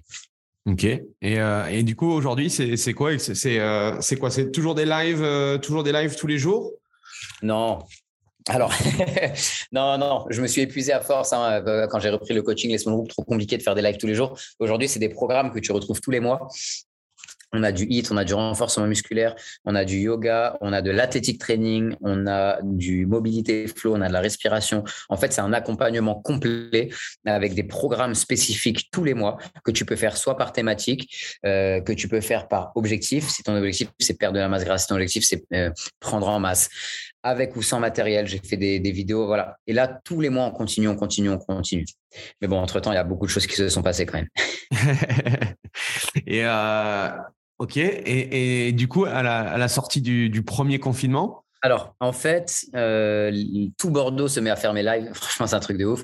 Ok. 0.67 0.85
Et, 0.85 1.03
euh, 1.23 1.67
et 1.67 1.83
du 1.83 1.97
coup, 1.97 2.11
aujourd'hui, 2.11 2.51
c'est 2.51 2.93
quoi? 2.93 3.19
C'est 3.19 3.59
euh, 3.59 3.99
quoi? 4.19 4.31
C'est 4.31 4.51
toujours 4.51 4.75
des 4.75 4.85
lives, 4.85 5.23
euh, 5.23 5.59
toujours 5.59 5.83
des 5.83 5.93
lives 5.93 6.17
tous 6.17 6.27
les 6.27 6.39
jours? 6.39 6.73
Non, 7.43 7.79
alors, 8.49 8.73
non, 9.73 9.99
non, 9.99 10.27
je 10.31 10.41
me 10.41 10.47
suis 10.47 10.63
épuisé 10.63 10.93
à 10.93 11.01
force 11.01 11.33
hein, 11.33 11.63
quand 11.91 12.01
j'ai 12.01 12.11
repris 12.11 12.35
le 12.35 12.43
coaching, 12.43 12.71
les 12.71 12.79
small 12.79 12.95
groups, 12.95 13.11
trop 13.11 13.23
compliqué 13.23 13.57
de 13.57 13.63
faire 13.63 13.75
des 13.75 13.83
lives 13.83 13.97
tous 13.99 14.07
les 14.07 14.15
jours. 14.15 14.39
Aujourd'hui, 14.59 14.89
c'est 14.89 14.99
des 14.99 15.09
programmes 15.09 15.51
que 15.51 15.59
tu 15.59 15.73
retrouves 15.73 16.01
tous 16.01 16.11
les 16.11 16.21
mois. 16.21 16.49
On 17.53 17.63
a 17.63 17.73
du 17.73 17.85
HIIT, 17.85 18.05
on 18.11 18.17
a 18.17 18.25
du 18.25 18.35
renforcement 18.35 18.87
musculaire, 18.87 19.35
on 19.65 19.75
a 19.75 19.85
du 19.85 19.99
yoga, 19.99 20.57
on 20.61 20.73
a 20.73 20.83
de 20.83 20.91
l'athlétique 20.91 21.41
training, 21.41 21.95
on 22.01 22.27
a 22.27 22.61
du 22.63 23.07
mobilité 23.07 23.67
flow, 23.67 23.97
on 23.97 24.01
a 24.01 24.09
de 24.09 24.13
la 24.13 24.21
respiration. 24.21 24.85
En 25.09 25.17
fait, 25.17 25.33
c'est 25.33 25.41
un 25.41 25.53
accompagnement 25.53 26.15
complet 26.15 26.91
avec 27.27 27.55
des 27.55 27.65
programmes 27.65 28.15
spécifiques 28.15 28.89
tous 28.93 29.05
les 29.05 29.15
mois 29.15 29.39
que 29.65 29.71
tu 29.71 29.85
peux 29.85 29.97
faire 29.97 30.17
soit 30.17 30.37
par 30.37 30.53
thématique, 30.53 31.39
euh, 31.45 31.81
que 31.81 31.93
tu 31.93 32.09
peux 32.09 32.21
faire 32.21 32.49
par 32.49 32.73
objectif. 32.77 33.29
Si 33.29 33.43
ton 33.43 33.57
objectif, 33.57 33.89
c'est 33.99 34.19
perdre 34.19 34.37
de 34.37 34.41
la 34.41 34.49
masse 34.49 34.65
grasse, 34.65 34.83
si 34.83 34.89
ton 34.89 34.95
objectif, 34.95 35.25
c'est 35.25 35.45
euh, 35.53 35.71
prendre 36.01 36.29
en 36.29 36.39
masse 36.39 36.69
avec 37.23 37.57
ou 37.57 37.63
sans 37.63 37.81
matériel. 37.81 38.27
J'ai 38.27 38.39
fait 38.39 38.57
des, 38.57 38.79
vidéos, 38.91 39.27
voilà. 39.27 39.57
Et 39.67 39.73
là, 39.73 40.01
tous 40.05 40.21
les 40.21 40.31
mois, 40.31 40.45
on 40.45 40.51
continue, 40.51 40.89
on 40.89 40.97
continue, 40.97 41.31
on 41.31 41.39
continue. 41.39 41.87
Mais 42.41 42.49
bon, 42.49 42.59
entre-temps, 42.59 42.93
il 42.93 42.97
y 42.97 42.99
a 42.99 43.05
beaucoup 43.05 43.27
de 43.27 43.31
choses 43.31 43.47
qui 43.47 43.57
se 43.57 43.69
sont 43.69 43.83
passées 43.83 44.07
quand 44.07 44.19
même. 44.19 44.29
et 46.27 46.45
euh, 46.45 47.11
ok. 47.61 47.77
Et, 47.77 48.73
du 48.73 48.89
coup, 48.89 49.05
à 49.05 49.23
la, 49.23 49.69
sortie 49.69 50.01
du, 50.01 50.43
premier 50.43 50.81
confinement? 50.81 51.45
Alors, 51.63 51.95
en 52.01 52.13
fait, 52.13 52.65
euh, 52.75 53.31
tout 53.77 53.91
Bordeaux 53.91 54.29
se 54.29 54.41
met 54.41 54.51
à 54.51 54.57
faire 54.57 54.73
mes 54.73 54.83
lives. 54.83 55.11
Franchement, 55.15 55.47
c'est 55.47 55.57
un 55.57 55.61
truc 55.61 55.77
de 55.77 55.85
ouf. 55.85 56.03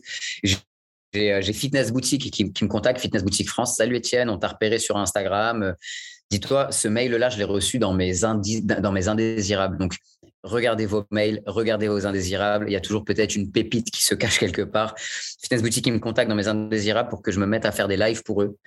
J'ai 1.13 1.53
Fitness 1.53 1.93
Boutique 1.93 2.31
qui, 2.31 2.53
qui, 2.53 2.65
me 2.65 2.69
contacte, 2.69 3.01
Fitness 3.01 3.25
Boutique 3.25 3.49
France. 3.49 3.77
Salut 3.77 3.97
Étienne, 3.97 4.29
on 4.29 4.39
t'a 4.39 4.49
repéré 4.49 4.79
sur 4.79 4.99
Instagram. 4.99 5.75
Dis-toi, 6.31 6.73
ce 6.73 6.89
mail-là, 6.89 7.31
je 7.31 7.39
l'ai 7.39 7.45
reçu 7.45 7.79
dans 7.79 7.95
mes, 7.95 8.13
dans 8.21 8.93
mes 8.93 9.09
indésirables. 9.09 9.79
Donc, 9.79 9.95
regardez 10.43 10.85
vos 10.85 11.05
mails, 11.11 11.43
regardez 11.47 11.89
vos 11.89 12.05
indésirables. 12.07 12.69
Il 12.69 12.73
y 12.73 12.77
a 12.77 12.81
toujours 12.81 13.05
peut-être 13.05 13.35
une 13.35 13.51
pépite 13.51 13.91
qui 13.91 14.03
se 14.03 14.15
cache 14.15 14.39
quelque 14.39 14.63
part. 14.63 14.95
Fitness 14.99 15.63
Boutique, 15.63 15.85
qui 15.85 15.93
me 15.93 16.01
contacte 16.01 16.29
dans 16.29 16.35
mes 16.35 16.49
indésirables 16.49 17.09
pour 17.09 17.23
que 17.23 17.33
je 17.33 17.41
me 17.41 17.47
mette 17.47 17.65
à 17.65 17.73
faire 17.73 17.89
des 17.89 17.97
lives 17.97 18.23
pour 18.25 18.43
eux. 18.43 18.59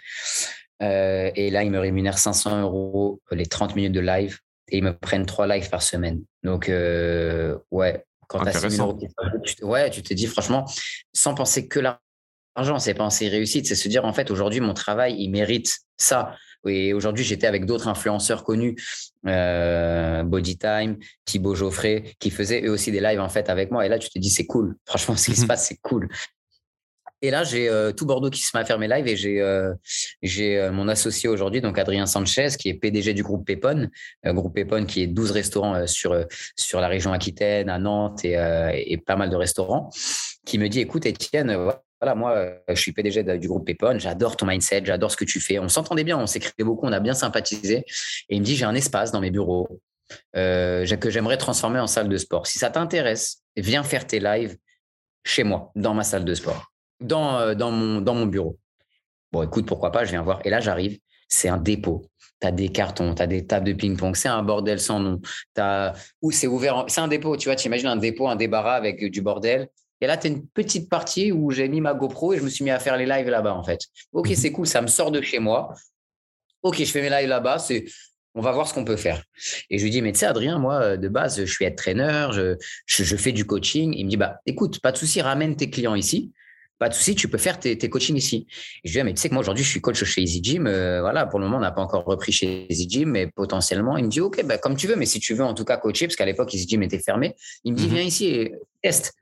Euh, 0.82 1.32
et 1.36 1.49
là, 1.49 1.63
ils 1.63 1.71
me 1.71 1.80
rémunèrent 1.80 2.17
500 2.17 2.61
euros 2.61 3.21
les 3.32 3.45
30 3.45 3.75
minutes 3.75 3.91
de 3.91 3.99
live 3.99 4.39
et 4.69 4.77
ils 4.77 4.84
me 4.84 4.95
prennent 4.95 5.25
trois 5.25 5.47
lives 5.47 5.69
par 5.69 5.82
semaine. 5.82 6.23
Donc, 6.43 6.69
euh, 6.69 7.57
ouais, 7.71 8.05
quand 8.27 8.41
tu 8.43 8.49
as 8.49 8.59
6 8.59 8.77
000 8.77 8.88
euros, 8.88 8.99
tu, 9.43 9.63
ouais, 9.63 9.89
tu 9.89 10.01
te 10.01 10.13
dis 10.13 10.27
franchement, 10.27 10.65
sans 11.13 11.34
penser 11.34 11.67
que 11.67 11.80
l'argent, 11.80 12.80
c'est 12.80 12.93
penser 12.93 13.27
réussite, 13.27 13.67
c'est 13.67 13.75
se 13.75 13.89
dire 13.89 14.05
en 14.05 14.13
fait, 14.13 14.32
aujourd'hui, 14.32 14.59
mon 14.59 14.73
travail, 14.73 15.15
il 15.17 15.30
mérite 15.30 15.80
ça. 15.97 16.36
Et 16.67 16.93
aujourd'hui, 16.93 17.23
j'étais 17.23 17.47
avec 17.47 17.65
d'autres 17.65 17.88
influenceurs 17.88 18.43
connus, 18.43 18.75
euh, 19.25 20.23
Bodytime, 20.23 20.97
Thibaut 21.25 21.55
Geoffrey, 21.55 22.03
qui 22.19 22.32
faisaient 22.32 22.63
eux 22.63 22.71
aussi 22.71 22.91
des 22.91 22.99
lives 22.99 23.21
en 23.21 23.30
fait 23.30 23.49
avec 23.49 23.71
moi. 23.71 23.86
Et 23.86 23.89
là, 23.89 23.97
tu 23.97 24.09
te 24.09 24.19
dis, 24.19 24.30
c'est 24.30 24.45
cool. 24.45 24.75
Franchement, 24.86 25.15
ce 25.15 25.32
qui 25.32 25.38
se 25.38 25.45
passe, 25.47 25.67
c'est 25.67 25.80
cool. 25.82 26.09
Et 27.22 27.32
là, 27.32 27.43
j'ai 27.43 27.67
euh, 27.67 27.91
tout 27.91 28.05
Bordeaux 28.05 28.30
qui 28.30 28.41
se 28.41 28.55
met 28.55 28.61
à 28.61 28.65
faire 28.65 28.80
mes 28.80 28.88
lives 28.88 29.07
et 29.07 29.17
j'ai 29.17 29.41
euh, 29.41 29.74
euh, 30.24 30.72
mon 30.72 30.88
associé 30.88 31.28
aujourd'hui, 31.28 31.59
donc 31.59 31.78
Adrien 31.78 32.05
Sanchez, 32.05 32.49
qui 32.57 32.70
est 32.70 32.74
PDG 32.76 33.13
du 33.13 33.24
groupe 33.24 33.45
Pépon, 33.45 33.89
groupe 34.26 34.55
Pépon 34.55 34.86
qui 34.86 35.03
est 35.03 35.07
12 35.07 35.32
restaurants 35.32 35.86
sur 35.86 36.26
sur 36.55 36.80
la 36.80 36.88
région 36.88 37.11
Aquitaine, 37.11 37.70
à 37.70 37.78
Nantes 37.78 38.24
et, 38.24 38.97
pas 39.05 39.15
mal 39.15 39.30
de 39.30 39.36
restaurants, 39.36 39.89
qui 40.45 40.57
me 40.57 40.70
dit, 40.70 40.80
écoute, 40.80 41.05
Étienne, 41.05 41.55
voilà, 42.01 42.15
moi, 42.15 42.53
je 42.70 42.76
suis 42.76 42.93
PDG 42.93 43.24
du 43.38 43.47
groupe 43.47 43.65
Pépon, 43.65 43.99
j'adore 43.99 44.38
ton 44.38 44.45
mindset, 44.45 44.84
j'adore 44.86 45.11
ce 45.11 45.17
que 45.17 45.26
tu 45.26 45.39
fais. 45.39 45.59
On 45.59 45.67
s'entendait 45.67 46.03
bien, 46.03 46.17
on 46.17 46.28
s'écrivait 46.28 46.63
beaucoup, 46.63 46.86
on 46.86 46.91
a 46.91 46.99
bien 46.99 47.13
sympathisé. 47.13 47.84
Et 48.30 48.36
il 48.36 48.39
me 48.39 48.45
dit, 48.45 48.55
j'ai 48.55 48.65
un 48.65 48.76
espace 48.76 49.11
dans 49.11 49.20
mes 49.20 49.32
bureaux 49.32 49.67
que 50.34 51.09
j'aimerais 51.09 51.38
transformer 51.38 51.80
en 51.80 51.88
salle 51.88 52.07
de 52.07 52.17
sport. 52.17 52.47
Si 52.47 52.59
ça 52.59 52.70
t'intéresse, 52.70 53.43
viens 53.57 53.84
faire 53.84 54.07
tes 54.07 54.20
lives 54.20 54.57
chez 55.26 55.43
moi, 55.43 55.72
dans 55.76 55.93
ma 55.93 56.03
salle 56.03 56.26
de 56.26 56.34
sport, 56.34 56.72
dans, 57.00 57.56
dans, 57.56 57.72
mon, 57.72 58.02
dans 58.02 58.16
mon 58.16 58.26
bureau. 58.26 58.58
Bon, 59.32 59.43
écoute, 59.43 59.66
pourquoi 59.66 59.91
pas, 59.91 60.06
je 60.06 60.12
viens 60.12 60.24
voir. 60.24 60.41
Et 60.45 60.50
là, 60.50 60.60
j'arrive, 60.60 61.00
c'est 61.28 61.50
un 61.50 61.58
dépôt. 61.58 62.06
Tu 62.41 62.47
as 62.47 62.52
des 62.52 62.70
cartons, 62.70 63.14
tu 63.14 63.22
as 63.22 63.28
des 63.28 63.45
tables 63.45 63.68
de 63.68 63.74
ping-pong, 63.74 64.16
c'est 64.16 64.30
un 64.30 64.43
bordel 64.43 64.80
sans 64.80 65.00
nom. 65.00 65.22
As... 65.58 65.93
Ou 66.22 66.32
c'est 66.32 66.47
ouvert, 66.47 66.86
c'est 66.88 67.02
un 67.02 67.08
dépôt, 67.08 67.38
tu 67.38 67.47
vois, 67.47 67.56
tu 67.56 67.68
imagines 67.68 67.88
un 67.88 67.97
dépôt, 67.97 68.28
un 68.28 68.36
débarras 68.36 68.76
avec 68.76 69.04
du 69.12 69.22
bordel. 69.22 69.70
Et 70.02 70.08
là, 70.08 70.18
tu 70.18 70.28
as 70.28 70.30
une 70.30 70.47
petite 70.47 70.89
partie 70.89 71.32
où 71.32 71.52
j'ai 71.52 71.68
mis 71.68 71.82
ma 71.82 71.93
GoPro 71.93 72.34
et 72.34 72.38
je 72.38 72.43
me 72.43 72.50
suis 72.50 72.64
mis 72.64 72.72
à 72.72 72.80
faire 72.80 72.97
les 72.97 73.06
lives 73.06 73.30
là-bas, 73.30 73.54
en 73.54 73.64
fait. 73.64 73.82
Ok, 74.14 74.30
mhm. 74.30 74.36
c'est 74.36 74.52
cool, 74.52 74.68
ça 74.68 74.82
me 74.82 74.88
sort 74.88 75.12
de 75.12 75.22
chez 75.22 75.39
moi. 75.39 75.74
Ok, 76.64 76.78
je 76.78 76.86
fais 76.86 77.02
mes 77.02 77.10
lives 77.10 77.30
là-bas, 77.30 77.60
c'est 77.60 77.86
on 78.36 78.41
va 78.41 78.52
voir 78.52 78.68
ce 78.68 78.74
qu'on 78.74 78.86
peut 78.86 78.95
faire. 78.95 79.24
Et 79.70 79.80
je 79.80 79.84
lui 79.84 79.89
dis, 79.89 80.02
mais 80.02 80.12
tu 80.12 80.20
sais, 80.20 80.26
Adrien, 80.28 80.60
moi, 80.60 80.97
de 80.97 81.08
base, 81.08 81.43
je 81.43 81.52
suis 81.52 81.68
entraîneur, 81.68 82.32
je, 82.32 82.56
je, 82.86 83.16
fais 83.16 83.32
du 83.32 83.45
coaching. 83.45 83.93
Il 83.97 84.06
me 84.06 84.10
dit, 84.10 84.18
bah, 84.18 84.39
écoute, 84.45 84.80
pas 84.82 84.91
de 84.91 84.97
souci, 84.97 85.22
ramène 85.22 85.56
tes 85.56 85.70
clients 85.70 85.95
ici 85.95 86.32
pas 86.80 86.89
de 86.89 86.93
souci, 86.93 87.13
tu 87.13 87.27
peux 87.27 87.38
faire 87.38 87.59
tes, 87.59 87.77
tes 87.77 87.89
coachings 87.89 88.15
ici. 88.15 88.47
Et 88.84 88.88
je 88.88 88.89
lui 88.89 88.93
dis, 88.93 88.99
ah, 89.01 89.03
mais 89.03 89.13
tu 89.13 89.21
sais 89.21 89.30
que 89.30 89.34
moi 89.34 89.41
aujourd'hui, 89.41 89.63
je 89.63 89.69
suis 89.69 89.82
coach 89.82 90.03
chez 90.03 90.21
Easy 90.21 90.41
Gym. 90.41 90.65
Euh, 90.65 91.01
voilà, 91.01 91.25
pour 91.25 91.39
le 91.39 91.45
moment, 91.45 91.57
on 91.57 91.61
n'a 91.61 91.71
pas 91.71 91.82
encore 91.82 92.05
repris 92.05 92.32
chez 92.32 92.65
Easy 92.69 92.89
Gym, 92.89 93.09
mais 93.09 93.27
potentiellement, 93.27 93.97
il 93.97 94.05
me 94.05 94.09
dit, 94.09 94.21
OK, 94.21 94.43
bah, 94.45 94.57
comme 94.57 94.77
tu 94.77 94.88
veux, 94.88 94.95
mais 94.95 95.05
si 95.05 95.19
tu 95.19 95.34
veux 95.34 95.43
en 95.43 95.53
tout 95.53 95.65
cas 95.65 95.77
coacher, 95.77 96.07
parce 96.07 96.15
qu'à 96.15 96.25
l'époque, 96.25 96.53
Easy 96.53 96.67
Gym 96.67 96.82
était 96.82 96.99
fermé, 96.99 97.36
il 97.65 97.73
me 97.73 97.77
dit, 97.77 97.88
mhm. 97.88 97.93
viens 97.93 98.03
ici 98.03 98.27
et 98.27 98.53
teste. 98.82 99.13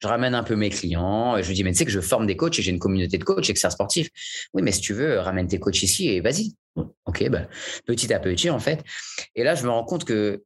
Je 0.00 0.06
ramène 0.06 0.34
un 0.34 0.44
peu 0.44 0.54
mes 0.54 0.70
clients. 0.70 1.40
Je 1.40 1.48
lui 1.48 1.54
dis, 1.54 1.64
mais 1.64 1.72
tu 1.72 1.78
sais 1.78 1.84
que 1.84 1.90
je 1.90 2.00
forme 2.00 2.26
des 2.26 2.36
coachs 2.36 2.58
et 2.58 2.62
j'ai 2.62 2.70
une 2.70 2.78
communauté 2.78 3.18
de 3.18 3.24
coachs, 3.24 3.48
experts 3.48 3.72
sportifs. 3.72 4.08
Oui, 4.54 4.62
mais 4.62 4.72
si 4.72 4.80
tu 4.80 4.92
veux, 4.92 5.18
ramène 5.18 5.48
tes 5.48 5.58
coachs 5.58 5.82
ici 5.82 6.08
et 6.08 6.20
vas-y. 6.20 6.54
OK, 7.06 7.28
bah, 7.30 7.48
petit 7.86 8.12
à 8.12 8.20
petit, 8.20 8.50
en 8.50 8.60
fait. 8.60 8.84
Et 9.34 9.42
là, 9.42 9.54
je 9.54 9.64
me 9.64 9.70
rends 9.70 9.84
compte 9.84 10.04
que 10.04 10.42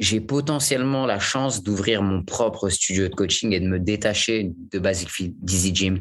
j'ai 0.00 0.20
potentiellement 0.20 1.06
la 1.06 1.18
chance 1.18 1.62
d'ouvrir 1.62 2.02
mon 2.02 2.22
propre 2.22 2.68
studio 2.68 3.08
de 3.08 3.14
coaching 3.14 3.52
et 3.52 3.60
de 3.60 3.66
me 3.66 3.78
détacher 3.78 4.52
de 4.72 4.78
Basic 4.78 5.08
Fit, 5.10 5.34
d'Easy 5.40 5.74
Gym 5.74 6.00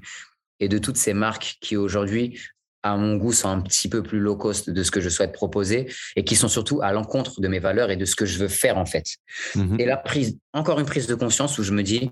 et 0.60 0.68
de 0.68 0.78
toutes 0.78 0.98
ces 0.98 1.14
marques 1.14 1.58
qui 1.62 1.78
aujourd'hui, 1.78 2.40
à 2.82 2.98
mon 2.98 3.18
goût, 3.18 3.34
sont 3.34 3.50
un 3.50 3.62
petit 3.62 3.88
peu 3.88 4.02
plus 4.02 4.20
low 4.20 4.36
cost 4.36 4.70
de 4.70 4.84
ce 4.84 4.92
que 4.92 5.02
je 5.02 5.10
souhaite 5.10 5.32
proposer 5.32 5.92
et 6.16 6.24
qui 6.24 6.36
sont 6.36 6.48
surtout 6.48 6.82
à 6.82 6.92
l'encontre 6.92 7.40
de 7.40 7.48
mes 7.48 7.60
valeurs 7.60 7.92
et 7.92 7.98
de 7.98 8.06
ce 8.06 8.16
que 8.16 8.26
je 8.26 8.40
veux 8.40 8.48
faire 8.48 8.78
en 8.78 8.86
fait. 8.86 9.18
Mmh 9.56 9.80
et 9.80 9.86
la 9.86 9.98
prise, 9.98 10.38
encore 10.54 10.80
une 10.80 10.86
prise 10.86 11.08
de 11.08 11.16
conscience 11.16 11.58
où 11.60 11.64
je 11.64 11.72
me 11.72 11.84
dis, 11.84 12.10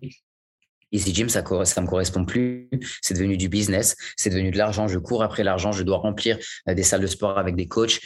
Easy 0.92 1.14
Gym, 1.14 1.30
ça 1.30 1.42
ne 1.42 1.82
me 1.82 1.88
correspond 1.88 2.26
plus. 2.26 2.70
C'est 3.02 3.14
devenu 3.14 3.38
du 3.38 3.50
business, 3.50 3.96
c'est 4.18 4.30
devenu 4.30 4.52
de 4.52 4.58
l'argent. 4.58 4.88
Je 4.88 5.00
cours 5.00 5.24
après 5.24 5.44
l'argent, 5.44 5.72
je 5.72 5.84
dois 5.84 5.98
remplir 5.98 6.38
euh, 6.68 6.74
des 6.74 6.84
salles 6.84 7.02
de 7.02 7.08
sport 7.08 7.38
avec 7.38 7.56
des 7.56 7.68
coachs. 7.68 8.00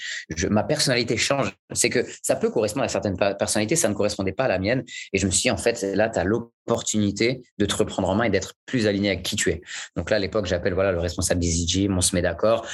Ma 0.50 0.64
personnalité 0.64 1.18
change. 1.18 1.52
C'est 1.74 1.90
que 1.90 2.06
ça 2.22 2.36
peut 2.36 2.50
correspondre 2.50 2.86
à 2.86 2.90
certaines 2.90 3.18
personnalités, 3.18 3.76
ça 3.76 3.90
ne 3.90 3.94
correspondait 3.94 4.34
pas 4.34 4.46
à 4.46 4.50
la 4.50 4.60
mienne. 4.60 4.84
Et 5.14 5.18
je 5.18 5.26
me 5.26 5.32
suis 5.32 5.44
dit, 5.44 5.52
en 5.52 5.58
fait, 5.58 5.82
là, 5.82 6.10
tu 6.10 6.20
as 6.20 6.24
l'opportunité 6.24 7.42
de 7.58 7.66
te 7.66 7.76
reprendre 7.76 8.10
en 8.10 8.16
main 8.16 8.26
et 8.26 8.30
d'être 8.30 8.54
plus 8.66 8.88
aligné 8.88 9.10
avec 9.10 9.24
qui 9.24 9.36
tu 9.36 9.50
es. 9.50 9.62
Donc 9.96 10.10
là, 10.10 10.18
à 10.18 10.20
l'époque, 10.20 10.46
j'appelle 10.46 10.74
voilà 10.74 10.92
le 10.92 11.00
responsable 11.00 11.40
d'Easy 11.40 11.68
Gym, 11.68 11.98
on 11.98 12.02
se 12.02 12.16
met 12.16 12.22
d'accord 12.22 12.66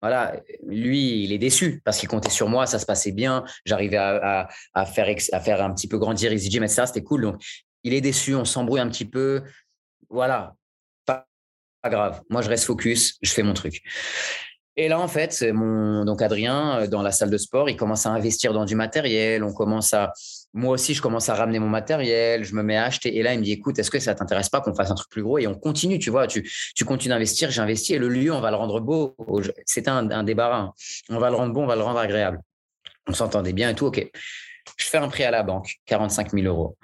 voilà, 0.00 0.40
lui, 0.64 1.24
il 1.24 1.32
est 1.32 1.38
déçu 1.38 1.82
parce 1.84 1.98
qu'il 1.98 2.08
comptait 2.08 2.30
sur 2.30 2.48
moi, 2.48 2.66
ça 2.66 2.78
se 2.78 2.86
passait 2.86 3.10
bien, 3.10 3.44
j'arrivais 3.64 3.96
à, 3.96 4.48
faire, 4.86 5.16
à 5.32 5.40
faire 5.40 5.62
un 5.62 5.74
petit 5.74 5.88
peu 5.88 5.98
grandir 5.98 6.32
Easy 6.32 6.50
Gym, 6.50 6.62
etc. 6.62 6.84
C'était 6.86 7.02
cool. 7.02 7.22
Donc, 7.22 7.42
il 7.84 7.94
est 7.94 8.00
déçu, 8.00 8.34
on 8.34 8.44
s'embrouille 8.44 8.80
un 8.80 8.88
petit 8.88 9.04
peu. 9.04 9.42
Voilà, 10.10 10.54
pas, 11.06 11.26
grave. 11.84 12.22
Moi, 12.30 12.42
je 12.42 12.48
reste 12.48 12.64
focus, 12.64 13.18
je 13.22 13.30
fais 13.30 13.42
mon 13.42 13.54
truc. 13.54 13.82
Et 14.76 14.86
là, 14.86 15.00
en 15.00 15.08
fait, 15.08 15.44
mon 15.52 16.04
donc 16.04 16.22
Adrien, 16.22 16.82
euh, 16.82 16.86
dans 16.86 17.02
la 17.02 17.10
salle 17.10 17.30
de 17.30 17.36
sport, 17.36 17.68
il 17.68 17.76
commence 17.76 18.06
à 18.06 18.10
investir 18.10 18.52
dans 18.52 18.64
du 18.64 18.76
matériel. 18.76 19.42
On 19.42 19.52
commence 19.52 19.92
à, 19.92 20.12
moi 20.54 20.74
aussi, 20.74 20.94
je 20.94 21.02
commence 21.02 21.28
à 21.28 21.34
ramener 21.34 21.58
mon 21.58 21.68
matériel. 21.68 22.44
Je 22.44 22.54
me 22.54 22.62
mets 22.62 22.76
à 22.76 22.84
acheter. 22.84 23.16
Et 23.16 23.24
là, 23.24 23.34
il 23.34 23.40
me 23.40 23.44
dit, 23.44 23.50
écoute, 23.50 23.76
est-ce 23.80 23.90
que 23.90 23.98
ça 23.98 24.14
t'intéresse 24.14 24.48
pas 24.48 24.60
qu'on 24.60 24.74
fasse 24.74 24.92
un 24.92 24.94
truc 24.94 25.10
plus 25.10 25.22
gros? 25.24 25.38
Et 25.38 25.48
on 25.48 25.54
continue, 25.54 25.98
tu 25.98 26.10
vois, 26.10 26.28
tu, 26.28 26.44
continues 26.86 27.12
d'investir, 27.12 27.50
j'investis. 27.50 27.96
Et 27.96 27.98
le 27.98 28.08
lieu, 28.08 28.32
on 28.32 28.40
va 28.40 28.50
le 28.50 28.56
rendre 28.56 28.78
beau. 28.80 29.16
C'était 29.66 29.90
un, 29.90 30.12
un 30.12 30.22
débarras. 30.22 30.70
On 31.08 31.18
va 31.18 31.30
le 31.30 31.36
rendre 31.36 31.52
bon, 31.52 31.64
on 31.64 31.66
va 31.66 31.74
le 31.74 31.82
rendre 31.82 31.98
agréable. 31.98 32.38
On 33.08 33.14
s'entendait 33.14 33.52
bien 33.52 33.70
et 33.70 33.74
tout. 33.74 33.86
OK. 33.86 34.08
Je 34.76 34.86
fais 34.86 34.98
un 34.98 35.08
prêt 35.08 35.24
à 35.24 35.30
la 35.30 35.42
banque, 35.42 35.76
45 35.86 36.32
000 36.32 36.46
euros. 36.46 36.76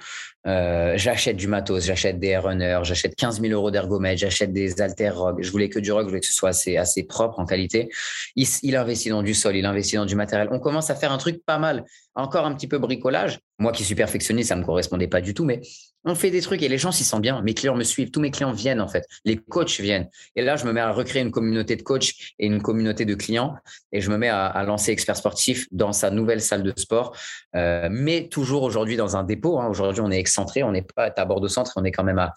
Euh, 0.46 0.94
j'achète 0.96 1.36
du 1.36 1.46
matos, 1.46 1.84
j'achète 1.84 2.18
des 2.18 2.36
runners, 2.36 2.80
j'achète 2.82 3.14
15 3.14 3.40
000 3.40 3.52
euros 3.52 3.70
d'ergomètre, 3.70 4.18
j'achète 4.20 4.52
des 4.52 4.80
haltères 4.80 5.18
rock. 5.18 5.36
Je 5.40 5.50
voulais 5.50 5.68
que 5.68 5.78
du 5.78 5.90
rock, 5.92 6.02
je 6.02 6.08
voulais 6.08 6.20
que 6.20 6.26
ce 6.26 6.32
soit 6.32 6.50
assez, 6.50 7.02
propre 7.04 7.38
en 7.38 7.46
qualité. 7.46 7.88
Il, 8.36 8.46
il 8.62 8.76
investit 8.76 9.08
dans 9.08 9.22
du 9.22 9.34
sol, 9.34 9.56
il 9.56 9.64
investit 9.64 9.96
dans 9.96 10.06
du 10.06 10.16
matériel. 10.16 10.48
On 10.50 10.60
commence 10.60 10.90
à 10.90 10.94
faire 10.94 11.12
un 11.12 11.18
truc 11.18 11.44
pas 11.44 11.58
mal. 11.58 11.84
Encore 12.14 12.46
un 12.46 12.54
petit 12.54 12.68
peu 12.68 12.78
bricolage. 12.78 13.40
Moi 13.58 13.72
qui 13.72 13.84
suis 13.84 13.94
perfectionniste, 13.94 14.50
ça 14.50 14.56
me 14.56 14.64
correspondait 14.64 15.08
pas 15.08 15.20
du 15.20 15.34
tout, 15.34 15.44
mais 15.44 15.60
on 16.04 16.14
fait 16.14 16.30
des 16.30 16.42
trucs 16.42 16.62
et 16.62 16.68
les 16.68 16.78
gens 16.78 16.92
s'y 16.92 17.04
sentent 17.04 17.22
bien. 17.22 17.40
Mes 17.42 17.54
clients 17.54 17.74
me 17.74 17.84
suivent, 17.84 18.10
tous 18.10 18.20
mes 18.20 18.30
clients 18.30 18.52
viennent 18.52 18.80
en 18.80 18.88
fait. 18.88 19.06
Les 19.24 19.36
coachs 19.36 19.80
viennent. 19.80 20.08
Et 20.36 20.42
là, 20.42 20.56
je 20.56 20.64
me 20.66 20.72
mets 20.72 20.80
à 20.80 20.92
recréer 20.92 21.22
une 21.22 21.30
communauté 21.30 21.76
de 21.76 21.82
coachs 21.82 22.12
et 22.38 22.46
une 22.46 22.60
communauté 22.60 23.04
de 23.04 23.14
clients 23.14 23.56
et 23.92 24.00
je 24.00 24.10
me 24.10 24.18
mets 24.18 24.28
à, 24.28 24.62
lancer 24.64 24.92
Expert 24.92 25.16
Sportif 25.16 25.66
dans 25.72 25.92
sa 25.92 26.10
nouvelle 26.10 26.40
salle 26.40 26.62
de 26.62 26.72
sport, 26.76 27.16
euh, 27.56 27.88
mais 27.90 28.28
toujours 28.28 28.62
aujourd'hui 28.62 28.96
dans 28.96 29.16
un 29.16 29.24
dépôt. 29.24 29.58
Hein. 29.58 29.68
Aujourd'hui, 29.68 30.02
on 30.02 30.10
est 30.10 30.18
excentré, 30.18 30.62
on 30.62 30.72
n'est 30.72 30.82
pas 30.82 31.12
à 31.16 31.24
Bordeaux 31.24 31.48
Centre, 31.48 31.72
on 31.76 31.84
est 31.84 31.92
quand 31.92 32.04
même 32.04 32.18
à 32.18 32.32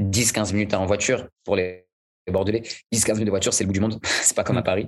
10-15 0.00 0.52
minutes 0.52 0.74
en 0.74 0.86
voiture 0.86 1.26
pour 1.44 1.56
les 1.56 1.86
Bordelais. 2.28 2.62
10-15 2.92 3.12
minutes 3.12 3.26
de 3.26 3.30
voiture, 3.30 3.52
c'est 3.52 3.64
le 3.64 3.68
bout 3.68 3.74
du 3.74 3.80
monde. 3.80 3.98
c'est 4.04 4.36
pas 4.36 4.44
comme 4.44 4.58
à 4.58 4.62
Paris. 4.62 4.86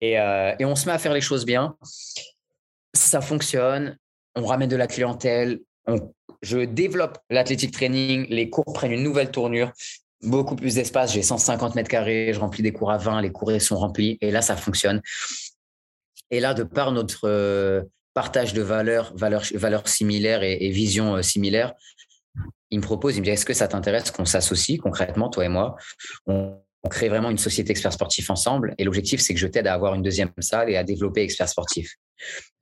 Et, 0.00 0.18
euh, 0.18 0.54
et 0.58 0.64
on 0.64 0.76
se 0.76 0.86
met 0.86 0.92
à 0.92 0.98
faire 0.98 1.12
les 1.12 1.20
choses 1.20 1.44
bien. 1.44 1.76
Ça 2.94 3.20
fonctionne. 3.20 3.98
On 4.34 4.44
ramène 4.44 4.68
de 4.68 4.76
la 4.76 4.86
clientèle. 4.86 5.60
Je 6.42 6.58
développe 6.58 7.18
l'athlétique 7.30 7.72
training, 7.72 8.26
les 8.28 8.50
cours 8.50 8.72
prennent 8.72 8.92
une 8.92 9.02
nouvelle 9.02 9.30
tournure, 9.30 9.72
beaucoup 10.22 10.56
plus 10.56 10.74
d'espace, 10.74 11.12
j'ai 11.12 11.22
150 11.22 11.74
mètres 11.74 11.88
carrés, 11.88 12.32
je 12.32 12.40
remplis 12.40 12.62
des 12.62 12.72
cours 12.72 12.90
à 12.90 12.98
20, 12.98 13.20
les 13.22 13.32
cours 13.32 13.52
sont 13.60 13.76
remplis, 13.76 14.18
et 14.20 14.30
là, 14.30 14.42
ça 14.42 14.56
fonctionne. 14.56 15.00
Et 16.30 16.40
là, 16.40 16.54
de 16.54 16.62
par 16.62 16.92
notre 16.92 17.28
euh, 17.28 17.82
partage 18.14 18.52
de 18.52 18.62
valeurs, 18.62 19.12
valeurs, 19.14 19.88
similaires 19.88 20.42
et, 20.42 20.58
et 20.60 20.70
visions 20.70 21.16
euh, 21.16 21.22
similaires, 21.22 21.74
il 22.70 22.80
me 22.80 22.82
propose, 22.82 23.16
il 23.16 23.20
me 23.20 23.24
dit, 23.24 23.30
est-ce 23.30 23.46
que 23.46 23.54
ça 23.54 23.68
t'intéresse 23.68 24.10
qu'on 24.10 24.24
s'associe 24.24 24.78
concrètement, 24.78 25.28
toi 25.30 25.44
et 25.44 25.48
moi? 25.48 25.76
On, 26.26 26.58
on 26.86 26.88
crée 26.88 27.08
vraiment 27.08 27.30
une 27.30 27.38
société 27.38 27.72
expert 27.72 27.92
sportif 27.92 28.30
ensemble. 28.30 28.74
Et 28.78 28.84
l'objectif, 28.84 29.20
c'est 29.20 29.34
que 29.34 29.40
je 29.40 29.48
t'aide 29.48 29.66
à 29.66 29.74
avoir 29.74 29.94
une 29.94 30.02
deuxième 30.02 30.30
salle 30.38 30.70
et 30.70 30.76
à 30.76 30.84
développer 30.84 31.22
expert 31.22 31.48
sportif. 31.48 31.96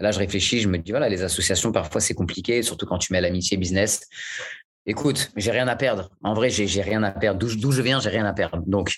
Là, 0.01 0.11
je 0.11 0.19
réfléchis, 0.19 0.61
je 0.61 0.69
me 0.69 0.79
dis, 0.79 0.91
voilà, 0.91 1.09
les 1.09 1.23
associations, 1.23 1.73
parfois, 1.73 2.01
c'est 2.01 2.15
compliqué, 2.15 2.63
surtout 2.63 2.87
quand 2.87 2.99
tu 2.99 3.13
mets 3.13 3.21
l'amitié 3.21 3.57
business. 3.57 4.01
Écoute, 4.87 5.31
j'ai 5.37 5.51
rien 5.51 5.69
à 5.69 5.77
perdre. 5.77 6.11
En 6.23 6.35
vrai, 6.35 6.51
j'ai 6.51 6.83
rien 6.83 7.03
à 7.03 7.11
perdre. 7.11 7.39
D'où 7.39 7.73
je 7.73 7.83
viens, 7.83 8.01
j'ai 8.01 8.11
rien 8.11 8.27
à 8.27 8.35
perdre. 8.35 8.63
Donc, 8.67 8.95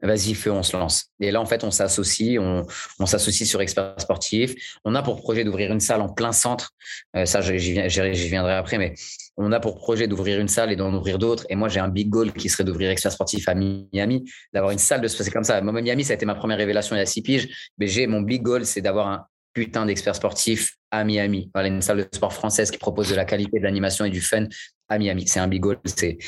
vas-y, 0.00 0.34
feu, 0.34 0.52
on 0.52 0.62
se 0.62 0.76
lance. 0.76 1.06
Et 1.18 1.30
là, 1.30 1.40
en 1.40 1.46
fait, 1.46 1.64
on 1.64 1.70
s'associe, 1.70 2.38
on, 2.38 3.06
s'associe 3.06 3.48
sur 3.48 3.60
Expert 3.60 3.94
Sportif. 3.98 4.54
On 4.84 4.94
a 4.94 5.02
pour 5.02 5.16
projet 5.16 5.44
d'ouvrir 5.44 5.72
une 5.72 5.80
salle 5.80 6.02
en 6.02 6.08
plein 6.08 6.32
centre. 6.32 6.70
Euh, 7.16 7.24
ça, 7.24 7.40
j'y 7.40 8.28
viendrai 8.28 8.54
après, 8.54 8.78
mais 8.78 8.94
on 9.36 9.50
a 9.50 9.60
pour 9.60 9.76
projet 9.76 10.06
d'ouvrir 10.06 10.38
une 10.40 10.48
salle 10.48 10.70
et 10.70 10.76
d'en 10.76 10.94
ouvrir 10.94 11.18
d'autres. 11.18 11.46
Et 11.48 11.56
moi, 11.56 11.68
j'ai 11.68 11.80
un 11.80 11.88
big 11.88 12.08
goal 12.08 12.32
qui 12.32 12.48
serait 12.48 12.64
d'ouvrir 12.64 12.90
Expert 12.90 13.12
Sportif 13.12 13.48
à 13.48 13.54
Miami, 13.54 14.30
d'avoir 14.52 14.72
une 14.72 14.78
salle 14.78 15.00
de 15.00 15.08
se 15.08 15.16
passer 15.16 15.30
comme 15.30 15.44
ça. 15.44 15.60
Moi, 15.60 15.80
Miami, 15.80 16.04
ça 16.04 16.12
a 16.12 16.14
été 16.14 16.26
ma 16.26 16.34
première 16.34 16.58
révélation 16.58 16.94
il 16.94 17.00
y 17.00 17.02
a 17.02 17.06
six 17.06 17.22
piges. 17.22 17.72
Mais 17.78 17.86
j'ai 17.86 18.06
mon 18.06 18.20
big 18.20 18.42
goal, 18.42 18.64
c'est 18.66 18.82
d'avoir 18.82 19.08
un 19.08 19.26
putain 19.54 19.86
d'expert 19.86 20.14
sportif 20.14 20.76
à 20.90 21.04
Miami. 21.04 21.50
Voilà, 21.54 21.68
une 21.68 21.80
salle 21.80 21.98
de 21.98 22.08
sport 22.12 22.32
française 22.32 22.70
qui 22.70 22.78
propose 22.78 23.08
de 23.08 23.14
la 23.14 23.24
qualité, 23.24 23.58
de 23.58 23.64
l'animation 23.64 24.04
et 24.04 24.10
du 24.10 24.20
fun 24.20 24.46
à 24.88 24.98
Miami. 24.98 25.26
C'est 25.26 25.40
un 25.40 25.48
big 25.48 25.62
goal. 25.62 25.78
C'est 25.84 26.18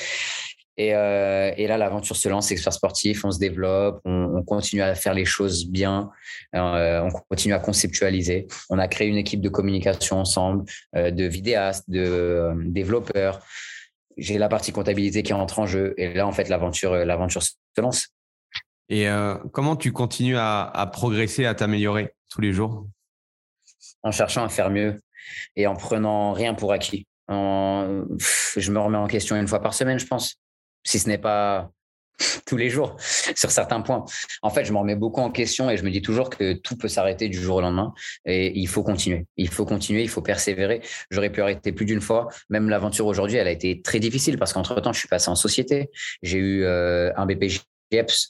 euh, 0.79 1.53
et, 1.57 1.66
là, 1.66 1.79
l'aventure 1.79 2.16
se 2.16 2.29
lance, 2.29 2.51
expert 2.51 2.72
sportif, 2.72 3.24
on 3.24 3.31
se 3.31 3.39
développe, 3.39 4.01
on, 4.05 4.43
continue 4.43 4.83
à 4.83 4.95
faire 4.95 5.14
les 5.14 5.24
choses 5.24 5.66
bien, 5.66 6.11
euh, 6.55 7.01
on 7.01 7.11
continue 7.31 7.55
à 7.55 7.59
conceptualiser. 7.59 8.47
On 8.68 8.79
a 8.79 8.87
créé 8.89 9.09
une 9.09 9.16
équipe 9.16 9.41
de 9.41 9.49
communication 9.49 10.18
ensemble, 10.18 10.64
euh, 10.95 11.11
de 11.11 11.24
vidéastes, 11.24 11.89
de 11.89 12.53
développeurs. 12.66 13.41
J'ai 14.18 14.39
la 14.39 14.49
partie 14.49 14.72
comptabilité 14.72 15.22
qui 15.22 15.33
entre 15.33 15.59
en 15.59 15.66
jeu. 15.66 15.95
Et 15.97 16.12
là, 16.12 16.27
en 16.27 16.33
fait, 16.33 16.49
l'aventure, 16.49 16.95
l'aventure 16.95 17.43
se 17.43 17.53
lance. 17.79 18.09
Et 18.89 19.09
comment 19.53 19.74
tu 19.77 19.93
continues 19.93 20.39
à 20.39 20.91
progresser, 20.93 21.45
à 21.45 21.55
t'améliorer 21.55 22.14
tous 22.31 22.41
les 22.41 22.53
jours? 22.53 22.87
En 24.07 24.13
cherchant 24.13 24.45
à 24.45 24.49
faire 24.49 24.71
mieux 24.71 25.01
et 25.57 25.67
en 25.67 25.75
prenant 25.75 26.33
rien 26.33 26.55
pour 26.55 26.73
acquis. 26.73 27.09
Je 27.29 28.71
me 28.71 28.79
remets 28.79 28.99
en 28.99 29.09
question 29.09 29.35
une 29.35 29.49
fois 29.49 29.61
par 29.61 29.75
semaine, 29.75 29.99
je 29.99 30.07
pense 30.07 30.37
si 30.85 31.01
ce 31.01 31.09
n'est 31.09 31.19
pas 31.19 31.71
tous 32.47 32.57
les 32.57 32.71
jours 32.71 32.97
sur 33.01 33.51
certains 33.51 33.81
points. 33.81 34.05
En 34.43 34.51
fait, 34.51 34.65
je 34.65 34.73
me 34.73 34.79
remets 34.79 34.95
beaucoup 34.95 35.21
en 35.21 35.33
question 35.33 35.69
et 35.71 35.77
je 35.77 35.83
me 35.83 35.91
dis 35.91 36.03
toujours 36.03 36.31
que 36.31 36.53
tout 36.53 36.77
peut 36.77 36.87
s'arrêter 36.87 37.29
du 37.29 37.37
jour 37.37 37.57
au 37.57 37.61
lendemain 37.61 37.93
et 38.25 38.57
il 38.57 38.69
faut 38.69 38.85
continuer. 38.85 39.27
Il 39.37 39.49
faut 39.49 39.67
continuer, 39.67 40.03
il 40.03 40.09
faut 40.09 40.23
persévérer. 40.23 40.83
J'aurais 41.11 41.31
pu 41.31 41.43
arrêter 41.43 41.73
plus 41.73 41.85
d'une 41.85 42.01
fois. 42.01 42.29
Même 42.49 42.69
l'aventure 42.69 43.07
aujourd'hui, 43.07 43.39
elle 43.39 43.49
a 43.49 43.53
été 43.53 43.83
très 43.83 43.99
difficile 43.99 44.39
parce 44.39 44.53
qu'entre 44.53 44.81
temps, 44.81 44.93
je 44.93 45.01
suis 45.01 45.09
passé 45.09 45.29
en 45.31 45.35
société. 45.35 45.91
J'ai 46.23 46.39
eu 46.39 46.63
euh, 46.63 47.13
un 47.17 47.27
BPJ 47.27 47.63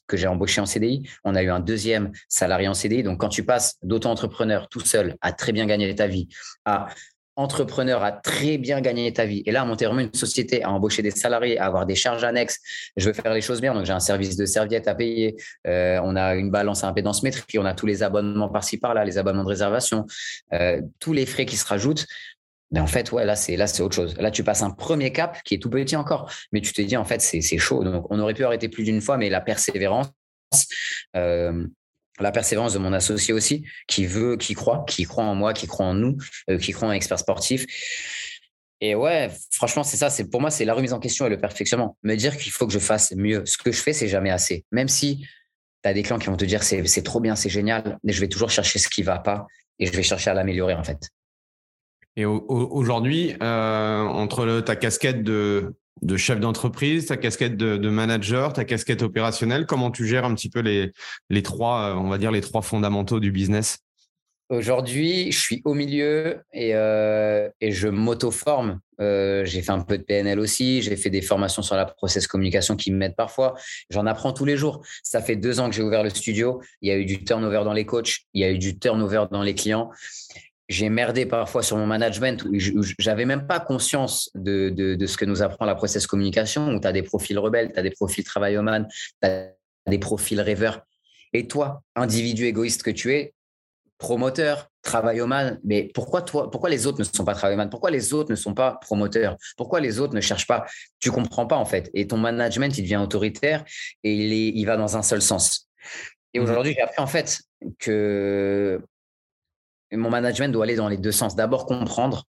que 0.06 0.16
j'ai 0.16 0.26
embauché 0.26 0.60
en 0.60 0.66
CDI. 0.66 1.08
On 1.24 1.34
a 1.34 1.42
eu 1.42 1.50
un 1.50 1.60
deuxième 1.60 2.12
salarié 2.28 2.68
en 2.68 2.74
CDI. 2.74 3.02
Donc, 3.02 3.20
quand 3.20 3.28
tu 3.28 3.44
passes 3.44 3.76
d'auto-entrepreneur 3.82 4.68
tout 4.68 4.80
seul 4.80 5.16
à 5.20 5.32
très 5.32 5.52
bien 5.52 5.66
gagner 5.66 5.94
ta 5.94 6.06
vie, 6.06 6.28
à 6.64 6.88
entrepreneur 7.36 8.02
à 8.02 8.12
très 8.12 8.56
bien 8.56 8.80
gagner 8.80 9.12
ta 9.12 9.26
vie 9.26 9.42
et 9.44 9.52
là 9.52 9.60
à 9.60 9.64
monter 9.64 9.84
vraiment 9.84 10.00
une 10.00 10.14
société, 10.14 10.62
à 10.62 10.70
embaucher 10.70 11.02
des 11.02 11.10
salariés, 11.10 11.58
à 11.58 11.66
avoir 11.66 11.84
des 11.84 11.94
charges 11.94 12.24
annexes, 12.24 12.58
je 12.96 13.06
veux 13.06 13.12
faire 13.12 13.32
les 13.32 13.42
choses 13.42 13.60
bien. 13.60 13.74
Donc 13.74 13.84
j'ai 13.84 13.92
un 13.92 14.00
service 14.00 14.36
de 14.36 14.46
serviette 14.46 14.88
à 14.88 14.94
payer, 14.94 15.36
euh, 15.66 16.00
on 16.02 16.16
a 16.16 16.34
une 16.34 16.50
balance 16.50 16.82
à 16.82 16.88
impédance 16.88 17.22
métrique, 17.22 17.56
on 17.60 17.66
a 17.66 17.74
tous 17.74 17.86
les 17.86 18.02
abonnements 18.02 18.48
par-ci 18.48 18.78
par-là, 18.78 19.04
les 19.04 19.18
abonnements 19.18 19.44
de 19.44 19.48
réservation, 19.48 20.06
euh, 20.54 20.80
tous 20.98 21.12
les 21.12 21.26
frais 21.26 21.44
qui 21.44 21.56
se 21.56 21.66
rajoutent. 21.66 22.06
Mais 22.72 22.80
en 22.80 22.86
fait, 22.86 23.12
ouais, 23.12 23.24
là, 23.24 23.36
c'est 23.36 23.56
là, 23.56 23.66
c'est 23.66 23.82
autre 23.82 23.94
chose. 23.94 24.16
Là, 24.18 24.30
tu 24.30 24.42
passes 24.42 24.62
un 24.62 24.70
premier 24.70 25.12
cap 25.12 25.40
qui 25.44 25.54
est 25.54 25.58
tout 25.58 25.70
petit 25.70 25.96
encore, 25.96 26.30
mais 26.52 26.60
tu 26.60 26.72
te 26.72 26.82
dis 26.82 26.96
en 26.96 27.04
fait, 27.04 27.20
c'est 27.20 27.58
chaud. 27.58 27.84
Donc, 27.84 28.06
on 28.10 28.18
aurait 28.18 28.34
pu 28.34 28.44
arrêter 28.44 28.68
plus 28.68 28.84
d'une 28.84 29.00
fois, 29.00 29.16
mais 29.16 29.30
la 29.30 29.40
persévérance, 29.40 30.08
euh, 31.16 31.66
la 32.18 32.32
persévérance 32.32 32.72
de 32.72 32.78
mon 32.78 32.92
associé 32.92 33.32
aussi, 33.32 33.64
qui 33.86 34.06
veut, 34.06 34.36
qui 34.36 34.54
croit, 34.54 34.84
qui 34.88 35.04
croit 35.04 35.24
en 35.24 35.34
moi, 35.34 35.52
qui 35.52 35.66
croit 35.66 35.86
en 35.86 35.94
nous, 35.94 36.16
euh, 36.50 36.58
qui 36.58 36.72
croit 36.72 36.88
en 36.88 36.92
expert 36.92 37.18
sportif. 37.18 37.66
Et 38.80 38.94
ouais, 38.94 39.30
franchement, 39.52 39.84
c'est 39.84 39.96
ça. 39.96 40.10
C'est 40.10 40.28
pour 40.28 40.40
moi, 40.40 40.50
c'est 40.50 40.64
la 40.64 40.74
remise 40.74 40.92
en 40.92 40.98
question 40.98 41.26
et 41.26 41.30
le 41.30 41.38
perfectionnement. 41.38 41.96
Me 42.02 42.14
dire 42.14 42.36
qu'il 42.36 42.52
faut 42.52 42.66
que 42.66 42.72
je 42.72 42.78
fasse 42.78 43.12
mieux. 43.12 43.42
Ce 43.46 43.56
que 43.56 43.72
je 43.72 43.80
fais, 43.80 43.92
c'est 43.92 44.08
jamais 44.08 44.30
assez. 44.30 44.64
Même 44.70 44.88
si 44.88 45.26
tu 45.82 45.88
as 45.88 45.94
des 45.94 46.02
clients 46.02 46.18
qui 46.18 46.26
vont 46.26 46.36
te 46.36 46.44
dire 46.44 46.62
c'est 46.62 47.02
trop 47.02 47.20
bien, 47.20 47.36
c'est 47.36 47.48
génial, 47.48 47.98
mais 48.04 48.12
je 48.12 48.20
vais 48.20 48.28
toujours 48.28 48.50
chercher 48.50 48.78
ce 48.78 48.88
qui 48.88 49.02
va 49.02 49.18
pas 49.18 49.46
et 49.78 49.86
je 49.86 49.92
vais 49.92 50.02
chercher 50.02 50.30
à 50.30 50.34
l'améliorer 50.34 50.74
en 50.74 50.84
fait. 50.84 50.98
Et 52.16 52.24
aujourd'hui, 52.24 53.34
euh, 53.42 54.00
entre 54.00 54.60
ta 54.60 54.74
casquette 54.74 55.22
de 55.22 55.74
chef 56.16 56.40
d'entreprise, 56.40 57.06
ta 57.06 57.18
casquette 57.18 57.58
de, 57.58 57.90
manager, 57.90 58.54
ta 58.54 58.64
casquette 58.64 59.02
opérationnelle. 59.02 59.66
Comment 59.66 59.90
tu 59.90 60.06
gères 60.06 60.24
un 60.24 60.34
petit 60.34 60.48
peu 60.48 60.60
les, 60.60 61.42
trois, 61.42 61.90
euh, 61.90 61.94
on 61.94 62.08
va 62.08 62.16
dire, 62.16 62.30
les 62.30 62.40
trois 62.40 62.62
fondamentaux 62.62 63.20
du 63.20 63.32
business? 63.32 63.80
Aujourd'hui, 64.48 65.32
je 65.32 65.38
suis 65.38 65.60
au 65.64 65.74
milieu 65.74 66.40
et, 66.54 66.74
euh, 66.74 67.50
je 67.60 67.88
m'auto-forme. 67.88 68.80
J'ai 68.98 69.60
fait 69.60 69.72
un 69.72 69.80
peu 69.80 69.98
de 69.98 70.04
PNL 70.04 70.40
aussi. 70.40 70.80
J'ai 70.80 70.96
fait 70.96 71.10
des 71.10 71.20
formations 71.20 71.60
sur 71.60 71.74
la 71.74 71.84
process 71.84 72.26
communication 72.26 72.76
qui 72.76 72.92
m'aident 72.92 73.16
parfois. 73.16 73.56
J'en 73.90 74.06
apprends 74.06 74.32
tous 74.32 74.46
les 74.46 74.56
jours. 74.56 74.82
Ça 75.02 75.20
fait 75.20 75.36
deux 75.36 75.60
ans 75.60 75.68
que 75.68 75.76
j'ai 75.76 75.82
ouvert 75.82 76.02
le 76.02 76.08
studio. 76.08 76.62
Il 76.80 76.88
y 76.88 76.92
a 76.92 76.96
eu 76.96 77.04
du 77.04 77.24
turnover 77.24 77.62
dans 77.64 77.74
les 77.74 77.84
coachs. 77.84 78.20
Il 78.32 78.40
y 78.40 78.44
a 78.44 78.50
eu 78.50 78.56
du 78.56 78.78
turnover 78.78 79.26
dans 79.30 79.42
les 79.42 79.54
clients 79.54 79.90
j'ai 80.68 80.88
merdé 80.88 81.26
parfois 81.26 81.62
sur 81.62 81.76
mon 81.76 81.86
management 81.86 82.44
où 82.44 82.82
j'avais 82.98 83.24
même 83.24 83.46
pas 83.46 83.60
conscience 83.60 84.30
de, 84.34 84.70
de, 84.70 85.06
ce 85.06 85.16
que 85.16 85.24
nous 85.24 85.42
apprend 85.42 85.64
la 85.64 85.74
process 85.74 86.06
communication, 86.06 86.68
où 86.68 86.80
tu 86.80 86.86
as 86.86 86.92
des 86.92 87.02
profils 87.02 87.38
rebelles, 87.38 87.72
tu 87.72 87.78
as 87.78 87.82
des 87.82 87.90
profils 87.90 88.24
travailloman, 88.24 88.86
tu 89.22 89.28
as 89.28 89.52
des 89.86 89.98
profils 89.98 90.40
rêveurs. 90.40 90.82
Et 91.32 91.46
toi, 91.46 91.82
individu 91.94 92.46
égoïste 92.46 92.82
que 92.82 92.90
tu 92.90 93.14
es, 93.14 93.34
promoteur, 93.98 94.68
travailloman, 94.82 95.58
mais 95.64 95.90
pourquoi 95.94 96.22
toi, 96.22 96.50
pourquoi 96.50 96.68
les 96.68 96.86
autres 96.86 96.98
ne 96.98 97.04
sont 97.04 97.24
pas 97.24 97.34
travailloman 97.34 97.70
Pourquoi 97.70 97.90
les 97.90 98.12
autres 98.12 98.30
ne 98.30 98.36
sont 98.36 98.54
pas 98.54 98.72
promoteurs? 98.72 99.36
Pourquoi 99.56 99.80
les 99.80 100.00
autres 100.00 100.14
ne 100.14 100.20
cherchent 100.20 100.46
pas? 100.46 100.66
Tu 101.00 101.10
comprends 101.10 101.46
pas 101.46 101.56
en 101.56 101.64
fait. 101.64 101.90
Et 101.94 102.06
ton 102.06 102.16
management, 102.16 102.76
il 102.76 102.82
devient 102.82 102.96
autoritaire 102.96 103.64
et 104.02 104.14
il, 104.14 104.32
est, 104.32 104.48
il 104.54 104.64
va 104.64 104.76
dans 104.76 104.96
un 104.96 105.02
seul 105.02 105.22
sens. 105.22 105.68
Et 106.34 106.40
mmh 106.40 106.42
aujourd'hui, 106.42 106.74
j'ai 106.74 106.82
appris 106.82 107.00
en 107.00 107.06
fait 107.06 107.40
que 107.78 108.82
mon 109.92 110.10
management 110.10 110.52
doit 110.52 110.64
aller 110.64 110.76
dans 110.76 110.88
les 110.88 110.96
deux 110.96 111.12
sens. 111.12 111.36
D'abord 111.36 111.66
comprendre 111.66 112.24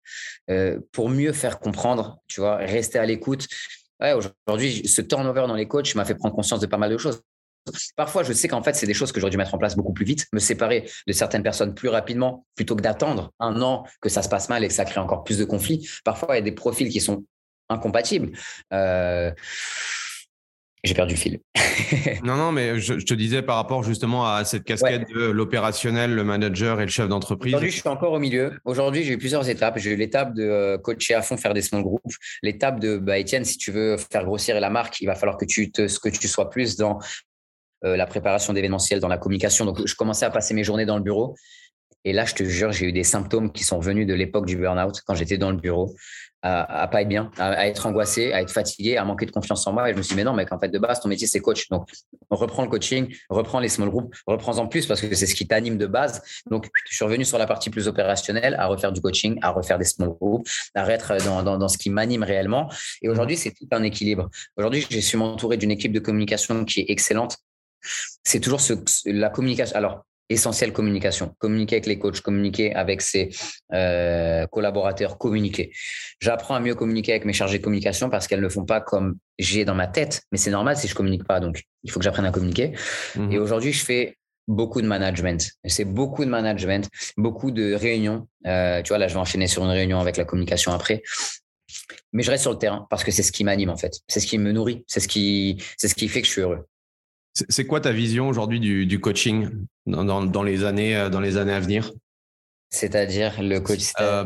euh, 0.50 0.78
pour 0.92 1.08
mieux 1.08 1.32
faire 1.32 1.58
comprendre, 1.58 2.18
tu 2.26 2.40
vois, 2.40 2.56
rester 2.56 2.98
à 2.98 3.06
l'écoute. 3.06 3.46
Aujourd'hui, 4.00 4.86
ce 4.86 5.00
turnover 5.00 5.46
dans 5.48 5.54
les 5.54 5.66
coachs 5.66 5.94
m'a 5.94 6.04
fait 6.04 6.14
prendre 6.14 6.34
conscience 6.34 6.60
de 6.60 6.66
pas 6.66 6.76
mal 6.76 6.90
de 6.90 6.98
choses. 6.98 7.22
Parfois, 7.96 8.22
je 8.22 8.32
sais 8.32 8.46
qu'en 8.46 8.62
fait, 8.62 8.74
c'est 8.74 8.86
des 8.86 8.94
choses 8.94 9.10
que 9.10 9.20
j'aurais 9.20 9.30
dû 9.30 9.38
mettre 9.38 9.54
en 9.54 9.58
place 9.58 9.74
beaucoup 9.74 9.92
plus 9.92 10.04
vite, 10.04 10.26
me 10.32 10.38
séparer 10.38 10.88
de 11.06 11.12
certaines 11.12 11.42
personnes 11.42 11.74
plus 11.74 11.88
rapidement 11.88 12.46
plutôt 12.54 12.76
que 12.76 12.82
d'attendre 12.82 13.32
un 13.40 13.60
an 13.62 13.84
que 14.00 14.08
ça 14.08 14.22
se 14.22 14.28
passe 14.28 14.48
mal 14.48 14.62
et 14.64 14.68
que 14.68 14.74
ça 14.74 14.84
crée 14.84 15.00
encore 15.00 15.24
plus 15.24 15.38
de 15.38 15.44
conflits. 15.44 15.88
Parfois, 16.04 16.34
il 16.34 16.38
y 16.38 16.38
a 16.38 16.42
des 16.42 16.52
profils 16.52 16.88
qui 16.88 17.00
sont 17.00 17.24
incompatibles. 17.68 18.32
Euh, 18.72 19.32
j'ai 20.86 20.94
perdu 20.94 21.14
le 21.14 21.20
fil. 21.20 21.40
non, 22.24 22.36
non, 22.36 22.52
mais 22.52 22.78
je, 22.80 22.94
te 22.94 23.14
disais 23.14 23.42
par 23.42 23.56
rapport 23.56 23.82
justement 23.82 24.26
à 24.26 24.44
cette 24.44 24.64
casquette 24.64 25.08
de 25.14 25.26
l'opérationnel, 25.26 26.14
le 26.14 26.24
manager 26.24 26.80
et 26.80 26.84
le 26.84 26.90
chef 26.90 27.08
d'entreprise. 27.08 27.54
Aujourd'hui, 27.54 27.70
je 27.70 27.80
suis 27.80 27.88
encore 27.88 28.12
au 28.12 28.18
milieu. 28.18 28.52
Aujourd'hui, 28.64 29.04
j'ai 29.04 29.14
eu 29.14 29.18
plusieurs 29.18 29.48
étapes. 29.48 29.78
J'ai 29.78 29.90
eu 29.90 29.96
l'étape 29.96 30.34
de 30.34 30.42
euh, 30.42 30.78
coacher 30.78 31.14
à 31.14 31.22
fond, 31.22 31.36
faire 31.36 31.54
des 31.54 31.62
small 31.62 31.82
groups. 31.82 32.16
L'étape 32.42 32.80
de, 32.80 32.96
bah, 32.96 33.18
Étienne, 33.18 33.44
si 33.44 33.58
tu 33.58 33.70
veux 33.70 33.96
faire 33.96 34.24
grossir 34.24 34.58
la 34.58 34.70
marque, 34.70 35.00
il 35.00 35.06
va 35.06 35.14
falloir 35.14 35.36
que 35.36 35.44
tu, 35.44 35.70
te, 35.70 35.86
que 36.00 36.08
tu 36.08 36.28
sois 36.28 36.50
plus 36.50 36.76
dans 36.76 36.98
euh, 37.84 37.96
la 37.96 38.06
préparation 38.06 38.52
d'événementiel, 38.52 39.00
dans 39.00 39.08
la 39.08 39.18
communication. 39.18 39.64
Donc, 39.64 39.86
je 39.86 39.94
commençais 39.94 40.24
à 40.24 40.30
passer 40.30 40.54
mes 40.54 40.64
journées 40.64 40.86
dans 40.86 40.96
le 40.96 41.02
bureau. 41.02 41.36
Et 42.04 42.12
là, 42.12 42.24
je 42.24 42.34
te 42.34 42.44
jure, 42.44 42.70
j'ai 42.70 42.86
eu 42.86 42.92
des 42.92 43.02
symptômes 43.02 43.50
qui 43.52 43.64
sont 43.64 43.80
venus 43.80 44.06
de 44.06 44.14
l'époque 44.14 44.46
du 44.46 44.56
burn-out 44.56 45.00
quand 45.06 45.14
j'étais 45.14 45.38
dans 45.38 45.50
le 45.50 45.56
bureau 45.56 45.94
à, 46.46 46.88
pas 46.88 47.02
être 47.02 47.08
bien, 47.08 47.30
à, 47.38 47.66
être 47.66 47.86
angoissé, 47.86 48.32
à 48.32 48.40
être 48.40 48.50
fatigué, 48.50 48.96
à 48.96 49.04
manquer 49.04 49.26
de 49.26 49.30
confiance 49.30 49.66
en 49.66 49.72
moi. 49.72 49.88
Et 49.88 49.92
je 49.92 49.98
me 49.98 50.02
suis 50.02 50.14
dit, 50.14 50.16
mais 50.16 50.24
non, 50.24 50.32
mec, 50.32 50.52
en 50.52 50.58
fait, 50.58 50.68
de 50.68 50.78
base, 50.78 51.00
ton 51.00 51.08
métier, 51.08 51.26
c'est 51.26 51.40
coach. 51.40 51.68
Donc, 51.68 51.88
on 52.30 52.36
reprend 52.36 52.62
le 52.62 52.68
coaching, 52.68 53.14
reprend 53.28 53.60
les 53.60 53.68
small 53.68 53.90
groups, 53.90 54.16
reprends-en 54.26 54.66
plus 54.66 54.86
parce 54.86 55.00
que 55.00 55.14
c'est 55.14 55.26
ce 55.26 55.34
qui 55.34 55.46
t'anime 55.46 55.78
de 55.78 55.86
base. 55.86 56.22
Donc, 56.50 56.68
je 56.88 56.94
suis 56.94 57.04
revenu 57.04 57.24
sur 57.24 57.38
la 57.38 57.46
partie 57.46 57.70
plus 57.70 57.88
opérationnelle, 57.88 58.56
à 58.58 58.66
refaire 58.66 58.92
du 58.92 59.00
coaching, 59.00 59.38
à 59.42 59.50
refaire 59.50 59.78
des 59.78 59.84
small 59.84 60.10
groups, 60.20 60.48
à 60.74 60.88
être 60.90 61.16
dans, 61.24 61.42
dans, 61.42 61.68
ce 61.68 61.78
qui 61.78 61.90
m'anime 61.90 62.22
réellement. 62.22 62.70
Et 63.02 63.08
aujourd'hui, 63.08 63.36
c'est 63.36 63.52
tout 63.52 63.68
un 63.72 63.82
équilibre. 63.82 64.30
Aujourd'hui, 64.56 64.86
j'ai 64.88 65.00
su 65.00 65.16
m'entourer 65.16 65.56
d'une 65.56 65.70
équipe 65.70 65.92
de 65.92 66.00
communication 66.00 66.64
qui 66.64 66.80
est 66.80 66.90
excellente. 66.90 67.36
C'est 68.24 68.40
toujours 68.40 68.60
la 69.04 69.30
communication. 69.30 69.76
Alors, 69.76 70.04
essentiel 70.28 70.72
communication. 70.72 71.34
Communiquer 71.38 71.76
avec 71.76 71.86
les 71.86 71.98
coachs, 71.98 72.20
communiquer 72.20 72.74
avec 72.74 73.00
ses 73.00 73.30
euh, 73.72 74.46
collaborateurs, 74.46 75.18
communiquer. 75.18 75.72
J'apprends 76.20 76.54
à 76.54 76.60
mieux 76.60 76.74
communiquer 76.74 77.12
avec 77.12 77.24
mes 77.24 77.32
chargés 77.32 77.58
de 77.58 77.64
communication 77.64 78.10
parce 78.10 78.26
qu'elles 78.26 78.40
ne 78.40 78.48
font 78.48 78.64
pas 78.64 78.80
comme 78.80 79.16
j'ai 79.38 79.64
dans 79.64 79.74
ma 79.74 79.86
tête, 79.86 80.22
mais 80.32 80.38
c'est 80.38 80.50
normal 80.50 80.76
si 80.76 80.88
je 80.88 80.94
communique 80.94 81.24
pas. 81.24 81.40
Donc, 81.40 81.62
il 81.82 81.90
faut 81.90 82.00
que 82.00 82.04
j'apprenne 82.04 82.26
à 82.26 82.32
communiquer. 82.32 82.72
Mhm. 83.14 83.32
Et 83.32 83.38
aujourd'hui, 83.38 83.72
je 83.72 83.84
fais 83.84 84.16
beaucoup 84.48 84.80
de 84.80 84.86
management. 84.86 85.52
C'est 85.64 85.84
beaucoup 85.84 86.24
de 86.24 86.30
management, 86.30 86.88
beaucoup 87.16 87.50
de 87.50 87.74
réunions. 87.74 88.28
Euh, 88.46 88.82
tu 88.82 88.88
vois, 88.88 88.98
là, 88.98 89.08
je 89.08 89.14
vais 89.14 89.20
enchaîner 89.20 89.46
sur 89.46 89.64
une 89.64 89.70
réunion 89.70 90.00
avec 90.00 90.16
la 90.16 90.24
communication 90.24 90.72
après. 90.72 91.02
Mais 92.12 92.22
je 92.22 92.30
reste 92.30 92.42
sur 92.42 92.52
le 92.52 92.58
terrain 92.58 92.86
parce 92.88 93.04
que 93.04 93.10
c'est 93.10 93.22
ce 93.22 93.32
qui 93.32 93.44
m'anime 93.44 93.70
en 93.70 93.76
fait. 93.76 93.92
C'est 94.08 94.20
ce 94.20 94.26
qui 94.26 94.38
me 94.38 94.52
nourrit. 94.52 94.84
C'est 94.86 95.00
ce 95.00 95.08
qui, 95.08 95.62
c'est 95.76 95.88
ce 95.88 95.94
qui 95.94 96.08
fait 96.08 96.22
que 96.22 96.26
je 96.26 96.32
suis 96.32 96.40
heureux. 96.42 96.66
C'est 97.48 97.66
quoi 97.66 97.82
ta 97.82 97.92
vision 97.92 98.28
aujourd'hui 98.28 98.60
du, 98.60 99.00
coaching 99.00 99.50
dans, 99.86 100.42
les 100.42 100.64
années, 100.64 100.96
euh, 100.96 101.10
dans 101.10 101.20
les 101.20 101.36
années 101.36 101.52
à 101.52 101.60
venir? 101.60 101.92
C'est-à-dire 102.70 103.42
le 103.42 103.60
coach 103.60 103.92
euh, 104.00 104.24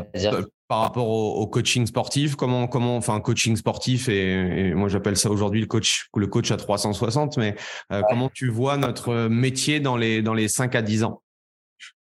Par 0.69 0.79
rapport 0.79 1.09
au, 1.09 1.45
coaching 1.47 1.85
sportif, 1.85 2.35
comment, 2.35 2.67
comment, 2.67 2.95
enfin, 2.95 3.19
coaching 3.19 3.57
sportif, 3.57 4.07
et, 4.07 4.73
moi 4.73 4.87
j'appelle 4.87 5.17
ça 5.17 5.29
aujourd'hui 5.29 5.59
le 5.59 5.67
coach, 5.67 6.07
le 6.15 6.27
coach 6.27 6.51
à 6.51 6.57
360, 6.57 7.37
mais 7.37 7.55
euh, 7.91 8.01
comment 8.07 8.29
tu 8.33 8.47
vois 8.47 8.77
notre 8.77 9.27
métier 9.27 9.81
dans 9.81 9.97
les, 9.97 10.21
dans 10.21 10.33
les 10.33 10.47
5 10.47 10.73
à 10.75 10.81
10 10.81 11.03
ans? 11.03 11.21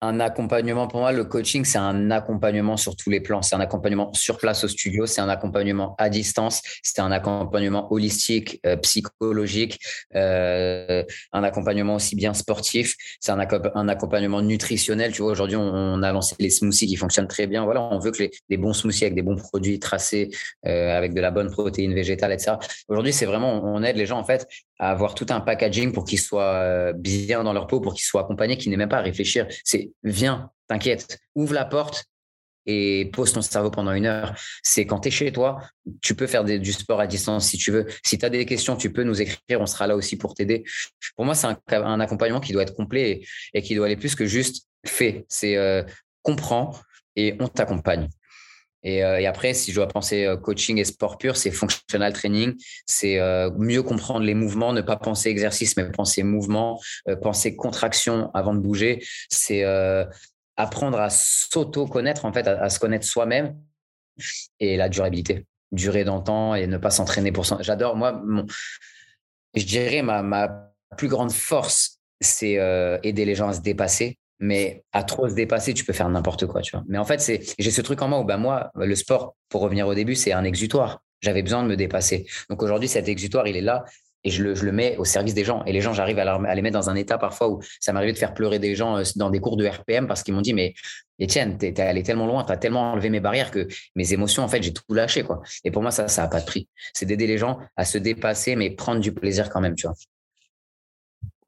Un 0.00 0.20
accompagnement, 0.20 0.86
pour 0.86 1.00
moi, 1.00 1.12
le 1.12 1.24
coaching, 1.24 1.64
c'est 1.64 1.78
un 1.78 2.10
accompagnement 2.10 2.76
sur 2.76 2.94
tous 2.94 3.10
les 3.10 3.20
plans. 3.20 3.42
C'est 3.42 3.56
un 3.56 3.60
accompagnement 3.60 4.12
sur 4.12 4.38
place 4.38 4.62
au 4.64 4.68
studio, 4.68 5.06
c'est 5.06 5.20
un 5.20 5.28
accompagnement 5.28 5.96
à 5.98 6.08
distance, 6.08 6.62
c'est 6.82 7.00
un 7.00 7.10
accompagnement 7.10 7.92
holistique, 7.92 8.60
euh, 8.64 8.76
psychologique, 8.76 9.80
euh, 10.14 11.02
un 11.32 11.42
accompagnement 11.42 11.96
aussi 11.96 12.14
bien 12.14 12.32
sportif, 12.34 12.94
c'est 13.20 13.32
un, 13.32 13.88
accompagnement 13.88 14.40
nutritionnel. 14.40 15.12
Tu 15.12 15.22
vois, 15.22 15.32
aujourd'hui, 15.32 15.56
on, 15.56 16.02
a 16.02 16.12
lancé 16.12 16.36
les 16.38 16.50
smoothies 16.50 16.86
qui 16.86 16.96
fonctionnent 16.96 17.28
très 17.28 17.46
bien. 17.46 17.64
Voilà, 17.64 17.82
on 17.82 17.98
veut 17.98 18.12
que 18.12 18.22
les, 18.22 18.30
les 18.48 18.56
bons 18.56 18.72
smoothies 18.72 19.04
avec 19.04 19.14
des 19.14 19.22
bons 19.22 19.36
produits 19.36 19.80
tracés, 19.80 20.30
euh, 20.66 20.96
avec 20.96 21.12
de 21.12 21.20
la 21.20 21.30
bonne 21.30 21.50
protéine 21.50 21.94
végétale, 21.94 22.32
etc. 22.32 22.52
Aujourd'hui, 22.88 23.12
c'est 23.12 23.26
vraiment, 23.26 23.64
on 23.64 23.82
aide 23.82 23.96
les 23.96 24.06
gens, 24.06 24.18
en 24.18 24.24
fait, 24.24 24.46
à 24.78 24.90
avoir 24.90 25.14
tout 25.14 25.26
un 25.30 25.40
packaging 25.40 25.92
pour 25.92 26.04
qu'ils 26.04 26.20
soient 26.20 26.54
euh, 26.54 26.92
bien 26.92 27.42
dans 27.42 27.52
leur 27.52 27.66
peau, 27.66 27.80
pour 27.80 27.94
qu'ils 27.94 28.04
soient 28.04 28.22
accompagnés, 28.22 28.56
qu'ils 28.56 28.70
n'aient 28.70 28.76
même 28.76 28.88
pas 28.88 28.98
à 28.98 29.02
réfléchir. 29.02 29.46
C'est 29.64 29.87
viens, 30.02 30.50
t'inquiète, 30.68 31.18
ouvre 31.34 31.54
la 31.54 31.64
porte 31.64 32.04
et 32.66 33.06
pose 33.12 33.32
ton 33.32 33.40
cerveau 33.40 33.70
pendant 33.70 33.92
une 33.92 34.06
heure. 34.06 34.34
C'est 34.62 34.86
quand 34.86 35.00
tu 35.00 35.08
es 35.08 35.10
chez 35.10 35.32
toi, 35.32 35.62
tu 36.02 36.14
peux 36.14 36.26
faire 36.26 36.44
du 36.44 36.72
sport 36.72 37.00
à 37.00 37.06
distance 37.06 37.48
si 37.48 37.56
tu 37.56 37.72
veux. 37.72 37.86
Si 38.04 38.18
tu 38.18 38.24
as 38.24 38.30
des 38.30 38.44
questions, 38.44 38.76
tu 38.76 38.92
peux 38.92 39.04
nous 39.04 39.20
écrire, 39.20 39.60
on 39.60 39.66
sera 39.66 39.86
là 39.86 39.96
aussi 39.96 40.16
pour 40.16 40.34
t'aider. 40.34 40.64
Pour 41.16 41.24
moi, 41.24 41.34
c'est 41.34 41.46
un, 41.46 42.00
accompagnement 42.00 42.40
qui 42.40 42.52
doit 42.52 42.62
être 42.62 42.74
complet 42.74 43.22
et, 43.54 43.62
qui 43.62 43.74
doit 43.74 43.86
aller 43.86 43.96
plus 43.96 44.14
que 44.14 44.26
juste 44.26 44.66
fait. 44.84 45.24
C'est 45.28 45.56
euh, 45.56 45.82
comprends 46.22 46.76
et 47.16 47.36
on 47.40 47.48
t'accompagne. 47.48 48.08
Et, 48.96 49.26
après, 49.26 49.54
si 49.54 49.70
je 49.70 49.76
dois 49.76 49.88
penser 49.88 50.32
coaching 50.42 50.78
et 50.78 50.84
sport 50.84 51.18
pur, 51.18 51.36
c'est 51.36 51.50
functional 51.50 52.12
training, 52.12 52.54
c'est 52.86 53.18
mieux 53.58 53.82
comprendre 53.82 54.24
les 54.24 54.34
mouvements, 54.34 54.72
ne 54.72 54.80
pas 54.80 54.96
penser 54.96 55.28
exercice, 55.28 55.76
mais 55.76 55.90
penser 55.90 56.22
mouvement, 56.22 56.80
penser 57.22 57.54
contraction 57.54 58.30
avant 58.32 58.54
de 58.54 58.60
bouger. 58.60 59.04
C'est 59.28 59.64
apprendre 60.58 60.98
à 61.00 61.08
s'auto-connaître, 61.08 62.24
en 62.24 62.32
fait, 62.32 62.46
à, 62.46 62.68
se 62.68 62.78
connaître 62.78 63.06
soi-même 63.06 63.56
et 64.58 64.76
la 64.76 64.88
durabilité, 64.88 65.46
durer 65.72 66.04
dans 66.04 66.18
le 66.18 66.24
temps 66.24 66.54
et 66.54 66.66
ne 66.66 66.76
pas 66.76 66.90
s'entraîner 66.90 67.30
pour 67.30 67.46
ça. 67.46 67.58
J'adore, 67.60 67.96
moi, 67.96 68.22
je 69.54 69.64
dirais 69.64 70.02
ma, 70.02 70.72
plus 70.96 71.08
grande 71.08 71.32
force, 71.32 72.00
c'est 72.20 72.58
euh, 72.58 72.98
aider 73.04 73.24
les 73.24 73.36
gens 73.36 73.48
à 73.48 73.54
se 73.54 73.60
dépasser. 73.60 74.18
Mais 74.40 74.84
à 74.92 75.02
trop 75.02 75.28
se 75.28 75.34
dépasser, 75.34 75.74
tu 75.74 75.84
peux 75.84 75.92
faire 75.92 76.08
n'importe 76.08 76.46
quoi, 76.46 76.60
tu 76.60 76.76
vois. 76.76 76.84
Mais 76.88 76.98
en 76.98 77.04
fait, 77.04 77.20
c'est, 77.20 77.40
j'ai 77.58 77.70
ce 77.70 77.80
truc 77.80 78.00
en 78.02 78.08
moi 78.08 78.20
où, 78.20 78.24
ben 78.24 78.36
moi, 78.36 78.70
le 78.74 78.94
sport, 78.94 79.34
pour 79.48 79.62
revenir 79.62 79.86
au 79.86 79.94
début, 79.94 80.14
c'est 80.14 80.32
un 80.32 80.44
exutoire. 80.44 81.02
J'avais 81.20 81.42
besoin 81.42 81.62
de 81.62 81.68
me 81.68 81.76
dépasser. 81.76 82.26
Donc 82.48 82.62
aujourd'hui, 82.62 82.88
cet 82.88 83.08
exutoire, 83.08 83.48
il 83.48 83.56
est 83.56 83.62
là 83.62 83.84
et 84.24 84.30
je 84.30 84.42
le, 84.42 84.72
mets 84.72 84.96
au 84.96 85.04
service 85.04 85.34
des 85.34 85.44
gens. 85.44 85.64
Et 85.64 85.72
les 85.72 85.80
gens, 85.80 85.92
j'arrive 85.92 86.18
à, 86.18 86.54
les 86.54 86.62
mettre 86.62 86.78
dans 86.78 86.90
un 86.90 86.94
état 86.96 87.18
parfois 87.18 87.48
où 87.48 87.60
ça 87.80 87.92
m'arrivait 87.92 88.12
de 88.12 88.18
faire 88.18 88.34
pleurer 88.34 88.58
des 88.58 88.74
gens 88.74 88.98
euh, 88.98 89.02
dans 89.16 89.30
des 89.30 89.40
cours 89.40 89.56
de 89.56 89.66
RPM 89.66 90.06
parce 90.06 90.22
qu'ils 90.22 90.34
m'ont 90.34 90.40
dit, 90.40 90.54
mais 90.54 90.74
Étienne, 91.18 91.58
t'es 91.58 91.68
es 91.68 91.80
allé 91.80 92.02
tellement 92.02 92.26
loin, 92.26 92.44
t'as 92.44 92.56
tellement 92.56 92.92
enlevé 92.92 93.10
mes 93.10 93.20
barrières 93.20 93.50
que 93.50 93.66
mes 93.96 94.12
émotions, 94.12 94.42
en 94.42 94.48
fait, 94.48 94.62
j'ai 94.62 94.72
tout 94.72 94.82
lâché, 94.92 95.22
quoi. 95.24 95.40
Et 95.64 95.70
pour 95.70 95.82
moi, 95.82 95.90
ça, 95.90 96.08
ça 96.08 96.22
n'a 96.22 96.28
pas 96.28 96.40
de 96.40 96.46
prix. 96.46 96.68
C'est 96.94 97.06
d'aider 97.06 97.26
les 97.26 97.38
gens 97.38 97.58
à 97.76 97.84
se 97.84 97.98
dépasser, 97.98 98.54
mais 98.56 98.70
prendre 98.70 99.00
du 99.00 99.12
plaisir 99.12 99.50
quand 99.50 99.60
même, 99.60 99.74
tu 99.74 99.86
vois. 99.86 99.96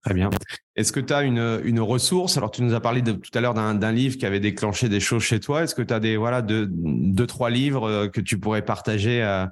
Très 0.04 0.14
bien. 0.14 0.30
Est-ce 0.76 0.92
que 0.92 1.00
tu 1.00 1.12
as 1.12 1.22
une, 1.22 1.60
une, 1.62 1.80
ressource? 1.80 2.38
Alors, 2.38 2.50
tu 2.50 2.62
nous 2.62 2.74
as 2.74 2.80
parlé 2.80 3.02
de, 3.02 3.12
tout 3.12 3.30
à 3.34 3.40
l'heure 3.42 3.52
d'un 3.52 3.92
livre 3.92 4.16
qui 4.16 4.24
avait 4.24 4.40
déclenché 4.40 4.88
des 4.88 5.00
choses 5.00 5.22
chez 5.22 5.40
toi. 5.40 5.62
Est-ce 5.62 5.74
que 5.74 5.82
tu 5.82 5.92
as 5.92 6.00
des, 6.00 6.16
voilà, 6.16 6.40
deux, 6.40 6.66
deux, 6.70 7.26
trois 7.26 7.50
livres 7.50 7.86
euh, 7.86 8.08
que 8.08 8.22
tu 8.22 8.38
pourrais 8.38 8.62
partager, 8.62 9.22
euh, 9.22 9.44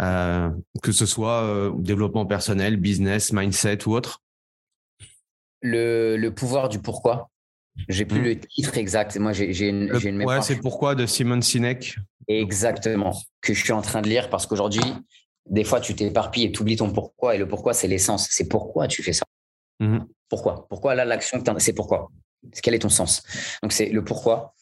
euh, 0.00 0.50
que 0.82 0.90
ce 0.90 1.06
soit 1.06 1.72
développement 1.78 2.26
personnel, 2.26 2.78
business, 2.78 3.32
mindset 3.32 3.86
ou 3.86 3.94
autre? 3.94 4.22
Le, 5.60 6.16
le, 6.16 6.34
pouvoir 6.34 6.68
du 6.68 6.80
pourquoi. 6.80 7.30
J'ai 7.88 8.04
plus 8.04 8.20
hmm. 8.20 8.24
le 8.24 8.40
titre 8.40 8.78
exact. 8.78 9.16
Moi, 9.18 9.32
j'ai 9.32 9.68
une, 9.68 9.92
une 10.04 10.16
mémoire. 10.16 10.38
Ouais, 10.38 10.42
c'est 10.42 10.60
pourquoi 10.60 10.96
de 10.96 11.06
Simon 11.06 11.40
Sinek? 11.40 11.96
Exactement. 12.26 13.16
Que 13.40 13.54
je 13.54 13.62
suis 13.62 13.72
en 13.72 13.82
train 13.82 14.02
de 14.02 14.08
lire 14.08 14.30
parce 14.30 14.46
qu'aujourd'hui, 14.46 14.82
des 15.48 15.62
fois, 15.62 15.80
tu 15.80 15.94
t'éparpilles 15.94 16.44
et 16.44 16.52
tu 16.52 16.62
oublies 16.62 16.76
ton 16.76 16.90
pourquoi. 16.90 17.36
Et 17.36 17.38
le 17.38 17.46
pourquoi, 17.46 17.72
c'est 17.72 17.88
l'essence. 17.88 18.26
C'est 18.30 18.48
pourquoi 18.48 18.88
tu 18.88 19.02
fais 19.04 19.12
ça. 19.12 19.24
Mhm. 19.82 20.06
Pourquoi? 20.28 20.66
Pourquoi 20.68 20.94
là, 20.94 21.04
l'action, 21.04 21.42
c'est 21.58 21.72
pourquoi? 21.74 22.10
Quel 22.62 22.74
est 22.74 22.80
ton 22.80 22.88
sens? 22.88 23.22
Donc, 23.62 23.72
c'est 23.72 23.86
le 23.86 24.04
pourquoi. 24.04 24.54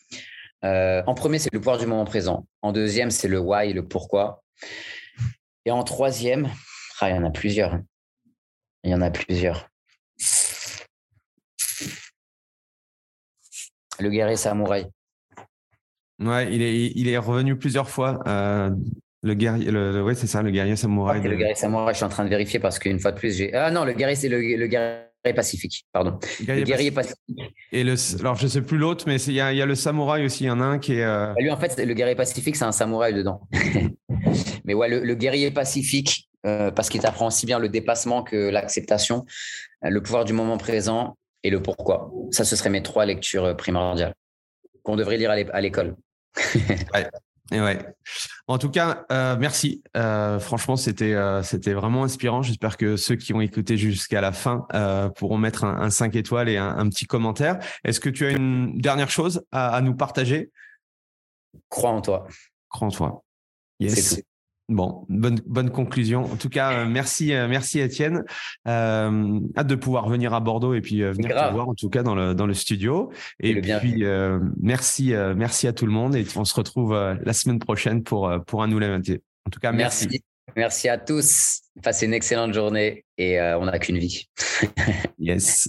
Euh, 0.64 1.02
en 1.06 1.14
premier, 1.14 1.38
c'est 1.38 1.52
le 1.52 1.60
pouvoir 1.60 1.78
du 1.78 1.86
moment 1.86 2.05
présent. 2.05 2.47
En 2.62 2.72
deuxième, 2.72 3.10
c'est 3.10 3.28
le 3.28 3.38
why, 3.38 3.72
le 3.72 3.86
pourquoi. 3.86 4.42
Et 5.66 5.70
en 5.70 5.82
troisième, 5.84 6.51
ah, 7.01 7.10
il 7.10 7.16
y 7.16 7.18
en 7.18 7.24
a 7.24 7.30
plusieurs. 7.30 7.74
Hein. 7.74 7.84
Il 8.82 8.90
y 8.90 8.94
en 8.94 9.02
a 9.02 9.10
plusieurs. 9.10 9.68
Le 13.98 14.09
guerrier 14.09 14.36
samouraï. 14.36 14.86
Ouais, 16.18 16.55
il 16.55 16.62
est, 16.62 16.92
il 16.94 17.09
est 17.09 17.18
revenu 17.18 17.59
plusieurs 17.59 17.90
fois. 17.90 18.20
Euh, 18.26 18.70
le 19.22 19.34
guerrier, 19.34 19.70
le, 19.70 20.02
ouais, 20.02 20.14
c'est 20.14 20.26
ça, 20.26 20.40
le 20.40 20.51
guerrier 20.51 20.76
samouraï. 20.76 21.22
Le 21.22 21.36
guerrier 21.36 21.55
samouraï, 21.55 21.92
je 21.92 21.98
suis 21.98 22.05
en 22.05 22.10
train 22.10 22.24
de 22.24 22.30
vérifier 22.30 22.59
parce 22.59 22.78
qu'une 22.78 22.98
fois 22.98 23.12
de 23.12 23.18
plus, 23.18 23.36
j'ai. 23.36 23.55
Ah 23.55 23.70
non, 23.70 23.84
le 23.84 23.92
guerrier, 23.92 24.16
c'est 24.16 24.30
le, 24.30 24.40
le, 24.40 24.66
guerrier 24.66 25.10
pacifique, 25.22 25.86
pardon. 25.92 26.18
le 26.47 26.62
guerrier 26.62 26.90
pacifique. 26.90 27.38
Et 27.72 27.84
le, 27.84 27.94
alors, 28.20 28.36
je 28.36 28.47
sais 28.47 28.62
plus 28.62 28.78
l'autre, 28.78 29.05
mais 29.06 29.20
il 29.22 29.34
y 29.34 29.40
a, 29.40 29.52
y 29.52 29.60
a, 29.60 29.66
le 29.66 29.74
samouraï 29.74 30.24
aussi. 30.24 30.44
Il 30.44 30.47
y 30.47 30.51
en 30.51 30.60
a 30.60 30.64
un 30.64 30.78
qui 30.78 30.94
est. 30.94 31.05
Euh, 31.05 31.26
bah, 31.28 31.34
lui, 31.40 31.51
en 31.51 31.59
fait, 31.59 31.78
le 31.78 31.94
guerrier 31.94 32.14
pacifique, 32.14 32.56
c'est 32.56 32.64
un 32.64 32.72
samouraï 32.72 33.14
dedans. 33.14 33.42
mais 34.64 34.74
ouais, 34.74 34.88
le, 34.88 35.14
guerrier 35.14 35.51
pacifique, 35.51 36.28
euh, 36.47 36.70
parce 36.70 36.88
qu'il 36.88 37.01
t'apprend 37.01 37.26
aussi 37.26 37.47
bien 37.47 37.59
le 37.59 37.68
dépassement 37.68 38.22
que 38.22 38.48
l'acceptation, 38.48 39.26
euh, 39.84 39.90
le 39.90 40.02
pouvoir 40.02 40.24
du 40.24 40.32
moment 40.32 40.56
présent 40.56 41.16
et 41.42 41.51
le 41.51 41.62
pourquoi. 41.62 42.10
Ça, 42.30 42.44
ce 42.44 42.56
seraient 42.56 42.70
mes 42.70 42.82
trois 42.82 43.06
lectures 43.06 43.56
primordiales 43.56 44.14
qu'on 44.82 44.97
devrait 44.97 45.18
lire 45.18 45.30
à 45.30 45.60
l'école. 45.60 45.97
ouais. 46.94 47.06
Et 47.52 47.60
ouais. 47.60 47.85
En 48.47 48.59
tout 48.59 48.70
cas, 48.70 49.05
euh, 49.10 49.36
merci. 49.39 49.82
Euh, 49.97 50.39
franchement, 50.39 50.77
c'était 50.77 51.14
euh, 51.14 51.43
c'était 51.43 51.72
vraiment 51.72 52.05
inspirant. 52.05 52.43
J'espère 52.43 52.77
que 52.77 52.97
ceux 52.97 53.16
qui 53.16 53.35
ont 53.35 53.40
écouté 53.40 53.77
jusqu'à 53.77 54.20
la 54.20 54.32
fin 54.32 54.66
pourront 55.16 55.39
mettre 55.39 55.64
un, 55.64 55.81
un 55.81 55.90
5 55.90 56.14
étoiles 56.16 56.48
et 56.48 56.56
un, 56.56 56.78
un 56.78 56.89
petit 56.89 57.06
commentaire. 57.06 57.59
Est-ce 57.85 58.01
que 58.01 58.09
tu 58.09 58.27
as 58.27 58.31
une 58.31 58.78
dernière 58.78 59.10
chose 59.10 59.44
à, 59.52 59.74
à 59.74 59.81
nous 59.81 59.94
partager? 59.94 60.51
Crois 61.68 61.90
en 61.90 62.01
toi. 62.01 62.27
Crois 62.68 62.89
en 62.89 62.90
toi. 62.90 63.24
Yes. 63.81 64.22
Bon, 64.70 65.05
bonne, 65.09 65.40
bonne 65.47 65.70
conclusion. 65.70 66.22
En 66.22 66.36
tout 66.36 66.48
cas, 66.48 66.72
euh, 66.72 66.86
merci, 66.86 67.34
euh, 67.34 67.48
merci 67.48 67.80
Étienne. 67.80 68.22
Euh, 68.68 69.40
hâte 69.56 69.66
de 69.66 69.74
pouvoir 69.74 70.09
venir 70.09 70.32
à 70.32 70.38
Bordeaux 70.38 70.74
et 70.74 70.80
puis 70.80 71.02
venir 71.02 71.30
te 71.30 71.52
voir 71.52 71.68
en 71.68 71.74
tout 71.74 71.90
cas 71.90 72.05
dans 72.05 72.14
le 72.14 72.34
dans 72.36 72.47
le 72.47 72.55
studio. 72.55 73.10
Et, 73.40 73.60
puis 73.60 74.05
merci, 74.62 75.12
merci 75.34 75.66
à 75.66 75.72
tout 75.72 75.86
le 75.86 75.92
monde 75.92 76.14
et 76.14 76.24
on 76.36 76.44
se 76.44 76.55
retrouve 76.55 76.94
la 76.94 77.32
semaine 77.32 77.59
prochaine 77.59 78.05
pour 78.05 78.32
pour 78.47 78.62
un 78.62 78.68
nouvel 78.68 78.92
invité. 78.92 79.20
En 79.44 79.51
tout 79.51 79.59
cas, 79.59 79.72
merci. 79.72 80.06
Merci, 80.06 80.24
merci 80.55 80.88
à 80.88 80.98
tous. 80.98 81.62
Passez 81.82 82.06
une 82.06 82.14
excellente 82.14 82.55
journée 82.55 83.05
et 83.18 83.40
on 83.40 83.64
n'a 83.64 83.78
qu'une 83.80 83.98
vie. 83.98 84.28
yes. 85.18 85.68